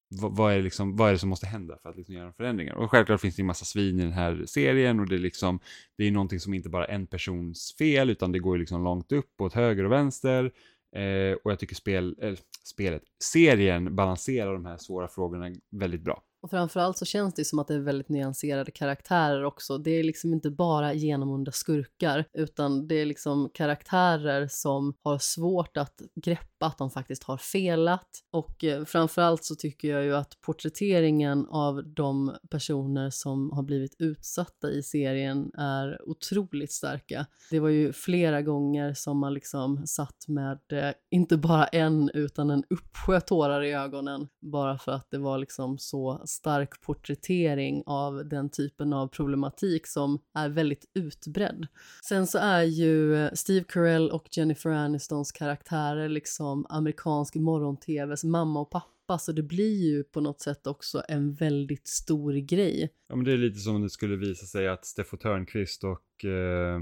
vad, 0.09 0.35
vad, 0.35 0.53
är 0.53 0.61
liksom, 0.61 0.95
vad 0.95 1.09
är 1.09 1.13
det 1.13 1.19
som 1.19 1.29
måste 1.29 1.47
hända 1.47 1.77
för 1.77 1.89
att 1.89 1.97
liksom 1.97 2.15
göra 2.15 2.33
förändringar? 2.33 2.75
Och 2.75 2.91
självklart 2.91 3.21
finns 3.21 3.35
det 3.35 3.41
en 3.41 3.45
massa 3.45 3.65
svin 3.65 3.99
i 3.99 4.03
den 4.03 4.11
här 4.11 4.45
serien 4.45 4.99
och 4.99 5.07
det 5.07 5.15
är 5.15 5.19
liksom, 5.19 5.59
det 5.97 6.03
är 6.03 6.11
någonting 6.11 6.39
som 6.39 6.53
inte 6.53 6.69
bara 6.69 6.85
är 6.85 6.95
en 6.95 7.07
persons 7.07 7.75
fel 7.77 8.09
utan 8.09 8.31
det 8.31 8.39
går 8.39 8.55
ju 8.55 8.59
liksom 8.59 8.83
långt 8.83 9.11
upp 9.11 9.41
åt 9.41 9.53
höger 9.53 9.83
och 9.83 9.91
vänster. 9.91 10.51
Eh, 10.95 11.37
och 11.43 11.51
jag 11.51 11.59
tycker 11.59 11.75
spel, 11.75 12.15
eh, 12.21 12.33
spelet, 12.63 13.03
serien 13.23 13.95
balanserar 13.95 14.53
de 14.53 14.65
här 14.65 14.77
svåra 14.77 15.07
frågorna 15.07 15.55
väldigt 15.71 16.03
bra. 16.03 16.23
Och 16.41 16.49
framförallt 16.49 16.97
så 16.97 17.05
känns 17.05 17.33
det 17.33 17.45
som 17.45 17.59
att 17.59 17.67
det 17.67 17.73
är 17.73 17.79
väldigt 17.79 18.09
nyanserade 18.09 18.71
karaktärer 18.71 19.43
också. 19.43 19.77
Det 19.77 19.91
är 19.91 20.03
liksom 20.03 20.33
inte 20.33 20.49
bara 20.49 20.93
genomunda 20.93 21.51
skurkar, 21.51 22.25
utan 22.33 22.87
det 22.87 22.95
är 22.95 23.05
liksom 23.05 23.49
karaktärer 23.53 24.47
som 24.47 24.93
har 25.03 25.17
svårt 25.17 25.77
att 25.77 26.01
greppa 26.15 26.48
att 26.65 26.77
de 26.77 26.89
faktiskt 26.89 27.23
har 27.23 27.37
felat. 27.37 28.07
Och 28.31 28.63
eh, 28.63 28.85
framförallt 28.85 29.43
så 29.43 29.55
tycker 29.55 29.87
jag 29.87 30.03
ju 30.03 30.15
att 30.15 30.41
porträtteringen 30.41 31.47
av 31.49 31.83
de 31.93 32.35
personer 32.49 33.09
som 33.09 33.51
har 33.51 33.63
blivit 33.63 33.95
utsatta 33.99 34.71
i 34.71 34.83
serien 34.83 35.51
är 35.57 36.09
otroligt 36.09 36.71
starka. 36.71 37.25
Det 37.49 37.59
var 37.59 37.69
ju 37.69 37.93
flera 37.93 38.41
gånger 38.41 38.93
som 38.93 39.19
man 39.19 39.33
liksom 39.33 39.87
satt 39.87 40.27
med, 40.27 40.59
eh, 40.71 40.91
inte 41.11 41.37
bara 41.37 41.65
en, 41.65 42.09
utan 42.13 42.49
en 42.49 42.63
uppsjö 42.69 43.21
tårar 43.21 43.61
i 43.63 43.73
ögonen, 43.73 44.27
bara 44.41 44.77
för 44.77 44.91
att 44.91 45.07
det 45.11 45.17
var 45.17 45.37
liksom 45.37 45.77
så 45.77 46.21
stark 46.25 46.81
porträttering 46.81 47.83
av 47.85 48.29
den 48.29 48.49
typen 48.49 48.93
av 48.93 49.07
problematik 49.07 49.87
som 49.87 50.19
är 50.33 50.49
väldigt 50.49 50.85
utbredd. 50.93 51.67
Sen 52.09 52.27
så 52.27 52.37
är 52.37 52.63
ju 52.63 53.15
eh, 53.15 53.31
Steve 53.33 53.65
Carell 53.69 54.11
och 54.11 54.27
Jennifer 54.31 54.69
Anistons 54.69 55.31
karaktärer 55.31 56.09
liksom 56.09 56.48
amerikansk 56.69 57.35
morgon-tvs 57.35 58.23
mamma 58.23 58.59
och 58.59 58.69
pappa 58.69 59.17
så 59.19 59.31
det 59.31 59.43
blir 59.43 59.91
ju 59.91 60.03
på 60.03 60.21
något 60.21 60.41
sätt 60.41 60.67
också 60.67 61.03
en 61.07 61.33
väldigt 61.33 61.87
stor 61.87 62.33
grej. 62.33 62.89
Ja 63.07 63.15
men 63.15 63.25
det 63.25 63.33
är 63.33 63.37
lite 63.37 63.59
som 63.59 63.75
om 63.75 63.81
det 63.81 63.89
skulle 63.89 64.15
visa 64.15 64.45
sig 64.45 64.67
att 64.67 64.85
Steffo 64.85 65.17
Törnqvist 65.17 65.83
och 65.83 66.25
eh, 66.25 66.79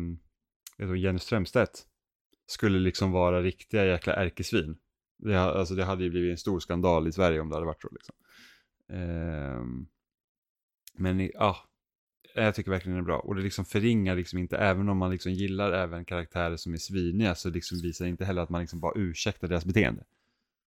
Jenny 0.97 1.19
Strömstedt 1.19 1.85
skulle 2.47 2.79
liksom 2.79 3.11
vara 3.11 3.41
riktiga 3.41 3.85
jäkla 3.85 4.13
ärkesvin. 4.13 4.77
Det, 5.17 5.39
alltså 5.39 5.75
det 5.75 5.83
hade 5.83 6.03
ju 6.03 6.09
blivit 6.09 6.31
en 6.31 6.37
stor 6.37 6.59
skandal 6.59 7.07
i 7.07 7.11
Sverige 7.11 7.39
om 7.39 7.49
det 7.49 7.55
hade 7.55 7.65
varit 7.65 7.81
så 7.81 7.89
liksom. 7.91 8.15
Eh, 8.89 9.63
men 10.97 11.31
ja, 11.33 11.57
Eh, 12.37 12.43
jag 12.43 12.55
tycker 12.55 12.71
verkligen 12.71 12.95
den 12.95 13.03
är 13.03 13.05
bra. 13.05 13.19
Och 13.19 13.35
det 13.35 13.41
liksom 13.41 13.65
förringar 13.65 14.15
liksom 14.15 14.39
inte, 14.39 14.57
även 14.57 14.89
om 14.89 14.97
man 14.97 15.11
liksom 15.11 15.31
gillar 15.31 15.71
även 15.71 16.05
karaktärer 16.05 16.57
som 16.57 16.73
är 16.73 16.77
sviniga, 16.77 17.35
så 17.35 17.49
liksom 17.49 17.81
visar 17.81 18.05
det 18.05 18.09
inte 18.09 18.25
heller 18.25 18.41
att 18.41 18.49
man 18.49 18.61
liksom 18.61 18.79
bara 18.79 18.93
ursäktar 18.95 19.47
deras 19.47 19.65
beteende. 19.65 20.03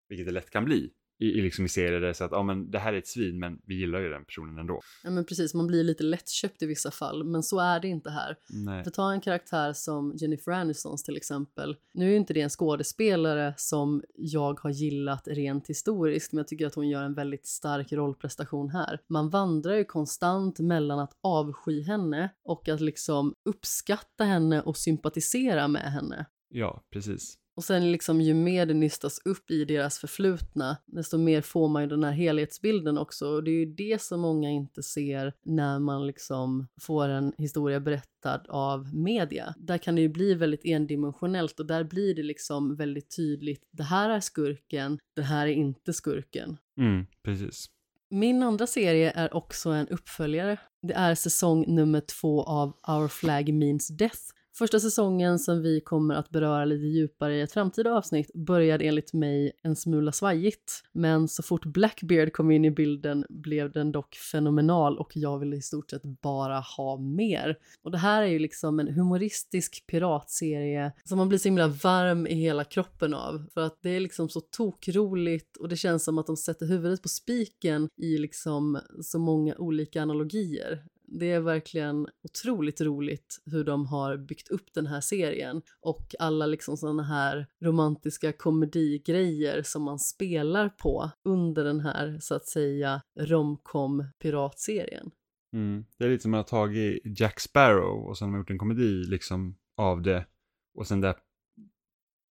Vilket 0.10 0.28
det 0.28 0.32
lätt 0.34 0.50
kan 0.50 0.66
bli 0.66 0.92
i, 1.20 1.26
i, 1.26 1.42
liksom 1.42 1.66
i 1.66 1.70
serier 1.70 1.92
där 1.92 2.02
det 2.02 2.10
är 2.10 2.14
så 2.14 2.24
att 2.24 2.32
ja, 2.32 2.44
men 2.44 2.72
det 2.72 2.80
här 2.80 2.94
är 2.94 2.98
ett 2.98 3.08
svin 3.08 3.40
men 3.40 3.60
vi 3.66 3.76
gillar 3.76 4.00
ju 4.00 4.10
den 4.10 4.26
personen 4.26 4.58
ändå. 4.58 4.82
Ja 5.04 5.10
men 5.10 5.26
precis, 5.26 5.54
man 5.54 5.68
blir 5.68 5.84
lite 5.84 6.04
lättköpt 6.04 6.62
i 6.62 6.66
vissa 6.66 6.92
fall 6.92 7.24
men 7.24 7.44
så 7.44 7.60
är 7.60 7.80
det 7.80 7.88
inte 7.88 8.10
här. 8.10 8.36
Nej. 8.50 8.84
För 8.84 8.92
ta 8.92 9.12
en 9.12 9.22
karaktär 9.22 9.74
som 9.74 10.14
Jennifer 10.16 10.52
Anistons 10.52 11.04
till 11.04 11.18
exempel. 11.18 11.76
Nu 11.94 12.06
är 12.06 12.10
ju 12.10 12.18
inte 12.18 12.34
det 12.34 12.42
en 12.42 12.50
skådespelare 12.50 13.54
som 13.58 14.04
jag 14.16 14.60
har 14.60 14.70
gillat 14.70 15.28
rent 15.28 15.70
historiskt 15.70 16.34
men 16.34 16.38
jag 16.38 16.48
tycker 16.48 16.68
att 16.68 16.76
hon 16.76 16.90
gör 16.90 17.04
en 17.04 17.14
väldigt 17.14 17.48
stark 17.48 17.92
rollprestation 17.92 18.70
här. 18.70 19.00
Man 19.08 19.30
vandrar 19.30 19.76
ju 19.76 19.86
konstant 19.86 20.60
mellan 20.60 21.00
att 21.00 21.12
avsky 21.22 21.82
henne 21.82 22.30
och 22.44 22.70
att 22.70 22.82
liksom 22.82 23.34
uppskatta 23.46 24.24
henne 24.24 24.62
och 24.62 24.78
sympatisera 24.78 25.68
med 25.68 25.92
henne. 25.92 26.26
Ja, 26.50 26.84
precis. 26.92 27.38
Och 27.60 27.64
sen 27.64 27.92
liksom 27.92 28.22
ju 28.22 28.34
mer 28.34 28.66
det 28.66 28.74
nystas 28.74 29.22
upp 29.26 29.52
i 29.52 29.66
deras 29.66 30.00
förflutna, 30.00 30.78
desto 30.86 31.18
mer 31.18 31.42
får 31.42 31.70
man 31.70 31.82
ju 31.82 31.90
den 31.90 32.04
här 32.04 32.12
helhetsbilden 32.12 32.98
också. 32.98 33.28
Och 33.28 33.44
det 33.44 33.52
är 33.52 33.60
ju 33.60 33.66
det 33.66 34.02
som 34.02 34.20
många 34.20 34.50
inte 34.50 34.84
ser 34.84 35.34
när 35.46 35.80
man 35.80 36.08
liksom 36.08 36.68
får 36.82 37.10
en 37.10 37.34
historia 37.38 37.80
berättad 37.80 38.42
av 38.50 38.96
media. 38.96 39.56
Där 39.58 39.78
kan 39.78 39.96
det 39.96 40.02
ju 40.02 40.10
bli 40.10 40.34
väldigt 40.34 40.66
endimensionellt 40.66 41.60
och 41.60 41.66
där 41.66 41.84
blir 41.84 42.16
det 42.16 42.24
liksom 42.24 42.76
väldigt 42.76 43.16
tydligt. 43.16 43.68
Det 43.72 43.84
här 43.84 44.10
är 44.10 44.20
skurken, 44.20 45.00
det 45.16 45.22
här 45.22 45.48
är 45.48 45.54
inte 45.54 45.94
skurken. 45.94 46.58
Mm, 46.78 47.06
precis. 47.24 47.66
Min 48.10 48.44
andra 48.44 48.68
serie 48.68 49.12
är 49.12 49.34
också 49.34 49.70
en 49.70 49.88
uppföljare. 49.88 50.58
Det 50.82 50.94
är 50.94 51.16
säsong 51.16 51.66
nummer 51.68 52.02
två 52.02 52.44
av 52.44 52.68
Our 52.88 53.08
Flag 53.08 53.54
Means 53.54 53.88
Death 53.88 54.22
Första 54.60 54.80
säsongen 54.80 55.40
som 55.40 55.62
vi 55.62 55.82
kommer 55.82 56.16
att 56.16 56.30
beröra 56.30 56.66
lite 56.66 56.86
djupare 56.86 57.38
i 57.38 57.42
ett 57.42 57.52
framtida 57.52 57.94
avsnitt 57.94 58.34
började 58.34 58.86
enligt 58.86 59.14
mig 59.14 59.52
en 59.64 59.76
smula 59.76 60.12
svajigt. 60.12 60.84
Men 60.92 61.28
så 61.28 61.44
fort 61.44 61.66
Blackbeard 61.66 62.34
kom 62.34 62.52
in 62.52 62.66
i 62.66 62.72
bilden 62.72 63.26
blev 63.30 63.72
den 63.72 63.92
dock 63.92 64.16
fenomenal 64.16 64.98
och 64.98 65.12
jag 65.16 65.40
ville 65.40 65.56
i 65.56 65.62
stort 65.62 65.90
sett 65.90 66.04
bara 66.04 66.60
ha 66.60 66.98
mer. 66.98 67.58
Och 67.84 67.92
det 67.92 67.98
här 67.98 68.22
är 68.22 68.28
ju 68.28 68.40
liksom 68.40 68.80
en 68.80 68.88
humoristisk 68.88 69.88
piratserie 69.88 70.92
som 71.04 71.18
man 71.18 71.30
blir 71.30 71.40
så 71.40 71.48
himla 71.48 71.68
varm 71.68 72.28
i 72.28 72.34
hela 72.34 72.64
kroppen 72.64 73.14
av. 73.14 73.46
För 73.54 73.62
att 73.62 73.78
det 73.82 73.90
är 73.90 74.00
liksom 74.00 74.30
så 74.30 74.42
tokroligt 74.42 75.58
och 75.58 75.70
det 75.70 75.78
känns 75.78 76.04
som 76.04 76.18
att 76.18 76.28
de 76.28 76.38
sätter 76.38 76.66
huvudet 76.66 77.02
på 77.02 77.10
spiken 77.10 77.90
i 77.98 78.18
liksom 78.18 78.80
så 79.02 79.20
många 79.20 79.56
olika 79.58 80.02
analogier. 80.02 80.84
Det 81.12 81.32
är 81.32 81.40
verkligen 81.40 82.08
otroligt 82.24 82.82
roligt 82.82 83.42
hur 83.46 83.64
de 83.64 83.86
har 83.86 84.18
byggt 84.18 84.48
upp 84.48 84.74
den 84.74 84.88
här 84.88 85.02
serien 85.02 85.62
och 85.82 86.16
alla 86.20 86.46
liksom 86.46 86.78
sådana 86.78 87.04
här 87.04 87.48
romantiska 87.64 88.34
komedigrejer 88.34 89.62
som 89.64 89.84
man 89.84 90.00
spelar 90.00 90.70
på 90.70 91.12
under 91.24 91.64
den 91.64 91.80
här 91.80 92.18
så 92.22 92.36
att 92.36 92.46
säga 92.46 93.02
romcom 93.20 94.06
piratserien. 94.20 95.12
Mm. 95.54 95.86
Det 95.98 96.06
är 96.06 96.10
lite 96.10 96.22
som 96.22 96.34
att 96.34 96.50
ha 96.50 96.60
tagit 96.60 97.20
Jack 97.20 97.40
Sparrow 97.40 98.08
och 98.08 98.18
sen 98.18 98.26
har 98.26 98.32
man 98.32 98.40
gjort 98.40 98.50
en 98.50 98.58
komedi 98.58 99.04
liksom 99.04 99.56
av 99.78 100.02
det 100.02 100.26
och 100.74 100.88
sen 100.88 101.02
där 101.02 101.16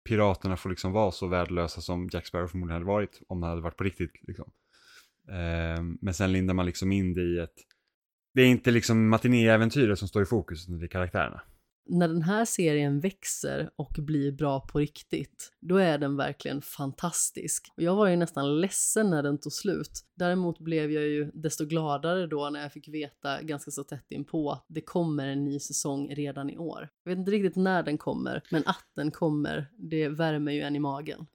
piraterna 0.09 0.56
får 0.56 0.70
liksom 0.70 0.92
vara 0.92 1.10
så 1.10 1.26
värdelösa 1.26 1.80
som 1.80 2.09
Jack 2.12 2.26
Sparrow 2.26 2.46
förmodligen 2.46 2.74
hade 2.74 2.86
varit 2.86 3.22
om 3.26 3.40
det 3.40 3.46
hade 3.46 3.60
varit 3.60 3.76
på 3.76 3.84
riktigt. 3.84 4.12
Liksom. 4.20 4.50
Eh, 5.28 5.82
men 6.00 6.14
sen 6.14 6.32
lindar 6.32 6.55
man 6.55 6.66
liksom 6.66 6.92
in 6.92 7.14
det 7.14 7.22
i 7.22 7.38
ett 7.38 7.56
det 8.39 8.43
är 8.43 8.47
inte 8.47 8.70
liksom 8.70 9.09
matinéäventyret 9.09 9.98
som 9.98 10.09
står 10.09 10.23
i 10.23 10.27
fokus, 10.27 10.65
utan 10.65 10.78
det 10.78 10.86
är 10.86 10.89
karaktärerna. 10.89 11.40
När 11.90 12.09
den 12.09 12.23
här 12.23 12.44
serien 12.44 13.01
växer 13.01 13.70
och 13.77 13.93
blir 13.98 14.32
bra 14.32 14.60
på 14.60 14.78
riktigt, 14.78 15.52
då 15.60 15.77
är 15.77 15.98
den 15.98 16.16
verkligen 16.16 16.62
fantastisk. 16.62 17.73
Och 17.77 17.82
jag 17.82 17.97
var 17.97 18.09
ju 18.09 18.16
nästan 18.16 18.60
ledsen 18.60 19.10
när 19.10 19.23
den 19.23 19.39
tog 19.39 19.52
slut. 19.52 19.90
Däremot 20.16 20.59
blev 20.59 20.90
jag 20.90 21.02
ju 21.02 21.31
desto 21.35 21.66
gladare 21.66 22.27
då 22.27 22.51
när 22.51 22.62
jag 22.62 22.73
fick 22.73 22.89
veta 22.89 23.43
ganska 23.43 23.70
så 23.70 23.85
tätt 23.85 24.06
inpå 24.10 24.51
att 24.51 24.66
det 24.69 24.81
kommer 24.81 25.28
en 25.28 25.44
ny 25.44 25.60
säsong 25.60 26.09
redan 26.15 26.51
i 26.51 26.59
år. 26.59 26.89
Jag 27.05 27.10
vet 27.10 27.19
inte 27.19 27.31
riktigt 27.31 27.56
när 27.56 27.82
den 27.82 27.98
kommer, 27.98 28.43
men 28.51 28.62
att 28.66 28.86
den 28.97 29.10
kommer, 29.10 29.70
det 29.90 30.09
värmer 30.09 30.52
ju 30.52 30.60
en 30.60 30.77
i 30.77 30.81
magen. 30.81 31.27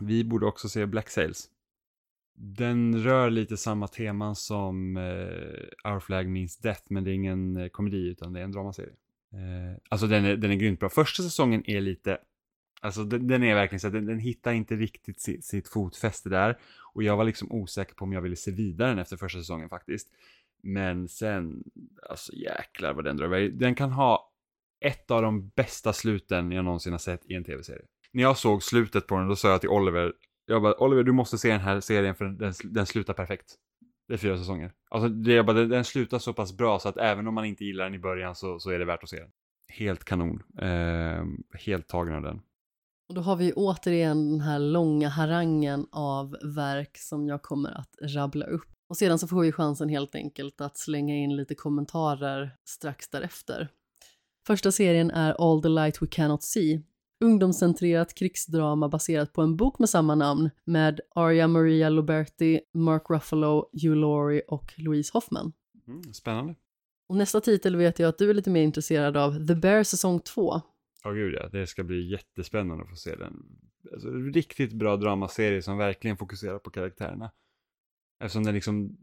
Vi 0.00 0.24
borde 0.24 0.46
också 0.46 0.68
se 0.68 0.86
Black 0.86 1.10
Sails. 1.10 1.48
Den 2.34 3.02
rör 3.02 3.30
lite 3.30 3.56
samma 3.56 3.88
teman 3.88 4.36
som 4.36 4.96
eh, 4.96 5.90
Our 5.92 6.00
Flag 6.00 6.28
Means 6.28 6.56
Death, 6.56 6.82
men 6.88 7.04
det 7.04 7.10
är 7.10 7.14
ingen 7.14 7.56
eh, 7.56 7.68
komedi 7.68 8.08
utan 8.08 8.32
det 8.32 8.40
är 8.40 8.44
en 8.44 8.52
dramaserie. 8.52 8.94
Eh, 9.32 9.80
alltså 9.88 10.06
den 10.06 10.24
är, 10.24 10.36
den 10.36 10.50
är 10.50 10.54
grymt 10.54 10.80
bra. 10.80 10.88
Första 10.88 11.22
säsongen 11.22 11.70
är 11.70 11.80
lite, 11.80 12.18
alltså 12.80 13.04
den, 13.04 13.26
den 13.26 13.42
är 13.42 13.54
verkligen 13.54 13.80
så 13.80 13.86
att 13.86 13.92
den, 13.92 14.06
den, 14.06 14.18
hittar 14.18 14.52
inte 14.52 14.76
riktigt 14.76 15.20
sitt, 15.20 15.44
sitt 15.44 15.68
fotfäste 15.68 16.28
där. 16.28 16.58
Och 16.94 17.02
jag 17.02 17.16
var 17.16 17.24
liksom 17.24 17.52
osäker 17.52 17.94
på 17.94 18.04
om 18.04 18.12
jag 18.12 18.20
ville 18.20 18.36
se 18.36 18.50
vidare 18.50 19.00
efter 19.00 19.16
första 19.16 19.38
säsongen 19.38 19.68
faktiskt. 19.68 20.08
Men 20.62 21.08
sen, 21.08 21.64
alltså 22.08 22.32
jäklar 22.32 22.92
vad 22.92 23.04
den 23.04 23.16
drar 23.16 23.26
iväg. 23.26 23.58
Den 23.58 23.74
kan 23.74 23.90
ha 23.92 24.30
ett 24.80 25.10
av 25.10 25.22
de 25.22 25.48
bästa 25.48 25.92
sluten 25.92 26.52
jag 26.52 26.64
någonsin 26.64 26.92
har 26.92 26.98
sett 26.98 27.30
i 27.30 27.34
en 27.34 27.44
tv-serie. 27.44 27.84
När 28.12 28.22
jag 28.22 28.38
såg 28.38 28.62
slutet 28.62 29.06
på 29.06 29.16
den, 29.16 29.28
då 29.28 29.36
sa 29.36 29.50
jag 29.50 29.60
till 29.60 29.70
Oliver, 29.70 30.12
jag 30.50 30.62
bara, 30.62 30.74
Oliver 30.74 31.02
du 31.02 31.12
måste 31.12 31.38
se 31.38 31.50
den 31.50 31.60
här 31.60 31.80
serien 31.80 32.14
för 32.14 32.24
den, 32.24 32.52
den 32.64 32.86
slutar 32.86 33.14
perfekt. 33.14 33.54
Det 34.08 34.14
är 34.14 34.18
fyra 34.18 34.38
säsonger. 34.38 34.72
Alltså 34.90 35.08
det 35.08 35.32
jag 35.32 35.46
bara, 35.46 35.56
den, 35.56 35.68
den 35.68 35.84
slutar 35.84 36.18
så 36.18 36.32
pass 36.32 36.56
bra 36.56 36.78
så 36.78 36.88
att 36.88 36.96
även 36.96 37.26
om 37.26 37.34
man 37.34 37.44
inte 37.44 37.64
gillar 37.64 37.84
den 37.84 37.94
i 37.94 37.98
början 37.98 38.34
så, 38.34 38.58
så 38.58 38.70
är 38.70 38.78
det 38.78 38.84
värt 38.84 39.02
att 39.02 39.08
se 39.08 39.20
den. 39.20 39.30
Helt 39.68 40.04
kanon. 40.04 40.42
Eh, 40.58 41.24
helt 41.60 41.88
tagen 41.88 42.14
av 42.14 42.22
den. 42.22 42.40
Och 43.08 43.14
då 43.14 43.20
har 43.20 43.36
vi 43.36 43.52
återigen 43.52 44.30
den 44.30 44.40
här 44.40 44.58
långa 44.58 45.08
harangen 45.08 45.86
av 45.92 46.36
verk 46.42 46.98
som 46.98 47.28
jag 47.28 47.42
kommer 47.42 47.70
att 47.70 47.90
rabbla 48.02 48.46
upp. 48.46 48.68
Och 48.88 48.96
sedan 48.96 49.18
så 49.18 49.28
får 49.28 49.42
vi 49.42 49.52
chansen 49.52 49.88
helt 49.88 50.14
enkelt 50.14 50.60
att 50.60 50.78
slänga 50.78 51.16
in 51.16 51.36
lite 51.36 51.54
kommentarer 51.54 52.56
strax 52.64 53.08
därefter. 53.08 53.68
Första 54.46 54.72
serien 54.72 55.10
är 55.10 55.32
All 55.32 55.62
the 55.62 55.68
light 55.68 56.02
we 56.02 56.06
cannot 56.06 56.42
see. 56.42 56.82
Ungdomscentrerat 57.20 58.14
krigsdrama 58.14 58.88
baserat 58.88 59.32
på 59.32 59.42
en 59.42 59.56
bok 59.56 59.78
med 59.78 59.88
samma 59.88 60.14
namn 60.14 60.50
med 60.64 61.00
Arya 61.14 61.48
Maria 61.48 61.88
Loberti, 61.88 62.60
Mark 62.74 63.10
Ruffalo, 63.10 63.70
Hugh 63.72 63.96
Laurie 63.96 64.42
och 64.48 64.72
Louise 64.76 65.10
Hoffman. 65.14 65.52
Mm, 65.88 66.12
spännande. 66.12 66.54
Och 67.08 67.16
nästa 67.16 67.40
titel 67.40 67.76
vet 67.76 67.98
jag 67.98 68.08
att 68.08 68.18
du 68.18 68.30
är 68.30 68.34
lite 68.34 68.50
mer 68.50 68.62
intresserad 68.62 69.16
av, 69.16 69.46
The 69.46 69.54
Bear 69.54 69.82
säsong 69.82 70.20
2. 70.20 70.60
Ja, 71.04 71.10
gud 71.10 71.34
ja. 71.34 71.48
Det 71.48 71.66
ska 71.66 71.84
bli 71.84 72.10
jättespännande 72.10 72.84
att 72.84 72.90
få 72.90 72.96
se 72.96 73.16
den. 73.16 73.42
Alltså, 73.92 74.10
riktigt 74.10 74.72
bra 74.72 74.96
dramaserie 74.96 75.62
som 75.62 75.78
verkligen 75.78 76.16
fokuserar 76.16 76.58
på 76.58 76.70
karaktärerna. 76.70 77.30
Eftersom 78.20 78.44
den 78.44 78.54
liksom, 78.54 78.96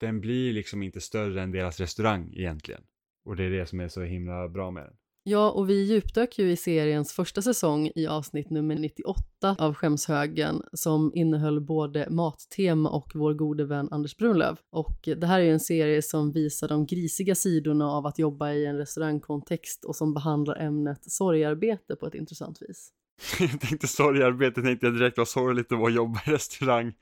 den 0.00 0.20
blir 0.20 0.52
liksom 0.52 0.82
inte 0.82 1.00
större 1.00 1.42
än 1.42 1.50
deras 1.50 1.80
restaurang 1.80 2.32
egentligen. 2.34 2.82
Och 3.24 3.36
det 3.36 3.44
är 3.44 3.50
det 3.50 3.66
som 3.66 3.80
är 3.80 3.88
så 3.88 4.02
himla 4.02 4.48
bra 4.48 4.70
med 4.70 4.84
den. 4.84 4.96
Ja, 5.30 5.50
och 5.50 5.70
vi 5.70 5.82
djupdök 5.82 6.38
ju 6.38 6.50
i 6.50 6.56
seriens 6.56 7.12
första 7.12 7.42
säsong 7.42 7.90
i 7.94 8.06
avsnitt 8.06 8.50
nummer 8.50 8.74
98 8.74 9.56
av 9.58 9.74
Skämshögen 9.74 10.62
som 10.72 11.12
innehöll 11.14 11.60
både 11.60 12.10
mattema 12.10 12.90
och 12.90 13.12
vår 13.14 13.34
gode 13.34 13.64
vän 13.64 13.88
Anders 13.90 14.16
Brunlöv. 14.16 14.58
Och 14.70 15.00
det 15.16 15.26
här 15.26 15.40
är 15.40 15.44
ju 15.44 15.52
en 15.52 15.60
serie 15.60 16.02
som 16.02 16.32
visar 16.32 16.68
de 16.68 16.86
grisiga 16.86 17.34
sidorna 17.34 17.90
av 17.90 18.06
att 18.06 18.18
jobba 18.18 18.52
i 18.52 18.66
en 18.66 18.76
restaurangkontext 18.76 19.84
och 19.84 19.96
som 19.96 20.14
behandlar 20.14 20.56
ämnet 20.56 21.12
sorgarbete 21.12 21.96
på 21.96 22.06
ett 22.06 22.14
intressant 22.14 22.62
vis. 22.62 22.92
jag 23.40 23.60
tänkte 23.60 23.88
sorgarbete, 23.88 24.62
tänkte 24.62 24.86
jag 24.86 24.94
direkt 24.94 25.18
vad 25.18 25.28
sorgligt 25.28 25.68
det 25.68 25.76
var 25.76 25.88
att 25.88 25.94
jobba 25.94 26.20
i 26.26 26.30
restaurang. 26.30 26.92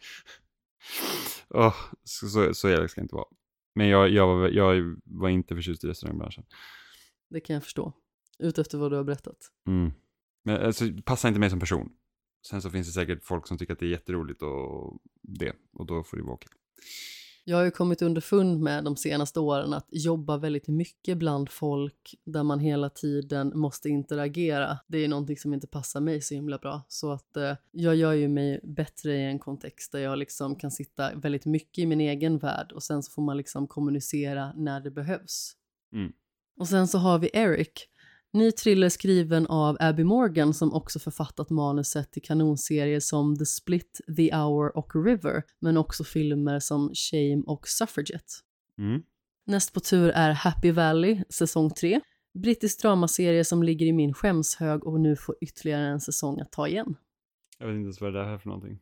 Oh, 1.48 1.74
så, 2.05 2.28
så, 2.28 2.55
så 2.55 2.69
elak 2.69 2.90
ska 2.90 3.01
jag 3.01 3.05
inte 3.05 3.15
vara. 3.15 3.28
Men 3.74 3.89
jag, 3.89 4.11
jag, 4.11 4.27
var, 4.27 4.48
jag 4.48 4.97
var 5.05 5.28
inte 5.28 5.55
förtjust 5.55 5.85
i 5.85 5.86
restaurangbranschen. 5.86 6.44
Det 7.31 7.40
kan 7.40 7.55
jag 7.55 7.62
förstå. 7.62 7.93
Utefter 8.38 8.78
vad 8.78 8.92
du 8.92 8.96
har 8.96 9.04
berättat. 9.04 9.52
Mm. 9.66 9.92
Men 10.44 10.66
alltså, 10.66 10.84
passar 11.04 11.28
inte 11.28 11.40
mig 11.40 11.50
som 11.50 11.60
person. 11.60 11.92
Sen 12.46 12.62
så 12.62 12.70
finns 12.70 12.86
det 12.86 12.92
säkert 12.92 13.24
folk 13.24 13.46
som 13.46 13.58
tycker 13.58 13.72
att 13.72 13.78
det 13.78 13.86
är 13.86 13.90
jätteroligt 13.90 14.42
och 14.42 14.98
det. 15.22 15.52
Och 15.72 15.86
då 15.86 16.02
får 16.02 16.16
det 16.16 16.22
vara 16.22 16.34
okej. 16.34 16.50
Jag 17.48 17.56
har 17.56 17.64
ju 17.64 17.70
kommit 17.70 18.02
underfund 18.02 18.60
med 18.60 18.84
de 18.84 18.96
senaste 18.96 19.40
åren 19.40 19.72
att 19.72 19.88
jobba 19.90 20.36
väldigt 20.36 20.68
mycket 20.68 21.18
bland 21.18 21.50
folk 21.50 22.14
där 22.24 22.42
man 22.42 22.60
hela 22.60 22.90
tiden 22.90 23.52
måste 23.54 23.88
interagera. 23.88 24.78
Det 24.86 24.98
är 24.98 25.08
någonting 25.08 25.36
som 25.36 25.54
inte 25.54 25.66
passar 25.66 26.00
mig 26.00 26.20
så 26.20 26.34
himla 26.34 26.58
bra. 26.58 26.82
Så 26.88 27.12
att 27.12 27.36
eh, 27.36 27.54
jag 27.70 27.96
gör 27.96 28.12
ju 28.12 28.28
mig 28.28 28.60
bättre 28.62 29.16
i 29.16 29.24
en 29.24 29.38
kontext 29.38 29.92
där 29.92 29.98
jag 29.98 30.18
liksom 30.18 30.56
kan 30.56 30.70
sitta 30.70 31.14
väldigt 31.14 31.46
mycket 31.46 31.78
i 31.78 31.86
min 31.86 32.00
egen 32.00 32.38
värld 32.38 32.72
och 32.72 32.82
sen 32.82 33.02
så 33.02 33.12
får 33.12 33.22
man 33.22 33.36
liksom 33.36 33.66
kommunicera 33.66 34.52
när 34.56 34.80
det 34.80 34.90
behövs. 34.90 35.52
Mm. 35.92 36.12
Och 36.58 36.68
sen 36.68 36.88
så 36.88 36.98
har 36.98 37.18
vi 37.18 37.30
Eric 37.32 37.88
Ny 38.32 38.53
thriller 38.53 38.89
skriven 38.89 39.47
av 39.47 39.77
Abby 39.81 40.05
Morgan 40.05 40.55
som 40.55 40.74
också 40.74 40.98
författat 40.98 41.51
manuset 41.51 42.12
till 42.12 42.23
kanonserier 42.23 43.01
som 43.01 43.39
The 43.39 43.47
Split, 43.47 44.01
The 44.16 44.35
Hour 44.35 44.77
och 44.77 45.05
River, 45.05 45.43
men 45.61 45.77
också 45.77 46.05
filmer 46.05 46.61
som 46.61 46.90
Shame 46.94 47.43
och 47.47 47.69
Suffragette. 47.69 48.32
Mm. 48.78 49.03
Näst 49.47 49.73
på 49.73 49.81
tur 49.81 50.11
är 50.11 50.31
Happy 50.31 50.73
Valley, 50.73 51.23
säsong 51.28 51.70
3. 51.70 52.01
Brittisk 52.35 52.82
dramaserie 52.82 53.44
som 53.44 53.62
ligger 53.62 53.86
i 53.86 53.93
min 53.93 54.15
skämshög 54.15 54.86
och 54.86 55.01
nu 55.01 55.16
får 55.16 55.36
ytterligare 55.40 55.86
en 55.86 56.01
säsong 56.01 56.40
att 56.40 56.53
ta 56.53 56.69
igen. 56.69 56.97
Jag 57.59 57.66
vet 57.66 57.74
inte 57.74 57.85
ens 57.85 58.01
vad 58.01 58.15
det 58.15 58.20
är 58.20 58.39
för 58.39 58.48
någonting. 58.48 58.78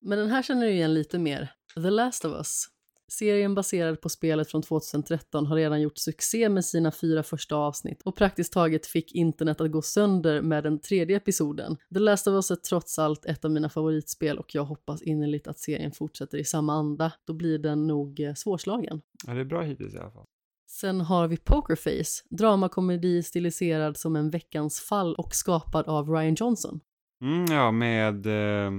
Men 0.00 0.18
den 0.18 0.30
här 0.30 0.42
känner 0.42 0.66
du 0.66 0.72
igen 0.72 0.94
lite 0.94 1.18
mer. 1.18 1.52
The 1.74 1.90
Last 1.90 2.24
of 2.24 2.32
Us. 2.32 2.66
Serien 3.10 3.54
baserad 3.54 4.00
på 4.00 4.08
spelet 4.08 4.50
från 4.50 4.62
2013 4.62 5.46
har 5.46 5.56
redan 5.56 5.80
gjort 5.80 5.98
succé 5.98 6.48
med 6.48 6.64
sina 6.64 6.92
fyra 6.92 7.22
första 7.22 7.56
avsnitt 7.56 8.02
och 8.02 8.16
praktiskt 8.16 8.52
taget 8.52 8.86
fick 8.86 9.14
internet 9.14 9.60
att 9.60 9.70
gå 9.70 9.82
sönder 9.82 10.42
med 10.42 10.64
den 10.64 10.80
tredje 10.80 11.16
episoden. 11.16 11.76
The 11.94 11.98
Last 11.98 12.26
of 12.26 12.32
Us 12.32 12.50
är 12.50 12.56
trots 12.56 12.98
allt 12.98 13.26
ett 13.26 13.44
av 13.44 13.50
mina 13.50 13.68
favoritspel 13.68 14.38
och 14.38 14.54
jag 14.54 14.64
hoppas 14.64 15.02
innerligt 15.02 15.46
att 15.46 15.58
serien 15.58 15.92
fortsätter 15.92 16.38
i 16.38 16.44
samma 16.44 16.72
anda. 16.72 17.12
Då 17.26 17.32
blir 17.32 17.58
den 17.58 17.86
nog 17.86 18.20
eh, 18.20 18.34
svårslagen. 18.34 19.00
Ja, 19.26 19.34
det 19.34 19.40
är 19.40 19.44
bra 19.44 19.62
hittills 19.62 19.94
i 19.94 19.98
alla 19.98 20.10
fall. 20.10 20.26
Sen 20.68 21.00
har 21.00 21.28
vi 21.28 21.36
Pokerface, 21.36 22.24
dramakomedi 22.30 23.22
stiliserad 23.22 23.96
som 23.96 24.16
en 24.16 24.30
veckans 24.30 24.80
fall 24.80 25.14
och 25.14 25.34
skapad 25.34 25.86
av 25.86 26.08
Ryan 26.08 26.34
Johnson. 26.34 26.80
Mm, 27.22 27.44
ja, 27.44 27.70
med 27.70 28.26
eh, 28.26 28.70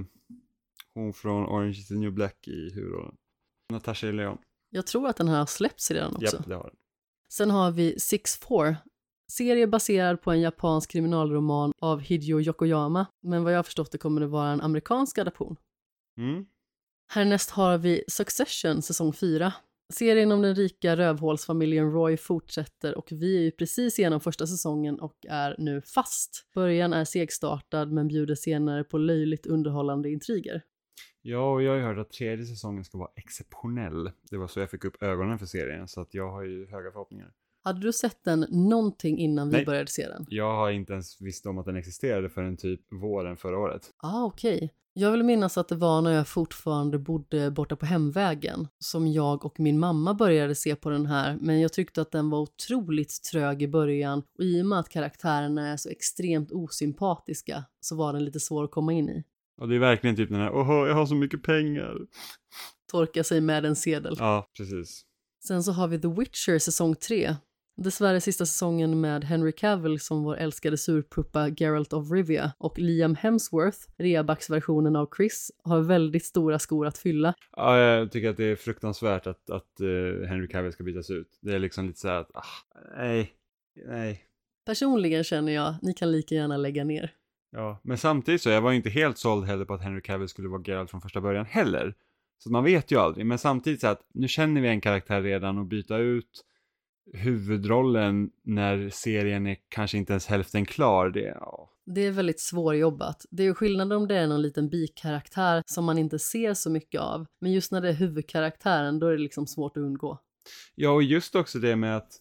hon 0.94 1.12
från 1.12 1.46
Orange 1.46 1.70
is 1.70 1.88
the 1.88 1.94
new 1.94 2.12
black 2.12 2.48
i 2.48 2.70
huvudrollen. 2.74 3.14
Natasha 3.70 4.06
Leon. 4.06 4.38
Jag 4.70 4.86
tror 4.86 5.08
att 5.08 5.16
den 5.16 5.28
här 5.28 5.38
har 5.38 5.46
släppts 5.46 5.90
redan 5.90 6.16
också. 6.16 6.36
Japp, 6.36 6.46
det 6.48 6.54
har 6.54 6.62
den. 6.62 6.76
Sen 7.28 7.50
har 7.50 7.70
vi 7.70 8.00
Six 8.00 8.38
Four. 8.38 8.76
Serie 9.32 9.66
baserad 9.66 10.22
på 10.22 10.30
en 10.30 10.40
japansk 10.40 10.90
kriminalroman 10.90 11.72
av 11.78 12.00
Hideo 12.00 12.40
Yokoyama, 12.40 13.06
men 13.22 13.44
vad 13.44 13.52
jag 13.52 13.58
har 13.58 13.62
förstått 13.62 13.92
det 13.92 13.98
kommer 13.98 14.20
det 14.20 14.26
vara 14.26 14.50
en 14.50 14.60
amerikansk 14.60 15.18
adaption. 15.18 15.56
Mm. 16.18 16.46
Härnäst 17.08 17.50
har 17.50 17.78
vi 17.78 18.04
Succession 18.08 18.82
säsong 18.82 19.12
4. 19.12 19.52
Serien 19.92 20.32
om 20.32 20.42
den 20.42 20.54
rika 20.54 20.96
rövhålsfamiljen 20.96 21.92
Roy 21.92 22.16
fortsätter 22.16 22.98
och 22.98 23.08
vi 23.12 23.36
är 23.36 23.40
ju 23.40 23.50
precis 23.50 23.98
igenom 23.98 24.20
första 24.20 24.46
säsongen 24.46 25.00
och 25.00 25.26
är 25.28 25.56
nu 25.58 25.82
fast. 25.82 26.46
Början 26.54 26.92
är 26.92 27.04
segstartad 27.04 27.92
men 27.92 28.08
bjuder 28.08 28.34
senare 28.34 28.84
på 28.84 28.98
löjligt 28.98 29.46
underhållande 29.46 30.10
intriger. 30.10 30.62
Ja, 31.22 31.52
och 31.52 31.62
jag 31.62 31.70
har 31.70 31.76
ju 31.76 31.82
hört 31.82 31.98
att 31.98 32.10
tredje 32.10 32.46
säsongen 32.46 32.84
ska 32.84 32.98
vara 32.98 33.10
exceptionell. 33.16 34.10
Det 34.30 34.36
var 34.36 34.46
så 34.46 34.60
jag 34.60 34.70
fick 34.70 34.84
upp 34.84 35.02
ögonen 35.02 35.38
för 35.38 35.46
serien, 35.46 35.88
så 35.88 36.00
att 36.00 36.14
jag 36.14 36.30
har 36.30 36.42
ju 36.42 36.66
höga 36.70 36.92
förhoppningar. 36.92 37.32
Hade 37.64 37.80
du 37.80 37.92
sett 37.92 38.24
den 38.24 38.46
någonting 38.50 39.18
innan 39.18 39.48
vi 39.48 39.56
Nej. 39.56 39.64
började 39.64 39.90
se 39.90 40.08
den? 40.08 40.26
Jag 40.28 40.56
har 40.56 40.70
inte 40.70 40.92
ens 40.92 41.20
visst 41.20 41.46
om 41.46 41.58
att 41.58 41.66
den 41.66 41.76
existerade 41.76 42.30
förrän 42.30 42.56
typ 42.56 42.80
våren 42.90 43.36
förra 43.36 43.58
året. 43.58 43.90
Ah, 43.96 44.24
okej. 44.24 44.74
Jag 44.94 45.12
vill 45.12 45.22
minnas 45.22 45.58
att 45.58 45.68
det 45.68 45.76
var 45.76 46.02
när 46.02 46.12
jag 46.12 46.28
fortfarande 46.28 46.98
bodde 46.98 47.50
borta 47.50 47.76
på 47.76 47.86
hemvägen 47.86 48.68
som 48.78 49.06
jag 49.08 49.46
och 49.46 49.60
min 49.60 49.78
mamma 49.78 50.14
började 50.14 50.54
se 50.54 50.76
på 50.76 50.90
den 50.90 51.06
här, 51.06 51.38
men 51.40 51.60
jag 51.60 51.72
tyckte 51.72 52.02
att 52.02 52.10
den 52.10 52.30
var 52.30 52.40
otroligt 52.40 53.22
trög 53.32 53.62
i 53.62 53.68
början 53.68 54.22
och 54.38 54.44
i 54.44 54.62
och 54.62 54.66
med 54.66 54.78
att 54.78 54.88
karaktärerna 54.88 55.68
är 55.68 55.76
så 55.76 55.88
extremt 55.88 56.52
osympatiska 56.52 57.64
så 57.80 57.96
var 57.96 58.12
den 58.12 58.24
lite 58.24 58.40
svår 58.40 58.64
att 58.64 58.70
komma 58.70 58.92
in 58.92 59.08
i. 59.08 59.24
Och 59.60 59.68
det 59.68 59.74
är 59.74 59.78
verkligen 59.78 60.16
typ 60.16 60.28
den 60.28 60.40
här, 60.40 60.52
åh, 60.52 60.88
jag 60.88 60.94
har 60.94 61.06
så 61.06 61.14
mycket 61.14 61.42
pengar. 61.42 61.98
Torka 62.90 63.24
sig 63.24 63.40
med 63.40 63.64
en 63.64 63.76
sedel. 63.76 64.16
Ja, 64.18 64.50
precis. 64.56 65.04
Sen 65.46 65.62
så 65.62 65.72
har 65.72 65.88
vi 65.88 66.00
The 66.00 66.08
Witcher 66.08 66.58
säsong 66.58 66.94
3. 66.94 67.36
Dessvärre 67.76 68.20
sista 68.20 68.46
säsongen 68.46 69.00
med 69.00 69.24
Henry 69.24 69.52
Cavill 69.52 70.00
som 70.00 70.22
vår 70.22 70.36
älskade 70.36 70.78
surpuppa 70.78 71.48
Geralt 71.48 71.92
of 71.92 72.10
Rivia 72.10 72.52
och 72.58 72.78
Liam 72.78 73.14
Hemsworth, 73.14 73.78
reabacksversionen 73.98 74.96
av 74.96 75.08
Chris, 75.16 75.50
har 75.64 75.80
väldigt 75.80 76.24
stora 76.24 76.58
skor 76.58 76.86
att 76.86 76.98
fylla. 76.98 77.34
Ja, 77.56 77.78
jag 77.78 78.12
tycker 78.12 78.30
att 78.30 78.36
det 78.36 78.44
är 78.44 78.56
fruktansvärt 78.56 79.26
att, 79.26 79.50
att 79.50 79.80
eh, 79.80 80.28
Henry 80.28 80.48
Cavill 80.48 80.72
ska 80.72 80.84
bytas 80.84 81.10
ut. 81.10 81.38
Det 81.40 81.54
är 81.54 81.58
liksom 81.58 81.86
lite 81.86 82.00
så 82.00 82.08
här 82.08 82.20
att, 82.20 82.30
ah, 82.34 82.44
nej, 82.96 83.32
nej. 83.86 84.20
Personligen 84.66 85.24
känner 85.24 85.52
jag, 85.52 85.74
ni 85.82 85.94
kan 85.94 86.12
lika 86.12 86.34
gärna 86.34 86.56
lägga 86.56 86.84
ner. 86.84 87.12
Ja, 87.52 87.80
men 87.82 87.98
samtidigt 87.98 88.42
så, 88.42 88.50
jag 88.50 88.60
var 88.60 88.70
ju 88.70 88.76
inte 88.76 88.90
helt 88.90 89.18
såld 89.18 89.46
heller 89.46 89.64
på 89.64 89.74
att 89.74 89.82
Henry 89.82 90.02
Cavill 90.02 90.28
skulle 90.28 90.48
vara 90.48 90.62
Geralt 90.66 90.90
från 90.90 91.00
första 91.00 91.20
början 91.20 91.46
heller. 91.46 91.94
Så 92.38 92.50
man 92.50 92.64
vet 92.64 92.90
ju 92.90 92.98
aldrig, 92.98 93.26
men 93.26 93.38
samtidigt 93.38 93.80
så 93.80 93.86
att 93.86 94.00
nu 94.14 94.28
känner 94.28 94.60
vi 94.60 94.68
en 94.68 94.80
karaktär 94.80 95.22
redan 95.22 95.58
och 95.58 95.66
byta 95.66 95.96
ut 95.96 96.44
huvudrollen 97.12 98.30
när 98.44 98.90
serien 98.90 99.46
är 99.46 99.56
kanske 99.68 99.98
inte 99.98 100.12
ens 100.12 100.26
hälften 100.26 100.66
klar, 100.66 101.10
det, 101.10 101.20
ja. 101.40 101.68
Det 101.86 102.06
är 102.06 102.10
väldigt 102.10 102.40
svårjobbat. 102.40 103.26
Det 103.30 103.42
är 103.42 103.46
ju 103.46 103.54
skillnad 103.54 103.92
om 103.92 104.08
det 104.08 104.16
är 104.16 104.26
någon 104.26 104.42
liten 104.42 104.68
bikaraktär 104.68 105.62
som 105.66 105.84
man 105.84 105.98
inte 105.98 106.18
ser 106.18 106.54
så 106.54 106.70
mycket 106.70 107.00
av. 107.00 107.26
Men 107.40 107.52
just 107.52 107.72
när 107.72 107.80
det 107.80 107.88
är 107.88 107.92
huvudkaraktären, 107.92 108.98
då 108.98 109.06
är 109.06 109.12
det 109.12 109.22
liksom 109.22 109.46
svårt 109.46 109.76
att 109.76 109.80
undgå. 109.80 110.18
Ja, 110.74 110.90
och 110.90 111.02
just 111.02 111.34
också 111.34 111.58
det 111.58 111.76
med 111.76 111.96
att 111.96 112.12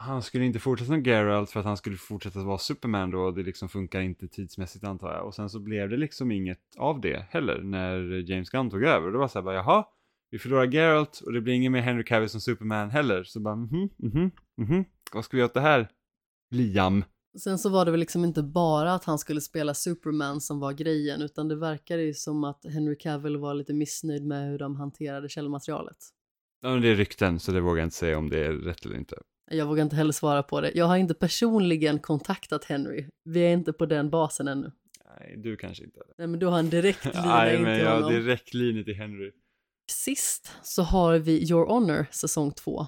han 0.00 0.22
skulle 0.22 0.44
inte 0.44 0.58
fortsätta 0.58 0.92
som 0.92 1.02
Geralt 1.02 1.50
för 1.50 1.60
att 1.60 1.66
han 1.66 1.76
skulle 1.76 1.96
fortsätta 1.96 2.44
vara 2.44 2.58
Superman 2.58 3.10
då 3.10 3.20
och 3.20 3.34
det 3.34 3.42
liksom 3.42 3.68
funkar 3.68 4.00
inte 4.00 4.28
tidsmässigt 4.28 4.84
antar 4.84 5.12
jag. 5.12 5.26
Och 5.26 5.34
sen 5.34 5.50
så 5.50 5.60
blev 5.60 5.88
det 5.88 5.96
liksom 5.96 6.32
inget 6.32 6.60
av 6.78 7.00
det 7.00 7.26
heller 7.30 7.62
när 7.62 8.30
James 8.30 8.50
Gunn 8.50 8.70
tog 8.70 8.84
över. 8.84 9.10
Det 9.10 9.18
var 9.18 9.28
så 9.28 9.38
här 9.38 9.44
bara 9.44 9.54
jaha, 9.54 9.84
vi 10.30 10.38
förlorar 10.38 10.66
Geralt 10.66 11.20
och 11.20 11.32
det 11.32 11.40
blir 11.40 11.54
ingen 11.54 11.72
mer 11.72 11.80
Henry 11.80 12.04
Cavill 12.04 12.28
som 12.28 12.40
Superman 12.40 12.90
heller. 12.90 13.24
Så 13.24 13.40
bara 13.40 13.56
mhm, 13.56 13.88
mhm, 13.96 14.30
mhm, 14.56 14.84
vad 15.12 15.24
ska 15.24 15.36
vi 15.36 15.40
göra 15.40 15.48
åt 15.48 15.54
det 15.54 15.60
här? 15.60 15.88
Liam. 16.50 17.04
Sen 17.38 17.58
så 17.58 17.68
var 17.68 17.84
det 17.84 17.90
väl 17.90 18.00
liksom 18.00 18.24
inte 18.24 18.42
bara 18.42 18.94
att 18.94 19.04
han 19.04 19.18
skulle 19.18 19.40
spela 19.40 19.74
Superman 19.74 20.40
som 20.40 20.60
var 20.60 20.72
grejen, 20.72 21.22
utan 21.22 21.48
det 21.48 21.56
verkade 21.56 22.02
ju 22.02 22.14
som 22.14 22.44
att 22.44 22.64
Henry 22.64 22.96
Cavill 22.98 23.36
var 23.36 23.54
lite 23.54 23.72
missnöjd 23.72 24.26
med 24.26 24.50
hur 24.50 24.58
de 24.58 24.76
hanterade 24.76 25.28
källmaterialet. 25.28 25.96
Ja, 26.62 26.70
men 26.70 26.82
det 26.82 26.88
är 26.88 26.94
rykten 26.94 27.40
så 27.40 27.52
det 27.52 27.60
vågar 27.60 27.78
jag 27.78 27.86
inte 27.86 27.96
säga 27.96 28.18
om 28.18 28.30
det 28.30 28.46
är 28.46 28.52
rätt 28.52 28.86
eller 28.86 28.96
inte. 28.96 29.16
Jag 29.52 29.66
vågar 29.66 29.82
inte 29.82 29.96
heller 29.96 30.12
svara 30.12 30.42
på 30.42 30.60
det. 30.60 30.72
Jag 30.74 30.86
har 30.86 30.96
inte 30.96 31.14
personligen 31.14 31.98
kontaktat 31.98 32.64
Henry. 32.64 33.06
Vi 33.24 33.40
är 33.40 33.52
inte 33.52 33.72
på 33.72 33.86
den 33.86 34.10
basen 34.10 34.48
ännu. 34.48 34.72
Nej, 35.18 35.36
du 35.36 35.56
kanske 35.56 35.84
inte. 35.84 36.00
Nej, 36.18 36.26
men 36.26 36.40
du 36.40 36.46
har 36.46 36.58
en 36.58 36.70
direktlina 36.70 37.24
Nej, 37.36 37.56
in 37.56 37.62
men 37.62 37.78
till 37.78 37.86
jag 37.86 38.00
har 38.00 38.10
direktlinje 38.12 38.84
till 38.84 38.94
Henry. 38.94 39.32
Sist 39.90 40.52
så 40.62 40.82
har 40.82 41.18
vi 41.18 41.50
Your 41.50 41.66
Honor 41.66 42.06
säsong 42.10 42.52
2. 42.52 42.86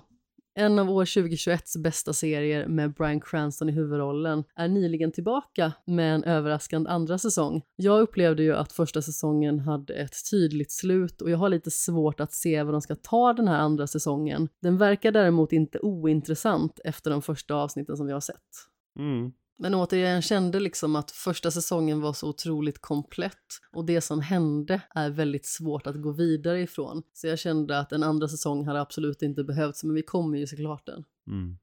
En 0.54 0.78
av 0.78 0.90
år 0.90 1.04
2021s 1.04 1.78
bästa 1.82 2.12
serier 2.12 2.66
med 2.66 2.94
Bryan 2.94 3.20
Cranston 3.20 3.68
i 3.68 3.72
huvudrollen 3.72 4.44
är 4.56 4.68
nyligen 4.68 5.12
tillbaka 5.12 5.72
med 5.84 6.14
en 6.14 6.24
överraskande 6.24 6.90
andra 6.90 7.18
säsong. 7.18 7.62
Jag 7.76 8.00
upplevde 8.00 8.42
ju 8.42 8.56
att 8.56 8.72
första 8.72 9.02
säsongen 9.02 9.58
hade 9.58 9.94
ett 9.94 10.30
tydligt 10.30 10.72
slut 10.72 11.22
och 11.22 11.30
jag 11.30 11.38
har 11.38 11.48
lite 11.48 11.70
svårt 11.70 12.20
att 12.20 12.32
se 12.32 12.62
vad 12.62 12.74
de 12.74 12.80
ska 12.80 12.94
ta 12.94 13.32
den 13.32 13.48
här 13.48 13.58
andra 13.58 13.86
säsongen. 13.86 14.48
Den 14.62 14.78
verkar 14.78 15.12
däremot 15.12 15.52
inte 15.52 15.78
ointressant 15.78 16.80
efter 16.84 17.10
de 17.10 17.22
första 17.22 17.54
avsnitten 17.54 17.96
som 17.96 18.06
vi 18.06 18.12
har 18.12 18.20
sett. 18.20 18.68
Mm. 18.98 19.32
Men 19.58 19.74
återigen, 19.74 20.14
jag 20.14 20.24
kände 20.24 20.60
liksom 20.60 20.96
att 20.96 21.10
första 21.10 21.50
säsongen 21.50 22.00
var 22.00 22.12
så 22.12 22.28
otroligt 22.28 22.80
komplett 22.80 23.46
och 23.72 23.86
det 23.86 24.00
som 24.00 24.20
hände 24.20 24.80
är 24.94 25.10
väldigt 25.10 25.46
svårt 25.46 25.86
att 25.86 26.02
gå 26.02 26.12
vidare 26.12 26.60
ifrån. 26.60 27.02
Så 27.12 27.26
jag 27.26 27.38
kände 27.38 27.78
att 27.78 27.92
en 27.92 28.02
andra 28.02 28.28
säsong 28.28 28.66
hade 28.66 28.80
absolut 28.80 29.22
inte 29.22 29.44
behövts, 29.44 29.84
men 29.84 29.94
vi 29.94 30.02
kommer 30.02 30.38
ju 30.38 30.46
såklart 30.46 30.86
den. 30.86 31.04
Mm. 31.26 31.58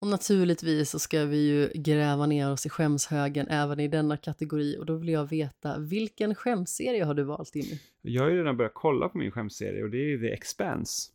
Och 0.00 0.08
naturligtvis 0.08 0.90
så 0.90 0.98
ska 0.98 1.24
vi 1.24 1.36
ju 1.36 1.70
gräva 1.74 2.26
ner 2.26 2.52
oss 2.52 2.66
i 2.66 2.68
skämshögen 2.68 3.48
även 3.48 3.80
i 3.80 3.88
denna 3.88 4.16
kategori 4.16 4.78
och 4.78 4.86
då 4.86 4.96
vill 4.96 5.08
jag 5.08 5.30
veta 5.30 5.78
vilken 5.78 6.34
skämsserie 6.34 7.04
har 7.04 7.14
du 7.14 7.22
valt 7.22 7.56
Jimmy? 7.56 7.78
Jag 8.02 8.22
har 8.22 8.30
ju 8.30 8.38
redan 8.38 8.56
börjat 8.56 8.74
kolla 8.74 9.08
på 9.08 9.18
min 9.18 9.30
skämtserie 9.30 9.84
och 9.84 9.90
det 9.90 9.96
är 9.96 10.08
ju 10.08 10.20
The 10.20 10.32
Expanse. 10.32 11.12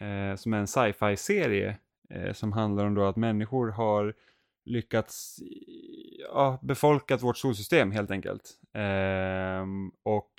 Eh, 0.00 0.36
som 0.36 0.52
är 0.52 0.58
en 0.58 0.66
sci-fi-serie 0.66 1.78
eh, 2.10 2.32
som 2.32 2.52
handlar 2.52 2.86
om 2.86 2.94
då 2.94 3.04
att 3.04 3.16
människor 3.16 3.70
har 3.70 4.14
lyckats 4.68 5.40
ja, 6.32 6.58
befolkat 6.62 7.22
vårt 7.22 7.36
solsystem 7.36 7.90
helt 7.90 8.10
enkelt. 8.10 8.60
Ehm, 8.74 9.90
och 10.02 10.32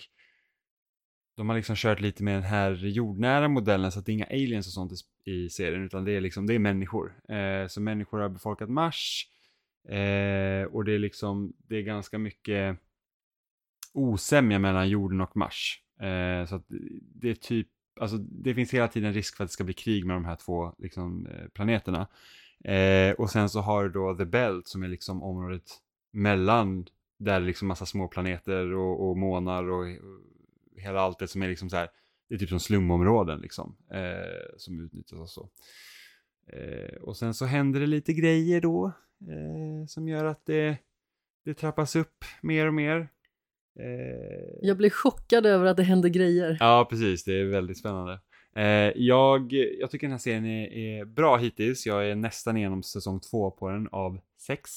de 1.38 1.50
har 1.50 1.56
liksom 1.56 1.76
kört 1.76 2.00
lite 2.00 2.24
med 2.24 2.36
den 2.36 2.44
här 2.44 2.72
jordnära 2.72 3.48
modellen 3.48 3.92
så 3.92 4.00
att 4.00 4.06
det 4.06 4.12
är 4.12 4.14
inga 4.14 4.26
aliens 4.26 4.68
och 4.68 4.74
sånt 4.74 4.92
i, 4.92 5.32
i 5.32 5.50
serien 5.50 5.84
utan 5.84 6.06
det 6.06 6.12
är 6.12 6.22
liksom, 6.22 6.48
det 6.48 6.54
är 6.54 6.60
människor. 6.60 7.14
Ehm, 7.30 7.70
så 7.70 7.82
människor 7.82 8.20
har 8.20 8.30
befolkat 8.30 8.70
Mars 8.70 9.28
ehm, 9.90 10.68
och 10.68 10.86
det 10.86 10.94
är 10.94 11.00
liksom, 11.00 11.54
det 11.58 11.76
är 11.76 11.82
ganska 11.82 12.18
mycket 12.18 12.80
osämja 13.94 14.60
mellan 14.60 14.90
jorden 14.90 15.22
och 15.22 15.38
Mars. 15.38 15.84
Ehm, 16.00 16.48
så 16.48 16.56
att 16.56 16.66
det 17.02 17.30
är 17.30 17.36
typ, 17.36 17.68
alltså 18.00 18.18
det 18.18 18.56
finns 18.56 18.74
hela 18.74 18.88
tiden 18.88 19.14
risk 19.14 19.38
för 19.38 19.44
att 19.44 19.50
det 19.50 19.54
ska 19.54 19.64
bli 19.64 19.74
krig 19.74 20.06
med 20.06 20.16
de 20.16 20.26
här 20.26 20.36
två 20.36 20.76
liksom, 20.78 21.26
eh, 21.26 21.48
planeterna. 21.48 22.08
Eh, 22.64 23.14
och 23.14 23.30
sen 23.30 23.50
så 23.50 23.60
har 23.60 23.84
du 23.84 23.90
då 23.90 24.16
The 24.18 24.26
Belt 24.26 24.68
som 24.68 24.84
är 24.84 24.88
liksom 24.88 25.24
området 25.24 25.64
mellan 26.12 26.86
där 27.20 27.40
det 27.40 27.46
liksom 27.46 27.68
massa 27.68 27.86
små 27.86 28.08
planeter 28.08 28.74
och, 28.74 29.10
och 29.10 29.18
månar 29.18 29.70
och, 29.70 29.80
och 29.80 30.82
hela 30.82 31.02
allt 31.02 31.20
det 31.20 31.28
som 31.28 31.42
är 31.42 31.48
liksom 31.48 31.70
så 31.70 31.76
här, 31.76 31.90
det 32.30 32.36
är 32.36 32.40
typ 32.40 32.50
som 32.50 32.60
slumområden 32.60 33.40
liksom, 33.40 33.76
eh, 33.92 34.58
som 34.58 34.80
utnyttjas 34.80 35.20
och 35.20 35.30
så. 35.30 35.50
Eh, 36.54 36.96
och 37.02 37.18
sen 37.18 37.34
så 37.34 37.46
händer 37.46 37.80
det 37.80 37.88
lite 37.88 38.14
grejer 38.14 38.62
då 38.62 38.92
eh, 39.22 39.86
som 39.88 40.08
gör 40.08 40.26
att 40.26 40.46
det, 40.46 40.78
det 41.46 41.54
trappas 41.54 41.96
upp 41.96 42.26
mer 42.42 42.68
och 42.68 42.74
mer. 42.74 43.10
Eh, 43.80 44.58
jag 44.62 44.78
blir 44.78 44.90
chockad 44.90 45.46
över 45.46 45.66
att 45.66 45.78
det 45.78 45.84
händer 45.84 46.10
grejer. 46.10 46.58
Ja, 46.60 46.88
precis. 46.90 47.24
Det 47.24 47.42
är 47.42 47.46
väldigt 47.46 47.78
spännande. 47.78 48.20
Eh, 48.56 48.92
jag, 48.96 49.54
jag 49.54 49.92
tycker 49.92 50.08
den 50.08 50.12
här 50.12 50.18
serien 50.18 50.46
är, 50.46 50.74
är, 50.74 51.06
bra 51.06 51.38
hittills. 51.38 51.86
Jag 51.86 52.10
är 52.10 52.16
nästan 52.16 52.58
igenom 52.58 52.84
säsong 52.84 53.20
två 53.20 53.52
på 53.52 53.70
den 53.70 53.88
av 53.92 54.20
sex. 54.38 54.72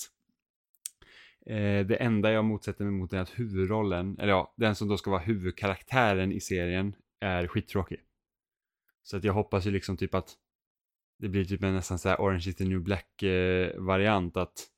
Eh, 1.47 1.87
det 1.87 1.97
enda 1.97 2.33
jag 2.33 2.45
motsätter 2.45 2.85
mig 2.85 2.93
mot 2.93 3.13
är 3.13 3.19
att 3.19 3.39
huvudrollen, 3.39 4.19
eller 4.19 4.33
ja, 4.33 4.55
den 4.57 4.75
som 4.75 4.89
då 4.89 4.97
ska 4.97 5.11
vara 5.11 5.21
huvudkaraktären 5.21 6.33
i 6.33 6.41
serien 6.41 6.95
är 7.21 7.47
skittråkig. 7.47 8.01
Så 9.03 9.17
att 9.17 9.25
jag 9.25 9.33
hoppas 9.33 9.67
ju 9.67 9.71
liksom 9.71 9.97
typ 9.97 10.15
att 10.15 10.37
det 11.19 11.29
blir 11.29 11.45
typ 11.45 11.63
en 11.63 11.75
nästan 11.75 11.99
så 11.99 12.09
här 12.09 12.17
Orange 12.17 12.49
is 12.49 12.57
the 12.57 12.65
new 12.65 12.81
black 12.81 13.23
eh, 13.23 13.81
variant 13.81 14.37
att 14.37 14.69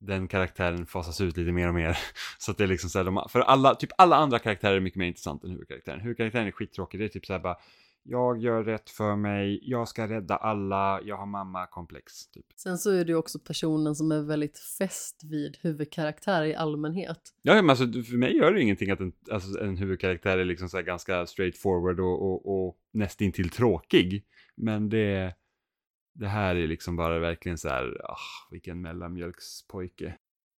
den 0.00 0.28
karaktären 0.28 0.86
fasas 0.86 1.20
ut 1.20 1.36
lite 1.36 1.52
mer 1.52 1.68
och 1.68 1.74
mer. 1.74 1.98
Så 2.38 2.50
att 2.50 2.58
det 2.58 2.64
är 2.64 2.68
liksom 2.68 2.90
så 2.90 2.98
här, 2.98 3.04
de, 3.04 3.26
för 3.28 3.40
alla, 3.40 3.74
typ 3.74 3.90
alla 3.98 4.16
andra 4.16 4.38
karaktärer 4.38 4.76
är 4.76 4.80
mycket 4.80 4.98
mer 4.98 5.06
intressant 5.06 5.44
än 5.44 5.50
huvudkaraktären. 5.50 6.00
Huvudkaraktären 6.00 6.46
är 6.46 6.50
skittråkig, 6.50 7.00
det 7.00 7.04
är 7.04 7.08
typ 7.08 7.26
så 7.26 7.32
här 7.32 7.40
bara 7.40 7.56
jag 8.04 8.38
gör 8.38 8.64
rätt 8.64 8.90
för 8.90 9.16
mig, 9.16 9.60
jag 9.62 9.88
ska 9.88 10.08
rädda 10.08 10.36
alla, 10.36 11.00
jag 11.04 11.16
har 11.16 11.26
mamma-komplex. 11.26 12.30
Typ. 12.30 12.46
Sen 12.56 12.78
så 12.78 12.90
är 12.90 13.04
ju 13.04 13.14
också 13.14 13.38
personen 13.38 13.94
som 13.94 14.12
är 14.12 14.22
väldigt 14.22 14.58
fäst 14.58 15.24
vid 15.24 15.56
huvudkaraktär 15.60 16.44
i 16.44 16.54
allmänhet. 16.54 17.20
Ja, 17.42 17.54
men 17.54 17.70
alltså 17.70 17.84
för 17.84 18.16
mig 18.16 18.36
gör 18.36 18.52
det 18.52 18.62
ingenting 18.62 18.90
att 18.90 19.00
en, 19.00 19.12
alltså, 19.30 19.60
en 19.60 19.76
huvudkaraktär 19.76 20.38
är 20.38 20.44
liksom 20.44 20.68
så 20.68 20.82
ganska 20.82 21.26
straightforward 21.26 22.00
och, 22.00 22.22
och, 22.22 22.66
och 22.66 22.76
nästintill 22.92 23.50
tråkig. 23.50 24.24
Men 24.56 24.88
det, 24.88 25.34
det 26.14 26.28
här 26.28 26.56
är 26.56 26.66
liksom 26.66 26.96
bara 26.96 27.18
verkligen 27.18 27.58
så 27.58 27.68
här, 27.68 28.00
ah, 28.04 28.48
vilken 28.50 28.80
mellanmjölkspojke. 28.80 30.14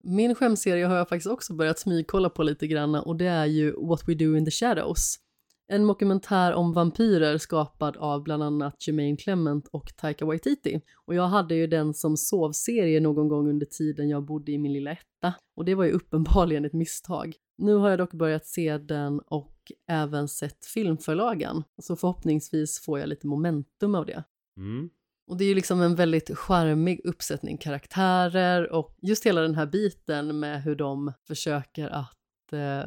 Min 0.05 0.35
skämserie 0.35 0.87
har 0.87 0.97
jag 0.97 1.09
faktiskt 1.09 1.31
också 1.31 1.55
börjat 1.55 1.79
smygkolla 1.79 2.31
på 2.31 2.43
lite 2.43 2.67
grann 2.67 2.95
och 2.95 3.17
det 3.17 3.27
är 3.27 3.47
ju 3.47 3.73
What 3.73 4.09
We 4.09 4.15
Do 4.15 4.37
In 4.37 4.45
The 4.45 4.51
Shadows. 4.51 5.19
En 5.69 5.87
dokumentär 5.87 6.55
om 6.55 6.73
vampyrer 6.73 7.39
skapad 7.39 7.97
av 7.97 8.23
bland 8.23 8.43
annat 8.43 8.87
Jermaine 8.87 9.17
Clement 9.17 9.69
och 9.69 9.97
Taika 9.97 10.25
Waititi. 10.25 10.81
Och 11.07 11.15
jag 11.15 11.27
hade 11.27 11.55
ju 11.55 11.67
den 11.67 11.95
som 11.95 12.17
sovserie 12.17 13.01
någon 13.01 13.29
gång 13.29 13.49
under 13.49 13.67
tiden 13.67 14.09
jag 14.09 14.25
bodde 14.25 14.53
i 14.53 14.59
min 14.59 14.73
lilla 14.73 14.91
etta. 14.91 15.35
Och 15.57 15.65
det 15.65 15.75
var 15.75 15.85
ju 15.85 15.91
uppenbarligen 15.91 16.65
ett 16.65 16.73
misstag. 16.73 17.35
Nu 17.59 17.75
har 17.75 17.91
jag 17.91 17.99
dock 17.99 18.13
börjat 18.13 18.47
se 18.47 18.79
den 18.79 19.21
och 19.21 19.73
även 19.89 20.29
sett 20.29 20.67
filmförlagen. 20.67 21.63
Så 21.83 21.97
förhoppningsvis 21.97 22.85
får 22.85 22.99
jag 22.99 23.09
lite 23.09 23.27
momentum 23.27 23.95
av 23.95 24.07
det. 24.07 24.25
Mm. 24.57 24.91
Och 25.27 25.37
det 25.37 25.45
är 25.45 25.49
ju 25.49 25.55
liksom 25.55 25.81
en 25.81 25.95
väldigt 25.95 26.39
charmig 26.39 27.01
uppsättning 27.05 27.59
karaktärer 27.59 28.73
och 28.73 28.97
just 29.03 29.27
hela 29.27 29.41
den 29.41 29.55
här 29.55 29.67
biten 29.67 30.41
med 30.41 30.63
hur 30.63 30.75
de 30.75 31.13
försöker 31.27 31.89
att 31.89 32.22
eh, 32.53 32.85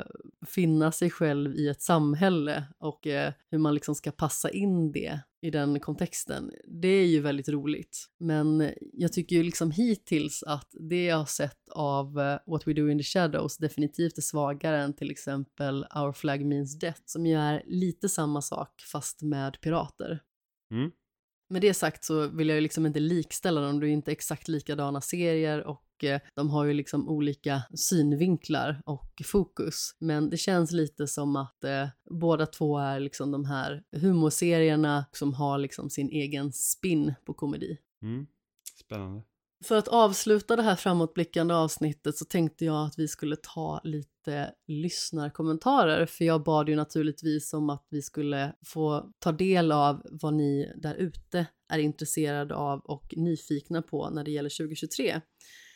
finna 0.47 0.91
sig 0.91 1.09
själv 1.09 1.55
i 1.55 1.67
ett 1.67 1.81
samhälle 1.81 2.63
och 2.77 3.07
eh, 3.07 3.33
hur 3.51 3.57
man 3.57 3.73
liksom 3.73 3.95
ska 3.95 4.11
passa 4.11 4.49
in 4.49 4.91
det 4.91 5.19
i 5.41 5.49
den 5.49 5.79
kontexten. 5.79 6.51
Det 6.67 6.87
är 6.87 7.05
ju 7.05 7.19
väldigt 7.19 7.49
roligt. 7.49 8.05
Men 8.19 8.71
jag 8.93 9.13
tycker 9.13 9.35
ju 9.35 9.43
liksom 9.43 9.71
hittills 9.71 10.43
att 10.43 10.75
det 10.79 11.05
jag 11.05 11.17
har 11.17 11.25
sett 11.25 11.69
av 11.69 12.19
eh, 12.19 12.37
What 12.45 12.67
We 12.67 12.73
Do 12.73 12.89
In 12.89 12.97
The 12.97 13.03
Shadows 13.03 13.57
definitivt 13.57 14.17
är 14.17 14.21
svagare 14.21 14.83
än 14.83 14.93
till 14.93 15.11
exempel 15.11 15.85
Our 15.95 16.13
Flag 16.13 16.45
Means 16.45 16.79
Death 16.79 17.01
som 17.05 17.25
ju 17.25 17.35
är 17.35 17.63
lite 17.65 18.09
samma 18.09 18.41
sak 18.41 18.81
fast 18.91 19.21
med 19.21 19.61
pirater. 19.61 20.19
Mm. 20.71 20.91
Med 21.49 21.61
det 21.61 21.73
sagt 21.73 22.03
så 22.03 22.27
vill 22.27 22.49
jag 22.49 22.55
ju 22.55 22.61
liksom 22.61 22.85
inte 22.85 22.99
likställa 22.99 23.61
dem, 23.61 23.79
det 23.79 23.87
är 23.87 23.91
inte 23.91 24.11
exakt 24.11 24.47
likadana 24.47 25.01
serier 25.01 25.67
och 25.67 25.85
Eh, 26.03 26.21
de 26.33 26.49
har 26.49 26.65
ju 26.65 26.73
liksom 26.73 27.09
olika 27.09 27.61
synvinklar 27.73 28.81
och 28.85 29.21
fokus. 29.25 29.95
Men 29.99 30.29
det 30.29 30.37
känns 30.37 30.71
lite 30.71 31.07
som 31.07 31.35
att 31.35 31.63
eh, 31.63 31.87
båda 32.11 32.45
två 32.45 32.77
är 32.77 32.99
liksom 32.99 33.31
de 33.31 33.45
här 33.45 33.83
humorserierna 33.91 35.05
som 35.11 35.33
har 35.33 35.57
liksom 35.57 35.89
sin 35.89 36.09
egen 36.09 36.53
spin 36.53 37.13
på 37.25 37.33
komedi. 37.33 37.77
Mm. 38.01 38.27
Spännande. 38.79 39.23
För 39.63 39.77
att 39.77 39.87
avsluta 39.87 40.55
det 40.55 40.63
här 40.63 40.75
framåtblickande 40.75 41.53
avsnittet 41.53 42.17
så 42.17 42.25
tänkte 42.25 42.65
jag 42.65 42.85
att 42.85 42.99
vi 42.99 43.07
skulle 43.07 43.35
ta 43.35 43.81
lite 43.83 44.09
lyssnarkommentarer 44.67 46.05
för 46.05 46.25
jag 46.25 46.43
bad 46.43 46.69
ju 46.69 46.75
naturligtvis 46.75 47.53
om 47.53 47.69
att 47.69 47.87
vi 47.89 48.01
skulle 48.01 48.53
få 48.65 49.11
ta 49.19 49.31
del 49.31 49.71
av 49.71 50.01
vad 50.11 50.33
ni 50.33 50.73
där 50.75 50.95
ute 50.95 51.45
är 51.73 51.79
intresserade 51.79 52.55
av 52.55 52.79
och 52.79 53.13
nyfikna 53.17 53.81
på 53.81 54.09
när 54.09 54.23
det 54.23 54.31
gäller 54.31 54.49
2023. 54.49 55.21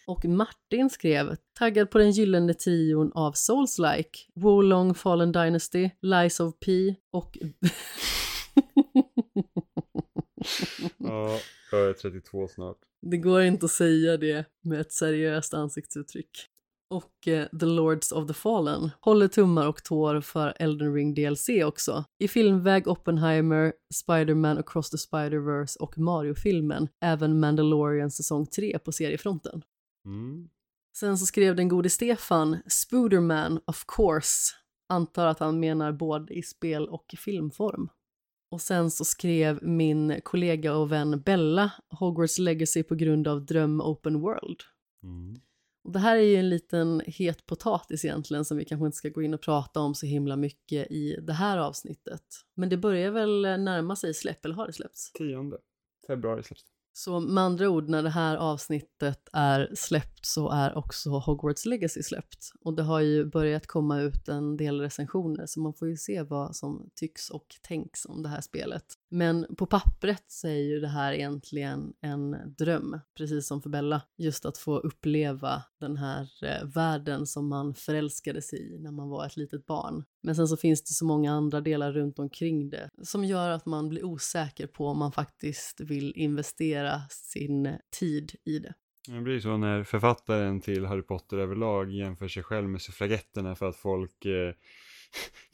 Och 0.07 0.25
Martin 0.25 0.89
skrev 0.89 1.35
“Taggad 1.59 1.91
på 1.91 1.97
den 1.97 2.11
gyllene 2.11 2.53
trion 2.53 3.11
av 3.15 3.33
Souls-like, 3.33 4.27
Wolong 4.35 4.93
Fallen 4.93 5.31
Dynasty, 5.31 5.89
Lies 6.01 6.39
of 6.39 6.53
P 6.65 6.95
och...” 7.11 7.37
Ja, 10.97 11.39
jag 11.71 11.89
är 11.89 11.93
32 11.93 12.47
snart. 12.47 12.77
Det 13.01 13.17
går 13.17 13.41
inte 13.41 13.65
att 13.65 13.71
säga 13.71 14.17
det 14.17 14.45
med 14.61 14.81
ett 14.81 14.91
seriöst 14.91 15.53
ansiktsuttryck. 15.53 16.29
Och 16.89 17.27
eh, 17.27 17.47
The 17.59 17.65
Lords 17.65 18.11
of 18.11 18.27
the 18.27 18.33
Fallen 18.33 18.89
håller 19.01 19.27
tummar 19.27 19.67
och 19.67 19.83
tår 19.83 20.21
för 20.21 20.53
Elden 20.59 20.93
Ring 20.93 21.13
DLC 21.13 21.49
också. 21.65 22.03
I 22.19 22.27
filmväg 22.27 22.87
Oppenheimer, 22.87 23.73
Spider-Man 23.93 24.57
Across 24.57 24.89
the 24.89 24.97
Spider-Verse 24.97 25.77
och 25.77 25.97
Mario-filmen, 25.97 26.87
även 27.01 27.39
Mandalorian 27.39 28.11
säsong 28.11 28.45
3 28.45 28.79
på 28.79 28.91
seriefronten. 28.91 29.61
Mm. 30.05 30.49
Sen 30.97 31.17
så 31.17 31.25
skrev 31.25 31.55
den 31.55 31.67
gode 31.67 31.89
Stefan 31.89 32.57
Spooderman 32.67 33.59
of 33.65 33.85
course. 33.97 34.55
Antar 34.89 35.27
att 35.27 35.39
han 35.39 35.59
menar 35.59 35.91
både 35.91 36.33
i 36.33 36.41
spel 36.41 36.87
och 36.87 37.15
filmform. 37.17 37.89
Och 38.51 38.61
sen 38.61 38.91
så 38.91 39.05
skrev 39.05 39.63
min 39.63 40.21
kollega 40.23 40.75
och 40.75 40.91
vän 40.91 41.21
Bella 41.21 41.71
Hogwarts 41.89 42.37
Legacy 42.37 42.83
på 42.83 42.95
grund 42.95 43.27
av 43.27 43.45
Dröm 43.45 43.81
Open 43.81 44.19
World. 44.19 44.59
Mm. 45.03 45.41
Och 45.83 45.91
det 45.91 45.99
här 45.99 46.15
är 46.15 46.21
ju 46.21 46.35
en 46.35 46.49
liten 46.49 47.01
het 47.07 47.45
potatis 47.45 48.05
egentligen 48.05 48.45
som 48.45 48.57
vi 48.57 48.65
kanske 48.65 48.85
inte 48.85 48.97
ska 48.97 49.09
gå 49.09 49.21
in 49.21 49.33
och 49.33 49.41
prata 49.41 49.79
om 49.79 49.95
så 49.95 50.05
himla 50.05 50.35
mycket 50.35 50.91
i 50.91 51.19
det 51.21 51.33
här 51.33 51.57
avsnittet. 51.57 52.23
Men 52.55 52.69
det 52.69 52.77
börjar 52.77 53.11
väl 53.11 53.41
närma 53.41 53.95
sig 53.95 54.13
släpp, 54.13 54.45
eller 54.45 54.55
har 54.55 54.67
det 54.67 54.73
släppts? 54.73 55.11
10 55.11 55.51
februari 56.07 56.43
släpps 56.43 56.63
det. 56.63 56.69
Så 56.93 57.19
med 57.19 57.43
andra 57.43 57.69
ord, 57.69 57.89
när 57.89 58.03
det 58.03 58.09
här 58.09 58.35
avsnittet 58.35 59.29
är 59.33 59.71
släppt 59.75 60.25
så 60.25 60.49
är 60.49 60.77
också 60.77 61.09
Hogwarts 61.09 61.65
Legacy 61.65 62.03
släppt. 62.03 62.51
Och 62.61 62.73
det 62.73 62.83
har 62.83 62.99
ju 62.99 63.25
börjat 63.25 63.67
komma 63.67 64.01
ut 64.01 64.27
en 64.27 64.57
del 64.57 64.81
recensioner 64.81 65.45
så 65.45 65.59
man 65.59 65.73
får 65.73 65.87
ju 65.87 65.97
se 65.97 66.23
vad 66.23 66.55
som 66.55 66.89
tycks 66.95 67.29
och 67.29 67.55
tänks 67.61 68.05
om 68.05 68.23
det 68.23 68.29
här 68.29 68.41
spelet. 68.41 68.85
Men 69.09 69.55
på 69.55 69.65
pappret 69.65 70.23
så 70.27 70.47
är 70.47 70.61
ju 70.61 70.79
det 70.79 70.87
här 70.87 71.13
egentligen 71.13 71.93
en 72.01 72.55
dröm, 72.57 72.99
precis 73.17 73.47
som 73.47 73.61
för 73.61 73.69
Bella. 73.69 74.01
Just 74.17 74.45
att 74.45 74.57
få 74.57 74.77
uppleva 74.77 75.63
den 75.79 75.97
här 75.97 76.29
eh, 76.41 76.67
världen 76.75 77.25
som 77.25 77.49
man 77.49 77.75
förälskade 77.75 78.41
sig 78.41 78.75
i 78.75 78.79
när 78.79 78.91
man 78.91 79.09
var 79.09 79.25
ett 79.25 79.37
litet 79.37 79.65
barn. 79.65 80.03
Men 80.23 80.35
sen 80.35 80.47
så 80.47 80.57
finns 80.57 80.83
det 80.83 80.93
så 80.93 81.05
många 81.05 81.31
andra 81.31 81.61
delar 81.61 81.91
runt 81.91 82.19
omkring 82.19 82.69
det 82.69 82.89
som 83.03 83.25
gör 83.25 83.49
att 83.49 83.65
man 83.65 83.89
blir 83.89 84.05
osäker 84.05 84.67
på 84.67 84.87
om 84.87 84.97
man 84.99 85.11
faktiskt 85.11 85.79
vill 85.79 86.13
investera 86.15 87.01
sin 87.09 87.77
tid 87.99 88.31
i 88.45 88.59
det. 88.59 88.73
Det 89.07 89.21
blir 89.21 89.39
så 89.39 89.57
när 89.57 89.83
författaren 89.83 90.61
till 90.61 90.85
Harry 90.85 91.01
Potter 91.01 91.37
överlag 91.37 91.91
jämför 91.91 92.27
sig 92.27 92.43
själv 92.43 92.69
med 92.69 92.81
suffragetterna 92.81 93.55
för 93.55 93.69
att 93.69 93.75
folk 93.75 94.25
eh, 94.25 94.53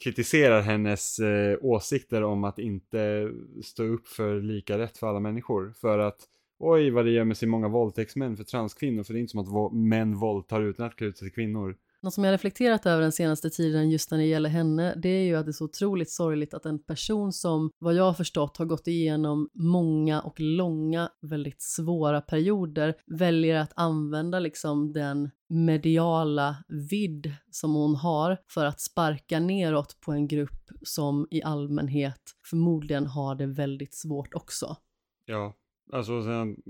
kritiserar 0.04 0.60
hennes 0.60 1.18
eh, 1.18 1.58
åsikter 1.60 2.22
om 2.22 2.44
att 2.44 2.58
inte 2.58 3.30
stå 3.64 3.84
upp 3.84 4.08
för 4.08 4.40
lika 4.40 4.78
rätt 4.78 4.98
för 4.98 5.06
alla 5.06 5.20
människor. 5.20 5.72
För 5.80 5.98
att 5.98 6.18
oj 6.58 6.90
vad 6.90 7.04
det 7.04 7.10
gömmer 7.10 7.34
sig 7.34 7.48
många 7.48 7.68
våldtäktsmän 7.68 8.36
för 8.36 8.44
transkvinnor 8.44 9.02
för 9.02 9.12
det 9.12 9.18
är 9.18 9.20
inte 9.20 9.30
som 9.30 9.66
att 9.66 9.72
män 9.72 10.14
våldtar 10.14 10.62
utan 10.62 10.86
att 10.86 10.96
klä 10.96 11.06
ut 11.06 11.18
sig 11.18 11.28
till 11.28 11.34
kvinnor. 11.34 11.76
Något 12.02 12.14
som 12.14 12.24
jag 12.24 12.32
reflekterat 12.32 12.86
över 12.86 13.02
den 13.02 13.12
senaste 13.12 13.50
tiden 13.50 13.90
just 13.90 14.10
när 14.10 14.18
det 14.18 14.24
gäller 14.24 14.50
henne, 14.50 14.94
det 14.96 15.08
är 15.08 15.24
ju 15.24 15.36
att 15.36 15.46
det 15.46 15.50
är 15.50 15.52
så 15.52 15.64
otroligt 15.64 16.10
sorgligt 16.10 16.54
att 16.54 16.66
en 16.66 16.78
person 16.78 17.32
som, 17.32 17.70
vad 17.78 17.94
jag 17.94 18.04
har 18.04 18.12
förstått, 18.12 18.56
har 18.56 18.64
gått 18.64 18.86
igenom 18.86 19.48
många 19.54 20.20
och 20.20 20.40
långa, 20.40 21.10
väldigt 21.22 21.62
svåra 21.62 22.20
perioder, 22.20 22.94
väljer 23.06 23.56
att 23.56 23.72
använda 23.76 24.38
liksom 24.38 24.92
den 24.92 25.30
mediala 25.48 26.56
vidd 26.90 27.32
som 27.50 27.74
hon 27.74 27.94
har 27.94 28.38
för 28.48 28.64
att 28.64 28.80
sparka 28.80 29.40
neråt 29.40 30.00
på 30.00 30.12
en 30.12 30.28
grupp 30.28 30.70
som 30.82 31.26
i 31.30 31.42
allmänhet 31.42 32.20
förmodligen 32.50 33.06
har 33.06 33.34
det 33.34 33.46
väldigt 33.46 33.94
svårt 33.94 34.34
också. 34.34 34.76
Ja, 35.24 35.54
Alltså 35.92 36.22
sen, 36.22 36.62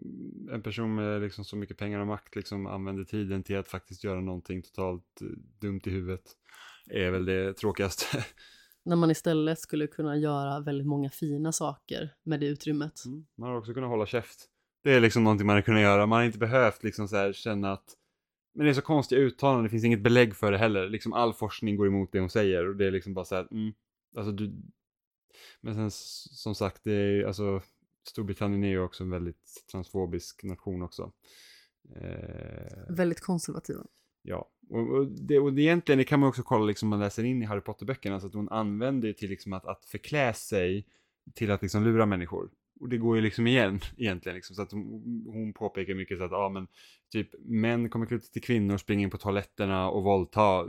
en 0.53 0.63
person 0.63 0.95
med 0.95 1.23
liksom 1.23 1.45
så 1.45 1.57
mycket 1.57 1.79
pengar 1.79 2.01
och 2.01 2.07
makt 2.07 2.37
liksom 2.37 2.67
använder 2.67 3.05
tiden 3.05 3.43
till 3.43 3.57
att 3.57 3.69
faktiskt 3.69 4.05
göra 4.05 4.21
någonting 4.21 4.63
totalt 4.63 5.21
eh, 5.21 5.27
dumt 5.61 5.81
i 5.85 5.91
huvudet. 5.91 6.23
Är 6.91 7.11
väl 7.11 7.25
det 7.25 7.53
tråkigaste. 7.53 8.25
När 8.85 8.97
man 8.97 9.11
istället 9.11 9.59
skulle 9.59 9.87
kunna 9.87 10.17
göra 10.17 10.61
väldigt 10.61 10.87
många 10.87 11.11
fina 11.11 11.53
saker 11.53 12.15
med 12.23 12.41
det 12.41 12.47
utrymmet. 12.47 13.05
Mm. 13.07 13.27
Man 13.37 13.51
har 13.51 13.57
också 13.59 13.75
kunnat 13.75 13.91
hålla 13.91 14.07
käft. 14.07 14.49
Det 14.83 14.93
är 14.93 15.01
liksom 15.01 15.25
någonting 15.25 15.47
man 15.47 15.57
har 15.57 15.63
kunnat 15.63 15.83
göra. 15.83 16.07
Man 16.07 16.19
har 16.19 16.25
inte 16.25 16.39
behövt 16.39 16.83
liksom 16.83 17.09
så 17.09 17.17
här 17.17 17.33
känna 17.33 17.73
att 17.73 17.97
men 18.57 18.65
det 18.65 18.71
är 18.71 18.75
så 18.75 18.83
konstiga 18.83 19.21
uttalanden, 19.21 19.65
det 19.65 19.71
finns 19.71 19.85
inget 19.85 20.03
belägg 20.03 20.37
för 20.37 20.53
det 20.53 20.59
heller. 20.59 20.89
Liksom 20.89 21.13
all 21.13 21.35
forskning 21.35 21.77
går 21.77 21.87
emot 21.87 22.13
det 22.13 22.21
hon 22.21 22.31
säger 22.31 22.69
och 22.69 22.77
det 22.77 22.87
är 22.87 22.91
liksom 22.91 23.15
bara 23.15 23.25
så 23.25 23.35
här, 23.35 23.49
mm, 23.51 23.75
alltså 24.17 24.33
du... 24.33 24.53
Men 25.61 25.75
sen 25.75 25.91
som 25.91 26.55
sagt, 26.55 26.85
det 26.85 26.93
är 26.93 27.25
alltså 27.25 27.63
Storbritannien 28.09 28.65
är 28.65 28.69
ju 28.69 28.81
också 28.81 29.05
en 29.05 29.11
väldigt 29.11 29.65
transfobisk 29.71 30.43
nation 30.45 30.83
också. 30.83 31.13
Eh, 31.97 32.95
väldigt 32.97 33.21
konservativa. 33.21 33.87
Ja, 34.23 34.49
och, 34.69 34.91
och, 34.91 35.07
det, 35.07 35.39
och 35.39 35.53
det 35.53 35.63
egentligen 35.63 35.99
det 35.99 36.05
kan 36.05 36.21
man 36.21 36.29
också 36.29 36.43
kolla 36.43 36.65
liksom 36.65 36.89
man 36.89 36.99
läser 36.99 37.25
in 37.25 37.43
i 37.43 37.45
Harry 37.45 37.61
Potter-böckerna, 37.61 38.21
så 38.21 38.27
att 38.27 38.35
hon 38.35 38.49
använder 38.49 39.13
till 39.13 39.31
liksom 39.31 39.53
att, 39.53 39.67
att 39.67 39.85
förklä 39.85 40.35
sig 40.35 40.87
till 41.35 41.51
att 41.51 41.63
liksom 41.63 41.85
lura 41.85 42.07
människor. 42.07 42.51
Och 42.81 42.89
det 42.89 42.99
går 42.99 43.17
ju 43.17 43.23
liksom 43.23 43.47
igen 43.47 43.81
egentligen, 43.97 44.37
liksom, 44.37 44.57
så 44.57 44.63
att 44.63 44.73
hon, 44.73 44.85
hon 45.33 45.53
påpekar 45.53 45.95
mycket 45.95 46.19
så 46.19 46.25
att, 46.25 46.31
ja 46.31 46.49
men, 46.49 46.69
typ 47.13 47.29
män 47.41 47.89
kommer 47.89 48.07
klä 48.07 48.19
till 48.19 48.43
kvinnor, 48.43 48.77
springa 48.77 49.03
in 49.03 49.11
på 49.11 49.19
toaletterna 49.19 49.91
och 49.91 50.05
våldta 50.05 50.67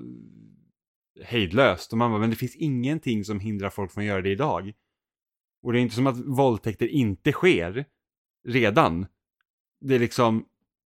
hejdlöst. 1.24 1.92
Och 1.92 1.98
man 1.98 2.12
bara, 2.12 2.20
men 2.20 2.30
det 2.30 2.36
finns 2.36 2.56
ingenting 2.56 3.26
som 3.26 3.40
hindrar 3.40 3.70
folk 3.70 3.92
från 3.92 4.02
att 4.02 4.08
göra 4.08 4.22
det 4.22 4.30
idag. 4.30 4.74
Och 5.68 5.74
det 5.74 5.80
är 5.80 5.82
inte 5.82 5.96
som 5.96 6.08
att 6.08 6.18
våldtäkter 6.18 6.88
inte 6.88 7.32
sker 7.32 7.86
redan. 8.48 9.06
Det 9.82 9.96
är 9.96 10.00
liksom, 10.00 10.46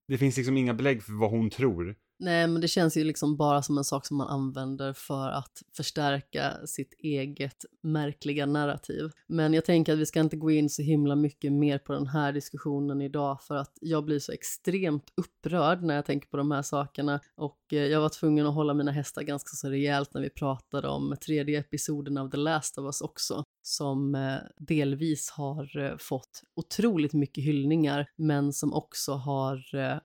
det 0.08 0.18
finns 0.18 0.36
liksom 0.36 0.56
inga 0.56 0.74
belägg 0.74 1.02
för 1.02 1.12
vad 1.12 1.30
hon 1.30 1.50
tror. 1.50 1.96
Nej, 2.22 2.46
men 2.46 2.60
det 2.60 2.68
känns 2.68 2.96
ju 2.96 3.04
liksom 3.04 3.36
bara 3.36 3.62
som 3.62 3.78
en 3.78 3.84
sak 3.84 4.06
som 4.06 4.16
man 4.16 4.28
använder 4.28 4.92
för 4.92 5.30
att 5.30 5.62
förstärka 5.76 6.66
sitt 6.66 6.94
eget 6.98 7.64
märkliga 7.82 8.46
narrativ. 8.46 9.10
Men 9.26 9.54
jag 9.54 9.64
tänker 9.64 9.92
att 9.92 9.98
vi 9.98 10.06
ska 10.06 10.20
inte 10.20 10.36
gå 10.36 10.50
in 10.50 10.70
så 10.70 10.82
himla 10.82 11.16
mycket 11.16 11.52
mer 11.52 11.78
på 11.78 11.92
den 11.92 12.06
här 12.06 12.32
diskussionen 12.32 13.02
idag 13.02 13.42
för 13.42 13.54
att 13.54 13.78
jag 13.80 14.04
blir 14.04 14.18
så 14.18 14.32
extremt 14.32 15.12
upprörd 15.16 15.82
när 15.82 15.94
jag 15.94 16.06
tänker 16.06 16.28
på 16.28 16.36
de 16.36 16.50
här 16.50 16.62
sakerna 16.62 17.20
och 17.36 17.72
eh, 17.72 17.78
jag 17.78 18.00
var 18.00 18.08
tvungen 18.08 18.46
att 18.46 18.54
hålla 18.54 18.74
mina 18.74 18.92
hästar 18.92 19.22
ganska 19.22 19.56
så 19.56 19.68
rejält 19.68 20.14
när 20.14 20.20
vi 20.20 20.30
pratade 20.30 20.88
om 20.88 21.16
tredje 21.26 21.60
episoden 21.60 22.18
av 22.18 22.30
The 22.30 22.36
Last 22.36 22.78
of 22.78 22.84
Us 22.84 23.00
också 23.00 23.44
som 23.62 24.14
eh, 24.14 24.36
delvis 24.58 25.30
har 25.30 25.78
eh, 25.78 25.96
fått 25.98 26.42
otroligt 26.56 27.12
mycket 27.12 27.44
hyllningar 27.44 28.06
men 28.16 28.52
som 28.52 28.74
också 28.74 29.12
har 29.12 29.60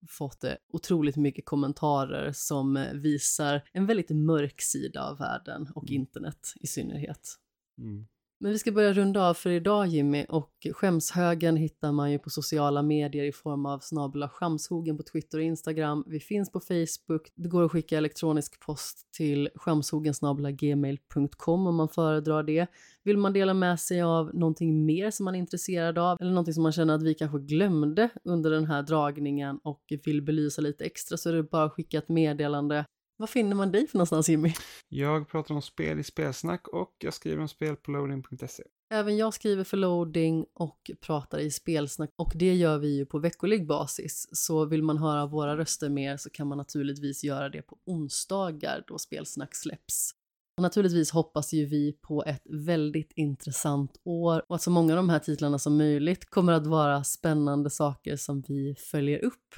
fått 0.10 0.46
otroligt 0.74 1.16
mycket 1.16 1.46
kommentarer 1.46 2.05
som 2.34 2.88
visar 2.94 3.62
en 3.72 3.86
väldigt 3.86 4.10
mörk 4.10 4.62
sida 4.62 5.04
av 5.04 5.18
världen 5.18 5.68
och 5.76 5.84
mm. 5.84 6.02
internet 6.02 6.54
i 6.56 6.68
synnerhet. 6.68 7.36
Mm. 7.78 8.08
Men 8.40 8.52
vi 8.52 8.60
ska 8.60 8.72
börja 8.72 8.94
runda 8.94 9.30
av 9.30 9.34
för 9.34 9.50
idag 9.50 9.88
Jimmy 9.88 10.26
och 10.30 10.52
skämshögen 10.74 11.58
hittar 11.58 11.92
man 11.92 12.12
ju 12.12 12.20
på 12.20 12.30
sociala 12.30 12.82
medier 12.82 13.24
i 13.24 13.32
form 13.32 13.66
av 13.66 13.80
snabla 13.80 14.30
skamshogen 14.30 14.98
på 14.98 15.04
Twitter 15.04 15.38
och 15.38 15.44
Instagram. 15.44 16.04
Vi 16.08 16.20
finns 16.20 16.52
på 16.52 16.60
Facebook. 16.60 17.32
Det 17.36 17.50
går 17.50 17.66
att 17.66 17.72
skicka 17.72 17.98
elektronisk 17.98 18.60
post 18.60 19.08
till 19.18 19.50
skamshogensgmail.com 19.56 21.68
om 21.68 21.76
man 21.76 21.90
föredrar 21.90 22.44
det. 22.44 22.68
Vill 23.04 23.18
man 23.18 23.34
dela 23.34 23.54
med 23.54 23.80
sig 23.80 24.02
av 24.02 24.36
någonting 24.36 24.86
mer 24.86 25.12
som 25.12 25.24
man 25.24 25.36
är 25.36 25.40
intresserad 25.40 25.98
av 25.98 26.18
eller 26.22 26.32
någonting 26.32 26.54
som 26.54 26.64
man 26.64 26.72
känner 26.72 26.96
att 26.96 27.04
vi 27.04 27.14
kanske 27.14 27.40
glömde 27.40 28.10
under 28.24 28.52
den 28.52 28.66
här 28.66 28.84
dragningen 28.84 29.60
och 29.64 29.82
vill 30.06 30.22
belysa 30.22 30.62
lite 30.62 30.86
extra 30.86 31.18
så 31.18 31.30
är 31.30 31.34
det 31.34 31.44
bara 31.44 31.64
att 31.64 31.74
skicka 31.74 31.98
ett 31.98 32.10
meddelande 32.10 32.86
var 33.18 33.28
finner 33.28 33.56
man 33.56 33.72
dig 33.72 33.88
för 33.88 33.98
någonstans 33.98 34.30
Jimmy? 34.30 34.54
Jag 34.90 35.30
pratar 35.30 35.56
om 35.56 35.62
spel 35.62 36.00
i 36.00 36.04
spelsnack 36.04 36.68
och 36.68 36.96
jag 37.00 37.14
skriver 37.14 37.42
om 37.42 37.48
spel 37.48 37.76
på 37.76 37.92
loading.se. 37.92 38.64
Även 38.94 39.18
jag 39.18 39.34
skriver 39.34 39.64
för 39.64 39.78
loading 39.78 40.46
och 40.54 40.92
pratar 41.02 41.40
i 41.40 41.52
spelsnack 41.52 42.10
och 42.16 42.32
det 42.36 42.54
gör 42.54 42.78
vi 42.78 42.96
ju 42.96 43.06
på 43.06 43.20
veckolig 43.20 43.68
basis. 43.68 44.28
Så 44.32 44.66
vill 44.66 44.84
man 44.84 44.98
höra 44.98 45.26
våra 45.26 45.58
röster 45.58 45.90
mer 45.90 46.18
så 46.18 46.30
kan 46.30 46.48
man 46.48 46.58
naturligtvis 46.58 47.24
göra 47.24 47.50
det 47.50 47.62
på 47.62 47.78
onsdagar 47.86 48.84
då 48.88 48.98
spelsnack 48.98 49.56
släpps. 49.56 50.12
Och 50.58 50.62
naturligtvis 50.62 51.12
hoppas 51.12 51.54
ju 51.54 51.66
vi 51.66 51.94
på 52.02 52.24
ett 52.24 52.44
väldigt 52.50 53.12
intressant 53.16 54.02
år 54.04 54.44
och 54.50 54.56
att 54.56 54.62
så 54.62 54.72
många 54.72 54.94
av 54.94 54.98
de 54.98 55.10
här 55.10 55.20
titlarna 55.20 55.60
som 55.60 55.78
möjligt 55.78 56.30
kommer 56.30 56.54
att 56.54 56.68
vara 56.68 57.04
spännande 57.04 57.70
saker 57.70 58.16
som 58.16 58.44
vi 58.48 58.76
följer 58.76 59.26
upp. 59.26 59.56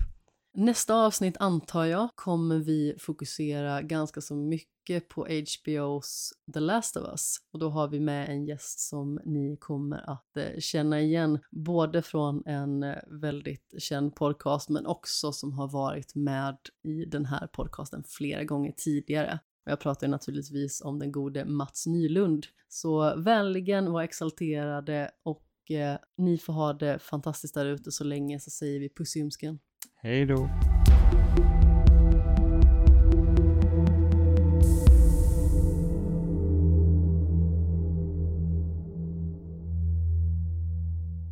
Nästa 0.60 0.96
avsnitt 0.96 1.38
antar 1.40 1.86
jag 1.86 2.10
kommer 2.16 2.60
vi 2.60 2.96
fokusera 3.00 3.82
ganska 3.82 4.22
så 4.22 4.36
mycket 4.36 5.08
på 5.10 5.26
HBOs 5.26 6.34
The 6.54 6.60
Last 6.60 6.98
of 6.98 7.08
Us 7.08 7.36
och 7.54 7.60
då 7.60 7.70
har 7.70 7.88
vi 7.88 8.00
med 8.00 8.30
en 8.30 8.46
gäst 8.46 8.80
som 8.80 9.20
ni 9.26 9.58
kommer 9.58 10.10
att 10.10 10.38
eh, 10.38 10.60
känna 10.60 11.02
igen 11.02 11.40
både 11.52 12.02
från 12.02 12.44
en 12.46 12.84
eh, 12.84 12.96
väldigt 13.08 13.74
känd 13.78 14.16
podcast 14.16 14.70
men 14.70 14.86
också 14.86 15.32
som 15.32 15.54
har 15.54 15.68
varit 15.68 16.16
med 16.16 16.58
i 16.84 17.06
den 17.06 17.26
här 17.26 17.48
podcasten 17.48 18.04
flera 18.08 18.44
gånger 18.44 18.74
tidigare. 18.78 19.40
Och 19.66 19.72
jag 19.72 19.80
pratar 19.80 20.08
naturligtvis 20.08 20.82
om 20.82 21.00
den 21.00 21.12
gode 21.12 21.46
Mats 21.46 21.88
Nylund. 21.88 22.46
Så 22.68 23.16
vänligen 23.18 23.92
var 23.92 24.04
exalterade 24.04 25.12
och 25.24 25.72
eh, 25.72 25.98
ni 26.18 26.38
får 26.38 26.54
ha 26.54 26.74
det 26.74 27.00
fantastiskt 27.00 27.54
där 27.54 27.66
ute 27.66 27.92
så 27.92 28.04
länge 28.04 28.40
så 28.40 28.50
säger 28.50 28.80
vi 28.80 28.90
puss 28.90 29.16
i. 29.16 29.60
Hej 30.08 30.26
då. 30.26 30.50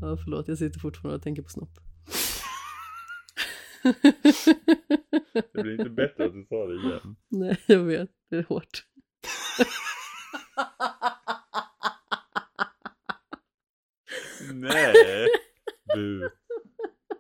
Ja, 0.02 0.18
förlåt, 0.24 0.48
jag 0.48 0.58
sitter 0.58 0.80
fortfarande 0.80 1.16
och 1.16 1.24
tänker 1.24 1.42
på 1.42 1.50
snopp. 1.50 1.80
det 5.54 5.62
blir 5.62 5.80
inte 5.80 5.90
bättre 5.90 6.26
att 6.26 6.34
du 6.34 6.46
sa 6.50 6.66
det 6.66 6.76
igen. 6.76 7.16
Nej, 7.30 7.58
jag 7.68 7.84
vet. 7.84 8.10
Det 8.30 8.38
är 8.38 8.44
hårt. 8.44 8.86
Nej, 14.54 15.28
bu. 15.96 16.30